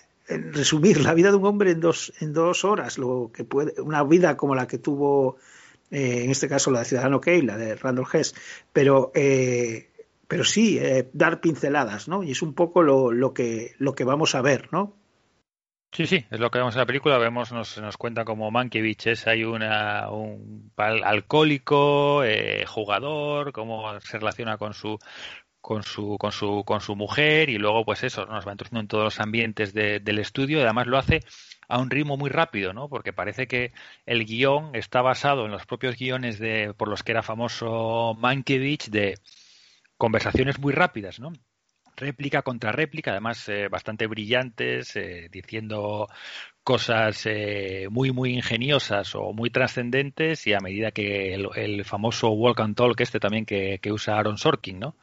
resumir 0.53 1.01
la 1.01 1.13
vida 1.13 1.31
de 1.31 1.35
un 1.35 1.45
hombre 1.45 1.71
en 1.71 1.81
dos, 1.81 2.13
en 2.21 2.31
dos 2.31 2.63
horas, 2.63 2.97
lo 2.97 3.29
que 3.33 3.43
puede, 3.43 3.81
una 3.81 4.03
vida 4.03 4.37
como 4.37 4.55
la 4.55 4.67
que 4.67 4.77
tuvo, 4.77 5.35
eh, 5.91 6.23
en 6.23 6.31
este 6.31 6.47
caso 6.47 6.71
la 6.71 6.79
de 6.79 6.85
Ciudadano 6.85 7.19
Kane, 7.19 7.43
la 7.43 7.57
de 7.57 7.75
Randall 7.75 8.07
Hess, 8.13 8.35
pero 8.71 9.11
eh, 9.15 9.89
pero 10.31 10.45
sí 10.45 10.77
eh, 10.79 11.09
dar 11.11 11.41
pinceladas, 11.41 12.07
¿no? 12.07 12.23
Y 12.23 12.31
es 12.31 12.41
un 12.41 12.53
poco 12.53 12.83
lo, 12.83 13.11
lo, 13.11 13.33
que, 13.33 13.73
lo 13.79 13.95
que 13.95 14.05
vamos 14.05 14.33
a 14.33 14.41
ver, 14.41 14.69
¿no? 14.71 14.95
Sí, 15.91 16.07
sí, 16.07 16.25
es 16.31 16.39
lo 16.39 16.49
que 16.49 16.59
vemos 16.59 16.73
en 16.73 16.79
la 16.79 16.85
película. 16.85 17.17
Vemos, 17.17 17.51
nos, 17.51 17.77
nos 17.79 17.97
cuenta 17.97 18.23
como 18.23 18.49
Mankiewicz 18.49 19.07
es 19.07 19.27
hay 19.27 19.43
una, 19.43 20.09
un 20.09 20.71
alcohólico, 20.77 22.23
eh, 22.23 22.63
jugador, 22.65 23.51
cómo 23.51 23.99
se 23.99 24.19
relaciona 24.19 24.57
con 24.57 24.73
su 24.73 24.97
con 25.59 25.83
su 25.83 26.17
con 26.17 26.31
su 26.31 26.63
con 26.65 26.79
su 26.79 26.95
mujer 26.95 27.49
y 27.49 27.57
luego 27.57 27.83
pues 27.83 28.01
eso 28.05 28.25
nos 28.25 28.47
va 28.47 28.53
introduciendo 28.53 28.79
en 28.79 28.87
todos 28.87 29.03
los 29.03 29.19
ambientes 29.19 29.73
de, 29.73 29.99
del 29.99 30.17
estudio 30.17 30.59
además 30.61 30.87
lo 30.87 30.97
hace 30.97 31.19
a 31.67 31.77
un 31.77 31.89
ritmo 31.89 32.17
muy 32.17 32.29
rápido, 32.29 32.73
¿no? 32.73 32.89
Porque 32.89 33.13
parece 33.13 33.47
que 33.47 33.73
el 34.05 34.25
guion 34.25 34.75
está 34.75 35.01
basado 35.01 35.45
en 35.45 35.51
los 35.51 35.65
propios 35.65 35.97
guiones 35.97 36.39
de 36.39 36.73
por 36.73 36.87
los 36.87 37.03
que 37.03 37.11
era 37.11 37.21
famoso 37.21 38.15
Mankiewicz 38.17 38.89
de 38.89 39.19
conversaciones 40.01 40.57
muy 40.57 40.73
rápidas, 40.73 41.19
¿no? 41.19 41.31
Réplica 41.95 42.41
contra 42.41 42.71
réplica, 42.71 43.11
además 43.11 43.47
eh, 43.49 43.67
bastante 43.67 44.07
brillantes, 44.07 44.95
eh, 44.95 45.29
diciendo 45.31 46.07
cosas 46.63 47.27
eh, 47.27 47.85
muy, 47.91 48.11
muy 48.11 48.33
ingeniosas 48.33 49.13
o 49.13 49.31
muy 49.31 49.51
trascendentes 49.51 50.47
y 50.47 50.53
a 50.53 50.59
medida 50.59 50.89
que 50.89 51.35
el, 51.35 51.85
famoso 51.85 52.31
walk 52.31 52.61
and 52.61 52.75
talk 52.75 52.99
este 52.99 53.19
también 53.19 53.45
que, 53.45 53.77
que 53.79 53.91
usa 53.91 54.17
Aaron 54.17 54.39
Sorkin, 54.39 54.79
¿no? 54.79 54.95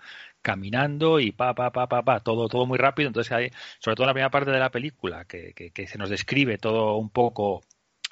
caminando 0.42 1.20
y 1.20 1.30
pa, 1.30 1.54
pa, 1.54 1.70
pa, 1.70 1.86
pa, 1.88 2.02
pa, 2.02 2.18
todo, 2.18 2.48
todo 2.48 2.66
muy 2.66 2.78
rápido. 2.78 3.06
Entonces 3.06 3.30
hay, 3.30 3.50
sobre 3.78 3.94
todo 3.94 4.04
en 4.04 4.08
la 4.08 4.14
primera 4.14 4.30
parte 4.30 4.50
de 4.50 4.58
la 4.58 4.70
película, 4.72 5.26
que, 5.26 5.52
que, 5.54 5.70
que 5.70 5.86
se 5.86 5.98
nos 5.98 6.10
describe 6.10 6.58
todo 6.58 6.96
un 6.96 7.10
poco 7.10 7.62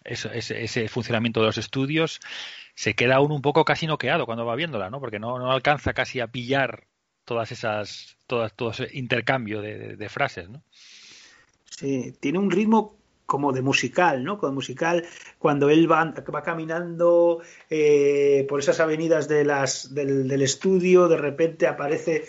ese, 0.05 0.31
ese 0.39 0.89
funcionamiento 0.89 1.41
de 1.41 1.47
los 1.47 1.59
estudios, 1.59 2.21
se 2.77 2.95
queda 2.95 3.21
uno 3.21 3.35
un 3.35 3.43
poco 3.43 3.65
casi 3.65 3.87
noqueado 3.87 4.27
cuando 4.27 4.45
va 4.45 4.55
viéndola, 4.55 4.91
¿no? 4.91 5.01
Porque 5.01 5.19
no, 5.19 5.39
no 5.39 5.51
alcanza 5.51 5.95
casi 5.95 6.21
a 6.21 6.27
pillar 6.29 6.87
todas 7.25 7.51
esas, 7.51 8.17
todas, 8.27 8.53
todo 8.53 8.71
ese 8.71 8.89
intercambio 8.93 9.63
de, 9.63 10.09
frases, 10.11 10.51
¿no? 10.51 10.63
Sí, 11.65 12.15
tiene 12.21 12.39
un 12.39 12.51
ritmo 12.51 12.95
como 13.25 13.53
de 13.53 13.63
musical, 13.63 14.23
¿no? 14.23 14.39
Como 14.39 14.53
musical, 14.53 15.05
cuando 15.39 15.71
él 15.71 15.91
va, 15.91 16.05
va 16.33 16.43
caminando 16.43 17.41
eh, 17.71 18.45
por 18.47 18.61
esas 18.61 18.79
avenidas 18.79 19.27
de 19.27 19.45
las, 19.45 19.95
del, 19.95 20.29
del, 20.29 20.43
estudio, 20.43 21.09
de 21.09 21.17
repente 21.17 21.67
aparece 21.67 22.25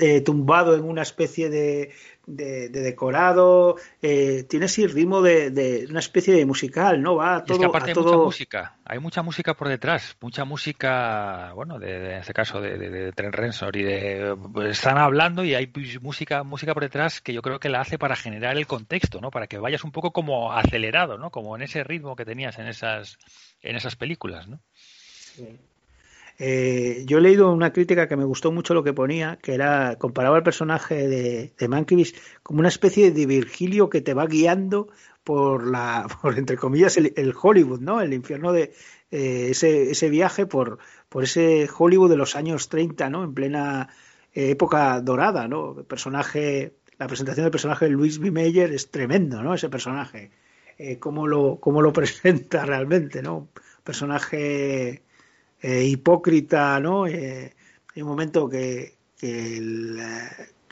eh, 0.00 0.20
tumbado 0.22 0.74
en 0.74 0.84
una 0.84 1.02
especie 1.02 1.48
de, 1.48 1.92
de, 2.28 2.68
de 2.68 2.80
decorado, 2.80 3.76
eh, 4.02 4.44
tiene 4.48 4.66
así 4.66 4.86
ritmo 4.86 5.22
de, 5.22 5.50
de 5.50 5.86
una 5.90 6.00
especie 6.00 6.34
de 6.34 6.46
musical, 6.46 7.02
¿no? 7.02 7.16
Va 7.16 7.36
a 7.36 7.44
Y 7.44 7.44
todo, 7.46 7.52
es 7.52 7.58
que 7.58 7.64
aparte 7.66 7.90
a 7.90 7.92
hay 7.92 7.96
mucha 7.96 8.18
música, 8.18 8.78
hay 8.84 8.98
mucha 8.98 9.22
música 9.22 9.54
por 9.54 9.68
detrás, 9.68 10.16
mucha 10.20 10.44
música, 10.44 11.52
bueno, 11.54 11.78
de, 11.78 11.98
de- 11.98 12.12
en 12.14 12.20
este 12.20 12.34
caso 12.34 12.60
de, 12.60 12.76
de, 12.76 12.90
de 12.90 13.12
Trent 13.12 13.34
Reznor 13.34 13.74
y 13.76 13.82
de 13.84 14.36
pues, 14.52 14.70
están 14.70 14.98
hablando 14.98 15.44
y 15.44 15.54
hay 15.54 15.66
pues, 15.66 16.00
música, 16.02 16.42
música 16.42 16.74
por 16.74 16.82
detrás 16.82 17.20
que 17.22 17.32
yo 17.32 17.40
creo 17.40 17.58
que 17.58 17.70
la 17.70 17.80
hace 17.80 17.98
para 17.98 18.16
generar 18.16 18.56
el 18.58 18.66
contexto, 18.66 19.20
¿no? 19.22 19.30
Para 19.30 19.46
que 19.46 19.58
vayas 19.58 19.84
un 19.84 19.92
poco 19.92 20.12
como 20.12 20.52
acelerado, 20.52 21.16
¿no? 21.16 21.30
Como 21.30 21.56
en 21.56 21.62
ese 21.62 21.84
ritmo 21.84 22.16
que 22.16 22.26
tenías 22.26 22.58
en 22.58 22.66
esas 22.68 23.16
en 23.62 23.76
esas 23.76 23.96
películas, 23.96 24.46
¿no? 24.48 24.60
Eh, 26.38 27.02
yo 27.06 27.18
he 27.18 27.20
leído 27.20 27.52
una 27.52 27.72
crítica 27.72 28.06
que 28.06 28.16
me 28.16 28.24
gustó 28.24 28.52
mucho 28.52 28.72
lo 28.72 28.84
que 28.84 28.92
ponía, 28.92 29.38
que 29.42 29.54
era 29.54 29.96
comparaba 29.96 30.36
el 30.36 30.44
personaje 30.44 31.08
de, 31.08 31.52
de 31.58 31.68
Mankiewicz 31.68 32.14
como 32.44 32.60
una 32.60 32.68
especie 32.68 33.10
de 33.10 33.26
Virgilio 33.26 33.90
que 33.90 34.00
te 34.00 34.14
va 34.14 34.26
guiando 34.26 34.88
por 35.24 35.66
la, 35.66 36.06
por 36.22 36.38
entre 36.38 36.56
comillas, 36.56 36.96
el, 36.96 37.12
el 37.16 37.34
Hollywood, 37.40 37.80
¿no? 37.80 38.00
El 38.00 38.12
infierno 38.14 38.52
de 38.52 38.72
eh, 39.10 39.48
ese, 39.50 39.90
ese 39.90 40.08
viaje 40.10 40.46
por, 40.46 40.78
por 41.08 41.24
ese 41.24 41.68
Hollywood 41.76 42.10
de 42.10 42.16
los 42.16 42.36
años 42.36 42.68
30, 42.68 43.10
¿no? 43.10 43.24
En 43.24 43.34
plena 43.34 43.88
época 44.32 45.00
dorada, 45.00 45.48
¿no? 45.48 45.74
Personaje, 45.84 46.76
la 46.98 47.08
presentación 47.08 47.44
del 47.44 47.50
personaje 47.50 47.86
de 47.86 47.90
Louis 47.92 48.18
B. 48.20 48.30
Mayer 48.30 48.72
es 48.72 48.90
tremendo, 48.90 49.42
¿no? 49.42 49.54
Ese 49.54 49.68
personaje. 49.68 50.30
Eh, 50.78 50.98
cómo 50.98 51.26
lo, 51.26 51.58
cómo 51.60 51.82
lo 51.82 51.92
presenta 51.98 52.64
realmente, 52.64 53.22
¿no? 53.22 53.48
Personaje 53.82 55.02
eh, 55.60 55.84
hipócrita, 55.84 56.78
¿no? 56.80 57.06
Eh, 57.06 57.54
hay 57.94 58.02
un 58.02 58.08
momento 58.08 58.48
que, 58.48 58.94
que, 59.18 59.56
el, 59.56 60.00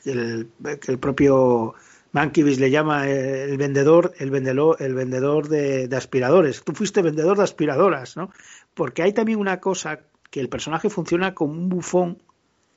que, 0.03 0.11
el, 0.11 0.99
propio 0.99 1.75
Mankiewicz 2.13 2.59
le 2.59 2.71
llama 2.71 3.07
eh, 3.07 3.43
el 3.43 3.57
vendedor, 3.57 4.13
el 4.17 4.31
vendedor, 4.31 4.77
el 4.79 4.93
vendedor 4.93 5.49
de, 5.49 5.89
aspiradores. 5.95 6.63
Tú 6.63 6.73
fuiste 6.73 7.01
vendedor 7.01 7.37
de 7.37 7.43
aspiradoras, 7.43 8.15
¿no? 8.15 8.31
Porque 8.73 9.03
hay 9.03 9.13
también 9.13 9.39
una 9.39 9.59
cosa 9.59 10.01
que 10.29 10.39
el 10.39 10.49
personaje 10.49 10.89
funciona 10.89 11.33
como 11.33 11.53
un 11.53 11.69
bufón 11.69 12.21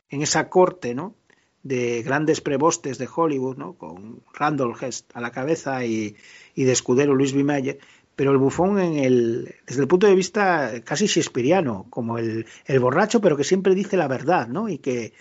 en 0.08 0.22
esa 0.22 0.48
corte, 0.48 0.94
¿no? 0.94 1.14
De 1.62 2.02
grandes 2.02 2.40
prebostes 2.40 2.98
de 2.98 3.08
Hollywood, 3.14 3.56
¿no? 3.56 3.74
Con 3.74 4.22
Randolph 4.34 4.82
Hearst 4.82 5.14
a 5.14 5.20
la 5.20 5.30
cabeza 5.30 5.84
y, 5.84 6.16
y 6.54 6.64
de 6.64 6.72
escudero 6.72 7.14
Luis 7.14 7.34
B. 7.34 7.78
pero 8.20 8.32
el 8.32 8.36
bufón 8.36 8.78
en 8.78 8.98
el, 8.98 9.54
desde 9.66 9.80
el 9.80 9.88
punto 9.88 10.06
de 10.06 10.14
vista 10.14 10.82
casi 10.84 11.06
shakespeariano, 11.06 11.86
como 11.88 12.18
el, 12.18 12.44
el 12.66 12.78
borracho, 12.78 13.22
pero 13.22 13.34
que 13.34 13.44
siempre 13.44 13.74
dice 13.74 13.96
la 13.96 14.08
verdad, 14.08 14.46
¿no? 14.46 14.68
Y 14.68 14.76
que, 14.76 15.14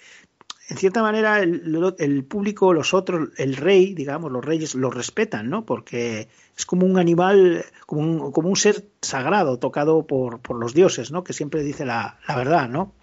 en 0.68 0.76
cierta 0.76 1.02
manera, 1.02 1.40
el, 1.40 1.96
el, 1.98 2.26
público, 2.26 2.74
los 2.74 2.94
otros, 2.94 3.30
el 3.38 3.56
rey, 3.56 3.94
digamos, 3.94 4.34
los 4.34 4.44
reyes, 4.44 4.76
lo 4.76 4.92
respetan, 4.92 5.50
¿no? 5.50 5.66
Porque 5.66 6.28
es 6.58 6.66
como 6.66 6.86
un 6.86 7.00
animal, 7.00 7.64
como 7.86 8.02
un, 8.02 8.34
como 8.34 8.50
un 8.50 8.58
ser 8.58 8.84
sagrado, 9.02 9.60
tocado 9.60 10.06
por, 10.06 10.42
por 10.42 10.60
los 10.60 10.74
dioses, 10.74 11.10
¿no? 11.10 11.24
Que 11.24 11.32
siempre 11.32 11.64
dice 11.64 11.86
la, 11.86 12.20
la 12.28 12.36
verdad, 12.36 12.68
¿no? 12.68 12.94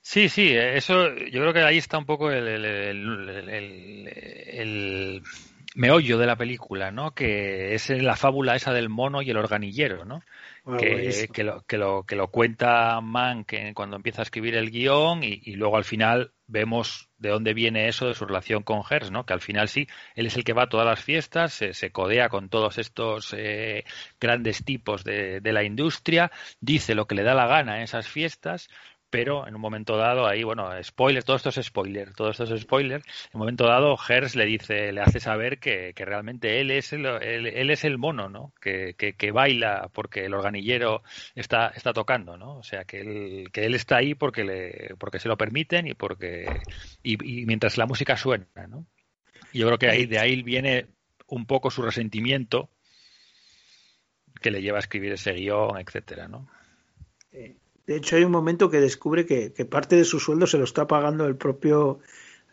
Sí, 0.00 0.30
sí, 0.30 0.48
eso 0.54 1.14
yo 1.14 1.42
creo 1.42 1.52
que 1.52 1.60
ahí 1.60 1.76
está 1.76 1.98
un 1.98 2.06
poco 2.06 2.30
el, 2.30 2.48
meollo 5.78 6.18
de 6.18 6.26
la 6.26 6.34
película, 6.34 6.90
¿no? 6.90 7.12
Que 7.12 7.74
es 7.74 7.88
la 7.90 8.16
fábula 8.16 8.56
esa 8.56 8.72
del 8.72 8.88
mono 8.88 9.22
y 9.22 9.30
el 9.30 9.36
organillero, 9.36 10.04
¿no? 10.04 10.22
Bueno, 10.64 10.80
que, 10.80 11.28
que, 11.32 11.44
lo, 11.44 11.62
que, 11.62 11.78
lo, 11.78 12.02
que 12.02 12.16
lo 12.16 12.28
cuenta 12.28 13.00
Mann 13.00 13.44
que 13.44 13.72
cuando 13.74 13.94
empieza 13.94 14.22
a 14.22 14.24
escribir 14.24 14.56
el 14.56 14.72
guion 14.72 15.22
y, 15.22 15.40
y, 15.44 15.54
luego 15.54 15.76
al 15.76 15.84
final 15.84 16.32
vemos 16.48 17.08
de 17.16 17.28
dónde 17.30 17.54
viene 17.54 17.86
eso 17.86 18.08
de 18.08 18.14
su 18.14 18.26
relación 18.26 18.64
con 18.64 18.82
Hearst, 18.82 19.12
¿no? 19.12 19.24
Que 19.24 19.34
al 19.34 19.40
final 19.40 19.68
sí, 19.68 19.86
él 20.16 20.26
es 20.26 20.36
el 20.36 20.42
que 20.42 20.52
va 20.52 20.64
a 20.64 20.68
todas 20.68 20.84
las 20.84 21.02
fiestas, 21.02 21.52
se, 21.52 21.72
se 21.72 21.92
codea 21.92 22.28
con 22.28 22.48
todos 22.48 22.76
estos 22.78 23.32
eh, 23.38 23.84
grandes 24.20 24.64
tipos 24.64 25.04
de, 25.04 25.40
de 25.40 25.52
la 25.52 25.62
industria, 25.62 26.32
dice 26.60 26.96
lo 26.96 27.06
que 27.06 27.14
le 27.14 27.22
da 27.22 27.34
la 27.34 27.46
gana 27.46 27.76
en 27.76 27.82
esas 27.84 28.08
fiestas, 28.08 28.68
pero 29.10 29.46
en 29.46 29.54
un 29.54 29.60
momento 29.60 29.96
dado 29.96 30.26
ahí, 30.26 30.42
bueno, 30.42 30.70
spoiler, 30.82 31.24
todo 31.24 31.36
esto 31.36 31.48
es 31.48 31.56
spoiler, 31.64 32.12
todo 32.14 32.30
esto 32.30 32.44
es 32.44 32.60
spoiler. 32.60 33.00
En 33.00 33.30
un 33.34 33.40
momento 33.40 33.66
dado, 33.66 33.96
Hers 33.96 34.36
le 34.36 34.44
dice, 34.44 34.92
le 34.92 35.00
hace 35.00 35.20
saber 35.20 35.58
que, 35.58 35.92
que 35.94 36.04
realmente 36.04 36.60
él 36.60 36.70
es 36.70 36.92
el, 36.92 37.06
él, 37.06 37.70
es 37.70 37.84
el 37.84 37.98
mono, 37.98 38.28
¿no? 38.28 38.52
Que, 38.60 38.94
que, 38.98 39.14
que, 39.14 39.30
baila 39.30 39.90
porque 39.92 40.24
el 40.26 40.34
organillero 40.34 41.02
está, 41.34 41.68
está 41.68 41.92
tocando, 41.92 42.36
¿no? 42.36 42.58
O 42.58 42.62
sea, 42.62 42.84
que 42.84 43.00
él, 43.00 43.50
que 43.52 43.64
él 43.64 43.74
está 43.74 43.96
ahí 43.96 44.14
porque 44.14 44.44
le, 44.44 44.94
porque 44.98 45.18
se 45.18 45.28
lo 45.28 45.36
permiten 45.36 45.86
y 45.86 45.94
porque 45.94 46.46
y, 47.02 47.42
y 47.42 47.46
mientras 47.46 47.78
la 47.78 47.86
música 47.86 48.16
suena, 48.16 48.46
¿no? 48.68 48.86
Yo 49.52 49.66
creo 49.66 49.78
que 49.78 49.88
ahí 49.88 50.06
de 50.06 50.18
ahí 50.18 50.42
viene 50.42 50.86
un 51.28 51.46
poco 51.46 51.70
su 51.70 51.82
resentimiento 51.82 52.70
que 54.40 54.50
le 54.50 54.62
lleva 54.62 54.78
a 54.78 54.80
escribir 54.80 55.12
ese 55.12 55.32
guion, 55.32 55.78
etcétera, 55.78 56.28
¿no? 56.28 56.48
De 57.88 57.96
hecho, 57.96 58.16
hay 58.16 58.24
un 58.24 58.32
momento 58.32 58.68
que 58.68 58.80
descubre 58.80 59.24
que, 59.24 59.54
que, 59.54 59.64
parte 59.64 59.96
de 59.96 60.04
su 60.04 60.20
sueldo 60.20 60.46
se 60.46 60.58
lo 60.58 60.64
está 60.64 60.86
pagando 60.86 61.24
el 61.24 61.36
propio 61.36 62.00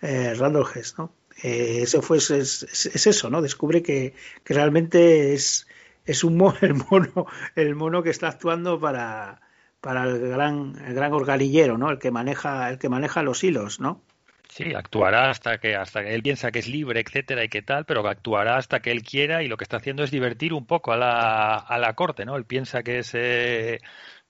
eh, 0.01 0.33
Randall 0.33 0.65
Hess, 0.73 0.95
¿no? 0.97 1.11
Eh, 1.43 1.79
eso 1.81 2.01
fue, 2.01 2.19
es, 2.19 2.31
es, 2.31 2.63
es, 2.63 3.05
eso, 3.05 3.29
¿no? 3.29 3.41
Descubre 3.41 3.83
que, 3.83 4.13
que 4.45 4.53
realmente 4.53 5.33
es, 5.33 5.67
es 6.05 6.23
un 6.23 6.37
mono, 6.37 6.57
el 6.61 6.75
mono, 6.75 7.27
el 7.57 7.75
mono 7.75 8.01
que 8.01 8.11
está 8.11 8.29
actuando 8.29 8.79
para, 8.79 9.41
para 9.81 10.05
el 10.05 10.25
gran, 10.29 10.81
el 10.87 10.93
gran 10.93 11.11
organillero, 11.11 11.77
¿no? 11.77 11.91
El 11.91 11.99
que 11.99 12.11
maneja, 12.11 12.69
el 12.69 12.77
que 12.77 12.87
maneja 12.87 13.21
los 13.21 13.43
hilos, 13.43 13.81
¿no? 13.81 14.01
Sí, 14.47 14.73
actuará 14.73 15.31
hasta 15.31 15.57
que 15.57 15.75
hasta 15.75 16.01
que 16.01 16.15
él 16.15 16.21
piensa 16.21 16.49
que 16.49 16.59
es 16.59 16.69
libre, 16.69 17.01
etcétera 17.01 17.43
y 17.43 17.49
qué 17.49 17.61
tal, 17.61 17.83
pero 17.83 18.07
actuará 18.07 18.55
hasta 18.55 18.79
que 18.79 18.91
él 18.91 19.03
quiera 19.03 19.43
y 19.43 19.49
lo 19.49 19.57
que 19.57 19.65
está 19.65 19.77
haciendo 19.77 20.03
es 20.03 20.11
divertir 20.11 20.53
un 20.53 20.65
poco 20.65 20.93
a 20.93 20.97
la, 20.97 21.57
a 21.57 21.77
la 21.77 21.93
corte, 21.93 22.23
¿no? 22.23 22.37
Él 22.37 22.45
piensa 22.45 22.81
que 22.81 22.99
es 22.99 23.13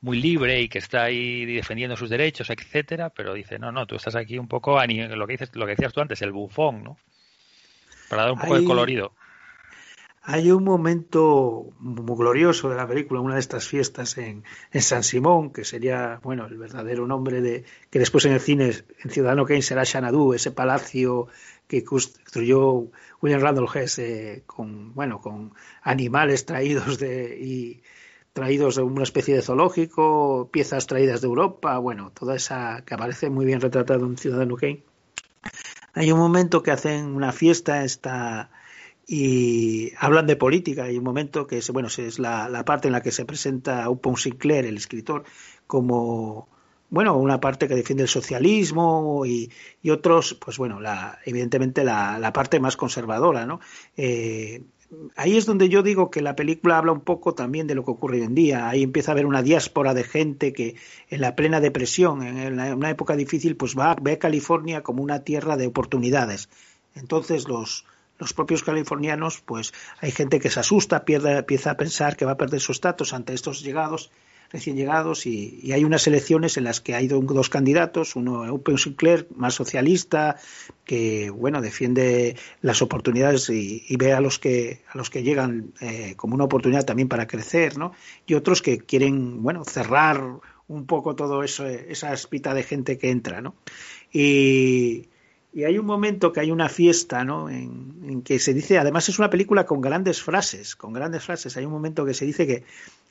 muy 0.06 0.22
libre 0.22 0.62
y 0.62 0.70
que 0.70 0.78
está 0.78 1.06
ahí 1.06 1.46
defendiendo 1.46 1.98
sus 1.98 2.12
derechos, 2.12 2.52
etcétera, 2.52 3.10
pero 3.10 3.34
dice, 3.34 3.58
no, 3.58 3.72
no, 3.72 3.88
tú 3.88 3.96
estás 3.96 4.16
aquí 4.16 4.38
un 4.38 4.48
poco, 4.48 4.80
lo 4.80 5.28
que 5.28 5.34
dices, 5.34 5.50
lo 5.56 5.66
que 5.66 5.72
decías 5.72 5.94
tú 5.94 6.00
antes, 6.00 6.22
el 6.22 6.32
bufón, 6.32 6.84
¿no? 6.84 6.98
Para 8.08 8.22
dar 8.22 8.34
un 8.34 8.40
poco 8.40 8.54
hay, 8.54 8.62
de 8.62 8.68
colorido. 8.68 9.14
Hay 10.22 10.52
un 10.52 10.64
momento 10.64 11.74
muy 11.80 12.16
glorioso 12.16 12.70
de 12.70 12.76
la 12.76 12.88
película, 12.88 13.20
una 13.20 13.34
de 13.34 13.40
estas 13.40 13.68
fiestas 13.68 14.20
en, 14.20 14.44
en 14.72 14.82
San 14.84 15.04
Simón, 15.04 15.52
que 15.52 15.66
sería, 15.66 16.20
bueno, 16.22 16.46
el 16.46 16.56
verdadero 16.56 17.08
nombre 17.08 17.42
de, 17.42 17.66
que 17.90 17.98
después 17.98 18.26
en 18.26 18.34
el 18.34 18.40
cine, 18.40 18.74
en 19.04 19.10
Ciudadano 19.10 19.46
Kane 19.46 19.64
será 19.64 19.86
Xanadu, 19.86 20.36
ese 20.36 20.52
palacio 20.52 21.30
que 21.68 21.84
construyó 21.84 22.92
William 23.22 23.42
Randolph 23.42 23.76
Hearst 23.76 23.98
eh, 23.98 24.44
con, 24.46 24.94
bueno, 24.94 25.20
con 25.20 25.52
animales 25.82 26.46
traídos 26.46 27.00
de, 27.00 27.40
y, 27.42 27.82
traídos 28.36 28.76
de 28.76 28.82
una 28.82 29.04
especie 29.04 29.34
de 29.34 29.42
zoológico, 29.42 30.50
piezas 30.52 30.88
traídas 30.88 31.22
de 31.22 31.28
Europa, 31.28 31.78
bueno, 31.78 32.12
toda 32.12 32.36
esa 32.36 32.84
que 32.86 32.94
aparece 32.94 33.30
muy 33.30 33.46
bien 33.46 33.62
retratado 33.62 34.06
en 34.06 34.18
Ciudadano 34.18 34.58
Kane. 34.58 34.84
Hay 35.94 36.12
un 36.12 36.20
momento 36.20 36.62
que 36.62 36.72
hacen 36.72 37.06
una 37.16 37.32
fiesta 37.32 37.86
esta, 37.86 38.50
y 39.08 39.94
hablan 39.98 40.28
de 40.28 40.36
política. 40.36 40.84
Hay 40.84 40.98
un 40.98 41.06
momento 41.06 41.48
que 41.48 41.60
es, 41.60 41.70
bueno, 41.70 41.88
es 41.88 42.20
la, 42.20 42.66
parte 42.66 42.90
en 42.90 42.92
la 42.92 43.02
que 43.02 43.14
se 43.14 43.24
presenta 43.24 43.90
Upon 43.90 44.18
Sinclair, 44.18 44.66
el 44.66 44.76
escritor, 44.76 45.24
como 45.66 46.50
bueno, 46.90 47.16
una 47.16 47.40
parte 47.40 47.70
que 47.70 47.76
defiende 47.76 48.04
el 48.04 48.10
socialismo 48.10 49.26
y, 49.26 49.50
otros, 49.90 50.34
pues 50.34 50.58
bueno, 50.58 50.82
la, 50.82 51.20
evidentemente 51.26 51.86
la, 51.86 52.20
la 52.20 52.34
parte 52.34 52.60
más 52.60 52.76
conservadora, 52.76 53.46
¿no? 53.46 53.62
Eh, 53.96 54.62
ahí 55.16 55.38
es 55.38 55.46
donde 55.46 55.70
yo 55.70 55.84
digo 55.84 56.10
que 56.10 56.22
la 56.22 56.36
película 56.36 56.78
habla 56.78 56.92
un 56.92 57.02
poco 57.02 57.34
también 57.34 57.68
de 57.68 57.76
lo 57.76 57.84
que 57.84 57.92
ocurre 57.92 58.18
hoy 58.18 58.24
en 58.24 58.36
día. 58.36 58.70
Ahí 58.70 58.84
empieza 58.84 59.12
a 59.12 59.14
haber 59.14 59.26
una 59.26 59.42
diáspora 59.42 59.94
de 59.94 60.04
gente 60.04 60.54
que 60.54 60.76
en 61.10 61.22
la 61.22 61.36
plena 61.36 61.60
depresión, 61.60 62.24
en 62.24 62.60
una 62.74 62.90
época 62.90 63.16
difícil, 63.16 63.56
pues 63.56 63.78
va, 63.78 63.96
ve 64.02 64.14
a 64.14 64.20
California 64.20 64.82
como 64.82 65.04
una 65.04 65.20
tierra 65.20 65.58
de 65.58 65.68
oportunidades. 65.68 66.50
Entonces 66.96 67.48
los, 67.48 67.86
los 68.18 68.34
propios 68.34 68.64
californianos, 68.64 69.42
pues 69.42 69.74
hay 70.00 70.12
gente 70.12 70.40
que 70.40 70.50
se 70.50 70.60
asusta, 70.60 71.06
pierde, 71.06 71.38
empieza 71.38 71.72
a 71.72 71.78
pensar 71.78 72.16
que 72.16 72.26
va 72.26 72.34
a 72.34 72.38
perder 72.38 72.62
su 72.62 72.72
estatus 72.72 73.14
ante 73.14 73.34
estos 73.34 73.62
llegados 73.62 74.12
recién 74.56 74.78
llegados 74.78 75.26
y, 75.26 75.72
hay 75.74 75.84
unas 75.84 76.08
elecciones 76.08 76.56
en 76.56 76.64
las 76.64 76.80
que 76.80 76.96
hay 76.96 77.08
dos 77.08 77.50
candidatos, 77.50 78.16
uno 78.16 78.54
Open 78.54 78.78
Sinclair, 78.78 79.28
más 79.36 79.54
socialista, 79.54 80.38
que 80.86 81.30
bueno 81.30 81.62
defiende 81.62 82.38
las 82.62 82.82
oportunidades 82.82 83.50
y, 83.50 83.84
y 83.86 83.98
ve 83.98 84.14
a 84.14 84.22
los 84.22 84.40
que 84.40 84.82
a 84.88 84.98
los 84.98 85.10
que 85.10 85.24
llegan 85.24 85.74
eh, 85.82 86.14
como 86.16 86.36
una 86.36 86.46
oportunidad 86.46 86.86
también 86.86 87.10
para 87.10 87.28
crecer, 87.28 87.78
¿no? 87.78 87.92
Y 88.26 88.36
otros 88.36 88.62
que 88.62 88.78
quieren 88.78 89.44
bueno 89.44 89.66
cerrar 89.66 90.22
un 90.68 90.86
poco 90.86 91.16
todo 91.16 91.44
eso, 91.44 91.68
esa 91.68 92.14
espita 92.14 92.54
de 92.54 92.64
gente 92.64 92.98
que 92.98 93.12
entra, 93.12 93.42
¿no? 93.42 93.56
Y, 94.14 95.10
y 95.56 95.64
hay 95.64 95.78
un 95.78 95.86
momento 95.86 96.34
que 96.34 96.42
hay 96.42 96.52
una 96.52 96.68
fiesta, 96.68 97.24
¿no? 97.24 97.50
En, 97.50 98.22
que 98.24 98.40
se 98.40 98.54
dice, 98.54 98.78
además 98.78 99.08
es 99.08 99.20
una 99.20 99.30
película 99.30 99.66
con 99.66 99.80
grandes 99.80 100.22
frases, 100.22 100.76
con 100.76 100.92
grandes 100.92 101.24
frases. 101.24 101.56
Hay 101.56 101.64
un 101.64 101.72
momento 101.72 102.04
que 102.04 102.14
se 102.14 102.26
dice 102.26 102.46
que 102.46 102.66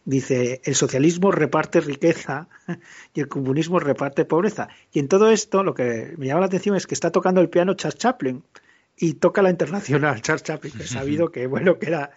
dice 0.04 0.60
el 0.64 0.74
socialismo 0.74 1.30
reparte 1.30 1.80
riqueza 1.80 2.48
y 3.14 3.20
el 3.20 3.28
comunismo 3.28 3.80
reparte 3.80 4.26
pobreza. 4.26 4.68
Y 4.92 4.98
en 4.98 5.08
todo 5.08 5.30
esto 5.30 5.64
lo 5.64 5.72
que 5.72 6.12
me 6.18 6.26
llama 6.26 6.40
la 6.40 6.46
atención 6.46 6.76
es 6.76 6.86
que 6.86 6.92
está 6.92 7.10
tocando 7.10 7.40
el 7.40 7.48
piano 7.48 7.72
Charles 7.74 7.98
Chaplin. 7.98 8.42
y 8.98 9.14
toca 9.14 9.40
la 9.40 9.48
internacional, 9.48 10.20
Charles 10.20 10.42
Chaplin, 10.42 10.74
que 10.74 10.82
he 10.82 10.86
sabido 10.86 11.32
que, 11.32 11.46
bueno, 11.46 11.78
que 11.78 11.86
era, 11.86 12.10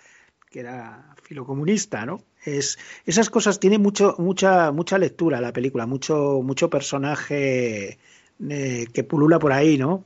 que 0.49 0.59
era 0.59 1.15
filocomunista, 1.23 2.05
¿no? 2.05 2.21
Es, 2.43 2.77
esas 3.05 3.29
cosas 3.29 3.61
tiene 3.61 3.77
mucho, 3.77 4.15
mucha, 4.17 4.73
mucha 4.73 4.97
lectura 4.97 5.39
la 5.39 5.53
película, 5.53 5.85
mucho, 5.85 6.41
mucho 6.43 6.69
personaje 6.69 7.97
eh, 8.49 8.87
que 8.93 9.03
pulula 9.05 9.39
por 9.39 9.53
ahí, 9.53 9.77
¿no? 9.77 10.03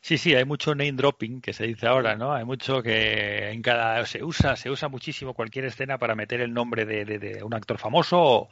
Sí, 0.00 0.18
sí, 0.18 0.34
hay 0.34 0.44
mucho 0.44 0.74
name 0.74 0.92
dropping 0.92 1.40
que 1.40 1.52
se 1.52 1.66
dice 1.66 1.86
ahora, 1.86 2.16
¿no? 2.16 2.32
Hay 2.32 2.44
mucho 2.44 2.82
que 2.82 3.50
en 3.50 3.62
cada 3.62 4.04
se 4.06 4.22
usa, 4.22 4.56
se 4.56 4.70
usa 4.70 4.88
muchísimo 4.88 5.34
cualquier 5.34 5.64
escena 5.66 5.98
para 5.98 6.14
meter 6.14 6.40
el 6.40 6.52
nombre 6.52 6.84
de, 6.84 7.04
de, 7.04 7.18
de 7.18 7.42
un 7.42 7.54
actor 7.54 7.78
famoso 7.78 8.18
o, 8.20 8.48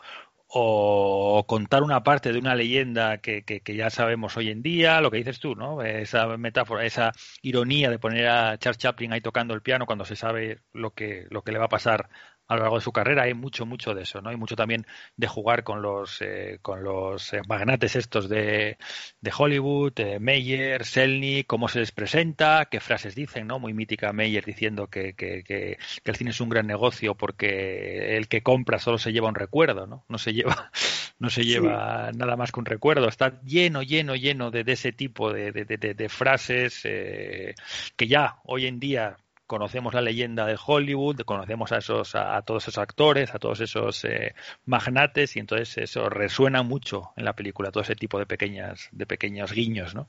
o 0.48 1.46
contar 1.46 1.82
una 1.82 2.02
parte 2.02 2.32
de 2.32 2.38
una 2.38 2.54
leyenda 2.54 3.18
que, 3.18 3.42
que, 3.44 3.60
que, 3.60 3.74
ya 3.76 3.88
sabemos 3.90 4.36
hoy 4.36 4.50
en 4.50 4.62
día, 4.62 5.00
lo 5.00 5.10
que 5.10 5.16
dices 5.18 5.40
tú, 5.40 5.54
¿no? 5.54 5.82
Esa 5.82 6.26
metáfora, 6.36 6.84
esa 6.84 7.12
ironía 7.40 7.90
de 7.90 7.98
poner 7.98 8.28
a 8.28 8.58
Charles 8.58 8.78
Chaplin 8.78 9.12
ahí 9.12 9.20
tocando 9.22 9.54
el 9.54 9.62
piano 9.62 9.86
cuando 9.86 10.04
se 10.04 10.16
sabe 10.16 10.60
lo 10.72 10.92
que, 10.92 11.26
lo 11.30 11.42
que 11.42 11.52
le 11.52 11.58
va 11.58 11.66
a 11.66 11.68
pasar 11.68 12.08
a 12.48 12.54
lo 12.54 12.62
largo 12.62 12.76
de 12.76 12.82
su 12.82 12.92
carrera 12.92 13.22
hay 13.22 13.34
mucho 13.34 13.66
mucho 13.66 13.94
de 13.94 14.02
eso 14.02 14.20
no 14.20 14.30
hay 14.30 14.36
mucho 14.36 14.56
también 14.56 14.86
de 15.16 15.26
jugar 15.26 15.64
con 15.64 15.82
los 15.82 16.20
eh, 16.20 16.58
con 16.62 16.82
los 16.82 17.32
eh, 17.32 17.40
magnates 17.48 17.96
estos 17.96 18.28
de, 18.28 18.78
de 19.20 19.32
Hollywood 19.36 19.92
eh, 19.96 20.18
Meyer 20.18 20.84
Selny 20.84 21.44
cómo 21.44 21.68
se 21.68 21.80
les 21.80 21.92
presenta 21.92 22.66
qué 22.70 22.80
frases 22.80 23.14
dicen 23.14 23.46
no 23.46 23.58
muy 23.58 23.74
mítica 23.74 24.12
Meyer 24.12 24.44
diciendo 24.44 24.88
que, 24.88 25.14
que, 25.14 25.42
que, 25.44 25.78
que, 26.02 26.10
el 26.10 26.16
cine 26.16 26.30
es 26.30 26.40
un 26.40 26.48
gran 26.48 26.66
negocio 26.66 27.14
porque 27.14 28.16
el 28.16 28.28
que 28.28 28.42
compra 28.42 28.78
solo 28.78 28.98
se 28.98 29.12
lleva 29.12 29.28
un 29.28 29.34
recuerdo 29.34 29.86
no 29.86 30.04
no 30.08 30.18
se 30.18 30.32
lleva 30.32 30.70
no 31.22 31.30
se 31.30 31.44
lleva 31.44 32.10
sí. 32.10 32.18
nada 32.18 32.36
más 32.36 32.50
que 32.52 32.60
un 32.60 32.66
recuerdo. 32.66 33.08
Está 33.08 33.40
lleno 33.42 33.82
lleno 33.82 34.16
lleno 34.16 34.50
de, 34.50 34.64
de 34.64 34.72
ese 34.72 34.92
tipo 34.92 35.32
de, 35.32 35.52
de, 35.52 35.94
de 35.94 36.08
frases 36.08 36.80
eh, 36.84 37.54
que 37.96 38.08
ya 38.08 38.40
hoy 38.44 38.66
en 38.66 38.80
día 38.80 39.16
conocemos 39.52 39.92
la 39.92 40.00
leyenda 40.00 40.46
de 40.46 40.56
Hollywood, 40.56 41.20
conocemos 41.26 41.72
a 41.72 41.76
esos, 41.76 42.14
a, 42.14 42.38
a 42.38 42.40
todos 42.40 42.64
esos 42.64 42.78
actores, 42.78 43.34
a 43.34 43.38
todos 43.38 43.60
esos 43.60 44.02
eh, 44.06 44.34
magnates, 44.64 45.36
y 45.36 45.40
entonces 45.40 45.76
eso 45.76 46.08
resuena 46.08 46.62
mucho 46.62 47.10
en 47.18 47.26
la 47.26 47.34
película, 47.34 47.70
todo 47.70 47.82
ese 47.82 47.94
tipo 47.94 48.18
de 48.18 48.24
pequeñas, 48.24 48.88
de 48.92 49.04
pequeños 49.04 49.52
guiños, 49.52 49.94
¿no? 49.94 50.08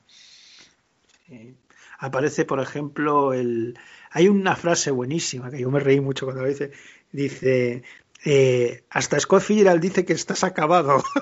Sí. 1.28 1.58
Aparece, 2.00 2.46
por 2.46 2.62
ejemplo, 2.62 3.34
el 3.34 3.78
hay 4.12 4.30
una 4.30 4.56
frase 4.56 4.92
buenísima 4.92 5.52
que 5.52 5.60
yo 5.60 5.70
me 5.70 5.82
reí 5.82 6.00
mucho 6.00 6.26
cuando 6.26 6.44
lo 6.44 6.48
dice, 6.48 6.72
dice 7.12 7.84
eh, 8.24 8.86
hasta 8.92 9.20
Scott 9.20 9.44
Fitzgerald 9.44 9.82
dice 9.82 10.06
que 10.06 10.14
estás 10.14 10.46
acabado. 10.46 11.04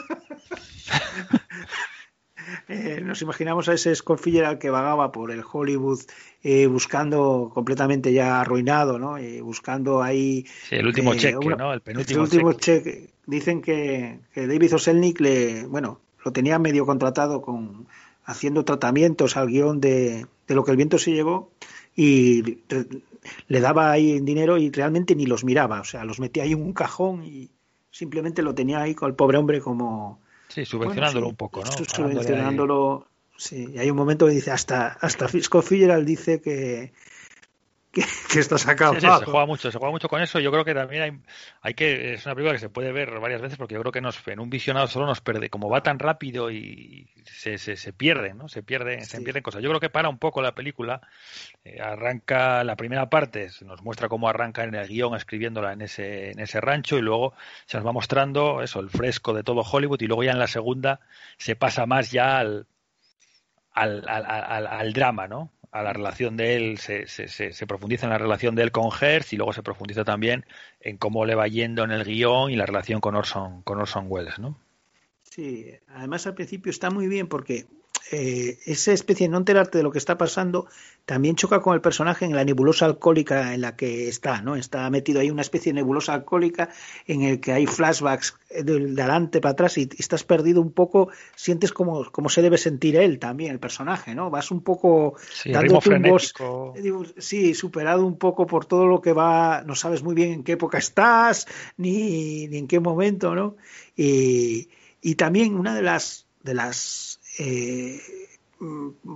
Eh, 2.68 3.02
nos 3.04 3.22
imaginamos 3.22 3.70
a 3.70 3.74
ese 3.74 3.94
Scott 3.96 4.20
Fitzgerald 4.20 4.60
que 4.60 4.70
vagaba 4.70 5.12
por 5.12 5.32
el 5.32 5.44
Hollywood 5.50 6.02
eh, 6.44 6.68
buscando 6.68 7.52
completamente 7.54 8.14
ya 8.14 8.42
arruinado, 8.42 9.00
¿no? 9.00 9.20
Y 9.20 9.42
buscando 9.42 10.02
ahí... 10.02 10.46
Sí, 10.70 10.76
el 10.76 10.88
último 10.88 11.14
eh, 11.14 11.18
cheque, 11.18 11.38
una, 11.38 11.56
¿no? 11.56 11.74
El 11.74 11.82
penúltimo 11.82 12.20
el 12.20 12.24
último 12.24 12.54
cheque. 12.54 12.92
cheque. 12.92 13.10
Dicen 13.26 13.62
que, 13.62 14.20
que, 14.34 14.48
David 14.48 14.76
Oselnik 14.76 15.20
le, 15.20 15.66
bueno, 15.66 16.02
lo 16.26 16.32
tenía 16.32 16.60
medio 16.60 16.86
contratado 16.86 17.42
con 17.42 17.88
haciendo 18.26 18.66
tratamientos 18.66 19.38
al 19.38 19.48
guion 19.48 19.80
de, 19.82 20.26
de 20.48 20.56
lo 20.56 20.64
que 20.64 20.72
el 20.72 20.78
viento 20.78 20.98
se 20.98 21.12
llevó 21.12 21.52
y 21.96 22.60
le 23.48 23.60
daba 23.60 23.92
ahí 23.92 24.20
dinero 24.20 24.58
y 24.58 24.72
realmente 24.72 25.16
ni 25.16 25.26
los 25.26 25.44
miraba, 25.44 25.82
o 25.82 25.84
sea, 25.84 26.06
los 26.06 26.20
metía 26.20 26.44
ahí 26.44 26.54
en 26.54 26.62
un 26.62 26.74
cajón 26.74 27.24
y 27.24 27.52
simplemente 27.92 28.42
lo 28.42 28.56
tenía 28.56 28.82
ahí 28.82 28.96
con 28.96 29.10
el 29.10 29.16
pobre 29.16 29.38
hombre 29.38 29.60
como 29.60 30.21
Sí, 30.54 30.66
subvencionándolo 30.66 31.28
bueno, 31.28 31.30
un 31.30 31.36
poco, 31.38 31.64
¿no? 31.64 31.72
Subvencionándolo, 31.72 33.08
sí. 33.38 33.70
Y 33.74 33.80
hay 33.80 33.90
un 33.90 33.96
momento 33.96 34.26
que 34.26 34.34
dice, 34.34 34.52
hasta, 34.52 34.88
hasta 34.88 35.28
Scott 35.28 35.66
Fitzgerald 35.66 36.06
dice 36.06 36.42
que, 36.42 36.92
que, 37.92 38.04
que 38.32 38.40
está 38.40 38.58
sacado. 38.58 38.94
Sí, 38.94 39.02
sí, 39.02 39.08
se 39.08 39.26
juega 39.26 39.46
mucho, 39.46 39.72
se 39.72 39.78
juega 39.78 39.92
mucho 39.92 40.08
con 40.08 40.22
eso. 40.22 40.40
Yo 40.40 40.52
creo 40.52 40.66
que 40.66 40.74
también 40.74 41.02
hay, 41.04 41.20
hay 41.62 41.74
que, 41.74 42.14
es 42.14 42.26
una 42.26 42.36
película 42.36 42.54
que 42.54 42.60
se 42.60 42.70
puede 42.70 42.92
ver 42.92 43.20
varias 43.20 43.42
veces 43.42 43.58
porque 43.58 43.74
yo 43.74 43.82
creo 43.82 43.92
que 43.92 44.02
nos, 44.02 44.26
en 44.28 44.40
un 44.40 44.50
visionado 44.50 44.88
solo 44.88 45.06
nos 45.06 45.22
pierde, 45.22 45.50
como 45.50 45.70
va 45.70 45.84
tan 45.84 46.00
rápido 46.00 46.52
y 46.52 47.10
se, 47.26 47.58
se, 47.58 47.76
se 47.76 47.94
pierde, 47.94 48.34
¿no? 48.34 48.48
Se 48.48 48.64
pierde, 48.64 49.02
sí. 49.02 49.18
se 49.18 49.22
pierden 49.22 49.44
cosas. 49.44 49.62
Yo 49.62 49.70
creo 49.70 49.80
que 49.80 49.90
para 49.90 50.10
un 50.10 50.18
poco 50.18 50.42
la 50.42 50.56
película, 50.56 51.02
eh, 51.64 51.80
arranca 51.82 52.64
la 52.64 52.76
primera 52.76 53.10
parte, 53.10 53.50
se 53.50 53.66
nos 53.66 53.82
muestra 53.84 54.10
cómo 54.10 54.30
arranca 54.30 54.64
en 54.64 54.76
el 54.76 54.88
guion 54.88 55.16
escribiéndola 55.16 55.74
en 55.74 55.82
ese, 55.82 56.32
en 56.32 56.40
ese 56.40 56.62
rancho 56.62 56.98
y 56.98 57.02
luego 57.02 57.34
se 57.66 57.78
nos 57.78 57.86
va 57.86 57.92
mostrando 57.92 58.62
eso, 58.62 58.80
el 58.80 58.90
fresco 58.90 59.34
de 59.34 59.44
todo 59.44 59.62
Hollywood 59.62 60.02
y 60.02 60.08
luego 60.08 60.24
ya 60.24 60.32
en 60.32 60.40
la 60.40 60.48
segunda 60.48 61.02
se 61.38 61.56
pasa 61.56 61.86
más 61.86 62.12
ya 62.12 62.40
al, 62.40 62.68
al, 63.74 64.08
al, 64.08 64.26
al, 64.26 64.68
al 64.68 64.94
drama, 64.94 65.28
¿no? 65.28 65.52
A 65.72 65.84
la 65.84 65.94
relación 65.94 66.36
de 66.36 66.56
él, 66.56 66.78
se, 66.78 67.08
se, 67.08 67.28
se, 67.28 67.68
profundiza 67.68 68.06
en 68.06 68.12
la 68.12 68.18
relación 68.18 68.56
de 68.56 68.64
él 68.64 68.72
con 68.72 68.90
Hertz 68.92 69.32
y 69.32 69.38
luego 69.38 69.54
se 69.54 69.64
profundiza 69.64 70.04
también 70.04 70.46
en 70.82 70.98
cómo 70.98 71.26
le 71.26 71.36
va 71.36 71.48
yendo 71.48 71.84
en 71.84 71.92
el 71.92 72.04
guion 72.04 72.52
y 72.52 72.58
la 72.58 72.66
relación 72.66 73.00
con 73.00 73.16
Orson, 73.16 73.62
con 73.62 73.80
Orson 73.80 74.06
Welles, 74.08 74.38
¿no? 74.38 74.60
Sí, 75.24 75.72
además 75.88 76.28
al 76.28 76.36
principio 76.36 76.70
está 76.72 76.90
muy 76.90 77.08
bien 77.08 77.28
porque 77.28 77.68
eh, 78.12 78.58
esa 78.66 78.92
especie 78.94 79.28
de 79.28 79.32
no 79.32 79.38
enterarte 79.38 79.78
de 79.78 79.84
lo 79.84 79.92
que 79.92 79.98
está 79.98 80.18
pasando 80.18 80.68
también 81.06 81.36
choca 81.36 81.62
con 81.62 81.74
el 81.76 81.82
personaje 81.82 82.26
en 82.26 82.36
la 82.36 82.44
nebulosa 82.44 82.86
alcohólica 82.86 83.54
en 83.54 83.62
la 83.62 83.76
que 83.76 84.08
está, 84.08 84.42
¿no? 84.42 84.56
Está 84.56 84.90
metido 84.90 85.20
ahí 85.20 85.30
una 85.30 85.42
especie 85.42 85.72
de 85.72 85.76
nebulosa 85.76 86.14
alcohólica 86.14 86.70
en 87.06 87.22
el 87.22 87.40
que 87.40 87.54
hay 87.54 87.68
flashbacks 87.68 88.36
de, 88.50 88.64
de 88.64 89.02
adelante 89.02 89.40
para 89.40 89.54
atrás 89.54 89.78
y, 89.78 89.90
estás 89.98 90.24
perdido 90.24 90.62
un 90.62 90.72
poco, 90.72 91.10
sientes 91.36 91.72
como, 91.72 92.12
como 92.12 92.30
se 92.30 92.42
debe 92.42 92.58
sentir 92.58 92.96
él 92.96 93.20
también, 93.20 93.52
el 93.52 93.60
personaje, 93.60 94.16
¿no? 94.16 94.30
Vas 94.30 94.52
un 94.52 94.62
poco 94.62 95.16
sí, 95.32 95.52
dándote 95.52 95.90
un 95.90 96.02
voz, 96.02 96.34
sí, 97.18 97.54
superado 97.54 98.06
un 98.06 98.18
poco 98.18 98.48
por 98.48 98.66
todo 98.66 98.88
lo 98.88 99.02
que 99.02 99.14
va, 99.14 99.64
no 99.66 99.76
sabes 99.76 100.04
muy 100.04 100.16
bien 100.16 100.32
en 100.34 100.44
qué 100.44 100.54
época 100.54 100.78
estás, 100.78 101.48
ni, 101.78 102.48
ni 102.48 102.58
en 102.58 102.68
qué 102.68 102.80
momento, 102.80 103.36
¿no? 103.36 103.56
Y, 103.96 104.70
y 105.02 105.16
también 105.16 105.56
una 105.56 105.76
de 105.76 105.82
las 105.82 106.28
de 106.44 106.54
las 106.54 107.20
eh, 107.40 108.00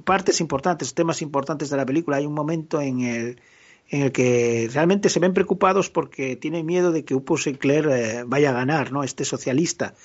partes 0.03 0.41
importantes, 0.41 0.93
temas 0.93 1.21
importantes 1.21 1.69
de 1.69 1.77
la 1.77 1.85
película. 1.85 2.17
Hay 2.17 2.25
un 2.25 2.33
momento 2.33 2.81
en 2.81 3.01
el, 3.01 3.41
en 3.89 4.01
el 4.03 4.11
que 4.11 4.69
realmente 4.73 5.09
se 5.09 5.19
ven 5.19 5.33
preocupados 5.33 5.89
porque 5.89 6.35
tienen 6.35 6.65
miedo 6.65 6.91
de 6.91 7.05
que 7.05 7.15
Upo 7.15 7.37
Sinclair 7.37 7.87
eh, 7.87 8.23
vaya 8.25 8.49
a 8.49 8.53
ganar, 8.53 8.91
¿no? 8.91 9.03
Este 9.03 9.25
socialista. 9.25 9.95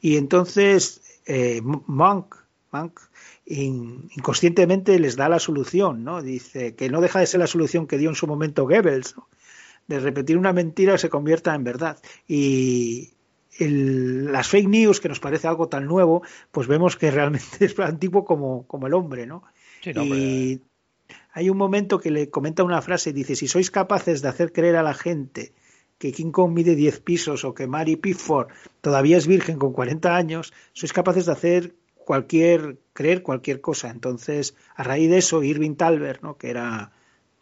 Y 0.00 0.16
entonces 0.16 1.20
eh, 1.26 1.60
Monk, 1.62 2.34
Monk 2.72 3.00
in, 3.46 4.10
inconscientemente 4.16 4.98
les 4.98 5.16
da 5.16 5.28
la 5.28 5.38
solución, 5.38 6.04
¿no? 6.04 6.22
Dice 6.22 6.74
que 6.74 6.90
no 6.90 7.00
deja 7.00 7.20
de 7.20 7.26
ser 7.26 7.40
la 7.40 7.46
solución 7.46 7.86
que 7.86 7.98
dio 7.98 8.08
en 8.08 8.16
su 8.16 8.26
momento 8.26 8.64
Goebbels, 8.64 9.16
¿no? 9.16 9.28
De 9.86 10.00
repetir 10.00 10.36
una 10.36 10.52
mentira 10.52 10.98
se 10.98 11.08
convierta 11.08 11.54
en 11.54 11.64
verdad. 11.64 11.98
Y, 12.26 13.12
el, 13.58 14.32
las 14.32 14.48
fake 14.48 14.68
news, 14.68 15.00
que 15.00 15.08
nos 15.08 15.20
parece 15.20 15.48
algo 15.48 15.68
tan 15.68 15.86
nuevo, 15.86 16.22
pues 16.50 16.66
vemos 16.66 16.96
que 16.96 17.10
realmente 17.10 17.46
es 17.64 17.78
antiguo 17.78 18.24
como, 18.24 18.66
como 18.66 18.86
el 18.86 18.94
hombre, 18.94 19.26
¿no? 19.26 19.44
Sí, 19.82 19.92
no 19.92 20.04
y 20.04 20.60
hay 21.32 21.50
un 21.50 21.56
momento 21.56 22.00
que 22.00 22.10
le 22.10 22.30
comenta 22.30 22.64
una 22.64 22.82
frase, 22.82 23.12
dice, 23.12 23.36
si 23.36 23.48
sois 23.48 23.70
capaces 23.70 24.22
de 24.22 24.28
hacer 24.28 24.52
creer 24.52 24.76
a 24.76 24.82
la 24.82 24.94
gente 24.94 25.52
que 25.98 26.12
King 26.12 26.30
Kong 26.30 26.52
mide 26.52 26.74
10 26.74 27.00
pisos 27.00 27.44
o 27.44 27.54
que 27.54 27.66
Mary 27.66 27.96
Pickford 27.96 28.48
todavía 28.80 29.16
es 29.16 29.26
virgen 29.26 29.58
con 29.58 29.72
40 29.72 30.16
años, 30.16 30.52
sois 30.72 30.92
capaces 30.92 31.26
de 31.26 31.32
hacer 31.32 31.74
cualquier, 31.94 32.78
creer 32.92 33.22
cualquier 33.22 33.60
cosa. 33.60 33.90
Entonces, 33.90 34.54
a 34.76 34.82
raíz 34.82 35.10
de 35.10 35.18
eso, 35.18 35.42
Irving 35.42 35.74
Talbert, 35.74 36.22
¿no? 36.22 36.38
que 36.38 36.50
era 36.50 36.92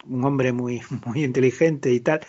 un 0.05 0.25
hombre 0.25 0.51
muy, 0.51 0.81
muy 1.05 1.23
inteligente 1.23 1.93
y 1.93 1.99
tal, 1.99 2.21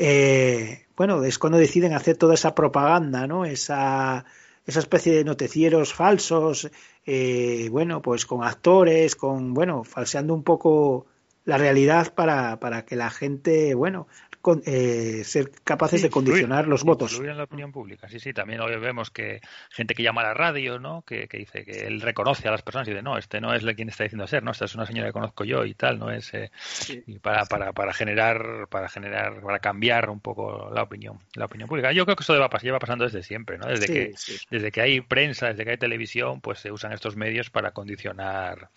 eh, 0.00 0.86
bueno, 0.96 1.24
es 1.24 1.38
cuando 1.38 1.58
deciden 1.58 1.92
hacer 1.92 2.16
toda 2.16 2.34
esa 2.34 2.54
propaganda, 2.54 3.26
¿no? 3.26 3.44
Esa, 3.44 4.24
esa 4.64 4.78
especie 4.78 5.12
de 5.12 5.24
noticieros 5.24 5.92
falsos, 5.92 6.70
eh, 7.04 7.68
bueno, 7.70 8.00
pues 8.00 8.24
con 8.24 8.44
actores, 8.44 9.16
con, 9.16 9.54
bueno, 9.54 9.82
falseando 9.82 10.34
un 10.34 10.44
poco 10.44 11.06
la 11.44 11.58
realidad 11.58 12.14
para, 12.14 12.60
para 12.60 12.84
que 12.84 12.94
la 12.94 13.10
gente, 13.10 13.74
bueno, 13.74 14.06
con, 14.48 14.62
eh, 14.64 15.24
ser 15.24 15.50
capaces 15.62 16.00
sí, 16.00 16.06
de 16.06 16.10
condicionar 16.10 16.60
influir, 16.60 16.70
los 16.70 16.84
votos. 16.84 17.12
Influir 17.12 17.32
en 17.32 17.36
la 17.36 17.44
opinión 17.44 17.70
pública, 17.70 18.08
sí, 18.08 18.18
sí. 18.18 18.32
También 18.32 18.62
hoy 18.62 18.74
vemos 18.78 19.10
que 19.10 19.42
gente 19.68 19.94
que 19.94 20.02
llama 20.02 20.22
a 20.22 20.28
la 20.28 20.32
radio, 20.34 20.78
¿no? 20.78 21.02
Que, 21.02 21.28
que, 21.28 21.36
dice 21.36 21.66
que 21.66 21.86
él 21.86 22.00
reconoce 22.00 22.48
a 22.48 22.50
las 22.50 22.62
personas 22.62 22.88
y 22.88 22.92
dice, 22.92 23.02
no, 23.02 23.18
este 23.18 23.42
no 23.42 23.52
es 23.52 23.62
quien 23.74 23.90
está 23.90 24.04
diciendo 24.04 24.26
ser, 24.26 24.42
¿no? 24.42 24.52
Esta 24.52 24.64
es 24.64 24.74
una 24.74 24.86
señora 24.86 25.08
que 25.08 25.12
conozco 25.12 25.44
yo 25.44 25.66
y 25.66 25.74
tal, 25.74 25.98
¿no? 25.98 26.10
Es 26.10 26.32
eh, 26.32 26.50
sí. 26.62 27.02
y 27.06 27.18
para, 27.18 27.44
para, 27.44 27.74
para 27.74 27.92
generar, 27.92 28.68
para 28.70 28.88
generar, 28.88 29.42
para 29.42 29.58
cambiar 29.58 30.08
un 30.08 30.20
poco 30.20 30.70
la 30.72 30.82
opinión, 30.82 31.18
la 31.34 31.44
opinión 31.44 31.68
pública. 31.68 31.92
Yo 31.92 32.06
creo 32.06 32.16
que 32.16 32.22
eso 32.22 32.32
lleva, 32.32 32.48
lleva 32.62 32.78
pasando 32.78 33.04
desde 33.04 33.22
siempre, 33.22 33.58
¿no? 33.58 33.66
Desde 33.66 33.86
sí, 33.86 33.92
que, 33.92 34.14
desde 34.50 34.72
que 34.72 34.80
hay 34.80 35.02
prensa, 35.02 35.48
desde 35.48 35.66
que 35.66 35.72
hay 35.72 35.76
televisión, 35.76 36.40
pues 36.40 36.60
se 36.60 36.72
usan 36.72 36.92
estos 36.92 37.16
medios 37.16 37.50
para 37.50 37.72
condicionar 37.72 38.70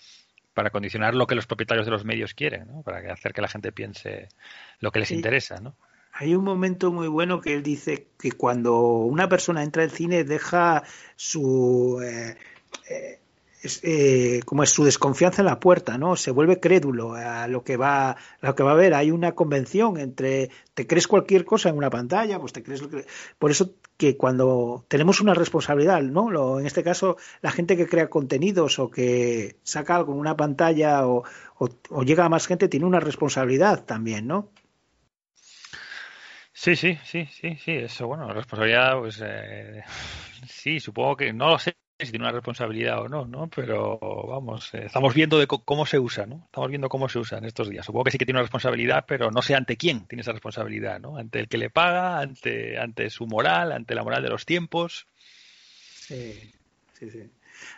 para 0.53 0.69
condicionar 0.69 1.15
lo 1.15 1.27
que 1.27 1.35
los 1.35 1.47
propietarios 1.47 1.85
de 1.85 1.91
los 1.91 2.05
medios 2.05 2.33
quieren, 2.33 2.67
¿no? 2.67 2.81
para 2.81 3.13
hacer 3.13 3.33
que 3.33 3.41
la 3.41 3.47
gente 3.47 3.71
piense 3.71 4.29
lo 4.79 4.91
que 4.91 4.99
les 4.99 5.09
sí. 5.09 5.15
interesa. 5.15 5.59
¿no? 5.59 5.75
Hay 6.13 6.35
un 6.35 6.43
momento 6.43 6.91
muy 6.91 7.07
bueno 7.07 7.39
que 7.41 7.53
él 7.53 7.63
dice 7.63 8.07
que 8.19 8.33
cuando 8.33 8.77
una 8.79 9.29
persona 9.29 9.63
entra 9.63 9.83
al 9.83 9.91
cine 9.91 10.23
deja 10.23 10.83
su... 11.15 12.01
Eh, 12.03 12.35
eh, 12.89 13.20
es, 13.61 13.79
eh, 13.83 14.41
como 14.45 14.63
es 14.63 14.69
su 14.71 14.83
desconfianza 14.83 15.41
en 15.41 15.45
la 15.45 15.59
puerta, 15.59 15.97
¿no? 15.97 16.15
Se 16.15 16.31
vuelve 16.31 16.59
crédulo 16.59 17.13
a 17.13 17.47
lo 17.47 17.63
que 17.63 17.77
va, 17.77 18.11
a 18.11 18.17
lo 18.41 18.55
que 18.55 18.63
va 18.63 18.71
a 18.71 18.75
ver. 18.75 18.93
Hay 18.93 19.11
una 19.11 19.33
convención 19.33 19.97
entre 19.97 20.49
te 20.73 20.87
crees 20.87 21.07
cualquier 21.07 21.45
cosa 21.45 21.69
en 21.69 21.77
una 21.77 21.89
pantalla, 21.89 22.39
pues 22.39 22.53
te 22.53 22.63
crees 22.63 22.81
lo 22.81 22.89
que... 22.89 23.05
Por 23.37 23.51
eso 23.51 23.75
que 23.97 24.17
cuando 24.17 24.85
tenemos 24.87 25.21
una 25.21 25.33
responsabilidad, 25.33 26.01
¿no? 26.01 26.59
En 26.59 26.65
este 26.65 26.83
caso, 26.83 27.17
la 27.41 27.51
gente 27.51 27.77
que 27.77 27.87
crea 27.87 28.09
contenidos 28.09 28.79
o 28.79 28.89
que 28.89 29.57
saca 29.63 29.95
algo 29.95 30.13
en 30.13 30.19
una 30.19 30.35
pantalla 30.35 31.07
o, 31.07 31.23
o, 31.57 31.69
o 31.89 32.03
llega 32.03 32.25
a 32.25 32.29
más 32.29 32.47
gente 32.47 32.67
tiene 32.67 32.85
una 32.85 32.99
responsabilidad 32.99 33.85
también, 33.85 34.27
¿no? 34.27 34.49
Sí, 36.53 36.75
sí, 36.75 36.97
sí, 37.03 37.25
sí, 37.25 37.57
sí, 37.57 37.71
eso, 37.71 38.07
bueno, 38.07 38.31
responsabilidad, 38.33 38.99
pues 38.99 39.21
eh, 39.25 39.83
sí, 40.47 40.79
supongo 40.79 41.15
que 41.15 41.33
no 41.33 41.47
lo 41.47 41.57
sé 41.57 41.75
si 42.05 42.11
tiene 42.11 42.25
una 42.25 42.31
responsabilidad 42.31 43.01
o 43.01 43.09
no, 43.09 43.25
¿no? 43.25 43.49
Pero 43.49 43.99
vamos, 44.27 44.73
eh, 44.73 44.85
estamos 44.85 45.13
viendo 45.13 45.39
de 45.39 45.47
cómo 45.47 45.85
se 45.85 45.99
usa, 45.99 46.25
¿no? 46.25 46.43
Estamos 46.45 46.69
viendo 46.69 46.89
cómo 46.89 47.09
se 47.09 47.19
usa 47.19 47.37
en 47.37 47.45
estos 47.45 47.69
días. 47.69 47.85
Supongo 47.85 48.05
que 48.05 48.11
sí 48.11 48.17
que 48.17 48.25
tiene 48.25 48.39
una 48.39 48.43
responsabilidad, 48.43 49.05
pero 49.07 49.31
no 49.31 49.41
sé 49.41 49.55
ante 49.55 49.77
quién 49.77 50.05
tiene 50.07 50.21
esa 50.21 50.31
responsabilidad, 50.31 50.99
¿no? 50.99 51.17
Ante 51.17 51.39
el 51.39 51.47
que 51.47 51.57
le 51.57 51.69
paga, 51.69 52.19
ante, 52.19 52.77
ante 52.77 53.09
su 53.09 53.27
moral, 53.27 53.71
ante 53.71 53.95
la 53.95 54.03
moral 54.03 54.23
de 54.23 54.29
los 54.29 54.45
tiempos. 54.45 55.07
Sí, 55.93 56.51
sí, 56.93 57.09
sí. 57.09 57.29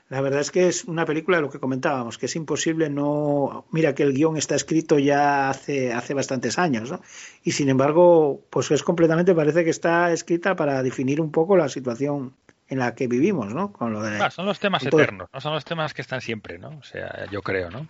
La 0.10 0.22
verdad 0.22 0.42
es 0.42 0.52
que 0.52 0.68
es 0.68 0.86
una 0.86 1.06
película, 1.06 1.42
lo 1.42 1.50
que 1.50 1.60
comentábamos, 1.60 2.18
que 2.18 2.28
es 2.28 2.36
imposible 2.36 2.90
no... 2.90 3.66
Mira 3.72 3.96
que 3.96 4.04
el 4.04 4.14
guion 4.14 4.38
está 4.38 4.56
escrito 4.56 5.00
ya 5.00 5.50
hace, 5.50 5.92
hace 5.92 6.14
bastantes 6.14 6.58
años, 6.58 6.92
¿no? 6.92 7.02
Y 7.44 7.52
sin 7.52 7.70
embargo, 7.70 8.42
pues 8.50 8.72
es 8.72 8.84
completamente, 8.84 9.36
parece 9.36 9.64
que 9.64 9.70
está 9.70 10.12
escrita 10.12 10.56
para 10.56 10.84
definir 10.84 11.20
un 11.20 11.32
poco 11.32 11.58
la 11.58 11.70
situación 11.70 12.34
en 12.74 12.80
la 12.80 12.94
que 12.96 13.08
vivimos, 13.08 13.54
¿no? 13.54 13.72
Con 13.72 13.94
lo 13.94 14.02
de... 14.02 14.20
Ah, 14.22 14.30
son 14.32 14.46
los 14.46 14.60
temas 14.60 14.86
eternos, 14.86 15.30
no 15.34 15.40
son 15.40 15.54
los 15.54 15.64
temas 15.64 15.94
que 15.94 16.02
están 16.02 16.20
siempre, 16.22 16.58
¿no? 16.60 16.70
O 16.80 16.84
sea, 16.84 17.26
yo 17.32 17.42
creo, 17.42 17.70
¿no? 17.72 17.88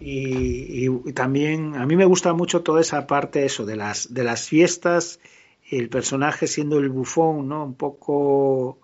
Y, 0.00 0.86
y- 0.86 1.00
y 1.06 1.12
también 1.12 1.74
a 1.74 1.84
mí 1.84 1.96
me 1.96 2.04
gusta 2.04 2.32
mucho 2.32 2.62
toda 2.62 2.80
esa 2.80 3.06
parte 3.06 3.44
eso 3.44 3.66
de 3.66 3.74
las 3.76 4.14
de 4.14 4.22
las 4.22 4.46
fiestas 4.48 5.18
el 5.70 5.88
personaje 5.88 6.46
siendo 6.46 6.78
el 6.78 6.88
bufón 6.88 7.48
no 7.48 7.64
un 7.64 7.74
poco 7.74 8.78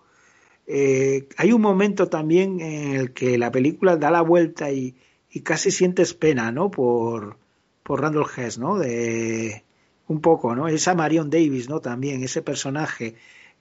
eh, 0.67 1.27
hay 1.37 1.53
un 1.53 1.61
momento 1.61 2.09
también 2.09 2.59
en 2.59 2.95
el 2.95 3.13
que 3.13 3.37
la 3.37 3.49
película 3.51 3.95
da 3.95 4.11
la 4.11 4.21
vuelta 4.21 4.71
y, 4.71 4.95
y 5.31 5.39
casi 5.41 5.71
sientes 5.71 6.13
pena 6.13 6.51
no 6.51 6.69
por 6.69 7.37
por 7.83 8.01
Randall 8.01 8.25
Hess 8.35 8.57
no 8.57 8.77
de 8.77 9.63
un 10.09 10.19
poco 10.19 10.53
no 10.53 10.67
esa 10.67 10.95
Marion 10.95 11.29
Davis 11.29 11.69
no 11.69 11.79
también 11.79 12.23
ese 12.23 12.41
personaje 12.41 13.15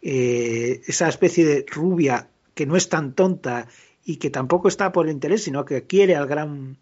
eh, 0.05 0.83
esa 0.87 1.09
especie 1.09 1.45
de 1.47 1.67
rubia 1.69 2.29
que 2.55 2.67
no 2.67 2.77
es 2.77 2.89
tan 2.91 3.15
tonta 3.15 3.67
y 4.05 4.17
que 4.19 4.31
tampoco 4.31 4.69
está 4.69 4.93
por 4.93 5.09
interés 5.09 5.43
sino 5.45 5.65
que 5.65 5.87
quiere 5.87 6.15
al 6.17 6.27
gran 6.29 6.77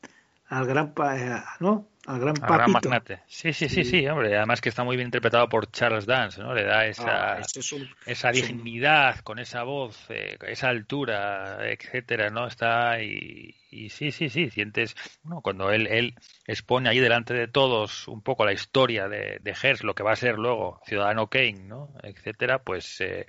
al 0.49 0.67
gran 0.67 0.93
pa- 0.95 1.57
¿no? 1.61 1.87
Al 2.07 2.21
gran 2.21 2.35
Al 2.35 2.41
gran 2.41 2.73
papito 2.73 2.89
magnate. 2.89 3.23
Sí, 3.29 3.53
sí, 3.53 3.69
sí, 3.69 3.85
Sí. 3.85 3.85
sí, 3.85 4.07
hombre. 4.09 4.37
Además 4.37 4.61
que 4.61 4.69
está 4.69 4.83
muy 4.85 4.97
bien 4.97 5.07
interpretado 5.09 5.49
por 5.49 5.71
Charles 5.71 6.07
Dance, 6.07 6.41
¿no? 6.41 6.53
Le 6.55 6.65
da 6.65 6.87
esa, 6.87 7.35
Ah, 7.35 7.41
ese 7.41 7.61
es 7.61 7.73
un- 7.73 7.89
esa 8.07 8.31
es 8.31 8.43
un- 8.43 8.49
dignidad, 8.49 9.19
con 9.21 9.39
esa 9.39 9.63
voz, 9.63 9.97
eh, 10.11 10.37
esa 10.49 10.69
altura, 10.69 11.59
etcétera, 11.71 12.31
¿no? 12.31 12.47
Está 12.49 13.01
y, 13.03 13.55
y 13.71 13.89
sí, 13.91 14.11
sí, 14.11 14.29
sí, 14.29 14.51
sientes, 14.51 14.97
bueno, 15.23 15.41
cuando 15.43 15.71
él, 15.71 15.87
él 15.87 16.15
expone 16.47 16.89
ahí 16.89 16.99
delante 16.99 17.35
de 17.35 17.47
todos 17.49 18.09
un 18.09 18.21
poco 18.23 18.45
la 18.45 18.53
historia 18.53 19.09
de, 19.09 19.39
de 19.41 19.55
lo 19.83 19.95
que 19.95 20.03
va 20.03 20.13
a 20.13 20.17
ser 20.17 20.39
luego 20.39 20.81
Ciudadano 20.85 21.29
Kane, 21.29 21.65
¿no? 21.65 21.95
Etcétera, 22.03 22.59
pues 22.63 23.01
eh, 23.01 23.27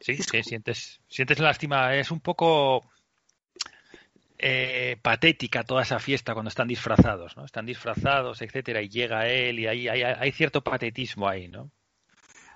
sí, 0.00 0.16
sí, 0.16 0.42
sientes, 0.42 1.00
sientes 1.08 1.38
lástima, 1.38 1.94
es 1.96 2.10
un 2.10 2.20
poco 2.20 2.91
eh, 4.42 4.96
patética 5.00 5.64
toda 5.64 5.82
esa 5.82 5.98
fiesta 5.98 6.34
cuando 6.34 6.48
están 6.48 6.68
disfrazados, 6.68 7.36
¿no? 7.36 7.44
Están 7.44 7.66
disfrazados, 7.66 8.42
etcétera, 8.42 8.82
y 8.82 8.88
llega 8.88 9.28
él 9.28 9.58
y 9.60 9.66
hay, 9.66 9.88
hay, 9.88 10.02
hay 10.02 10.32
cierto 10.32 10.62
patetismo 10.62 11.28
ahí, 11.28 11.48
¿no? 11.48 11.70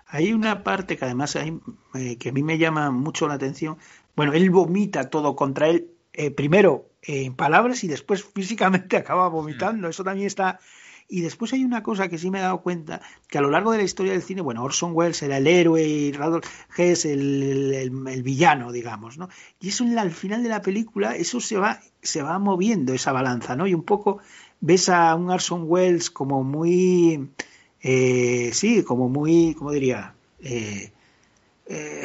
Hay 0.07 0.33
una 0.33 0.63
parte 0.63 0.97
que 0.97 1.05
además 1.05 1.35
hay, 1.37 1.59
eh, 1.95 2.17
que 2.17 2.29
a 2.29 2.33
mí 2.33 2.43
me 2.43 2.59
llama 2.59 2.91
mucho 2.91 3.27
la 3.27 3.35
atención. 3.35 3.77
Bueno, 4.15 4.33
él 4.33 4.51
vomita 4.51 5.11
todo 5.11 5.35
contra 5.35 5.69
él, 5.69 5.91
eh, 6.13 6.31
primero 6.31 6.91
eh, 7.03 7.25
en 7.25 7.35
palabras 7.35 7.83
y 7.85 7.89
después 7.89 8.25
físicamente 8.25 8.97
acaba 8.97 9.29
vomitando. 9.29 9.89
Eso 9.89 10.05
también 10.05 10.29
está. 10.29 10.61
Y 11.09 11.20
después 11.20 11.53
hay 11.53 11.65
una 11.65 11.83
cosa 11.83 12.09
que 12.09 12.19
sí 12.19 12.31
me 12.31 12.39
he 12.39 12.43
dado 12.43 12.62
cuenta, 12.62 13.01
que 13.28 13.39
a 13.39 13.41
lo 13.41 13.51
largo 13.51 13.70
de 13.73 13.78
la 13.78 13.85
historia 13.85 14.12
del 14.12 14.23
cine, 14.23 14.41
bueno, 14.43 14.62
Orson 14.65 14.91
Welles 14.95 15.23
era 15.23 15.37
el 15.39 15.47
héroe 15.47 15.83
y 15.87 16.12
Randolph 16.12 16.45
Hess 16.77 17.05
el, 17.05 17.73
el, 17.73 18.09
el- 18.09 18.23
villano, 18.23 18.73
digamos, 18.73 19.16
¿no? 19.19 19.28
Y 19.61 19.69
eso 19.69 19.85
al 19.99 20.11
final 20.11 20.43
de 20.43 20.49
la 20.49 20.62
película, 20.62 21.15
eso 21.15 21.41
se 21.41 21.57
va, 21.59 21.81
se 22.03 22.23
va 22.23 22.39
moviendo 22.39 22.93
esa 22.93 23.12
balanza, 23.12 23.55
¿no? 23.57 23.66
Y 23.66 23.74
un 23.74 23.85
poco 23.85 24.19
ves 24.61 24.89
a 24.89 25.15
un 25.15 25.31
Orson 25.31 25.65
Welles 25.66 26.11
como 26.11 26.43
muy, 26.43 27.28
eh, 27.83 28.51
sí, 28.53 28.83
como 28.83 29.09
muy, 29.09 29.55
¿cómo 29.57 29.70
diría? 29.73 30.15
Eh, 30.41 30.93
eh, 31.66 32.03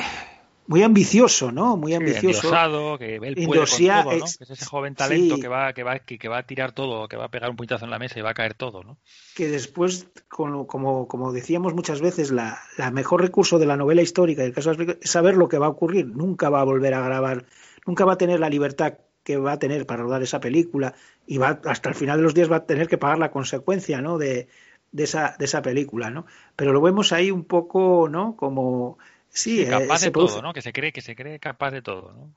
muy 0.72 0.84
ambicioso, 0.84 1.52
¿no? 1.52 1.76
Muy 1.77 1.93
ambicioso. 1.93 2.48
endiosado, 2.48 2.98
que 2.98 3.15
él 3.18 3.35
puede 3.45 3.60
con 3.60 3.68
todo, 4.03 4.03
¿no? 4.06 4.11
ex- 4.26 4.38
Que 4.38 4.43
es 4.45 4.49
ese 4.52 4.65
joven 4.65 4.95
talento 4.95 5.35
sí. 5.35 5.41
que 5.41 5.48
va, 5.48 5.73
que 5.73 5.84
va, 5.84 5.99
que, 5.99 6.27
va 6.30 6.38
a 6.39 6.43
tirar 6.48 6.72
todo, 6.72 7.07
que 7.10 7.18
va 7.18 7.26
a 7.26 7.30
pegar 7.30 7.49
un 7.49 7.57
puñetazo 7.57 7.84
en 7.85 7.91
la 7.91 7.99
mesa 7.99 8.18
y 8.18 8.22
va 8.22 8.30
a 8.31 8.34
caer 8.34 8.53
todo, 8.53 8.84
¿no? 8.84 8.98
que 9.35 9.48
después, 9.49 10.07
como, 10.30 10.65
como 10.65 11.34
decíamos 11.34 11.73
muchas 11.73 11.99
veces, 12.02 12.31
la, 12.31 12.57
la 12.77 12.89
mejor 12.89 13.22
recurso 13.22 13.60
de 13.60 13.65
la 13.65 13.76
novela 13.77 14.02
histórica, 14.02 14.41
del 14.43 14.53
caso 14.53 14.72
es 14.72 14.98
saber 15.10 15.35
lo 15.35 15.48
que 15.49 15.57
va 15.60 15.65
a 15.68 15.69
ocurrir. 15.69 16.07
Nunca 16.07 16.49
va 16.49 16.61
a 16.61 16.64
volver 16.65 16.93
a 16.93 17.02
grabar, 17.02 17.45
nunca 17.85 18.06
va 18.06 18.14
a 18.14 18.18
tener 18.18 18.39
la 18.39 18.49
libertad 18.49 18.93
que 19.23 19.38
va 19.38 19.52
a 19.52 19.60
tener 19.60 19.85
para 19.85 20.02
rodar 20.03 20.23
esa 20.23 20.39
película 20.39 20.95
y 21.27 21.38
va 21.38 21.60
hasta 21.65 21.89
el 21.89 21.95
final 21.95 22.18
de 22.18 22.23
los 22.23 22.34
días 22.34 22.52
va 22.52 22.56
a 22.56 22.65
tener 22.65 22.88
que 22.88 22.98
pagar 22.98 23.19
la 23.19 23.30
consecuencia, 23.31 24.02
¿no? 24.02 24.18
De, 24.18 24.48
de 24.91 25.03
esa, 25.03 25.35
de 25.38 25.45
esa 25.45 25.61
película, 25.61 26.10
¿no? 26.10 26.26
Pero 26.56 26.73
lo 26.73 26.81
vemos 26.81 27.11
ahí 27.14 27.30
un 27.30 27.43
poco, 27.43 28.10
¿no? 28.10 28.35
Como 28.35 28.98
sí, 29.32 29.62
eh, 29.62 29.68
capaz 29.68 29.99
se 29.99 30.06
de 30.08 30.12
produce- 30.12 30.34
todo, 30.34 30.41
¿no? 30.44 30.53
Que 30.53 30.62
se 30.62 30.72
cree, 30.74 30.91
que 30.91 31.02
se 31.02 31.16
cree 31.16 31.40
capaz 31.40 31.72
de 31.72 31.82
todo, 31.82 32.14
¿no? 32.14 32.34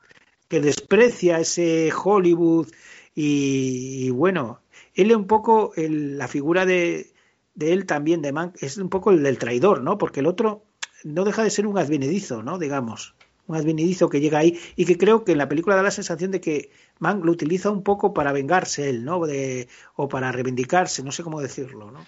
que 0.48 0.60
desprecia 0.60 1.38
ese 1.40 1.90
Hollywood 1.92 2.68
y, 3.14 4.06
y 4.06 4.10
bueno, 4.10 4.60
él 4.94 5.10
es 5.10 5.16
un 5.16 5.26
poco 5.26 5.72
el- 5.76 6.18
la 6.18 6.28
figura 6.28 6.66
de, 6.66 7.12
de 7.54 7.72
él 7.72 7.86
también, 7.86 8.22
de 8.22 8.32
Mank, 8.32 8.62
es 8.62 8.76
un 8.76 8.88
poco 8.90 9.10
el 9.10 9.22
del 9.22 9.38
traidor, 9.38 9.82
¿no? 9.82 9.96
Porque 9.98 10.20
el 10.20 10.26
otro 10.26 10.64
no 11.02 11.24
deja 11.24 11.42
de 11.42 11.50
ser 11.50 11.66
un 11.66 11.78
advenedizo, 11.78 12.42
¿no? 12.42 12.58
Digamos, 12.58 13.14
un 13.46 13.56
advenedizo 13.56 14.08
que 14.08 14.20
llega 14.20 14.38
ahí 14.38 14.58
y 14.76 14.84
que 14.84 14.96
creo 14.98 15.24
que 15.24 15.32
en 15.32 15.38
la 15.38 15.48
película 15.48 15.76
da 15.76 15.82
la 15.82 15.90
sensación 15.90 16.30
de 16.30 16.40
que 16.40 16.70
Mank 16.98 17.24
lo 17.24 17.32
utiliza 17.32 17.70
un 17.70 17.82
poco 17.82 18.12
para 18.14 18.32
vengarse 18.32 18.88
él, 18.90 19.04
¿no? 19.04 19.24
De, 19.26 19.68
o 19.96 20.08
para 20.08 20.30
reivindicarse, 20.32 21.02
no 21.02 21.10
sé 21.12 21.22
cómo 21.22 21.40
decirlo, 21.40 21.90
¿no? 21.90 22.06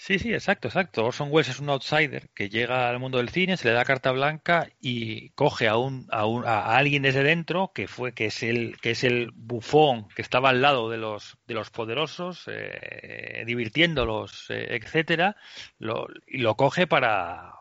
Sí, 0.00 0.18
sí, 0.20 0.32
exacto, 0.32 0.68
exacto. 0.68 1.04
Orson 1.04 1.28
Welles 1.32 1.48
es 1.48 1.58
un 1.60 1.68
outsider 1.70 2.30
que 2.30 2.48
llega 2.48 2.88
al 2.88 3.00
mundo 3.00 3.18
del 3.18 3.30
cine, 3.30 3.56
se 3.56 3.66
le 3.68 3.74
da 3.74 3.84
carta 3.84 4.12
blanca 4.12 4.68
y 4.80 5.30
coge 5.30 5.66
a 5.66 5.76
un, 5.76 6.06
a 6.10 6.24
un 6.24 6.46
a 6.46 6.76
alguien 6.76 7.02
desde 7.02 7.24
dentro 7.24 7.72
que 7.74 7.88
fue 7.88 8.14
que 8.14 8.26
es 8.26 8.42
el 8.44 8.76
que 8.80 8.92
es 8.92 9.02
el 9.02 9.32
bufón 9.34 10.08
que 10.14 10.22
estaba 10.22 10.50
al 10.50 10.62
lado 10.62 10.88
de 10.88 10.98
los 10.98 11.36
de 11.46 11.54
los 11.54 11.70
poderosos, 11.70 12.44
eh, 12.46 13.42
divirtiéndolos, 13.44 14.48
eh, 14.50 14.76
etcétera, 14.80 15.36
lo, 15.78 16.06
y 16.28 16.38
lo 16.38 16.56
coge 16.56 16.86
para 16.86 17.54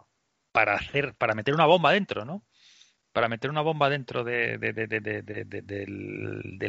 para 0.51 0.75
hacer 0.75 1.15
para 1.15 1.33
meter 1.33 1.55
una 1.55 1.65
bomba 1.65 1.91
dentro, 1.91 2.23
¿no? 2.23 2.45
Para 3.17 3.29
meter 3.29 3.49
una 3.49 3.61
bomba 3.61 3.89
dentro 3.89 4.23
de, 4.23 4.59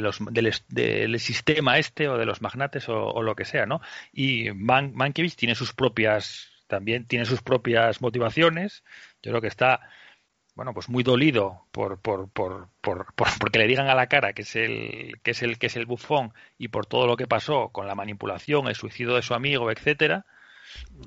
los, 0.00 0.18
del, 0.30 1.20
sistema 1.20 1.76
este 1.76 2.08
o 2.08 2.16
de 2.16 2.24
los 2.24 2.40
magnates 2.40 2.88
o, 2.88 3.20
lo 3.20 3.36
que 3.36 3.44
sea, 3.44 3.66
¿no? 3.66 3.82
Y 4.14 4.50
Man, 4.52 4.92
Mankiewicz 4.94 5.36
tiene 5.36 5.54
sus 5.54 5.74
propias, 5.74 6.48
también 6.66 7.04
tiene 7.04 7.26
sus 7.26 7.42
propias 7.42 8.00
motivaciones. 8.00 8.82
Yo 9.22 9.32
creo 9.32 9.42
que 9.42 9.48
está, 9.48 9.90
bueno, 10.54 10.72
pues 10.72 10.88
muy 10.88 11.02
dolido 11.02 11.66
por, 11.70 12.00
por, 12.00 12.30
por, 12.30 12.70
por- 12.80 13.12
porque 13.38 13.58
le 13.58 13.66
digan 13.66 13.90
a 13.90 13.94
la 13.94 14.06
cara 14.06 14.32
que 14.32 14.40
es 14.40 14.56
el, 14.56 15.20
que 15.22 15.32
es 15.32 15.42
el, 15.42 15.58
que 15.58 15.66
es 15.66 15.76
el 15.76 15.84
bufón 15.84 16.32
y 16.56 16.68
por 16.68 16.86
todo 16.86 17.06
lo 17.06 17.18
que 17.18 17.26
pasó 17.26 17.68
con 17.68 17.86
la 17.86 17.94
manipulación, 17.94 18.68
el 18.68 18.74
suicidio 18.74 19.16
de 19.16 19.20
su 19.20 19.34
amigo, 19.34 19.70
etcétera 19.70 20.24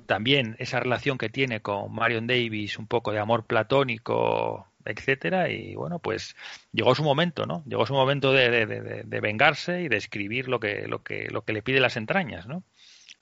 también 0.05 0.55
esa 0.59 0.79
relación 0.79 1.17
que 1.17 1.29
tiene 1.29 1.61
con 1.61 1.93
Marion 1.93 2.27
Davis, 2.27 2.77
un 2.77 2.87
poco 2.87 3.11
de 3.11 3.19
amor 3.19 3.45
platónico, 3.45 4.70
etcétera, 4.85 5.49
y 5.49 5.75
bueno, 5.75 5.99
pues 5.99 6.35
llegó 6.71 6.95
su 6.95 7.03
momento, 7.03 7.45
¿no? 7.45 7.63
Llegó 7.65 7.85
su 7.85 7.93
momento 7.93 8.31
de, 8.33 9.05
vengarse 9.21 9.81
y 9.83 9.87
de 9.87 9.97
escribir 9.97 10.47
lo 10.47 10.59
que, 10.59 10.87
lo 10.87 11.03
que, 11.03 11.27
lo 11.29 11.43
que 11.43 11.53
le 11.53 11.61
pide 11.61 11.79
las 11.79 11.97
entrañas, 11.97 12.47
¿no? 12.47 12.63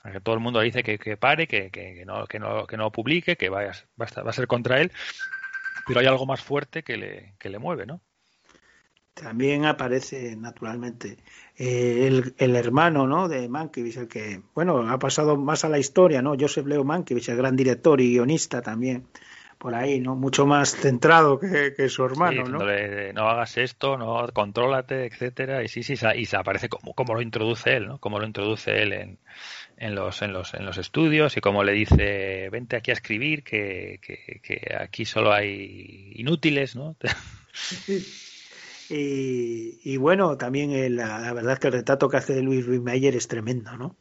Aunque 0.03 0.21
todo 0.21 0.35
el 0.35 0.41
mundo 0.41 0.61
dice 0.61 0.83
que, 0.83 0.97
que 0.97 1.17
pare, 1.17 1.47
que, 1.47 1.71
que, 1.71 1.95
que 1.95 2.05
no, 2.05 2.25
que, 2.27 2.39
no, 2.39 2.65
que 2.67 2.77
no 2.77 2.91
publique, 2.91 3.35
que 3.35 3.49
vaya, 3.49 3.73
va, 3.99 4.05
a 4.05 4.21
va 4.21 4.29
a 4.29 4.33
ser 4.33 4.47
contra 4.47 4.79
él, 4.79 4.91
pero 5.87 5.99
hay 5.99 6.05
algo 6.05 6.25
más 6.25 6.41
fuerte 6.41 6.83
que 6.83 6.97
le, 6.97 7.35
que 7.39 7.49
le 7.49 7.59
mueve, 7.59 7.85
¿no? 7.85 8.01
También 9.19 9.65
aparece 9.65 10.35
naturalmente 10.37 11.17
eh, 11.57 12.07
el, 12.07 12.35
el 12.37 12.55
hermano 12.55 13.05
¿no? 13.05 13.27
de 13.27 13.49
Mankiewicz, 13.49 13.97
el 13.97 14.07
que, 14.07 14.41
bueno, 14.55 14.89
ha 14.89 14.97
pasado 14.97 15.35
más 15.35 15.65
a 15.65 15.69
la 15.69 15.77
historia, 15.77 16.21
¿no? 16.21 16.35
Joseph 16.39 16.65
Leo 16.65 16.85
Mankiewicz, 16.85 17.27
el 17.27 17.37
gran 17.37 17.57
director 17.57 17.99
y 17.99 18.11
guionista 18.11 18.61
también. 18.61 19.07
Por 19.59 19.75
ahí, 19.75 19.99
¿no? 19.99 20.15
Mucho 20.15 20.45
más 20.47 20.75
centrado 20.75 21.39
que, 21.39 21.73
que 21.75 21.89
su 21.89 22.03
hermano, 22.05 22.45
Sí, 22.45 22.51
¿no? 22.51 22.59
no 23.13 23.29
hagas 23.29 23.57
esto, 23.57 23.97
no 23.97 24.27
contrólate, 24.33 25.05
etcétera, 25.05 25.63
y 25.63 25.67
sí, 25.67 25.83
sí, 25.83 25.95
y 26.15 26.25
se 26.25 26.37
aparece 26.37 26.69
como, 26.69 26.93
como 26.93 27.13
lo 27.13 27.21
introduce 27.21 27.75
él, 27.75 27.87
¿no? 27.87 27.97
Como 27.99 28.19
lo 28.19 28.25
introduce 28.25 28.81
él 28.81 28.93
en, 28.93 29.17
en 29.77 29.95
los, 29.95 30.21
en 30.21 30.33
los, 30.33 30.53
en 30.53 30.65
los 30.65 30.77
estudios 30.77 31.37
y 31.37 31.41
como 31.41 31.63
le 31.63 31.73
dice, 31.73 32.49
vente 32.51 32.77
aquí 32.77 32.91
a 32.91 32.95
escribir, 32.95 33.43
que, 33.43 33.99
que, 34.01 34.39
que 34.41 34.75
aquí 34.79 35.05
solo 35.05 35.31
hay 35.33 36.13
inútiles, 36.15 36.75
¿no? 36.75 36.95
Y, 38.89 39.79
y 39.83 39.97
bueno, 39.97 40.35
también 40.37 40.71
el- 40.71 40.95
la, 40.95 41.19
la 41.19 41.33
verdad 41.33 41.53
es 41.53 41.59
que 41.59 41.67
el 41.67 41.73
retrato 41.73 42.09
que 42.09 42.17
hace 42.17 42.33
de 42.33 42.41
Luis 42.41 42.65
Ruiz 42.65 42.81
Mayer 42.81 43.15
es 43.15 43.27
tremendo, 43.27 43.77
¿no? 43.77 43.95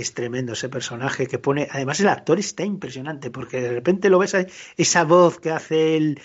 Es 0.00 0.12
tremendo 0.14 0.52
ese 0.52 0.68
personaje 0.68 1.26
que 1.26 1.38
pone. 1.38 1.68
Además, 1.70 2.00
el 2.00 2.08
actor 2.08 2.38
está 2.38 2.64
impresionante 2.64 3.30
porque 3.30 3.60
de 3.60 3.70
repente 3.72 4.10
lo 4.10 4.18
ves 4.18 4.34
ahí, 4.34 4.46
esa 4.76 5.04
voz 5.04 5.38
que 5.40 5.50
hace 5.50 6.16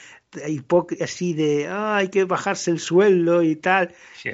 hipó- 0.48 0.88
así 1.02 1.34
de 1.34 1.68
"Ah, 1.68 1.98
hay 1.98 2.08
que 2.10 2.24
bajarse 2.26 2.72
el 2.72 2.80
sueldo 2.80 3.44
y 3.44 3.56
tal. 3.58 3.94
Sí, 4.16 4.30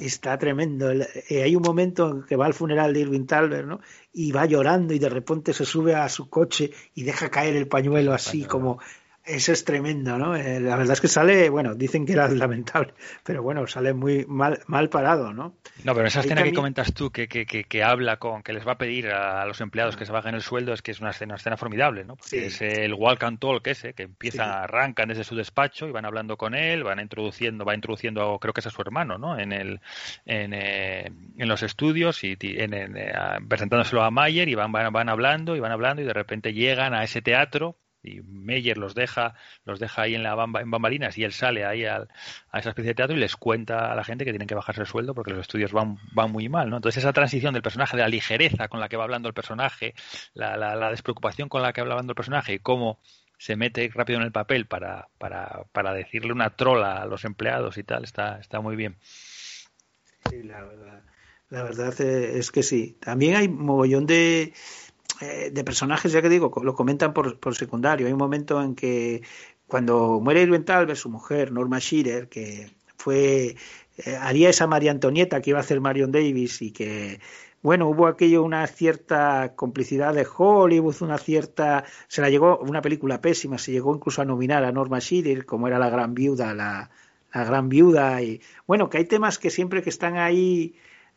y 0.00 0.04
está 0.04 0.36
tremendo. 0.38 0.90
El- 0.90 1.06
eh, 1.28 1.42
hay 1.44 1.54
un 1.56 1.62
momento 1.62 2.10
en 2.10 2.22
que 2.24 2.36
va 2.36 2.46
al 2.46 2.54
funeral 2.54 2.92
de 2.92 3.00
Irving 3.00 3.26
Talbert, 3.26 3.66
¿no? 3.66 3.80
Y 4.12 4.32
va 4.32 4.44
llorando 4.46 4.92
y 4.94 4.98
de 4.98 5.08
repente 5.08 5.52
se 5.52 5.64
sube 5.64 5.94
a 5.94 6.08
su 6.08 6.28
coche 6.28 6.70
y 6.94 7.02
deja 7.04 7.30
caer 7.30 7.54
el 7.56 7.68
pañuelo 7.68 8.12
así 8.12 8.38
pañuelo. 8.42 8.48
como. 8.50 8.78
Eso 9.26 9.52
es 9.52 9.64
tremendo, 9.64 10.18
¿no? 10.18 10.36
Eh, 10.36 10.60
la 10.60 10.76
verdad 10.76 10.92
es 10.92 11.00
que 11.00 11.08
sale, 11.08 11.48
bueno, 11.48 11.74
dicen 11.74 12.04
que 12.04 12.12
era 12.12 12.28
lamentable, 12.28 12.92
pero 13.24 13.42
bueno, 13.42 13.66
sale 13.66 13.94
muy 13.94 14.26
mal, 14.28 14.60
mal 14.66 14.90
parado, 14.90 15.32
¿no? 15.32 15.56
No, 15.82 15.94
pero 15.94 16.06
esa 16.06 16.20
escena 16.20 16.42
que 16.42 16.52
comentas 16.52 16.92
tú, 16.92 17.10
que, 17.10 17.26
que, 17.26 17.46
que, 17.46 17.64
que 17.64 17.82
habla 17.82 18.18
con, 18.18 18.42
que 18.42 18.52
les 18.52 18.66
va 18.66 18.72
a 18.72 18.78
pedir 18.78 19.08
a 19.10 19.46
los 19.46 19.60
empleados 19.62 19.96
que 19.96 20.04
se 20.04 20.12
bajen 20.12 20.34
el 20.34 20.42
sueldo, 20.42 20.74
es 20.74 20.82
que 20.82 20.90
es 20.90 21.00
una 21.00 21.10
escena, 21.10 21.32
una 21.32 21.36
escena 21.36 21.56
formidable, 21.56 22.04
¿no? 22.04 22.16
Porque 22.16 22.28
Sí. 22.28 22.36
es 22.38 22.60
el 22.60 22.92
walk 22.92 23.22
and 23.24 23.38
talk 23.38 23.66
ese, 23.66 23.94
que 23.94 24.02
empiezan, 24.04 24.46
Sí. 24.46 24.54
arrancan 24.64 25.08
desde 25.08 25.24
su 25.24 25.34
despacho 25.36 25.88
y 25.88 25.90
van 25.92 26.04
hablando 26.04 26.36
con 26.36 26.54
él, 26.54 26.84
van 26.84 27.00
introduciendo, 27.00 27.64
va 27.64 27.74
introduciendo, 27.74 28.38
creo 28.38 28.52
que 28.52 28.60
es 28.60 28.66
a 28.66 28.70
su 28.70 28.82
hermano, 28.82 29.16
¿no? 29.16 29.38
En 29.38 29.52
el, 29.52 29.80
en, 30.26 30.52
eh, 30.52 31.10
en 31.38 31.48
los 31.48 31.62
estudios 31.62 32.22
y 32.24 32.36
en, 32.40 32.74
en, 32.74 32.96
eh, 32.98 33.12
presentándoselo 33.48 34.02
a 34.02 34.10
Mayer 34.10 34.48
y 34.50 34.54
van, 34.54 34.70
van, 34.70 34.92
van 34.92 35.08
hablando 35.08 35.56
y 35.56 35.60
van 35.60 35.72
hablando 35.72 36.02
y 36.02 36.04
de 36.04 36.12
repente 36.12 36.52
llegan 36.52 36.92
a 36.92 37.04
ese 37.04 37.22
teatro 37.22 37.76
y 38.04 38.20
Meyer 38.22 38.76
los 38.78 38.94
deja 38.94 39.34
los 39.64 39.80
deja 39.80 40.02
ahí 40.02 40.14
en 40.14 40.22
la 40.22 40.32
en 40.60 40.70
bambalinas 40.70 41.16
y 41.18 41.24
él 41.24 41.32
sale 41.32 41.64
ahí 41.64 41.84
al- 41.84 42.08
a 42.50 42.58
esa 42.60 42.68
especie 42.70 42.90
de 42.90 42.94
teatro 42.94 43.16
y 43.16 43.20
les 43.20 43.36
cuenta 43.36 43.90
a 43.90 43.94
la 43.96 44.04
gente 44.04 44.24
que 44.24 44.30
tienen 44.32 44.46
que 44.48 44.54
bajarse 44.54 44.82
el 44.82 44.86
sueldo 44.86 45.14
porque 45.14 45.30
los 45.32 45.40
estudios 45.40 45.72
van, 45.72 45.98
van 46.12 46.30
muy 46.30 46.48
mal, 46.48 46.70
¿no? 46.70 46.76
Entonces 46.76 47.02
esa 47.02 47.12
transición 47.12 47.54
del 47.54 47.62
personaje, 47.62 47.96
de 47.96 48.02
la 48.02 48.08
ligereza 48.08 48.68
con 48.68 48.80
la 48.80 48.88
que 48.88 48.96
va 48.96 49.04
hablando 49.04 49.28
el 49.28 49.34
personaje, 49.34 49.94
la, 50.34 50.56
la, 50.56 50.76
la 50.76 50.90
despreocupación 50.90 51.48
con 51.48 51.62
la 51.62 51.72
que 51.72 51.80
va 51.82 51.90
hablando 51.92 52.12
el 52.12 52.16
personaje 52.16 52.54
y 52.54 52.58
cómo 52.58 53.00
se 53.38 53.56
mete 53.56 53.90
rápido 53.92 54.20
en 54.20 54.24
el 54.26 54.32
papel 54.32 54.66
para, 54.66 55.08
para, 55.18 55.64
para 55.72 55.92
decirle 55.92 56.32
una 56.32 56.50
trola 56.50 57.02
a 57.02 57.06
los 57.06 57.24
empleados 57.24 57.76
y 57.78 57.82
tal, 57.84 58.04
está, 58.04 58.38
está 58.38 58.60
muy 58.60 58.76
bien. 58.76 58.96
Sí, 60.30 60.42
la 60.42 60.62
verdad, 60.64 61.02
la 61.50 61.62
verdad 61.64 62.00
eh, 62.00 62.38
es 62.38 62.50
que 62.50 62.62
sí. 62.62 62.96
También 63.00 63.36
hay 63.36 63.48
mogollón 63.48 64.06
de, 64.06 64.54
eh, 65.20 65.50
de 65.52 65.64
personajes, 65.64 66.12
ya 66.12 66.22
que 66.22 66.28
digo, 66.28 66.52
lo 66.62 66.74
comentan 66.74 67.12
por, 67.12 67.38
por 67.38 67.54
secundario. 67.54 68.06
Hay 68.06 68.12
un 68.12 68.18
momento 68.18 68.62
en 68.62 68.74
que 68.74 69.22
cuando 69.66 70.20
muere 70.20 70.42
Irving 70.42 70.64
Talbot, 70.64 70.96
su 70.96 71.08
mujer, 71.08 71.52
Norma 71.52 71.78
Shearer, 71.78 72.28
que 72.28 72.70
fue, 72.96 73.56
eh, 73.98 74.16
haría 74.20 74.50
esa 74.50 74.66
María 74.66 74.90
Antonieta 74.90 75.40
que 75.40 75.50
iba 75.50 75.58
a 75.58 75.62
hacer 75.62 75.80
Marion 75.80 76.12
Davis 76.12 76.62
y 76.62 76.72
que, 76.72 77.20
bueno, 77.62 77.88
hubo 77.88 78.06
aquello, 78.06 78.42
una 78.42 78.66
cierta 78.66 79.54
complicidad 79.56 80.14
de 80.14 80.26
Hollywood, 80.26 80.96
una 81.00 81.18
cierta, 81.18 81.84
se 82.08 82.20
la 82.20 82.30
llegó, 82.30 82.58
una 82.58 82.82
película 82.82 83.20
pésima, 83.20 83.58
se 83.58 83.72
llegó 83.72 83.94
incluso 83.94 84.22
a 84.22 84.24
nominar 84.24 84.64
a 84.64 84.72
Norma 84.72 84.98
Shearer, 84.98 85.46
como 85.46 85.68
era 85.68 85.78
la 85.78 85.90
gran 85.90 86.14
viuda, 86.14 86.54
la, 86.54 86.90
la 87.34 87.44
gran 87.44 87.68
viuda 87.68 88.22
y 88.22 88.40
bueno 88.66 88.88
que 88.88 88.98
hay 88.98 89.04
temas 89.04 89.38
que 89.38 89.50
siempre 89.50 89.82
que 89.82 89.90
están 89.90 90.16
ahí 90.16 90.74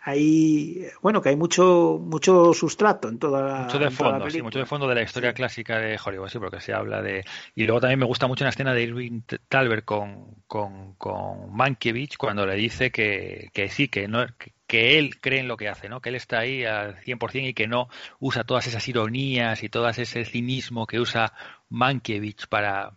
ahí 0.08 0.88
bueno 1.02 1.22
que 1.22 1.28
hay 1.30 1.36
mucho 1.36 2.00
mucho 2.02 2.54
sustrato 2.54 3.10
en 3.10 3.20
toda 3.20 3.42
la, 3.42 3.60
Mucho 3.64 3.78
de 3.78 3.86
la 3.86 3.92
fondo, 3.92 4.30
sí, 4.30 4.42
mucho 4.42 4.60
de 4.60 4.66
fondo 4.66 4.88
de 4.88 4.96
la 4.96 5.02
historia 5.02 5.34
clásica 5.34 5.80
de 5.80 6.00
Hollywood, 6.04 6.30
sí, 6.30 6.40
porque 6.40 6.62
se 6.62 6.74
habla 6.74 7.02
de... 7.02 7.26
Y 7.56 7.66
luego 7.66 7.82
también 7.82 8.00
me 8.00 8.06
gusta 8.06 8.26
mucho 8.26 8.46
una 8.46 8.52
escena 8.52 8.74
de 8.74 8.84
Irving 8.84 9.22
Talbert 9.50 9.84
con, 9.84 10.44
con, 10.48 10.94
con 10.94 11.54
Mankiewicz 11.54 12.16
cuando 12.18 12.46
le 12.46 12.56
dice 12.56 12.90
que, 12.90 13.50
que 13.54 13.68
sí, 13.68 13.90
que 13.90 14.08
no 14.08 14.26
que, 14.38 14.54
que 14.66 14.98
él 14.98 15.20
cree 15.20 15.42
en 15.42 15.50
lo 15.50 15.58
que 15.58 15.68
hace, 15.68 15.90
¿no? 15.90 16.00
Que 16.00 16.08
él 16.10 16.16
está 16.16 16.40
ahí 16.40 16.64
al 16.64 16.96
100% 17.02 17.50
y 17.50 17.54
que 17.54 17.68
no 17.68 17.90
usa 18.20 18.46
todas 18.46 18.66
esas 18.66 18.88
ironías 18.88 19.62
y 19.64 19.68
todo 19.68 19.90
ese 19.90 20.24
cinismo 20.24 20.88
que 20.88 21.02
usa 21.02 21.34
Mankiewicz 21.68 22.48
para, 22.48 22.94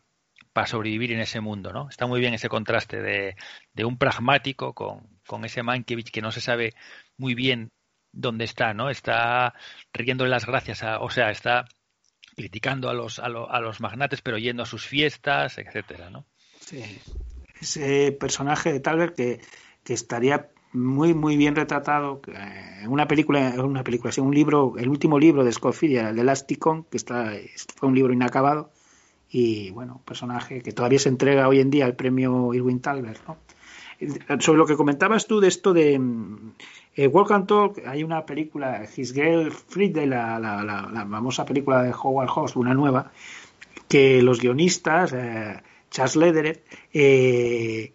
para 0.53 0.69
sobrevivir 0.69 1.11
en 1.11 1.21
ese 1.21 1.41
mundo, 1.41 1.73
¿no? 1.73 1.89
Está 1.89 2.07
muy 2.07 2.21
bien 2.21 2.35
ese 2.35 2.49
contraste 2.49 3.03
de, 3.03 3.35
de 3.73 3.85
un 3.85 3.99
pragmático 3.99 4.75
con, 4.75 5.20
con 5.31 5.45
ese 5.45 5.63
Mankiewicz 5.63 6.11
que 6.11 6.23
no 6.23 6.33
se 6.33 6.41
sabe 6.41 6.75
muy 7.17 7.37
bien 7.37 7.71
dónde 8.11 8.45
está, 8.45 8.75
¿no? 8.75 8.91
Está 8.91 9.55
riéndole 9.93 10.29
las 10.29 10.45
gracias, 10.45 10.83
a, 10.83 10.99
o 10.99 11.09
sea, 11.09 11.31
está 11.31 11.67
criticando 12.35 12.91
a 12.91 12.95
los, 12.95 13.21
a, 13.21 13.27
a 13.27 13.61
los 13.61 13.81
magnates, 13.81 14.23
pero 14.23 14.39
yendo 14.39 14.65
a 14.65 14.67
sus 14.67 14.85
fiestas, 14.85 15.57
etcétera, 15.59 16.11
¿no? 16.11 16.27
Sí. 16.59 16.83
ese 17.61 18.11
personaje 18.11 18.73
de 18.73 18.81
Talbert 18.81 19.15
que, 19.15 19.41
estaría 19.87 20.51
muy 20.73 21.15
muy 21.15 21.37
bien 21.37 21.55
retratado 21.57 22.21
eh, 22.29 22.83
en 22.83 22.91
una 22.91 23.09
película 23.09 23.55
una 23.59 23.83
película 23.83 24.13
sí, 24.13 24.21
un 24.21 24.33
libro 24.33 24.75
el 24.79 24.89
último 24.89 25.19
libro 25.19 25.43
de 25.43 25.51
Scott 25.51 25.75
Fitzgerald 25.75 26.15
de 26.15 26.23
Elasticon 26.23 26.85
que 26.85 26.97
está 26.97 27.33
fue 27.77 27.89
un 27.89 27.97
libro 27.97 28.13
inacabado 28.13 28.71
y 29.29 29.71
bueno 29.73 30.01
personaje 30.05 30.63
que 30.63 30.71
todavía 30.71 31.01
se 31.01 31.09
entrega 31.09 31.49
hoy 31.49 31.59
en 31.59 31.71
día 31.71 31.87
el 31.87 31.97
premio 31.97 32.55
Irwin 32.55 32.81
Talbert 32.81 33.27
¿no? 33.27 33.37
Sobre 34.39 34.59
lo 34.59 34.67
que 34.67 34.77
comentabas 34.77 35.27
tú 35.27 35.41
de 35.41 35.49
esto 35.49 35.73
de 35.73 35.99
mm, 35.99 36.53
eh, 36.97 37.07
Walk 37.07 37.31
and 37.33 37.47
Talk, 37.47 37.83
hay 37.87 38.03
una 38.03 38.25
película, 38.27 38.87
His 38.97 39.13
Girl 39.13 39.51
Friday, 39.53 40.07
la, 40.07 40.39
la, 40.39 40.63
la, 40.63 40.89
la 40.93 41.07
famosa 41.07 41.45
película 41.45 41.83
de 41.83 41.93
Howard 41.93 42.29
Hawks, 42.29 42.57
una 42.57 42.75
nueva, 42.75 43.13
que 43.89 44.23
los 44.23 44.41
guionistas, 44.41 45.13
eh, 45.13 45.63
Charles 45.91 46.17
Lederer, 46.17 46.65
eh, 46.93 47.93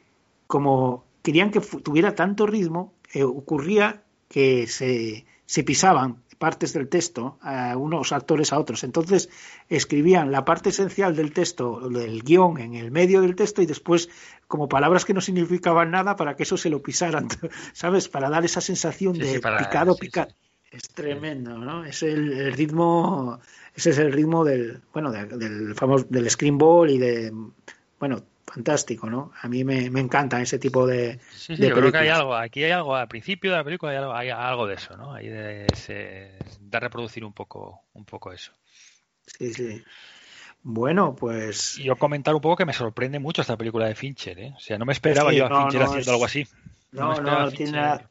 como 0.48 1.06
querían 1.23 1.52
que 1.52 1.61
tuviera 1.61 2.14
tanto 2.14 2.45
ritmo, 2.45 2.94
eh, 3.14 3.23
ocurría 3.23 4.03
que 4.27 4.68
se, 4.68 5.26
se 5.45 5.64
pisaban 5.64 6.18
partes 6.38 6.74
del 6.74 6.88
texto 6.88 7.38
a 7.41 7.76
unos 7.78 8.12
actores 8.12 8.53
a 8.53 8.60
otros. 8.60 8.84
Entonces 8.84 9.30
escribían 9.70 10.32
la 10.32 10.45
parte 10.45 10.70
esencial 10.70 11.16
del 11.16 11.32
texto, 11.34 11.90
del 11.90 12.24
guion, 12.24 12.60
en 12.60 12.76
el 12.76 12.91
medio 12.91 13.22
del 13.22 13.36
texto 13.36 13.62
y 13.62 13.66
después 13.66 14.10
como 14.48 14.70
palabras 14.70 15.06
que 15.06 15.14
no 15.14 15.22
significaban 15.22 15.91
nada 15.91 16.16
para 16.16 16.36
que 16.36 16.44
eso 16.44 16.57
se 16.57 16.70
lo 16.70 16.82
pisaran, 16.82 17.28
¿sabes? 17.74 18.10
Para 18.10 18.30
dar 18.30 18.45
esa 18.45 18.62
sensación 18.62 19.16
Sí, 19.16 19.22
de 19.22 19.34
sí, 19.34 19.40
para- 19.40 19.57
picado, 19.57 19.94
sí, 19.94 19.99
picado. 20.02 20.30
Es 20.72 20.90
tremendo, 20.90 21.57
¿no? 21.57 21.86
Es 21.86 22.03
el, 22.03 22.34
el 22.34 22.52
ritmo, 22.53 23.40
ese 23.74 23.91
es 23.91 23.98
el 23.98 24.12
ritmo 24.12 24.44
del, 24.44 24.82
bueno, 24.94 25.10
de- 25.12 25.26
del 25.26 25.74
famoso, 25.74 26.06
del 26.10 26.30
screen 26.30 26.57
ball 26.57 26.90
y 26.90 26.98
de, 26.98 27.32
bueno, 27.99 28.24
fantástico, 28.56 29.10
¿no? 29.10 29.32
A 29.41 29.48
mí 29.48 29.64
me, 29.64 29.90
me 29.90 29.99
encanta 29.99 30.41
ese 30.41 30.57
tipo 30.60 30.88
de, 30.88 31.19
Sí, 31.30 31.56
sí, 31.56 31.61
de 31.61 31.68
yo 31.68 31.76
creo 31.76 31.91
que 31.91 31.98
hay 31.99 32.10
algo, 32.10 32.36
aquí 32.36 32.64
hay 32.64 32.72
algo, 32.72 32.95
al 32.95 33.07
principio 33.07 33.52
de 33.52 33.57
la 33.57 33.64
película 33.64 33.91
hay 33.91 33.98
algo, 33.98 34.14
hay 34.14 34.30
algo 34.30 34.65
de 34.68 34.76
eso, 34.76 34.95
¿no? 34.98 35.14
Hay 35.14 35.27
de, 35.27 35.72
ese- 35.72 36.32
de 36.60 36.80
reproducir 36.80 37.23
un 37.26 37.34
poco, 37.34 37.82
un 37.94 38.06
poco 38.06 38.32
eso. 38.32 38.52
Sí, 39.38 39.53
sí. 39.53 39.84
Bueno, 40.64 41.15
pues 41.15 41.76
yo 41.77 41.95
comentar 41.98 42.34
un 42.34 42.41
poco 42.41 42.56
que 42.56 42.65
me 42.65 42.73
sorprende 42.73 43.19
mucho 43.19 43.41
esta 43.41 43.57
película 43.57 43.88
de 43.88 43.95
Fincher, 43.95 44.40
¿eh? 44.40 44.53
O 44.56 44.60
sea, 44.60 44.77
no 44.77 44.86
me 44.86 44.94
esperaba 44.94 45.32
Sí, 45.32 45.38
yo 45.38 45.45
a 45.45 45.49
no, 45.49 45.61
Fincher 45.61 45.82
no, 45.82 45.86
haciendo 45.86 46.11
es- 46.11 46.14
algo 46.14 46.26
así. 46.26 46.48
no, 46.91 47.22
no, 47.22 47.32
a 47.32 47.45
no 47.45 47.52
tiene 47.52 47.72
nada, 47.73 48.10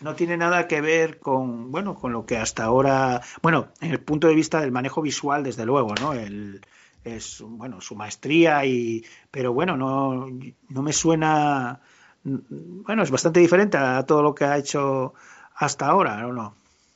no 0.00 0.14
tiene 0.14 0.36
nada 0.36 0.68
que 0.68 0.80
ver 0.80 1.18
con, 1.18 1.70
bueno, 1.72 1.94
con 1.94 2.12
lo 2.12 2.26
que 2.26 2.36
hasta 2.36 2.64
ahora, 2.64 3.22
bueno, 3.42 3.72
en 3.80 3.92
el 3.92 4.00
punto 4.00 4.28
de 4.28 4.34
vista 4.34 4.60
del 4.60 4.72
manejo 4.72 5.00
visual, 5.02 5.42
desde 5.44 5.64
luego, 5.64 5.94
¿no? 5.94 6.12
El, 6.12 6.60
es, 7.06 7.40
bueno, 7.42 7.80
su 7.80 7.94
maestría 7.94 8.64
y, 8.64 9.04
pero 9.30 9.52
bueno, 9.52 9.76
no, 9.76 10.26
no 10.68 10.82
me 10.82 10.92
suena, 10.92 11.80
bueno, 12.24 13.02
es 13.02 13.10
bastante 13.10 13.40
diferente 13.40 13.76
a 13.76 14.02
todo 14.04 14.22
lo 14.22 14.34
que 14.34 14.44
ha 14.44 14.58
hecho 14.58 15.14
hasta 15.54 15.86
ahora, 15.86 16.16
¿no? 16.20 16.32
no? 16.32 16.54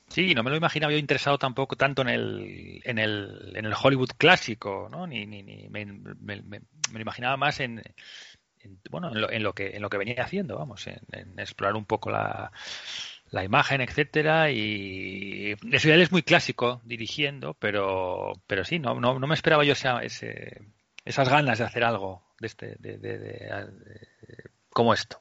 Sí, 0.08 0.34
no 0.34 0.42
me 0.42 0.50
lo 0.50 0.56
imaginaba 0.56 0.92
yo 0.92 0.98
interesado 0.98 1.38
tampoco 1.38 1.76
tanto 1.76 2.02
en 2.02 2.08
el, 2.08 2.80
en 2.84 2.98
el, 2.98 3.52
en 3.54 3.64
el 3.64 3.74
Hollywood 3.80 4.10
clásico, 4.18 4.88
¿no? 4.90 5.06
Ni, 5.06 5.24
ni, 5.24 5.42
ni 5.44 5.68
me, 5.68 5.86
me- 5.86 6.42
me- 6.42 6.42
me 6.42 6.60
lo 6.94 7.00
imaginaba 7.00 7.36
más 7.36 7.60
en, 7.60 7.80
en- 8.60 8.80
bueno, 8.90 9.10
en 9.12 9.20
lo, 9.20 9.30
en 9.30 9.42
lo 9.42 9.52
que 9.54 9.76
en 9.76 9.82
lo 9.82 9.88
que 9.90 9.98
venía 9.98 10.22
haciendo, 10.24 10.58
vamos, 10.58 10.86
en, 10.88 10.98
en 11.12 11.38
explorar 11.38 11.76
un 11.76 11.84
poco 11.84 12.10
la, 12.10 12.50
la 13.30 13.44
imagen, 13.44 13.80
etcétera, 13.80 14.50
y 14.50 15.54
eso 15.72 15.88
ya 15.88 15.94
él 15.94 16.02
es 16.02 16.12
muy 16.12 16.22
clásico 16.22 16.80
dirigiendo, 16.84 17.54
pero, 17.54 18.32
pero 18.46 18.64
sí, 18.64 18.78
no, 18.78 18.98
no, 19.00 19.18
no 19.18 19.26
me 19.26 19.34
esperaba 19.34 19.64
yo 19.64 19.72
esa, 19.72 20.02
ese, 20.02 20.62
esas 21.04 21.28
ganas 21.28 21.58
de 21.58 21.64
hacer 21.64 21.84
algo 21.84 22.22
de 22.40 22.46
este, 22.46 22.76
de, 22.78 22.98
de- 22.98 23.18
de- 23.18 23.38
de- 23.38 24.50
como 24.70 24.94
esto. 24.94 25.20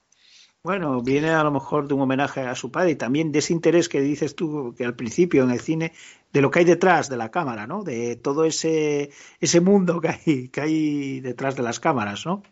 Bueno, 0.61 1.01
viene 1.01 1.29
a 1.29 1.43
lo 1.43 1.51
mejor 1.51 1.87
de 1.87 1.93
un 1.93 2.01
homenaje 2.01 2.41
a 2.41 2.53
su 2.53 2.69
padre 2.69 2.91
y 2.91 2.95
también 2.95 3.31
de 3.31 3.39
ese 3.39 3.53
interés 3.53 3.87
que 3.87 4.01
dices 4.01 4.35
tú 4.35 4.75
que 4.77 4.83
al 4.83 4.95
principio 4.95 5.43
en 5.43 5.51
el 5.51 5.61
cine 5.61 5.93
de 6.33 6.41
lo 6.41 6.51
que 6.51 6.59
hay 6.59 6.65
detrás 6.65 7.09
de 7.09 7.15
la 7.15 7.31
cámara, 7.31 7.65
¿no? 7.65 7.83
De 7.83 8.17
todo 8.17 8.43
ese 8.43 9.11
ese 9.39 9.61
mundo 9.61 10.01
que 10.01 10.09
hay 10.09 10.47
que 10.49 10.61
hay 10.61 11.19
detrás 11.21 11.55
de 11.55 11.63
las 11.63 11.79
cámaras, 11.79 12.25
¿no? 12.25 12.43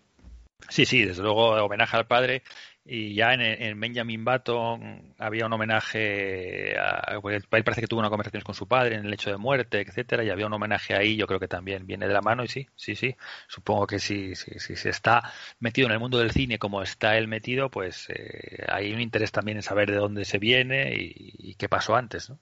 Sí, 0.70 0.86
sí, 0.86 1.04
desde 1.04 1.22
luego 1.22 1.50
homenaje 1.64 1.98
al 1.98 2.08
padre 2.08 2.44
y 2.88 3.14
ya 3.14 3.34
en, 3.34 3.42
en 3.42 3.80
Benjamin 3.80 4.24
Button 4.24 5.14
había 5.18 5.46
un 5.46 5.54
homenaje 5.54 6.78
a, 6.80 7.20
pues, 7.22 7.44
él 7.52 7.64
parece 7.64 7.82
que 7.82 7.88
tuvo 7.88 8.00
una 8.00 8.10
conversación 8.10 8.44
con 8.44 8.56
su 8.56 8.68
padre 8.68 8.96
en 8.96 9.06
el 9.06 9.14
hecho 9.14 9.30
de 9.30 9.38
muerte, 9.38 9.82
etcétera, 9.82 10.24
y 10.24 10.30
había 10.30 10.48
un 10.48 10.54
homenaje 10.54 10.96
ahí, 10.96 11.18
yo 11.18 11.28
creo 11.28 11.40
que 11.40 11.48
también 11.48 11.86
viene 11.86 12.08
de 12.08 12.14
la 12.14 12.22
mano 12.22 12.44
y 12.44 12.48
sí, 12.48 12.68
sí, 12.76 12.96
sí, 12.96 13.16
supongo 13.48 13.86
que 13.88 14.00
si 14.00 14.36
sí, 14.36 14.52
sí, 14.54 14.60
sí, 14.60 14.76
se 14.76 14.90
está 14.90 15.32
metido 15.60 15.88
en 15.88 15.94
el 15.94 16.00
mundo 16.00 16.18
del 16.18 16.32
cine 16.32 16.60
como 16.60 16.82
está 16.82 17.18
él 17.18 17.28
metido, 17.28 17.70
pues 17.70 18.08
eh, 18.10 18.66
hay 18.70 18.94
un 18.94 19.02
interés 19.02 19.32
también 19.32 19.58
en 19.58 19.64
saber 19.64 19.92
de 19.92 19.98
dónde 19.98 20.26
se 20.26 20.40
viene 20.40 20.96
y, 20.96 21.14
y 21.38 21.56
qué 21.56 21.68
pasó 21.68 21.96
antes, 21.96 22.30
¿no? 22.30 22.40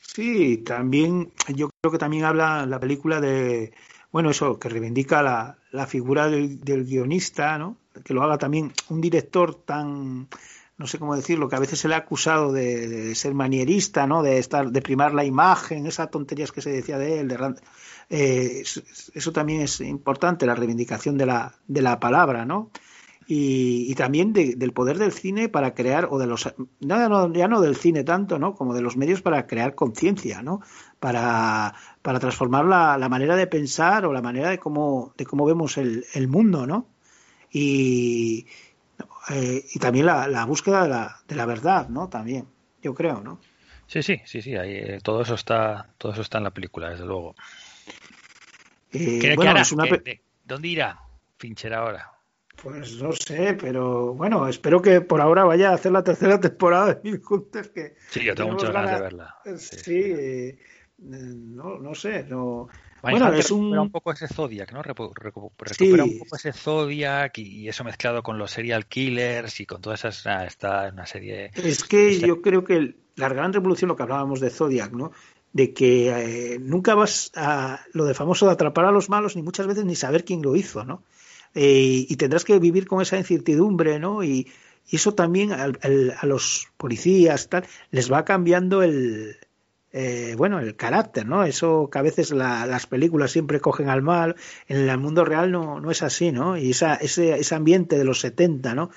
Sí, 0.00 0.58
también 0.58 1.32
yo 1.54 1.70
creo 1.80 1.92
que 1.92 1.98
también 1.98 2.24
habla 2.24 2.66
la 2.66 2.80
película 2.80 3.20
de 3.20 3.72
bueno, 4.10 4.30
eso, 4.30 4.58
que 4.58 4.68
reivindica 4.68 5.22
la, 5.22 5.58
la 5.70 5.86
figura 5.86 6.28
del, 6.28 6.60
del, 6.60 6.84
guionista, 6.84 7.58
¿no? 7.58 7.76
Que 8.04 8.14
lo 8.14 8.22
haga 8.22 8.38
también 8.38 8.72
un 8.88 9.00
director 9.00 9.54
tan, 9.54 10.28
no 10.78 10.86
sé 10.86 10.98
cómo 10.98 11.16
decirlo, 11.16 11.48
que 11.48 11.56
a 11.56 11.60
veces 11.60 11.80
se 11.80 11.88
le 11.88 11.94
ha 11.94 11.98
acusado 11.98 12.52
de, 12.52 13.14
ser 13.14 13.34
manierista, 13.34 14.06
¿no? 14.06 14.22
De 14.22 14.38
estar, 14.38 14.70
de 14.70 14.80
primar 14.80 15.12
la 15.12 15.24
imagen, 15.24 15.86
esas 15.86 16.10
tonterías 16.10 16.52
que 16.52 16.62
se 16.62 16.70
decía 16.70 16.98
de 16.98 17.20
él, 17.20 17.28
de, 17.28 17.54
eh, 18.10 18.62
eso 19.14 19.32
también 19.32 19.60
es 19.60 19.80
importante, 19.80 20.46
la 20.46 20.54
reivindicación 20.54 21.18
de 21.18 21.26
la, 21.26 21.54
de 21.66 21.82
la 21.82 21.98
palabra, 21.98 22.44
¿no? 22.44 22.70
Y, 23.30 23.94
también 23.94 24.32
de, 24.32 24.54
del 24.54 24.72
poder 24.72 24.96
del 24.96 25.12
cine 25.12 25.50
para 25.50 25.74
crear, 25.74 26.08
o 26.10 26.18
de 26.18 26.26
los, 26.26 26.48
ya 26.80 27.08
no, 27.10 27.30
ya 27.30 27.46
no 27.46 27.60
del 27.60 27.76
cine 27.76 28.02
tanto, 28.02 28.38
¿no? 28.38 28.54
Como 28.54 28.72
de 28.72 28.80
los 28.80 28.96
medios 28.96 29.20
para 29.20 29.46
crear 29.46 29.74
conciencia, 29.74 30.40
¿no? 30.40 30.62
Para, 30.98 31.74
para 32.00 32.20
transformar 32.20 32.64
la, 32.64 32.96
la, 32.96 33.08
manera 33.10 33.36
de 33.36 33.46
pensar 33.46 34.06
o 34.06 34.14
la 34.14 34.22
manera 34.22 34.48
de 34.48 34.58
cómo, 34.58 35.12
de 35.18 35.26
cómo 35.26 35.44
vemos 35.44 35.76
el, 35.76 36.06
el 36.14 36.28
mundo, 36.28 36.66
¿no? 36.66 36.86
Y, 37.50 38.46
eh, 39.30 39.64
y 39.72 39.78
también 39.78 40.06
la, 40.06 40.28
la 40.28 40.44
búsqueda 40.44 40.82
de 40.82 40.88
la, 40.88 41.20
de 41.26 41.36
la, 41.36 41.46
verdad, 41.46 41.88
¿no? 41.88 42.08
También, 42.08 42.46
yo 42.82 42.94
creo, 42.94 43.20
¿no? 43.20 43.40
Sí, 43.86 44.02
sí, 44.02 44.20
sí, 44.26 44.42
sí, 44.42 44.54
ahí, 44.56 44.72
eh, 44.72 44.98
todo 45.02 45.22
eso 45.22 45.34
está, 45.34 45.88
todo 45.96 46.12
eso 46.12 46.22
está 46.22 46.38
en 46.38 46.44
la 46.44 46.50
película, 46.50 46.90
desde 46.90 47.06
luego. 47.06 47.34
Eh, 48.92 49.18
¿Qué, 49.20 49.34
bueno, 49.34 49.54
qué 49.54 49.60
es 49.60 49.72
una 49.72 49.84
¿Qué, 49.84 50.20
¿Dónde 50.44 50.68
irá 50.68 50.98
Fincher 51.38 51.74
ahora? 51.74 52.12
Pues 52.62 53.00
no 53.00 53.12
sé, 53.12 53.56
pero 53.60 54.14
bueno, 54.14 54.48
espero 54.48 54.82
que 54.82 55.00
por 55.00 55.20
ahora 55.20 55.44
vaya 55.44 55.70
a 55.70 55.74
hacer 55.74 55.92
la 55.92 56.02
tercera 56.02 56.40
temporada 56.40 56.94
de 56.94 57.00
Mil 57.04 57.22
Hunters. 57.28 57.68
Que 57.68 57.94
sí, 58.10 58.24
yo 58.24 58.34
tengo 58.34 58.52
muchas 58.52 58.72
ganas 58.72 58.96
de 58.96 59.00
verla. 59.00 59.36
Sí, 59.44 59.76
sí 59.82 60.02
eh, 60.04 60.58
no, 60.98 61.78
no 61.78 61.94
sé, 61.94 62.24
no. 62.24 62.68
Bueno, 63.02 63.32
es 63.32 63.50
un... 63.50 63.60
recupera 63.62 63.82
un 63.82 63.90
poco 63.90 64.12
ese 64.12 64.28
Zodiac, 64.28 64.72
¿no? 64.72 64.82
Recupera 64.82 65.32
sí. 65.76 65.92
un 65.92 66.18
poco 66.18 66.36
ese 66.36 66.52
Zodiac 66.52 67.38
y 67.38 67.68
eso 67.68 67.84
mezclado 67.84 68.22
con 68.22 68.38
los 68.38 68.50
serial 68.50 68.86
killers 68.86 69.60
y 69.60 69.66
con 69.66 69.80
todas 69.80 70.00
esas. 70.00 70.26
Ah, 70.26 70.46
está 70.46 70.90
una 70.92 71.06
serie. 71.06 71.50
Es 71.54 71.84
que 71.84 72.10
está... 72.10 72.26
yo 72.26 72.42
creo 72.42 72.64
que 72.64 72.96
la 73.16 73.28
gran 73.28 73.52
revolución, 73.52 73.88
lo 73.88 73.96
que 73.96 74.02
hablábamos 74.02 74.40
de 74.40 74.50
Zodiac, 74.50 74.92
¿no? 74.92 75.12
De 75.52 75.72
que 75.72 76.10
eh, 76.54 76.58
nunca 76.58 76.94
vas 76.94 77.32
a 77.34 77.80
lo 77.92 78.04
de 78.04 78.14
famoso 78.14 78.46
de 78.46 78.52
atrapar 78.52 78.84
a 78.84 78.92
los 78.92 79.08
malos, 79.08 79.36
ni 79.36 79.42
muchas 79.42 79.66
veces 79.66 79.84
ni 79.84 79.94
saber 79.94 80.24
quién 80.24 80.42
lo 80.42 80.56
hizo, 80.56 80.84
¿no? 80.84 81.02
Eh, 81.54 82.06
y 82.08 82.16
tendrás 82.16 82.44
que 82.44 82.58
vivir 82.58 82.86
con 82.86 83.00
esa 83.00 83.16
incertidumbre, 83.16 83.98
¿no? 83.98 84.22
Y, 84.22 84.50
y 84.90 84.96
eso 84.96 85.14
también 85.14 85.52
al, 85.52 85.78
a 86.18 86.26
los 86.26 86.68
policías 86.76 87.48
tal 87.48 87.64
les 87.90 88.12
va 88.12 88.24
cambiando 88.24 88.82
el 88.82 89.36
eh, 89.92 90.34
bueno 90.36 90.58
el 90.60 90.76
carácter, 90.76 91.26
¿no? 91.26 91.44
Eso 91.44 91.88
que 91.90 91.98
a 91.98 92.02
veces 92.02 92.30
la, 92.30 92.66
las 92.66 92.86
películas 92.86 93.30
siempre 93.30 93.60
cogen 93.60 93.88
al 93.88 94.02
mal, 94.02 94.36
en 94.66 94.88
el 94.88 94.98
mundo 94.98 95.24
real 95.24 95.50
no, 95.50 95.80
no 95.80 95.90
es 95.90 96.02
así, 96.02 96.30
¿no? 96.30 96.56
Y 96.56 96.70
esa, 96.70 96.94
ese, 96.94 97.38
ese 97.38 97.54
ambiente 97.54 97.96
de 97.96 98.04
los 98.04 98.20
70, 98.20 98.74
¿no? 98.74 98.90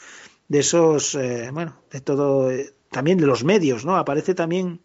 De 0.48 0.60
esos, 0.60 1.16
eh, 1.16 1.50
bueno, 1.54 1.78
de 1.92 2.02
todo, 2.02 2.52
eh, 2.52 2.74
también 2.90 3.18
de 3.20 3.26
los 3.26 3.44
medios, 3.44 3.86
¿no? 3.86 3.96
Aparece 3.96 4.36
también 4.36 4.82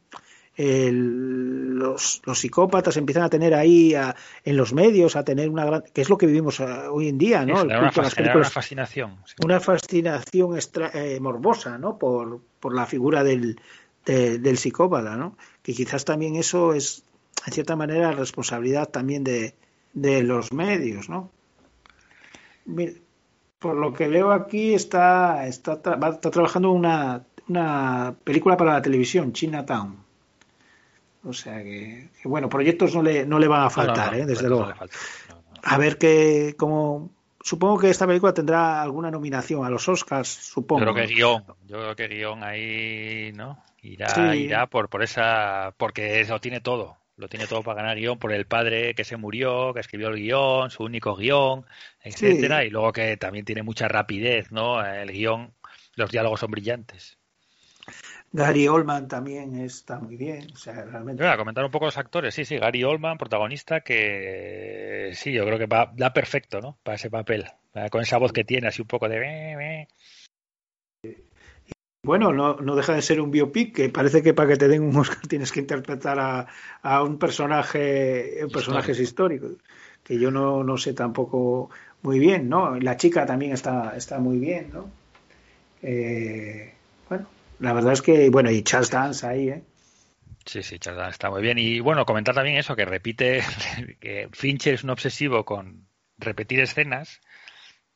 el, 0.54 1.74
los, 1.74 2.22
los, 2.24 2.38
psicópatas 2.38 2.96
empiezan 2.96 3.24
a 3.24 3.28
tener 3.28 3.52
ahí 3.52 3.94
a, 3.94 4.16
en 4.44 4.56
los 4.56 4.72
medios 4.72 5.14
a 5.14 5.24
tener 5.24 5.50
una 5.50 5.66
gran 5.66 5.82
que 5.92 6.00
es 6.00 6.08
lo 6.08 6.16
que 6.16 6.24
vivimos 6.24 6.60
a, 6.60 6.90
hoy 6.90 7.08
en 7.08 7.18
día 7.18 7.44
no 7.44 7.62
una, 7.62 7.90
películas, 7.90 8.16
una, 8.16 8.44
fascinación 8.44 9.18
sí. 9.26 9.34
una 9.44 9.60
fascinación 9.60 10.54
extra, 10.54 10.90
eh, 10.94 11.20
morbosa 11.20 11.76
no 11.76 11.98
por, 11.98 12.40
por 12.58 12.74
la 12.74 12.86
figura 12.86 13.22
del, 13.22 13.60
de, 14.06 14.38
del 14.38 14.56
psicópata 14.56 15.16
no 15.16 15.36
que 15.62 15.74
quizás 15.74 16.04
también 16.04 16.36
eso 16.36 16.72
es 16.72 17.04
en 17.46 17.52
cierta 17.52 17.76
manera 17.76 18.12
responsabilidad 18.12 18.88
también 18.88 19.22
de, 19.24 19.54
de 19.92 20.22
los 20.22 20.52
medios 20.52 21.08
no 21.08 21.30
Mira, 22.64 22.92
por 23.58 23.76
lo 23.76 23.92
que 23.92 24.08
leo 24.08 24.32
aquí 24.32 24.74
está 24.74 25.46
está, 25.46 25.74
está 25.74 26.30
trabajando 26.30 26.70
una 26.70 27.24
una 27.48 28.14
película 28.24 28.56
para 28.56 28.72
la 28.72 28.82
televisión 28.82 29.32
Chinatown 29.32 30.06
o 31.26 31.32
sea 31.32 31.62
que, 31.62 32.08
que, 32.22 32.28
bueno, 32.28 32.48
proyectos 32.48 32.94
no 32.94 33.02
le, 33.02 33.26
no 33.26 33.38
le 33.38 33.48
van 33.48 33.64
a 33.64 33.70
faltar, 33.70 34.12
no, 34.12 34.18
no, 34.18 34.22
¿eh? 34.22 34.26
desde 34.26 34.48
luego. 34.48 34.72
A 35.62 35.78
ver 35.78 35.98
que, 35.98 36.54
como. 36.56 37.10
Supongo 37.40 37.78
que 37.78 37.90
esta 37.90 38.08
película 38.08 38.34
tendrá 38.34 38.82
alguna 38.82 39.08
nominación 39.08 39.64
a 39.64 39.70
los 39.70 39.88
Oscars, 39.88 40.28
supongo. 40.28 40.84
Yo 40.84 40.92
creo 40.92 41.06
que 41.06 41.14
guion, 41.14 41.44
yo 41.68 41.78
creo 41.78 41.96
que 41.96 42.08
guion 42.08 42.42
ahí, 42.42 43.32
¿no? 43.34 43.62
Irá, 43.92 44.08
sí. 44.08 44.38
irá 44.38 44.66
por, 44.66 44.88
por 44.88 45.02
esa. 45.02 45.74
Porque 45.76 46.24
lo 46.24 46.40
tiene 46.40 46.60
todo. 46.60 46.96
Lo 47.16 47.28
tiene 47.28 47.46
todo 47.46 47.62
para 47.62 47.80
ganar 47.80 47.96
guion 47.96 48.18
por 48.18 48.32
el 48.32 48.44
padre 48.44 48.94
que 48.94 49.04
se 49.04 49.16
murió, 49.16 49.72
que 49.72 49.80
escribió 49.80 50.08
el 50.08 50.16
guion, 50.16 50.70
su 50.70 50.82
único 50.82 51.16
guion, 51.16 51.64
etcétera, 52.02 52.60
sí. 52.60 52.66
y 52.66 52.70
luego 52.70 52.92
que 52.92 53.16
también 53.16 53.46
tiene 53.46 53.62
mucha 53.62 53.88
rapidez, 53.88 54.52
¿no? 54.52 54.84
El 54.84 55.10
guion, 55.12 55.54
los 55.94 56.10
diálogos 56.10 56.40
son 56.40 56.50
brillantes. 56.50 57.16
Gary 58.32 58.68
Oldman 58.68 59.08
también 59.08 59.58
está 59.60 59.98
muy 59.98 60.16
bien. 60.16 60.48
O 60.52 60.56
sea, 60.56 60.84
realmente... 60.84 61.22
Voy 61.22 61.32
a 61.32 61.38
comentar 61.38 61.64
un 61.64 61.70
poco 61.70 61.86
los 61.86 61.96
actores. 61.96 62.34
Sí, 62.34 62.44
sí, 62.44 62.58
Gary 62.58 62.84
Oldman, 62.84 63.16
protagonista, 63.16 63.80
que 63.80 65.12
sí, 65.14 65.32
yo 65.32 65.46
creo 65.46 65.58
que 65.58 65.66
va, 65.66 65.90
da 65.96 66.12
perfecto, 66.12 66.60
¿no? 66.60 66.76
Para 66.82 66.96
ese 66.96 67.08
papel. 67.08 67.46
Con 67.90 68.02
esa 68.02 68.18
voz 68.18 68.32
que 68.32 68.44
tiene, 68.44 68.68
así 68.68 68.82
un 68.82 68.88
poco 68.88 69.08
de. 69.08 69.88
Bueno, 72.06 72.32
no, 72.32 72.54
no 72.54 72.76
deja 72.76 72.94
de 72.94 73.02
ser 73.02 73.20
un 73.20 73.32
biopic 73.32 73.74
que 73.74 73.88
parece 73.88 74.22
que 74.22 74.32
para 74.32 74.50
que 74.50 74.56
te 74.56 74.68
den 74.68 74.84
un 74.84 74.96
Oscar 74.96 75.18
tienes 75.28 75.50
que 75.50 75.58
interpretar 75.58 76.20
a, 76.20 76.46
a 76.80 77.02
un 77.02 77.18
personaje, 77.18 78.38
un 78.44 78.50
personajes 78.50 79.00
históricos, 79.00 79.54
que 80.04 80.16
yo 80.16 80.30
no, 80.30 80.62
no 80.62 80.76
sé 80.76 80.94
tampoco 80.94 81.68
muy 82.02 82.20
bien, 82.20 82.48
¿no? 82.48 82.78
La 82.78 82.96
chica 82.96 83.26
también 83.26 83.50
está, 83.52 83.96
está 83.96 84.20
muy 84.20 84.38
bien, 84.38 84.70
¿no? 84.72 84.88
Eh, 85.82 86.74
bueno, 87.08 87.26
la 87.58 87.72
verdad 87.72 87.94
es 87.94 88.02
que, 88.02 88.30
bueno, 88.30 88.52
y 88.52 88.62
Charles 88.62 88.90
Dance 88.90 89.26
ahí, 89.26 89.48
¿eh? 89.48 89.64
Sí, 90.44 90.62
sí, 90.62 90.78
Charles 90.78 91.00
Dance 91.00 91.14
está 91.14 91.28
muy 91.28 91.42
bien. 91.42 91.58
Y 91.58 91.80
bueno, 91.80 92.06
comentar 92.06 92.36
también 92.36 92.56
eso, 92.56 92.76
que 92.76 92.84
repite, 92.84 93.42
que 94.00 94.28
Fincher 94.30 94.74
es 94.74 94.84
un 94.84 94.90
obsesivo 94.90 95.44
con 95.44 95.88
repetir 96.18 96.60
escenas, 96.60 97.20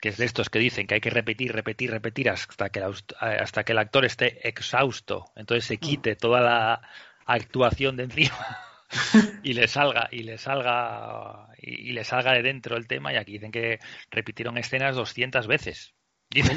que 0.01 0.09
es 0.09 0.17
de 0.17 0.25
estos 0.25 0.49
que 0.49 0.59
dicen 0.59 0.87
que 0.87 0.95
hay 0.95 1.01
que 1.01 1.11
repetir, 1.11 1.53
repetir, 1.53 1.91
repetir 1.91 2.31
hasta 2.31 2.71
que, 2.71 2.83
hasta 3.21 3.65
que 3.65 3.73
el 3.73 3.79
actor 3.79 4.05
esté 4.05 4.49
exhausto, 4.49 5.27
entonces 5.37 5.65
se 5.65 5.77
quite 5.77 6.17
toda 6.17 6.41
la 6.41 6.83
actuación 7.27 7.97
de 7.97 8.05
encima 8.05 8.59
y 9.43 9.53
le 9.53 9.69
salga 9.69 10.09
y 10.11 10.23
le 10.23 10.39
salga 10.39 11.49
y, 11.59 11.93
le 11.93 12.05
salga 12.05 12.33
de 12.33 12.43
dentro 12.43 12.77
el 12.77 12.87
tema 12.87 13.13
y 13.13 13.17
aquí 13.17 13.33
dicen 13.33 13.53
que 13.53 13.79
repitieron 14.11 14.59
escenas 14.59 14.97
200 14.97 15.47
veces. 15.47 15.95
Dicen. 16.31 16.57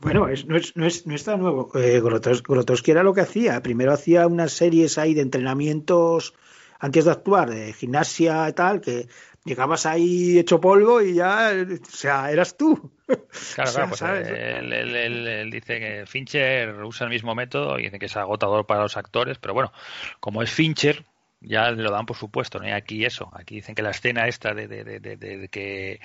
Bueno, 0.00 0.28
es, 0.28 0.46
no, 0.46 0.56
es, 0.56 0.76
no, 0.76 0.86
es, 0.86 1.06
no 1.06 1.14
está 1.14 1.36
nuevo. 1.36 1.70
Eh, 1.78 2.00
Grotowski 2.00 2.90
era 2.90 3.02
lo 3.02 3.14
que 3.14 3.20
hacía. 3.20 3.62
Primero 3.62 3.92
hacía 3.92 4.26
unas 4.26 4.52
series 4.52 4.98
ahí 4.98 5.14
de 5.14 5.20
entrenamientos 5.20 6.34
antes 6.80 7.04
de 7.04 7.12
actuar, 7.12 7.48
de 7.48 7.72
gimnasia 7.72 8.48
y 8.48 8.52
tal, 8.54 8.80
que 8.80 9.06
llegabas 9.44 9.86
ahí 9.86 10.38
hecho 10.38 10.60
polvo 10.60 11.00
y 11.00 11.14
ya, 11.14 11.50
o 11.52 11.84
sea, 11.90 12.30
eras 12.30 12.56
tú. 12.56 12.92
Claro, 13.54 13.68
o 13.68 13.72
sea, 13.72 13.74
claro, 13.74 13.88
pues 13.90 14.02
él, 14.02 14.72
él, 14.72 14.96
él, 14.96 15.26
él, 15.26 15.50
dice 15.50 15.78
que 15.78 16.06
Fincher 16.06 16.82
usa 16.82 17.04
el 17.04 17.10
mismo 17.10 17.34
método 17.34 17.78
y 17.78 17.82
dice 17.82 17.98
que 17.98 18.06
es 18.06 18.16
agotador 18.16 18.64
para 18.64 18.82
los 18.82 18.96
actores, 18.96 19.36
pero 19.38 19.52
bueno, 19.52 19.70
como 20.18 20.42
es 20.42 20.50
Fincher, 20.50 21.04
ya 21.42 21.70
lo 21.72 21.90
dan 21.90 22.06
por 22.06 22.16
supuesto, 22.16 22.58
¿no? 22.58 22.66
Y 22.66 22.70
aquí 22.70 23.04
eso, 23.04 23.30
aquí 23.34 23.56
dicen 23.56 23.74
que 23.74 23.82
la 23.82 23.90
escena 23.90 24.28
esta 24.28 24.54
de, 24.54 24.66
de, 24.66 24.84
de, 24.84 25.16
de 25.16 25.48
que 25.48 26.00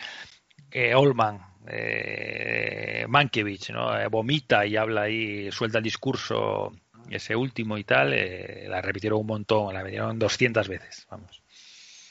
eh, 0.71 0.95
Olman, 0.95 1.39
eh, 1.67 3.05
Mankiewicz, 3.07 3.69
¿no? 3.69 3.97
Eh, 3.97 4.07
vomita 4.07 4.65
y 4.65 4.75
habla 4.75 5.03
ahí, 5.03 5.51
suelta 5.51 5.77
el 5.77 5.83
discurso, 5.83 6.73
ese 7.09 7.35
último 7.35 7.77
y 7.77 7.83
tal, 7.83 8.13
eh, 8.13 8.65
la 8.67 8.81
repitieron 8.81 9.19
un 9.19 9.27
montón, 9.27 9.73
la 9.73 9.79
repitieron 9.79 10.19
200 10.19 10.67
veces, 10.67 11.07
vamos. 11.09 11.43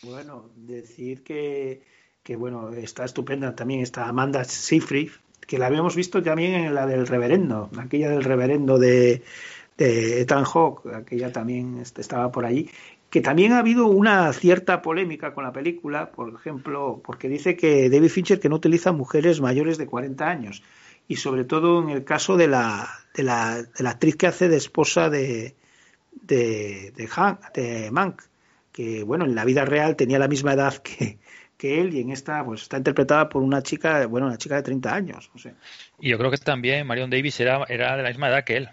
Bueno, 0.07 0.51
decir 0.57 1.23
que, 1.24 1.83
que 2.23 2.37
bueno, 2.37 2.70
está 2.73 3.05
estupenda 3.05 3.55
también 3.57 3.81
está 3.81 4.09
Amanda 4.09 4.45
Seyfried, 4.45 5.11
que 5.47 5.59
la 5.59 5.66
habíamos 5.66 5.97
visto 5.97 6.23
también 6.23 6.55
en 6.55 6.74
la 6.74 6.87
del 6.87 7.07
reverendo, 7.07 7.70
aquella 7.78 8.11
del 8.11 8.24
reverendo 8.24 8.78
de, 8.78 9.23
de 9.77 10.20
Ethan 10.20 10.45
Hawke, 10.45 10.87
aquella 10.95 11.33
también 11.33 11.78
este, 11.78 12.01
estaba 12.03 12.31
por 12.31 12.45
allí, 12.45 12.70
que 13.11 13.20
también 13.20 13.53
ha 13.53 13.59
habido 13.61 13.87
una 13.87 14.33
cierta 14.33 14.81
polémica 14.83 15.35
con 15.35 15.45
la 15.45 15.53
película, 15.53 16.11
por 16.12 16.33
ejemplo, 16.35 17.01
porque 17.05 17.28
dice 17.28 17.57
que 17.57 17.89
David 17.91 18.09
Fincher 18.11 18.41
que 18.41 18.49
no 18.49 18.57
utiliza 18.57 18.93
mujeres 18.93 19.41
mayores 19.41 19.78
de 19.78 19.87
40 19.87 20.28
años, 20.28 20.62
y 21.09 21.16
sobre 21.16 21.45
todo 21.45 21.83
en 21.83 21.91
el 21.91 22.05
caso 22.05 22.37
de 22.37 22.49
la, 22.49 22.89
de 23.15 23.23
la, 23.23 23.62
de 23.62 23.83
la 23.85 23.91
actriz 23.91 24.16
que 24.16 24.27
hace 24.27 24.49
de 24.49 24.57
esposa 24.57 25.09
de, 25.11 25.55
de, 26.23 26.93
de, 26.97 27.09
Han- 27.16 27.39
de 27.55 27.91
Mank, 27.93 28.23
que 28.77 29.03
bueno, 29.03 29.24
en 29.24 29.35
la 29.35 29.47
vida 29.47 29.65
real 29.65 29.97
tenía 29.97 30.19
la 30.19 30.28
misma 30.28 30.53
edad 30.53 30.74
que, 30.77 31.19
que 31.57 31.81
él 31.81 31.94
y 31.94 32.01
en 32.03 32.11
esta 32.11 32.44
pues 32.44 32.62
está 32.62 32.77
interpretada 32.77 33.28
por 33.31 33.43
una 33.43 33.62
chica, 33.62 34.07
bueno, 34.07 34.27
una 34.27 34.36
chica 34.36 34.57
de 34.57 34.62
30 34.62 34.94
años, 34.94 35.31
no 35.32 35.40
sé. 35.40 35.55
Y 35.98 36.11
yo 36.11 36.19
creo 36.19 36.31
que 36.31 36.36
también 36.36 36.86
Marion 36.86 37.09
Davis 37.09 37.40
era, 37.40 37.65
era 37.69 37.97
de 37.97 38.03
la 38.03 38.11
misma 38.11 38.28
edad 38.28 38.44
que 38.44 38.59
él, 38.59 38.69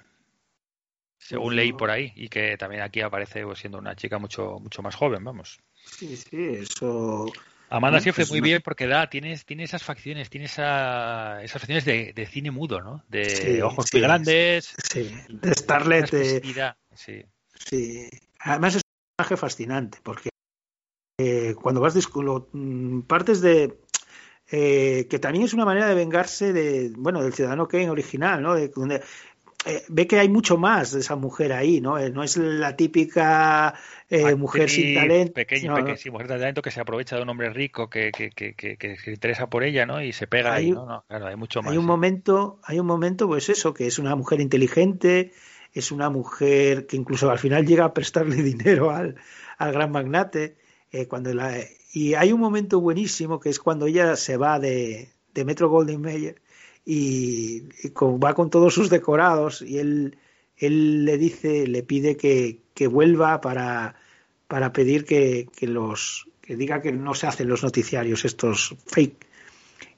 según 1.17 1.55
leí 1.55 1.71
por 1.71 1.89
ahí, 1.89 2.11
y 2.17 2.27
que 2.27 2.57
también 2.57 2.81
aquí 2.81 2.99
aparece 2.99 3.45
pues, 3.45 3.59
siendo 3.59 3.77
una 3.77 3.95
chica 3.95 4.19
mucho, 4.19 4.59
mucho 4.59 4.81
más 4.81 4.93
joven, 4.93 5.23
vamos. 5.23 5.61
Sí, 5.85 6.15
sí, 6.17 6.47
eso 6.59 7.31
Amanda 7.69 7.97
Bueno, 7.97 8.03
Seyfried 8.03 8.27
pues 8.27 8.29
muy 8.31 8.39
no- 8.41 8.45
bien 8.45 8.61
porque 8.61 8.87
da, 8.87 9.09
tienes, 9.09 9.45
tiene 9.45 9.63
esas 9.63 9.83
facciones, 9.83 10.29
tiene 10.29 10.45
esa, 10.47 11.41
esas 11.41 11.61
facciones 11.61 11.85
de, 11.85 12.11
de 12.13 12.25
cine 12.25 12.51
mudo, 12.51 12.81
¿no? 12.81 13.03
De 13.07 13.25
Sí, 13.25 13.61
ojos 13.61 13.85
sí, 13.85 13.97
muy 13.97 14.01
grandes, 14.01 14.75
sí, 14.91 15.09
de 15.29 15.53
Starlet, 15.55 16.11
de- 16.11 16.41
sí. 16.93 17.23
Sí, 17.65 18.09
además 18.41 18.82
personaje 19.15 19.37
fascinante 19.37 19.99
porque 20.03 20.29
eh, 21.19 21.53
cuando 21.61 21.81
vas 21.81 21.95
discu- 21.95 22.47
mm, 22.51 23.01
partes 23.01 23.41
de 23.41 23.79
eh, 24.51 25.07
que 25.09 25.19
también 25.19 25.45
es 25.45 25.53
una 25.53 25.65
manera 25.65 25.87
de 25.87 25.95
vengarse 25.95 26.51
de 26.51 26.91
bueno 26.97 27.21
del 27.21 27.33
ciudadano 27.33 27.67
Kane 27.67 27.89
original, 27.89 28.41
¿no? 28.41 28.55
De- 28.55 28.69
donde 28.69 29.01
eh, 29.65 29.83
ve 29.87 30.07
que 30.07 30.19
hay 30.19 30.27
mucho 30.29 30.57
más 30.57 30.91
de 30.91 30.99
esa 30.99 31.15
mujer 31.15 31.53
ahí, 31.53 31.79
¿no? 31.79 31.97
Eh, 31.97 32.09
no 32.09 32.23
es 32.23 32.35
la 32.37 32.75
típica 32.75 33.73
eh, 34.09 34.35
mujer 34.35 34.69
sin 34.69 34.93
Actriz 34.93 34.95
talento. 34.95 35.33
Pequeña, 35.33 35.69
no, 35.69 35.75
peque- 35.75 35.91
no. 35.91 35.97
sí, 35.97 36.09
mujer 36.09 36.27
de 36.27 36.37
talento 36.39 36.61
que 36.61 36.71
se 36.71 36.81
aprovecha 36.81 37.15
de 37.15 37.21
un 37.21 37.29
hombre 37.29 37.49
rico 37.51 37.89
que, 37.89 38.11
que, 38.11 38.31
que, 38.31 38.55
que, 38.55 38.77
que 38.77 38.97
se 38.97 39.11
interesa 39.11 39.47
por 39.47 39.63
ella, 39.63 39.85
¿no? 39.85 40.01
Y 40.01 40.11
se 40.11 40.27
pega 40.27 40.53
Hay 40.53 40.65
ahí, 40.65 40.71
¿no? 40.71 40.85
No, 40.85 41.05
claro, 41.07 41.27
hay 41.27 41.35
mucho 41.37 41.61
más. 41.61 41.71
Hay 41.71 41.77
un 41.77 41.83
sí. 41.85 41.87
momento, 41.87 42.59
hay 42.63 42.79
un 42.79 42.87
momento, 42.87 43.27
pues 43.27 43.47
eso, 43.49 43.73
que 43.73 43.87
es 43.87 43.99
una 43.99 44.15
mujer 44.15 44.41
inteligente, 44.41 45.31
es 45.73 45.91
una 45.91 46.09
mujer 46.09 46.85
que 46.87 46.95
incluso 46.95 47.29
al 47.29 47.39
final 47.39 47.65
llega 47.65 47.85
a 47.85 47.93
prestarle 47.93 48.35
dinero 48.43 48.91
al, 48.91 49.15
al 49.57 49.71
gran 49.73 49.91
magnate. 49.91 50.55
eh, 50.91 51.07
cuando 51.07 51.33
la, 51.33 51.57
y 51.93 52.13
hay 52.15 52.31
un 52.31 52.39
momento 52.39 52.79
buenísimo 52.79 53.39
que 53.39 53.49
es 53.49 53.59
cuando 53.59 53.87
ella 53.87 54.15
se 54.15 54.37
va 54.37 54.59
de, 54.59 55.09
de 55.33 55.45
Metro 55.45 55.69
Golden 55.69 56.01
Mayer 56.01 56.41
y, 56.85 57.63
va 57.93 58.33
con 58.33 58.49
todos 58.49 58.73
sus 58.73 58.89
decorados 58.89 59.61
y 59.61 59.79
él, 59.79 60.17
él 60.57 61.05
le 61.05 61.17
dice, 61.17 61.67
le 61.67 61.83
pide 61.83 62.17
que, 62.17 62.61
que 62.73 62.87
vuelva 62.87 63.41
para, 63.41 63.95
para 64.47 64.73
pedir 64.73 65.05
que, 65.05 65.47
que 65.55 65.67
los 65.67 66.27
que 66.41 66.57
diga 66.57 66.81
que 66.81 66.91
no 66.91 67.13
se 67.13 67.25
hacen 67.25 67.47
los 67.47 67.63
noticiarios 67.63 68.25
estos 68.25 68.75
fake 68.85 69.25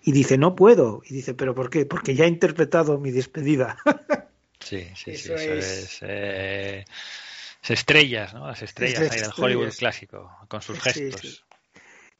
y 0.05 0.11
dice, 0.11 0.37
no 0.37 0.55
puedo. 0.55 1.01
Y 1.09 1.15
dice, 1.15 1.33
¿pero 1.33 1.55
por 1.55 1.71
qué? 1.71 1.85
Porque 1.85 2.13
ya 2.13 2.25
he 2.25 2.27
interpretado 2.27 2.99
mi 2.99 3.11
despedida. 3.11 3.77
Sí, 4.59 4.81
sí, 4.95 5.05
sí, 5.05 5.11
Eso 5.11 5.35
es- 5.35 5.83
es. 5.83 5.99
eh, 6.01 6.85
las 7.61 7.71
estrellas, 7.71 8.33
¿no? 8.33 8.47
Las 8.47 8.61
estrellas 8.61 9.01
las 9.01 9.11
ahí 9.11 9.19
del. 9.21 9.31
Hollywood 9.39 9.73
clásico, 9.77 10.31
con 10.47 10.61
sus 10.61 10.77
Sí, 10.79 10.83
gestos. 10.83 11.21
sí. 11.21 11.39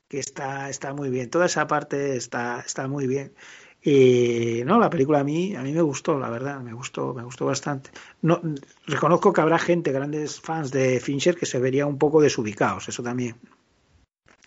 que 0.08 0.20
está, 0.20 0.70
está 0.70 0.94
muy 0.94 1.10
bien. 1.10 1.30
Toda 1.30 1.48
esa 1.48 1.66
parte 1.68 2.16
está, 2.16 2.62
está 2.66 2.88
muy 2.88 3.08
bien. 3.08 3.34
Y 3.82 4.62
no, 4.66 4.80
la 4.80 4.90
película 4.90 5.20
a 5.20 5.24
mí, 5.24 5.56
a 5.56 5.62
mí 5.62 5.72
me 5.72 5.82
gustó, 5.82 6.18
la 6.18 6.30
verdad, 6.30 6.60
me 6.62 6.74
gustó, 6.74 7.14
me 7.14 7.24
gustó 7.24 7.46
bastante. 7.46 7.90
No, 8.22 8.40
reconozco 8.86 9.34
que 9.34 9.42
habrá 9.42 9.60
gente, 9.60 9.92
grandes 9.92 10.40
fans 10.40 10.72
de 10.72 11.00
Fincher, 11.00 11.36
que 11.36 11.46
se 11.46 11.60
vería 11.60 11.86
un 11.86 11.98
poco 11.98 12.22
desubicados, 12.22 12.88
eso 12.88 13.02
también. 13.04 13.36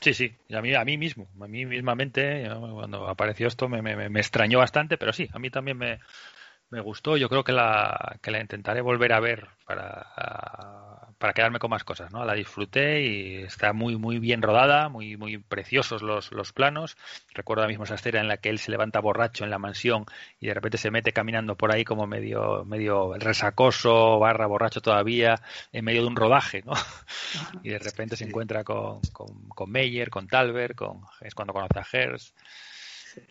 Sí, 0.01 0.15
sí, 0.15 0.33
a 0.55 0.63
mí, 0.63 0.75
a 0.75 0.85
mí 0.85 0.97
mismo, 0.97 1.29
a 1.41 1.49
mí 1.49 1.67
mismamente, 1.67 2.49
cuando 2.73 3.09
apareció 3.09 3.49
esto 3.49 3.69
me, 3.69 3.83
me, 3.83 4.09
me 4.09 4.21
extrañó 4.21 4.59
bastante, 4.59 4.97
pero 4.97 5.13
sí, 5.13 5.29
a 5.33 5.39
mí 5.41 5.51
también 5.51 5.77
me, 5.77 5.99
me 6.71 6.81
gustó. 6.81 7.17
Yo 7.17 7.29
creo 7.29 7.45
que 7.45 7.53
la, 7.53 8.19
que 8.23 8.31
la 8.31 8.41
intentaré 8.41 8.81
volver 8.81 9.13
a 9.13 9.21
ver 9.21 9.49
para, 9.65 10.07
para 11.19 11.33
quedarme 11.33 11.59
con 11.59 11.71
más 11.71 11.85
cosas, 11.85 12.13
¿no? 12.13 12.25
La 12.25 12.35
disfruté 12.35 13.03
y 13.03 13.37
está 13.43 13.73
muy, 13.73 13.97
muy 13.97 14.19
bien 14.19 14.41
rodada, 14.41 14.89
muy, 14.89 15.17
muy 15.17 15.39
preciosos 15.39 16.03
los, 16.03 16.31
los 16.33 16.53
planos. 16.53 16.97
Recuerdo 17.35 17.63
ahora 17.63 17.71
mismo 17.71 17.85
esa 17.85 17.97
escena 17.97 18.21
en 18.21 18.29
la 18.29 18.37
que 18.37 18.51
él 18.51 18.59
se 18.59 18.71
levanta 18.71 19.01
borracho 19.01 19.45
en 19.45 19.51
la 19.51 19.59
mansión 19.59 20.07
y 20.41 20.47
de 20.47 20.55
repente 20.55 20.79
se 20.79 20.91
mete 20.91 21.13
caminando 21.13 21.57
por 21.57 21.73
ahí 21.73 21.85
como 21.85 22.07
medio, 22.07 22.65
medio 22.65 23.15
resacoso, 23.15 24.19
barra 24.19 24.47
borracho 24.47 24.81
todavía, 24.81 25.41
en 25.73 25.85
medio 25.85 26.03
de 26.03 26.09
un 26.09 26.17
rodaje, 26.17 26.63
¿no? 26.65 26.73
Y 27.63 27.71
de 27.71 27.79
repente 27.79 28.17
se 28.17 28.25
encuentra 28.25 28.65
con, 28.65 29.01
con, 29.13 29.49
con 29.49 29.71
Meyer, 29.71 30.11
con 30.11 30.29
Talbert, 30.29 30.77
con, 30.77 31.03
es 31.21 31.35
cuando 31.35 31.53
conoce 31.53 31.79
a 31.79 31.87
Hers. 31.91 32.35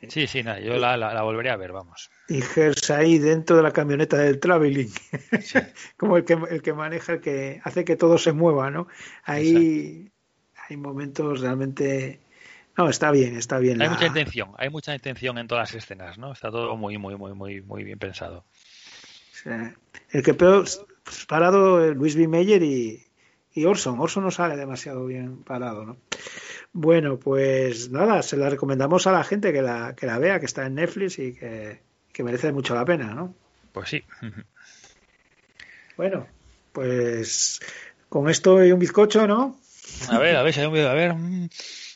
Sí, 0.10 0.28
sí, 0.28 0.44
nada, 0.44 0.60
yo 0.60 0.78
la, 0.78 0.98
la, 0.98 1.14
la 1.14 1.22
volveré 1.24 1.50
a 1.50 1.56
ver, 1.58 1.72
vamos. 1.72 2.10
Y 2.30 2.42
Gers 2.42 2.90
ahí 2.92 3.20
dentro 3.20 3.56
de 3.58 3.64
la 3.64 3.72
camioneta 3.72 4.18
del 4.18 4.40
traveling, 4.40 4.90
como 5.98 6.18
el 6.18 6.26
que, 6.26 6.34
el 6.34 6.62
que 6.62 6.74
maneja, 6.74 7.14
el 7.14 7.22
que 7.22 7.62
hace 7.64 7.86
que 7.86 7.96
todo 7.96 8.18
se 8.18 8.34
mueva, 8.34 8.70
¿no? 8.70 8.88
Ahí 9.24 10.12
hay 10.70 10.78
momentos 10.78 11.42
realmente... 11.42 12.20
No, 12.78 12.90
está 12.90 13.12
bien, 13.12 13.36
está 13.36 13.58
bien. 13.58 13.82
Hay 13.82 13.88
la- 13.88 13.94
mucha 13.94 14.08
intención, 14.08 14.52
hay 14.58 14.70
mucha 14.70 14.94
intención 14.94 15.38
en 15.38 15.48
todas 15.48 15.74
las 15.74 15.84
escenas, 15.84 16.18
¿no? 16.18 16.32
Está 16.34 16.52
todo 16.52 16.76
muy, 16.78 16.98
muy, 16.98 17.16
muy, 17.16 17.34
muy, 17.34 17.62
muy 17.62 17.84
bien 17.84 17.98
pensado. 17.98 18.46
El 20.12 20.24
que 20.24 20.34
peor 20.34 20.66
pues, 21.04 21.26
parado 21.26 21.84
es 21.84 21.96
Luis 21.96 22.16
B. 22.16 22.28
Meyer 22.28 22.62
y, 22.62 23.04
y 23.54 23.66
Orson. 23.66 24.00
Orson 24.00 24.24
no 24.24 24.32
sale 24.32 24.58
demasiado 24.58 25.06
bien 25.06 25.44
parado, 25.44 25.86
¿no? 25.86 25.98
Bueno, 26.80 27.18
pues 27.18 27.90
nada, 27.90 28.22
se 28.22 28.38
la 28.38 28.52
recomendamos 28.52 29.08
a 29.08 29.12
la 29.12 29.24
gente 29.24 29.52
que 29.52 29.64
la, 29.64 29.96
que 29.96 30.06
la 30.06 30.20
vea, 30.20 30.40
que 30.40 30.46
está 30.46 30.68
en 30.68 30.76
Netflix 30.76 31.18
y 31.18 31.34
que, 31.34 31.82
que 32.14 32.24
merece 32.24 32.52
mucho 32.52 32.76
la 32.76 32.86
pena, 32.86 33.16
¿no? 33.16 33.34
Pues 33.72 33.90
sí. 33.90 34.04
Bueno, 35.98 36.28
pues 36.74 37.60
con 38.10 38.30
esto 38.30 38.64
y 38.64 38.72
un 38.72 38.78
bizcocho, 38.78 39.26
¿no? 39.26 39.60
A 40.08 40.20
ver, 40.20 40.36
a 40.36 40.44
ver, 40.44 40.54
si 40.54 40.60
hay 40.60 40.68
un 40.68 40.74
video, 40.74 40.92
a 40.92 40.94
ver, 40.94 41.16
mm, 41.16 41.50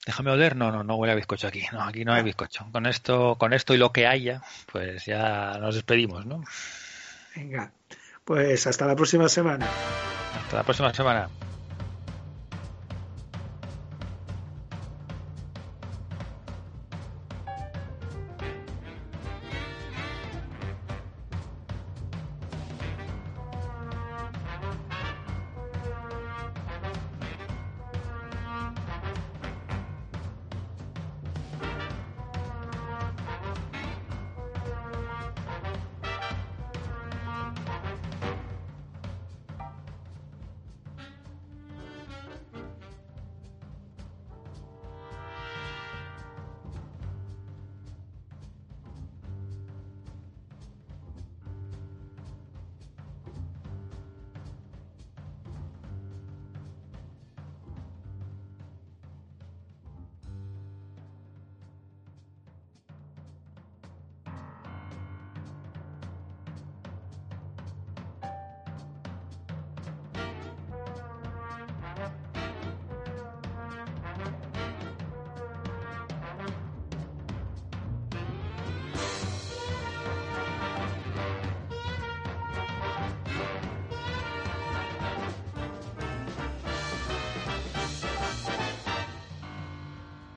déjame 0.08 0.32
oler. 0.32 0.56
No, 0.56 0.72
no, 0.72 0.84
no 0.84 0.96
huele 0.96 1.14
a 1.14 1.16
bizcocho 1.16 1.46
aquí. 1.46 1.64
No, 1.72 1.84
aquí 1.84 2.04
no 2.04 2.14
hay 2.14 2.24
bizcocho. 2.24 2.66
Con 2.72 2.88
esto, 2.88 3.36
con 3.36 3.54
esto 3.54 3.76
y 3.76 3.78
lo 3.78 3.92
que 3.92 4.08
haya, 4.08 4.42
pues 4.72 5.06
ya 5.06 5.60
nos 5.60 5.76
despedimos, 5.76 6.26
¿no? 6.26 6.44
Venga, 7.36 7.72
pues 8.26 8.66
hasta 8.66 8.88
la 8.88 8.96
próxima 8.96 9.30
semana. 9.30 9.68
Hasta 10.44 10.58
la 10.58 10.64
próxima 10.64 10.92
semana. 10.92 11.30